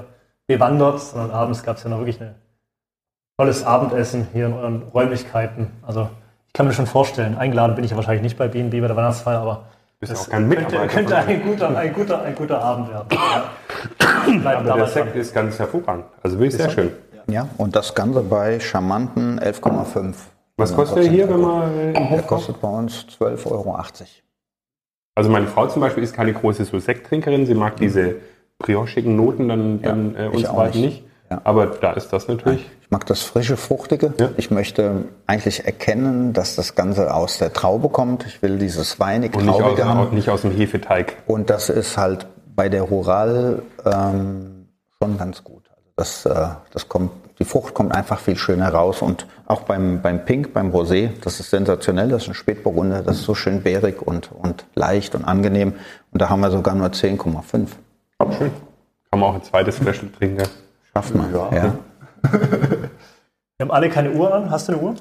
bewandert, 0.46 1.00
sondern 1.00 1.32
abends 1.32 1.64
gab 1.64 1.78
es 1.78 1.84
ja 1.84 1.90
noch 1.90 1.98
wirklich 1.98 2.22
ein 2.22 2.36
tolles 3.40 3.64
Abendessen 3.64 4.28
hier 4.34 4.46
in 4.46 4.54
euren 4.54 4.84
Räumlichkeiten. 4.94 5.72
Also 5.82 6.10
ich 6.46 6.54
kann 6.54 6.68
mir 6.68 6.74
schon 6.74 6.86
vorstellen, 6.86 7.36
eingeladen 7.36 7.74
bin 7.74 7.84
ich 7.84 7.90
ja 7.90 7.98
wahrscheinlich 7.98 8.22
nicht 8.22 8.38
bei 8.38 8.48
BNB 8.48 8.82
bei 8.82 8.88
der 8.88 8.96
Weihnachtsfeier, 8.96 9.40
aber 9.40 9.64
bist 10.00 10.12
das 10.12 10.28
auch 10.28 10.30
kein 10.30 10.48
könnte, 10.48 10.78
könnte 10.90 11.16
ein, 11.18 11.42
guter, 11.42 11.76
ein, 11.76 11.94
guter, 11.94 12.22
ein 12.22 12.36
guter 12.36 12.62
Abend 12.62 12.90
werden. 12.90 13.08
Ja. 14.44 14.58
Aber 14.60 14.76
der 14.76 14.88
Sekt 14.88 15.16
ist 15.16 15.34
ganz 15.34 15.58
hervorragend. 15.58 16.06
Also 16.22 16.38
wirklich 16.38 16.62
sehr 16.62 16.70
schön. 16.70 16.92
Ja, 17.32 17.48
und 17.58 17.76
das 17.76 17.96
Ganze 17.96 18.22
bei 18.22 18.60
charmanten 18.60 19.40
11,5. 19.40 20.14
Was 20.58 20.76
kostet 20.76 20.98
der 20.98 21.12
hier, 21.12 21.30
wenn 21.30 21.42
man 21.42 21.96
im 21.96 22.10
Der 22.10 22.22
kostet 22.24 22.62
bei 22.62 22.68
uns 22.68 23.06
12,80 23.20 23.52
Euro. 23.52 23.78
Also 25.16 25.30
meine 25.30 25.48
Frau 25.48 25.68
zum 25.68 25.82
Beispiel 25.82 26.04
ist 26.04 26.14
keine 26.14 26.34
große 26.34 26.66
so 26.66 26.80
Sekttrinkerin. 26.80 27.46
Sie 27.46 27.56
mag 27.56 27.76
mhm. 27.76 27.84
diese 27.84 28.16
briochigen 28.60 29.16
Noten 29.16 29.48
dann, 29.48 29.82
dann 29.82 30.14
ja, 30.14 30.26
äh, 30.26 30.28
uns 30.28 30.44
beiden 30.44 30.82
nicht. 30.82 31.04
Ja. 31.30 31.42
Aber 31.46 31.68
da 31.68 31.94
ist 31.94 32.10
das 32.12 32.28
natürlich. 32.28 32.70
Ich 32.82 32.92
mag 32.92 33.06
das 33.06 33.22
frische, 33.22 33.56
fruchtige. 33.56 34.14
Ja. 34.20 34.30
Ich 34.36 34.52
möchte 34.52 35.06
eigentlich 35.26 35.66
erkennen, 35.66 36.34
dass 36.34 36.56
das 36.56 36.76
Ganze 36.76 37.14
aus 37.14 37.38
der 37.38 37.54
Traube 37.54 37.88
kommt. 37.90 38.26
Ich 38.26 38.42
will 38.42 38.58
dieses 38.58 39.00
weinig 39.00 39.34
Und 39.34 39.46
nicht 39.46 39.62
aus, 39.62 39.80
haben. 39.80 40.14
nicht 40.14 40.30
aus 40.30 40.42
dem 40.42 40.52
Hefeteig. 40.52 41.16
Und 41.26 41.50
das 41.50 41.70
ist 41.70 41.98
halt 41.98 42.28
bei 42.54 42.68
der 42.68 42.84
Rural 42.84 43.62
ähm, 43.86 44.68
schon 45.02 45.18
ganz 45.18 45.44
gut. 45.44 45.64
Das, 45.96 46.26
äh, 46.26 46.48
das 46.72 46.90
kommt, 46.90 47.12
die 47.42 47.46
Frucht 47.46 47.74
kommt 47.74 47.92
einfach 47.96 48.20
viel 48.20 48.38
schöner 48.38 48.70
raus. 48.70 49.02
Und 49.02 49.26
auch 49.48 49.64
beim, 49.64 50.04
beim 50.04 50.26
Pink, 50.26 50.54
beim 50.54 50.70
Rosé, 50.70 51.10
das 51.24 51.40
ist 51.40 51.50
sensationell. 51.50 52.10
Das 52.10 52.22
ist 52.22 52.28
ein 52.28 52.34
Spätburgunder, 52.36 53.02
das 53.02 53.18
ist 53.18 53.24
so 53.24 53.34
schön 53.34 53.64
bärig 53.64 54.00
und, 54.00 54.32
und 54.32 54.66
leicht 54.76 55.16
und 55.16 55.26
angenehm. 55.26 55.74
Und 56.12 56.22
da 56.22 56.30
haben 56.30 56.42
wir 56.42 56.52
sogar 56.52 56.76
nur 56.76 56.90
10,5. 56.90 57.68
Schön. 58.38 58.52
Kann 59.10 59.20
man 59.20 59.24
auch 59.24 59.34
ein 59.34 59.44
zweites 59.44 59.80
Fläschchen 59.80 60.14
trinken. 60.14 60.48
Schafft 60.94 61.16
man, 61.16 61.34
ja. 61.34 61.50
ja. 61.52 61.74
wir 62.22 62.90
haben 63.62 63.72
alle 63.72 63.90
keine 63.90 64.12
Uhr 64.12 64.32
an. 64.32 64.52
Hast 64.52 64.68
du 64.68 64.74
eine 64.74 64.82
Uhr? 64.84 64.94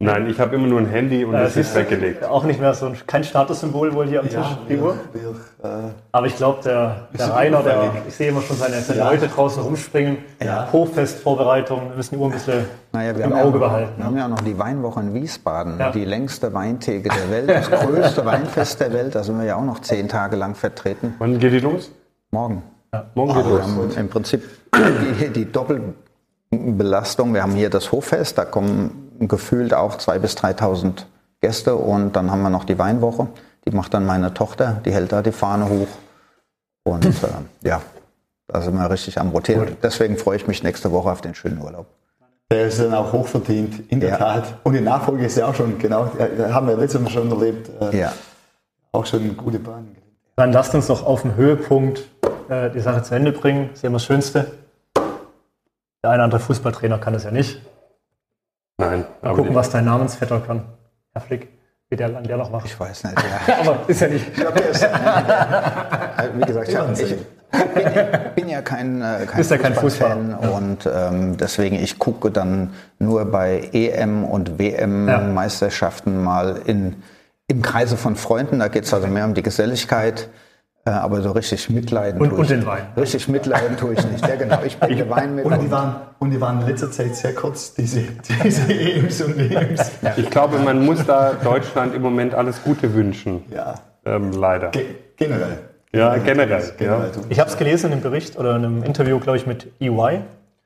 Nein, 0.00 0.28
ich 0.28 0.40
habe 0.40 0.56
immer 0.56 0.66
nur 0.66 0.80
ein 0.80 0.86
Handy 0.88 1.24
und 1.24 1.34
Äh, 1.34 1.44
das 1.44 1.56
ist 1.56 1.72
weggelegt. 1.74 2.24
Auch 2.24 2.42
nicht 2.42 2.58
mehr 2.60 2.74
so 2.74 2.86
ein, 2.86 2.96
kein 3.06 3.22
Statussymbol 3.22 3.94
wohl 3.94 4.06
hier 4.08 4.20
am 4.20 4.28
Tisch, 4.28 4.44
die 4.68 4.76
Uhr. 4.76 4.96
wir, 5.12 5.30
äh, 5.70 5.90
Aber 6.10 6.26
ich 6.26 6.36
glaube, 6.36 6.58
der, 6.64 7.08
der 7.16 7.32
Rainer, 7.32 7.62
der, 7.62 7.92
ich 8.08 8.14
sehe 8.14 8.28
immer 8.30 8.42
schon 8.42 8.56
seine, 8.56 8.80
seine 8.80 8.98
Ja. 8.98 9.10
Leute 9.10 9.28
draußen 9.28 9.62
rumspringen. 9.62 10.18
Ja. 10.44 10.68
Hochfestvorbereitung, 10.72 11.90
wir 11.90 11.96
müssen 11.96 12.16
die 12.16 12.20
Uhr 12.20 12.26
ein 12.26 12.32
bisschen 12.32 12.64
Naja, 12.92 13.16
wir 13.16 13.24
im 13.24 13.34
haben, 13.34 13.40
Auge 13.46 13.60
ja, 13.60 13.66
behalten. 13.66 13.92
wir 13.96 14.04
haben 14.04 14.16
ja 14.16 14.28
noch 14.28 14.40
die 14.40 14.58
Weinwoche 14.58 14.98
in 15.00 15.14
Wiesbaden, 15.14 15.78
Ja. 15.78 15.92
die 15.92 16.04
längste 16.04 16.52
Weintheke 16.52 17.08
der 17.08 17.30
Welt, 17.30 17.48
das 17.48 17.70
größte 17.70 18.26
Weinfest 18.26 18.80
der 18.80 18.92
Welt. 18.92 19.14
Da 19.14 19.22
sind 19.22 19.38
wir 19.38 19.46
ja 19.46 19.54
auch 19.56 19.64
noch 19.64 19.78
zehn 19.80 20.08
Tage 20.08 20.34
lang 20.34 20.56
vertreten. 20.56 21.14
Wann 21.20 21.38
geht 21.38 21.52
die 21.52 21.60
los? 21.60 21.92
Morgen. 22.32 22.62
Morgen 23.14 23.32
geht 23.32 23.44
Wir 23.46 23.52
los. 23.52 23.62
haben 23.62 23.90
im 23.96 24.08
Prinzip 24.08 24.42
die, 25.20 25.28
die 25.28 25.52
Doppelbelastung. 26.50 27.32
Wir 27.32 27.42
haben 27.42 27.52
hier 27.52 27.70
das 27.70 27.92
Hoffest, 27.92 28.36
da 28.38 28.44
kommen 28.44 29.03
gefühlt 29.20 29.74
auch 29.74 29.96
2.000 29.98 30.18
bis 30.18 30.36
3.000 30.36 31.04
Gäste 31.40 31.76
und 31.76 32.14
dann 32.16 32.30
haben 32.30 32.42
wir 32.42 32.50
noch 32.50 32.64
die 32.64 32.78
Weinwoche. 32.78 33.28
Die 33.66 33.70
macht 33.70 33.94
dann 33.94 34.06
meine 34.06 34.34
Tochter, 34.34 34.80
die 34.84 34.92
hält 34.92 35.12
da 35.12 35.22
die 35.22 35.32
Fahne 35.32 35.68
hoch. 35.68 35.88
Und 36.84 37.04
äh, 37.06 37.10
ja, 37.62 37.80
da 38.48 38.60
sind 38.60 38.76
wir 38.76 38.90
richtig 38.90 39.18
am 39.20 39.30
Rotieren. 39.30 39.76
Deswegen 39.82 40.16
freue 40.18 40.36
ich 40.36 40.46
mich 40.46 40.62
nächste 40.62 40.92
Woche 40.92 41.10
auf 41.10 41.20
den 41.20 41.34
schönen 41.34 41.60
Urlaub. 41.60 41.86
der 42.50 42.66
ist 42.66 42.78
dann 42.78 42.92
auch 42.94 43.12
hochverdient, 43.12 43.90
in 43.90 44.00
der 44.00 44.10
Ja. 44.10 44.16
Tat. 44.18 44.58
Und 44.64 44.74
die 44.74 44.80
Nachfolge 44.80 45.24
ist 45.26 45.36
ja 45.36 45.46
auch 45.48 45.54
schon, 45.54 45.78
genau, 45.78 46.10
haben 46.50 46.66
wir 46.68 46.76
letztes 46.76 47.00
Mal 47.00 47.10
schon 47.10 47.30
erlebt, 47.30 47.70
äh, 47.80 47.98
Ja. 47.98 48.12
auch 48.92 49.06
schon 49.06 49.20
eine 49.22 49.32
gute 49.32 49.58
Bahn. 49.58 49.96
Dann 50.36 50.52
lasst 50.52 50.74
uns 50.74 50.88
doch 50.88 51.04
auf 51.06 51.22
dem 51.22 51.36
Höhepunkt 51.36 52.04
äh, 52.48 52.70
die 52.70 52.80
Sache 52.80 53.02
zu 53.02 53.14
Ende 53.14 53.32
bringen. 53.32 53.68
Das 53.70 53.78
ist 53.78 53.82
ja 53.82 53.86
immer 53.88 53.96
das 53.96 54.04
Schönste. 54.04 54.52
Der 56.02 56.10
eine 56.10 56.16
oder 56.16 56.24
andere 56.24 56.40
Fußballtrainer 56.40 56.98
kann 56.98 57.14
das 57.14 57.24
ja 57.24 57.30
nicht. 57.30 57.62
Nein, 58.78 59.00
Mal 59.22 59.28
aber 59.28 59.36
gucken, 59.36 59.54
was 59.54 59.70
dein 59.70 59.84
Namensvetter 59.84 60.40
kann. 60.40 60.62
Herr 61.12 61.20
Flick, 61.22 61.48
wie 61.90 61.96
der, 61.96 62.08
der 62.08 62.36
noch 62.36 62.50
macht. 62.50 62.66
Ich 62.66 62.78
weiß 62.78 63.04
nicht. 63.04 63.14
Ja. 63.46 63.54
Aber 63.60 63.78
ist 63.86 64.00
ja 64.00 64.08
nicht. 64.08 64.26
Ich 64.28 64.34
glaube, 64.34 64.58
der 64.60 64.68
ist, 64.70 64.82
äh, 64.82 64.88
wie 66.34 66.40
gesagt, 66.40 66.68
ich, 66.68 66.76
hab- 66.76 66.90
ich 66.98 67.14
bin, 68.34 68.48
ja- 68.48 68.56
ja 68.56 68.62
kein, 68.62 69.00
äh, 69.00 69.26
kein 69.26 69.36
Bist 69.36 69.50
ja 69.52 69.58
kein 69.58 69.74
Fußballfan 69.74 70.34
und 70.34 70.88
ähm, 70.92 71.36
deswegen 71.36 71.76
ich 71.76 72.00
gucke 72.00 72.32
dann 72.32 72.70
nur 72.98 73.24
bei 73.26 73.68
EM 73.72 74.24
und 74.24 74.58
WM-Meisterschaften 74.58 76.22
mal 76.24 76.60
in, 76.66 77.02
im 77.46 77.62
Kreise 77.62 77.96
von 77.96 78.16
Freunden. 78.16 78.58
Da 78.58 78.66
geht 78.68 78.84
es 78.84 78.94
also 78.94 79.06
mehr 79.06 79.24
um 79.24 79.34
die 79.34 79.42
Geselligkeit. 79.44 80.28
Äh, 80.86 80.90
aber 80.90 81.22
so 81.22 81.30
richtig 81.32 81.70
mitleiden 81.70 82.20
Und- 82.20 82.28
tue 82.30 82.38
und 82.38 82.44
ich 82.44 82.50
den. 82.50 82.66
Wein. 82.66 82.82
Richtig 82.96 83.26
mitleiden 83.28 83.76
tue 83.78 83.94
ich 83.94 84.04
nicht. 84.10 84.26
Ja, 84.26 84.36
genau. 84.36 84.58
Ich 84.66 84.78
bringe 84.78 85.08
Wein 85.08 85.34
mit. 85.34 85.44
Und 85.46 85.62
die, 85.62 85.70
waren, 85.70 85.96
und 86.18 86.30
die 86.30 86.40
waren 86.40 86.60
in 86.60 86.66
letzter 86.66 86.90
Zeit 86.90 87.16
sehr 87.16 87.34
kurz, 87.34 87.72
diese, 87.72 88.02
diese 88.44 88.70
EMs 88.70 89.22
und 89.22 89.38
WMs. 89.38 89.90
ich 90.16 90.28
glaube, 90.30 90.58
man 90.58 90.84
muss 90.84 91.04
da 91.06 91.32
Deutschland 91.32 91.94
im 91.94 92.02
Moment 92.02 92.34
alles 92.34 92.62
Gute 92.62 92.92
wünschen. 92.92 93.44
Ja, 93.50 93.76
Ähm, 94.04 94.32
leider. 94.32 94.68
ge 94.70 94.84
generell. 95.16 95.58
Ja, 95.92 96.16
generell. 96.18 96.72
generell. 96.76 97.10
Ich 97.30 97.40
habe 97.40 97.48
es 97.48 97.56
gelesen 97.56 97.86
in 97.86 97.92
einem 97.92 98.02
Bericht 98.02 98.36
oder 98.36 98.56
in 98.56 98.64
einem 98.64 98.82
Interview, 98.82 99.18
glaube 99.20 99.38
ich, 99.38 99.46
mit 99.46 99.68
EY, 99.80 100.20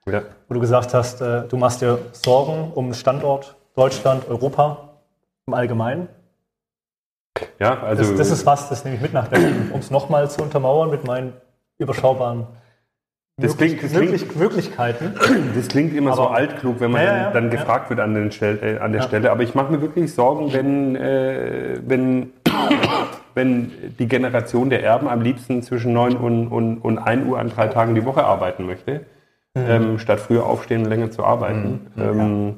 Ja. 0.06 0.22
wo 0.48 0.54
du 0.54 0.58
gesagt 0.60 0.94
hast, 0.94 1.20
äh, 1.20 1.42
du 1.48 1.56
machst 1.58 1.80
dir 1.82 1.98
Sorgen 2.12 2.72
um 2.74 2.92
Standort 2.94 3.54
Deutschland, 3.76 4.26
Europa 4.28 4.88
im 5.46 5.54
Allgemeinen. 5.54 6.08
Ja, 7.58 7.82
also 7.82 8.02
Das, 8.02 8.14
das 8.16 8.30
ist 8.30 8.46
was, 8.46 8.68
das 8.68 8.84
nehme 8.84 8.96
ich 8.96 9.02
mit 9.02 9.12
nach 9.12 9.28
Berlin, 9.28 9.70
um 9.72 9.80
es 9.80 9.90
nochmal 9.90 10.30
zu 10.30 10.42
untermauern 10.42 10.90
mit 10.90 11.06
meinen 11.06 11.32
überschaubaren 11.78 12.46
Das 13.40 13.56
klingt- 13.56 13.82
das 13.82 13.92
klingt- 13.92 14.36
Möglichkeiten. 14.36 15.14
Das 15.54 15.68
klingt 15.68 15.94
immer 15.94 16.14
so 16.14 16.22
Aber- 16.26 16.34
altklug, 16.36 16.80
wenn 16.80 16.90
man 16.90 17.02
Ja, 17.04 17.24
dann, 17.24 17.32
dann 17.34 17.44
ja. 17.44 17.50
gefragt 17.50 17.88
wird 17.90 18.00
an, 18.00 18.14
den 18.14 18.32
Stell, 18.32 18.58
äh, 18.62 18.78
an 18.78 18.92
der. 18.92 19.02
Stelle. 19.02 19.30
Aber 19.30 19.42
ich 19.44 19.54
mache 19.54 19.70
mir 19.72 19.80
wirklich 19.80 20.12
Sorgen, 20.12 20.52
wenn, 20.52 20.96
äh, 20.96 21.78
wenn, 21.86 22.32
wenn 23.34 23.70
die 23.98 24.08
Generation 24.08 24.70
der 24.70 24.82
Erben 24.82 25.08
am 25.08 25.20
liebsten 25.20 25.62
zwischen 25.62 25.92
9 25.92 26.16
und, 26.16 26.48
und, 26.48 26.78
und 26.78 26.98
1 26.98 27.26
Uhr 27.26 27.38
an 27.38 27.50
drei 27.50 27.68
Tagen 27.68 27.94
die 27.94 28.04
Woche 28.04 28.24
arbeiten 28.24 28.66
möchte, 28.66 29.06
Mhm. 29.54 29.64
ähm, 29.66 29.98
statt 29.98 30.20
früher 30.20 30.44
aufstehen 30.44 30.82
und 30.82 30.88
länger 30.90 31.10
zu 31.10 31.24
arbeiten. 31.24 31.86
ähm, 31.96 32.56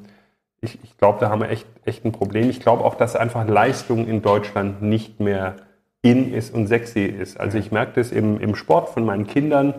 Ich, 0.62 0.78
ich 0.82 0.98
glaube, 0.98 1.18
da 1.20 1.30
haben 1.30 1.40
wir 1.40 1.48
echt, 1.50 1.66
echt 1.84 2.04
ein 2.04 2.12
Problem. 2.12 2.50
Ich 2.50 2.60
glaube 2.60 2.84
auch, 2.84 2.94
dass 2.94 3.16
einfach 3.16 3.48
Leistung 3.48 4.06
in 4.06 4.20
Deutschland 4.20 4.82
nicht 4.82 5.20
mehr 5.20 5.56
in 6.02 6.32
ist 6.32 6.54
und 6.54 6.66
sexy 6.66 7.04
ist. 7.04 7.40
Also 7.40 7.58
ich 7.58 7.72
merke 7.72 7.92
das 7.94 8.12
im, 8.12 8.40
im 8.40 8.54
Sport 8.54 8.90
von 8.90 9.04
meinen 9.04 9.26
Kindern. 9.26 9.74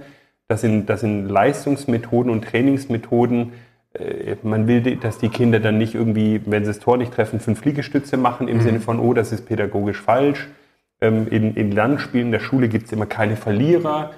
Das 0.47 0.61
sind, 0.61 0.87
das 0.87 1.01
sind 1.01 1.27
Leistungsmethoden 1.27 2.31
und 2.31 2.43
Trainingsmethoden. 2.45 3.53
Äh, 3.93 4.35
Man 4.43 4.67
will, 4.67 4.97
dass 4.97 5.17
die 5.19 5.29
Kinder 5.29 5.59
dann 5.59 5.77
nicht 5.77 5.95
irgendwie, 5.95 6.41
wenn 6.45 6.63
sie 6.65 6.71
das 6.71 6.79
Tor 6.79 6.97
nicht 6.97 7.13
treffen, 7.13 7.39
fünf 7.39 7.63
Liegestütze 7.63 8.17
machen 8.17 8.47
im 8.47 8.61
Sinne 8.61 8.79
von, 8.79 8.99
oh, 8.99 9.13
das 9.13 9.31
ist 9.31 9.45
pädagogisch 9.47 10.01
falsch. 10.01 10.47
Ähm, 10.99 11.27
In, 11.29 11.55
in 11.55 11.71
Landspielen 11.71 12.27
in 12.27 12.31
der 12.31 12.39
Schule 12.39 12.69
gibt 12.69 12.87
es 12.87 12.91
immer 12.91 13.05
keine 13.05 13.35
Verlierer. 13.35 14.11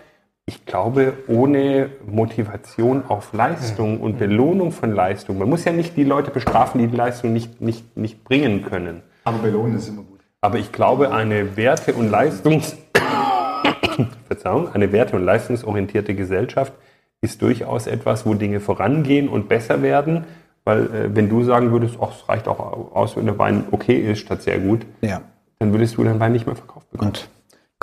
Ich 0.46 0.66
glaube, 0.66 1.14
ohne 1.28 1.90
Motivation 2.06 3.04
auf 3.08 3.32
Leistung 3.32 4.02
und 4.02 4.20
Belohnung 4.20 4.74
von 4.74 4.94
Leistung, 4.94 5.38
man 5.38 5.48
muss 5.50 5.64
ja 5.64 5.72
nicht 5.72 5.96
die 5.96 6.04
Leute 6.04 6.32
bestrafen, 6.32 6.82
die 6.82 6.88
die 6.88 6.98
Leistung 6.98 7.32
nicht, 7.32 7.62
nicht, 7.62 7.96
nicht 7.96 8.26
bringen 8.26 8.64
können. 8.66 9.04
Aber 9.24 9.38
belohnen 9.38 9.78
ist 9.78 9.88
immer 9.88 10.02
gut. 10.02 10.20
Aber 10.42 10.58
ich 10.58 10.74
glaube, 10.74 11.14
eine 11.14 11.56
Werte- 11.56 11.94
und 11.94 12.10
Leistungs 12.12 12.76
Verzeihung, 14.28 14.68
eine 14.74 14.92
werte- 14.92 15.16
und 15.16 15.24
leistungsorientierte 15.24 16.14
Gesellschaft 16.14 16.74
ist 17.22 17.42
durchaus 17.42 17.88
etwas, 17.88 18.26
wo 18.26 18.34
Dinge 18.34 18.60
vorangehen 18.60 19.30
und 19.30 19.48
besser 19.48 19.82
werden. 19.82 20.26
Weil 20.66 20.86
äh, 20.94 21.16
wenn 21.16 21.30
du 21.30 21.44
sagen 21.44 21.72
würdest, 21.72 21.98
ach, 22.02 22.12
es 22.12 22.28
reicht 22.28 22.50
auch 22.50 22.60
aus, 22.94 23.16
wenn 23.16 23.26
der 23.26 23.38
Wein 23.40 23.64
okay 23.72 23.98
ist 24.12 24.20
statt 24.20 24.42
sehr 24.42 24.60
gut, 24.60 24.86
Ja. 25.02 25.22
dann 25.60 25.72
würdest 25.72 25.96
du 25.96 26.04
deinen 26.04 26.20
Wein 26.20 26.34
nicht 26.34 26.46
mehr 26.48 26.56
verkauft 26.58 26.90
bekommen. 26.92 27.12
Und 27.12 27.30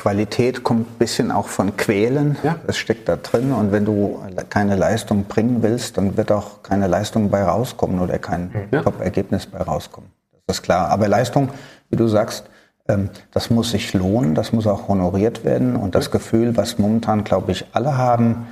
Qualität 0.01 0.65
kommt 0.65 0.93
ein 0.93 0.99
bisschen 0.99 1.31
auch 1.31 1.49
von 1.49 1.77
Quälen. 1.77 2.39
Ja. 2.43 2.57
Das 2.67 2.79
steckt 2.79 3.07
da 3.07 3.17
drin. 3.17 3.53
Und 3.53 3.71
wenn 3.71 3.85
du 3.85 4.19
keine 4.49 4.75
Leistung 4.75 5.25
bringen 5.25 5.63
willst, 5.63 5.99
dann 5.99 6.17
wird 6.17 6.33
auch 6.33 6.63
keine 6.63 6.87
Leistung 6.87 7.29
bei 7.29 7.43
rauskommen 7.43 8.01
oder 8.01 8.19
kein 8.19 8.51
Ja. 8.71 8.81
Top-Ergebnis 8.83 9.45
bei 9.45 9.59
rauskommen. 9.59 10.09
Das 10.47 10.57
ist 10.57 10.63
klar. 10.63 10.89
Aber 10.89 11.07
Leistung, 11.07 11.51
wie 11.91 11.97
du 11.97 12.09
sagst, 12.09 12.45
ähm, 12.89 13.11
das 13.31 13.51
muss 13.51 13.73
sich 13.73 13.93
lohnen, 13.93 14.35
das 14.35 14.55
muss 14.55 14.67
auch 14.67 14.89
honoriert 14.89 15.45
werden. 15.45 15.77
Und 15.77 15.95
das 15.95 16.11
Gefühl, 16.11 16.57
was 16.57 16.79
momentan, 16.79 17.23
glaube 17.23 17.53
ich, 17.53 17.67
alle 17.73 17.99
haben, 17.99 18.47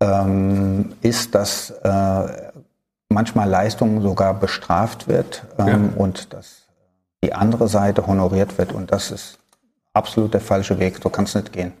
ähm, 0.00 0.92
ist, 1.02 1.34
dass 1.34 1.70
äh, 1.70 2.22
manchmal 3.08 3.48
Leistung 3.48 4.00
sogar 4.00 4.32
bestraft 4.32 5.08
wird 5.08 5.42
ähm, 5.58 5.94
und 5.96 6.32
dass 6.32 6.68
die 7.24 7.32
andere 7.32 7.66
Seite 7.66 8.06
honoriert 8.06 8.58
wird. 8.58 8.72
Und 8.72 8.92
das 8.92 9.10
ist 9.10 9.40
absolut 9.92 10.34
der 10.34 10.40
falsche 10.40 10.78
Weg. 10.78 10.98
So 11.02 11.08
kann 11.08 11.24
es 11.24 11.34
nicht 11.34 11.52
gehen. 11.52 11.72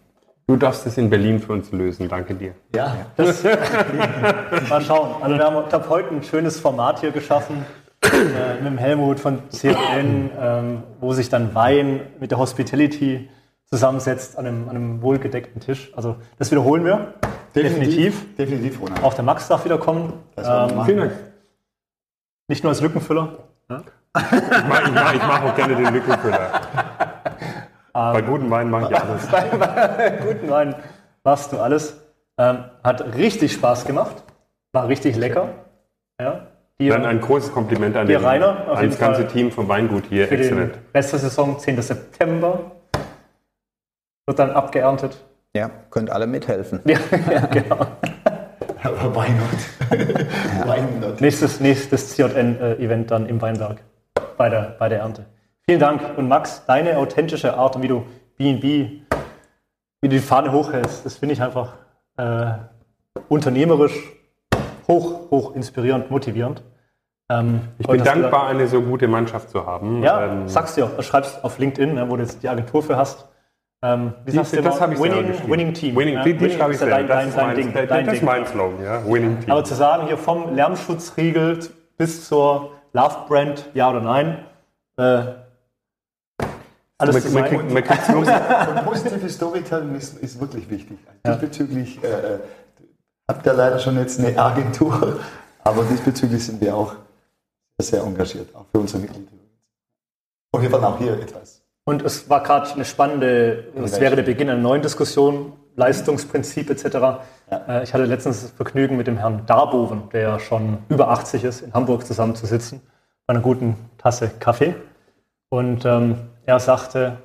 Du 0.46 0.56
darfst 0.56 0.86
es 0.86 0.96
in 0.96 1.10
Berlin 1.10 1.40
für 1.40 1.52
uns 1.52 1.70
lösen. 1.72 2.08
Danke 2.08 2.34
dir. 2.34 2.54
Ja, 2.74 2.96
Das, 3.16 3.44
mal 4.68 4.80
schauen. 4.80 5.22
Also 5.22 5.36
wir 5.36 5.44
haben 5.44 5.64
ich 5.66 5.72
hab 5.74 5.88
heute 5.90 6.14
ein 6.14 6.22
schönes 6.22 6.58
Format 6.58 7.00
hier 7.00 7.10
geschaffen 7.10 7.66
äh, 8.02 8.54
mit 8.54 8.66
dem 8.66 8.78
Helmut 8.78 9.20
von 9.20 9.42
CRN, 9.50 10.30
ähm, 10.40 10.82
wo 11.00 11.12
sich 11.12 11.28
dann 11.28 11.54
Wein 11.54 12.00
mit 12.18 12.30
der 12.30 12.38
Hospitality 12.38 13.28
zusammensetzt 13.66 14.38
an 14.38 14.46
einem, 14.46 14.68
an 14.70 14.76
einem 14.76 15.02
wohlgedeckten 15.02 15.60
Tisch. 15.60 15.92
Also 15.94 16.16
das 16.38 16.50
wiederholen 16.50 16.84
wir. 16.86 17.12
Definitiv. 17.54 18.34
Definitiv, 18.36 18.80
Ronald. 18.80 19.02
Auch 19.02 19.12
der 19.12 19.24
Max 19.24 19.48
darf 19.48 19.66
wieder 19.66 19.76
kommen. 19.76 20.14
Ähm. 20.38 20.84
Vielen 20.86 20.98
Dank. 20.98 21.12
nicht 22.48 22.64
nur 22.64 22.70
als 22.70 22.80
Lückenfüller. 22.80 23.36
Ich 23.68 23.74
mache 23.74 24.84
ich 24.84 24.94
mach, 24.94 25.14
mach 25.28 25.42
auch 25.42 25.54
gerne 25.54 25.76
den 25.76 25.92
Lückenfüller. 25.92 26.60
Bei 27.92 28.22
guten 28.22 28.50
Wein 28.50 28.70
mache 28.70 28.92
ich 28.92 28.98
alles. 29.00 29.26
bei, 29.26 29.42
bei 29.56 30.10
guten 30.22 30.48
Wein 30.50 30.74
machst 31.24 31.52
du 31.52 31.58
alles. 31.58 32.00
Ähm, 32.38 32.64
hat 32.84 33.14
richtig 33.16 33.52
Spaß 33.52 33.84
gemacht. 33.84 34.22
War 34.72 34.88
richtig 34.88 35.16
lecker. 35.16 35.48
Ja. 36.20 36.46
Dir 36.80 36.92
Dann 36.92 37.06
ein 37.06 37.20
großes 37.20 37.52
Kompliment 37.52 37.96
an, 37.96 38.06
den, 38.06 38.24
Rainer, 38.24 38.68
auf 38.68 38.76
an 38.76 38.82
jeden 38.82 38.90
das 38.90 39.00
ganze 39.00 39.22
Fall. 39.22 39.32
Team 39.32 39.50
vom 39.50 39.66
Weingut 39.68 40.04
hier. 40.08 40.30
Exzellent. 40.30 40.78
Rest 40.94 41.12
der 41.12 41.18
Saison, 41.18 41.58
10. 41.58 41.82
September. 41.82 42.70
Wird 44.26 44.38
dann 44.38 44.52
abgeerntet. 44.52 45.18
Ja, 45.56 45.70
könnt 45.90 46.10
alle 46.10 46.28
mithelfen. 46.28 46.80
Ja, 46.84 46.98
ja 47.32 47.46
genau. 47.46 47.86
Aber 48.84 49.14
why 49.16 49.30
not? 49.30 50.66
why 50.66 50.80
not? 51.00 51.20
Nächstes, 51.20 51.58
nächstes 51.58 52.14
CJN-Event 52.14 53.10
dann 53.10 53.26
im 53.26 53.40
Weinberg 53.42 53.82
bei 54.36 54.48
der, 54.48 54.76
bei 54.78 54.88
der 54.88 55.00
Ernte. 55.00 55.24
Vielen 55.68 55.80
Dank. 55.80 56.16
Und 56.16 56.28
Max, 56.28 56.64
deine 56.64 56.96
authentische 56.96 57.54
Art 57.54 57.80
wie 57.82 57.88
du 57.88 58.06
B&B, 58.38 59.02
wie 60.00 60.08
du 60.08 60.08
die 60.08 60.18
Fahne 60.18 60.50
hochhältst, 60.50 61.04
das 61.04 61.16
finde 61.16 61.34
ich 61.34 61.42
einfach 61.42 61.74
äh, 62.16 62.52
unternehmerisch 63.28 63.92
hoch, 64.88 65.30
hoch 65.30 65.54
inspirierend, 65.54 66.10
motivierend. 66.10 66.62
Ähm, 67.30 67.60
Ich 67.76 67.86
bin 67.86 68.02
dankbar, 68.02 68.46
eine 68.46 68.66
so 68.66 68.80
gute 68.80 69.08
Mannschaft 69.08 69.50
zu 69.50 69.66
haben. 69.66 70.02
Ja, 70.02 70.24
Ähm, 70.24 70.48
sagst 70.48 70.78
du 70.78 70.80
ja, 70.80 71.02
schreibst 71.02 71.44
auf 71.44 71.58
LinkedIn, 71.58 71.96
ne, 71.96 72.08
wo 72.08 72.16
du 72.16 72.22
jetzt 72.22 72.42
die 72.42 72.48
Agentur 72.48 72.82
für 72.82 72.96
hast. 72.96 73.28
Ähm, 73.82 74.14
wie 74.24 74.30
sagst 74.30 74.56
du 74.56 74.62
das 74.62 74.80
habe 74.80 74.94
ich 74.94 75.00
winning, 75.02 75.34
winning 75.50 75.74
Team. 75.74 75.94
Winning, 75.96 76.14
ja, 76.14 76.22
die 76.24 76.50
schreibe 76.50 76.70
ich 76.72 76.80
ist 76.80 76.80
ja 76.80 76.88
dein, 76.88 77.06
Das, 77.06 77.18
dein, 77.18 77.28
ist 77.28 77.36
dein 77.36 77.46
mein, 77.46 77.56
Ding. 77.56 77.72
das 77.74 77.88
Dein 77.88 78.06
ist 78.06 78.12
Ding. 78.14 78.24
mein 78.24 78.46
Slogan, 78.46 78.82
ja. 78.82 79.04
Winning 79.04 79.40
Team. 79.40 79.50
Aber 79.52 79.64
zu 79.64 79.74
sagen, 79.74 80.06
hier 80.06 80.16
vom 80.16 80.54
Lärmschutzriegel 80.54 81.58
bis 81.98 82.26
zur 82.26 82.70
Love 82.94 83.16
Brand, 83.28 83.68
ja 83.74 83.90
oder 83.90 84.00
nein? 84.00 84.38
Äh, 84.96 85.24
alles 86.98 87.24
Man, 87.24 87.34
man, 87.34 87.44
kriegt, 87.44 87.72
man 87.72 87.84
kriegt 87.84 88.08
nur, 88.08 88.20
Und 88.20 88.84
positives 88.84 89.34
Storytelling 89.34 89.94
ist, 89.94 90.18
ist 90.18 90.40
wirklich 90.40 90.68
wichtig. 90.68 90.98
Also 91.22 91.40
Diesbezüglich 91.40 92.02
äh, 92.02 92.38
habt 93.28 93.46
ihr 93.46 93.52
leider 93.52 93.78
schon 93.78 93.96
jetzt 93.96 94.18
eine 94.18 94.36
Agentur, 94.36 95.20
aber 95.62 95.84
diesbezüglich 95.84 96.44
sind 96.44 96.60
wir 96.60 96.74
auch 96.74 96.94
sehr 97.80 98.02
engagiert, 98.02 98.54
auch 98.54 98.66
für 98.72 98.80
unsere 98.80 99.00
Mitglieder. 99.00 99.30
Und 100.50 100.62
wir 100.62 100.72
werden 100.72 100.84
auch 100.84 100.98
hier 100.98 101.12
etwas. 101.12 101.62
Und 101.84 102.02
es 102.02 102.28
war 102.28 102.42
gerade 102.42 102.70
eine 102.72 102.84
spannende, 102.84 103.64
das 103.74 104.00
wäre 104.00 104.16
der 104.16 104.22
Beginn 104.24 104.50
einer 104.50 104.60
neuen 104.60 104.82
Diskussion, 104.82 105.52
Leistungsprinzip 105.76 106.68
etc. 106.68 106.84
Äh, 107.50 107.84
Ich 107.84 107.94
hatte 107.94 108.04
letztens 108.04 108.42
das 108.42 108.50
Vergnügen, 108.50 108.96
mit 108.96 109.06
dem 109.06 109.16
Herrn 109.16 109.46
Darboven, 109.46 110.08
der 110.12 110.40
schon 110.40 110.78
über 110.88 111.08
80 111.10 111.44
ist, 111.44 111.60
in 111.62 111.72
Hamburg 111.72 112.04
zusammenzusitzen, 112.04 112.82
bei 113.26 113.34
einer 113.34 113.42
guten 113.42 113.76
Tasse 113.96 114.30
Kaffee. 114.40 114.74
Und 115.50 115.84
ähm, 115.84 116.18
er 116.48 116.60
sagte, 116.60 117.18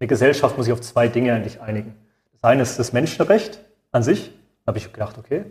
eine 0.00 0.08
Gesellschaft 0.08 0.56
muss 0.56 0.66
sich 0.66 0.72
auf 0.72 0.80
zwei 0.80 1.06
Dinge 1.06 1.32
eigentlich 1.32 1.60
einigen. 1.60 1.94
Das 2.32 2.42
eine 2.42 2.62
ist 2.62 2.78
das 2.80 2.92
Menschenrecht 2.92 3.60
an 3.92 4.02
sich. 4.02 4.32
Da 4.64 4.70
habe 4.70 4.78
ich 4.78 4.92
gedacht, 4.92 5.16
okay. 5.18 5.44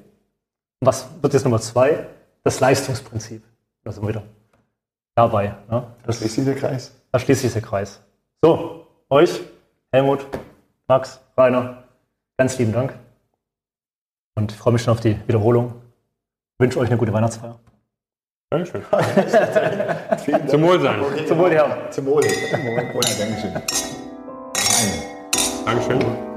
Und 0.82 0.88
was 0.88 1.08
wird 1.22 1.34
jetzt 1.34 1.46
Nummer 1.46 1.62
zwei? 1.62 2.08
Das 2.44 2.60
Leistungsprinzip. 2.60 3.42
Da 3.86 3.94
sind 3.94 4.04
wir 4.04 4.10
wieder 4.10 4.24
dabei. 5.16 5.56
Ne? 5.70 5.88
Das 6.06 6.20
Das, 6.20 6.22
ist 6.24 6.36
dieser 6.36 6.56
Kreis. 6.56 6.94
da 7.14 7.18
schließt 7.18 7.42
sich 7.42 7.54
der 7.54 7.62
Kreis. 7.62 8.02
So, 8.44 8.86
euch, 9.10 9.40
Helmut, 9.94 10.28
Max, 10.88 11.22
Rainer, 11.38 11.84
ganz 12.38 12.58
lieben 12.58 12.74
Dank. 12.74 13.00
Und 14.36 14.52
ich 14.52 14.58
freue 14.58 14.74
mich 14.74 14.82
schon 14.84 14.92
auf 14.92 15.00
die 15.00 15.18
Wiederholung. 15.26 15.74
wünsche 16.60 16.80
euch 16.80 16.90
eine 16.90 16.98
gute 16.98 17.14
Weihnachtsfeier. 17.14 17.58
Dankeschön. 18.56 18.84
Vielen 20.24 20.38
Dank. 20.40 20.50
Zum 20.50 20.64
Wohlsein. 20.64 20.96
Zum 21.28 21.38
Wohl, 21.40 21.52
Herren. 21.52 21.72
Zum 21.92 22.06
Wohle. 22.06 22.28
Zum 22.28 22.64
Wohle. 22.64 23.08
Dankeschön. 23.20 23.54
Dankeschön. 25.66 26.35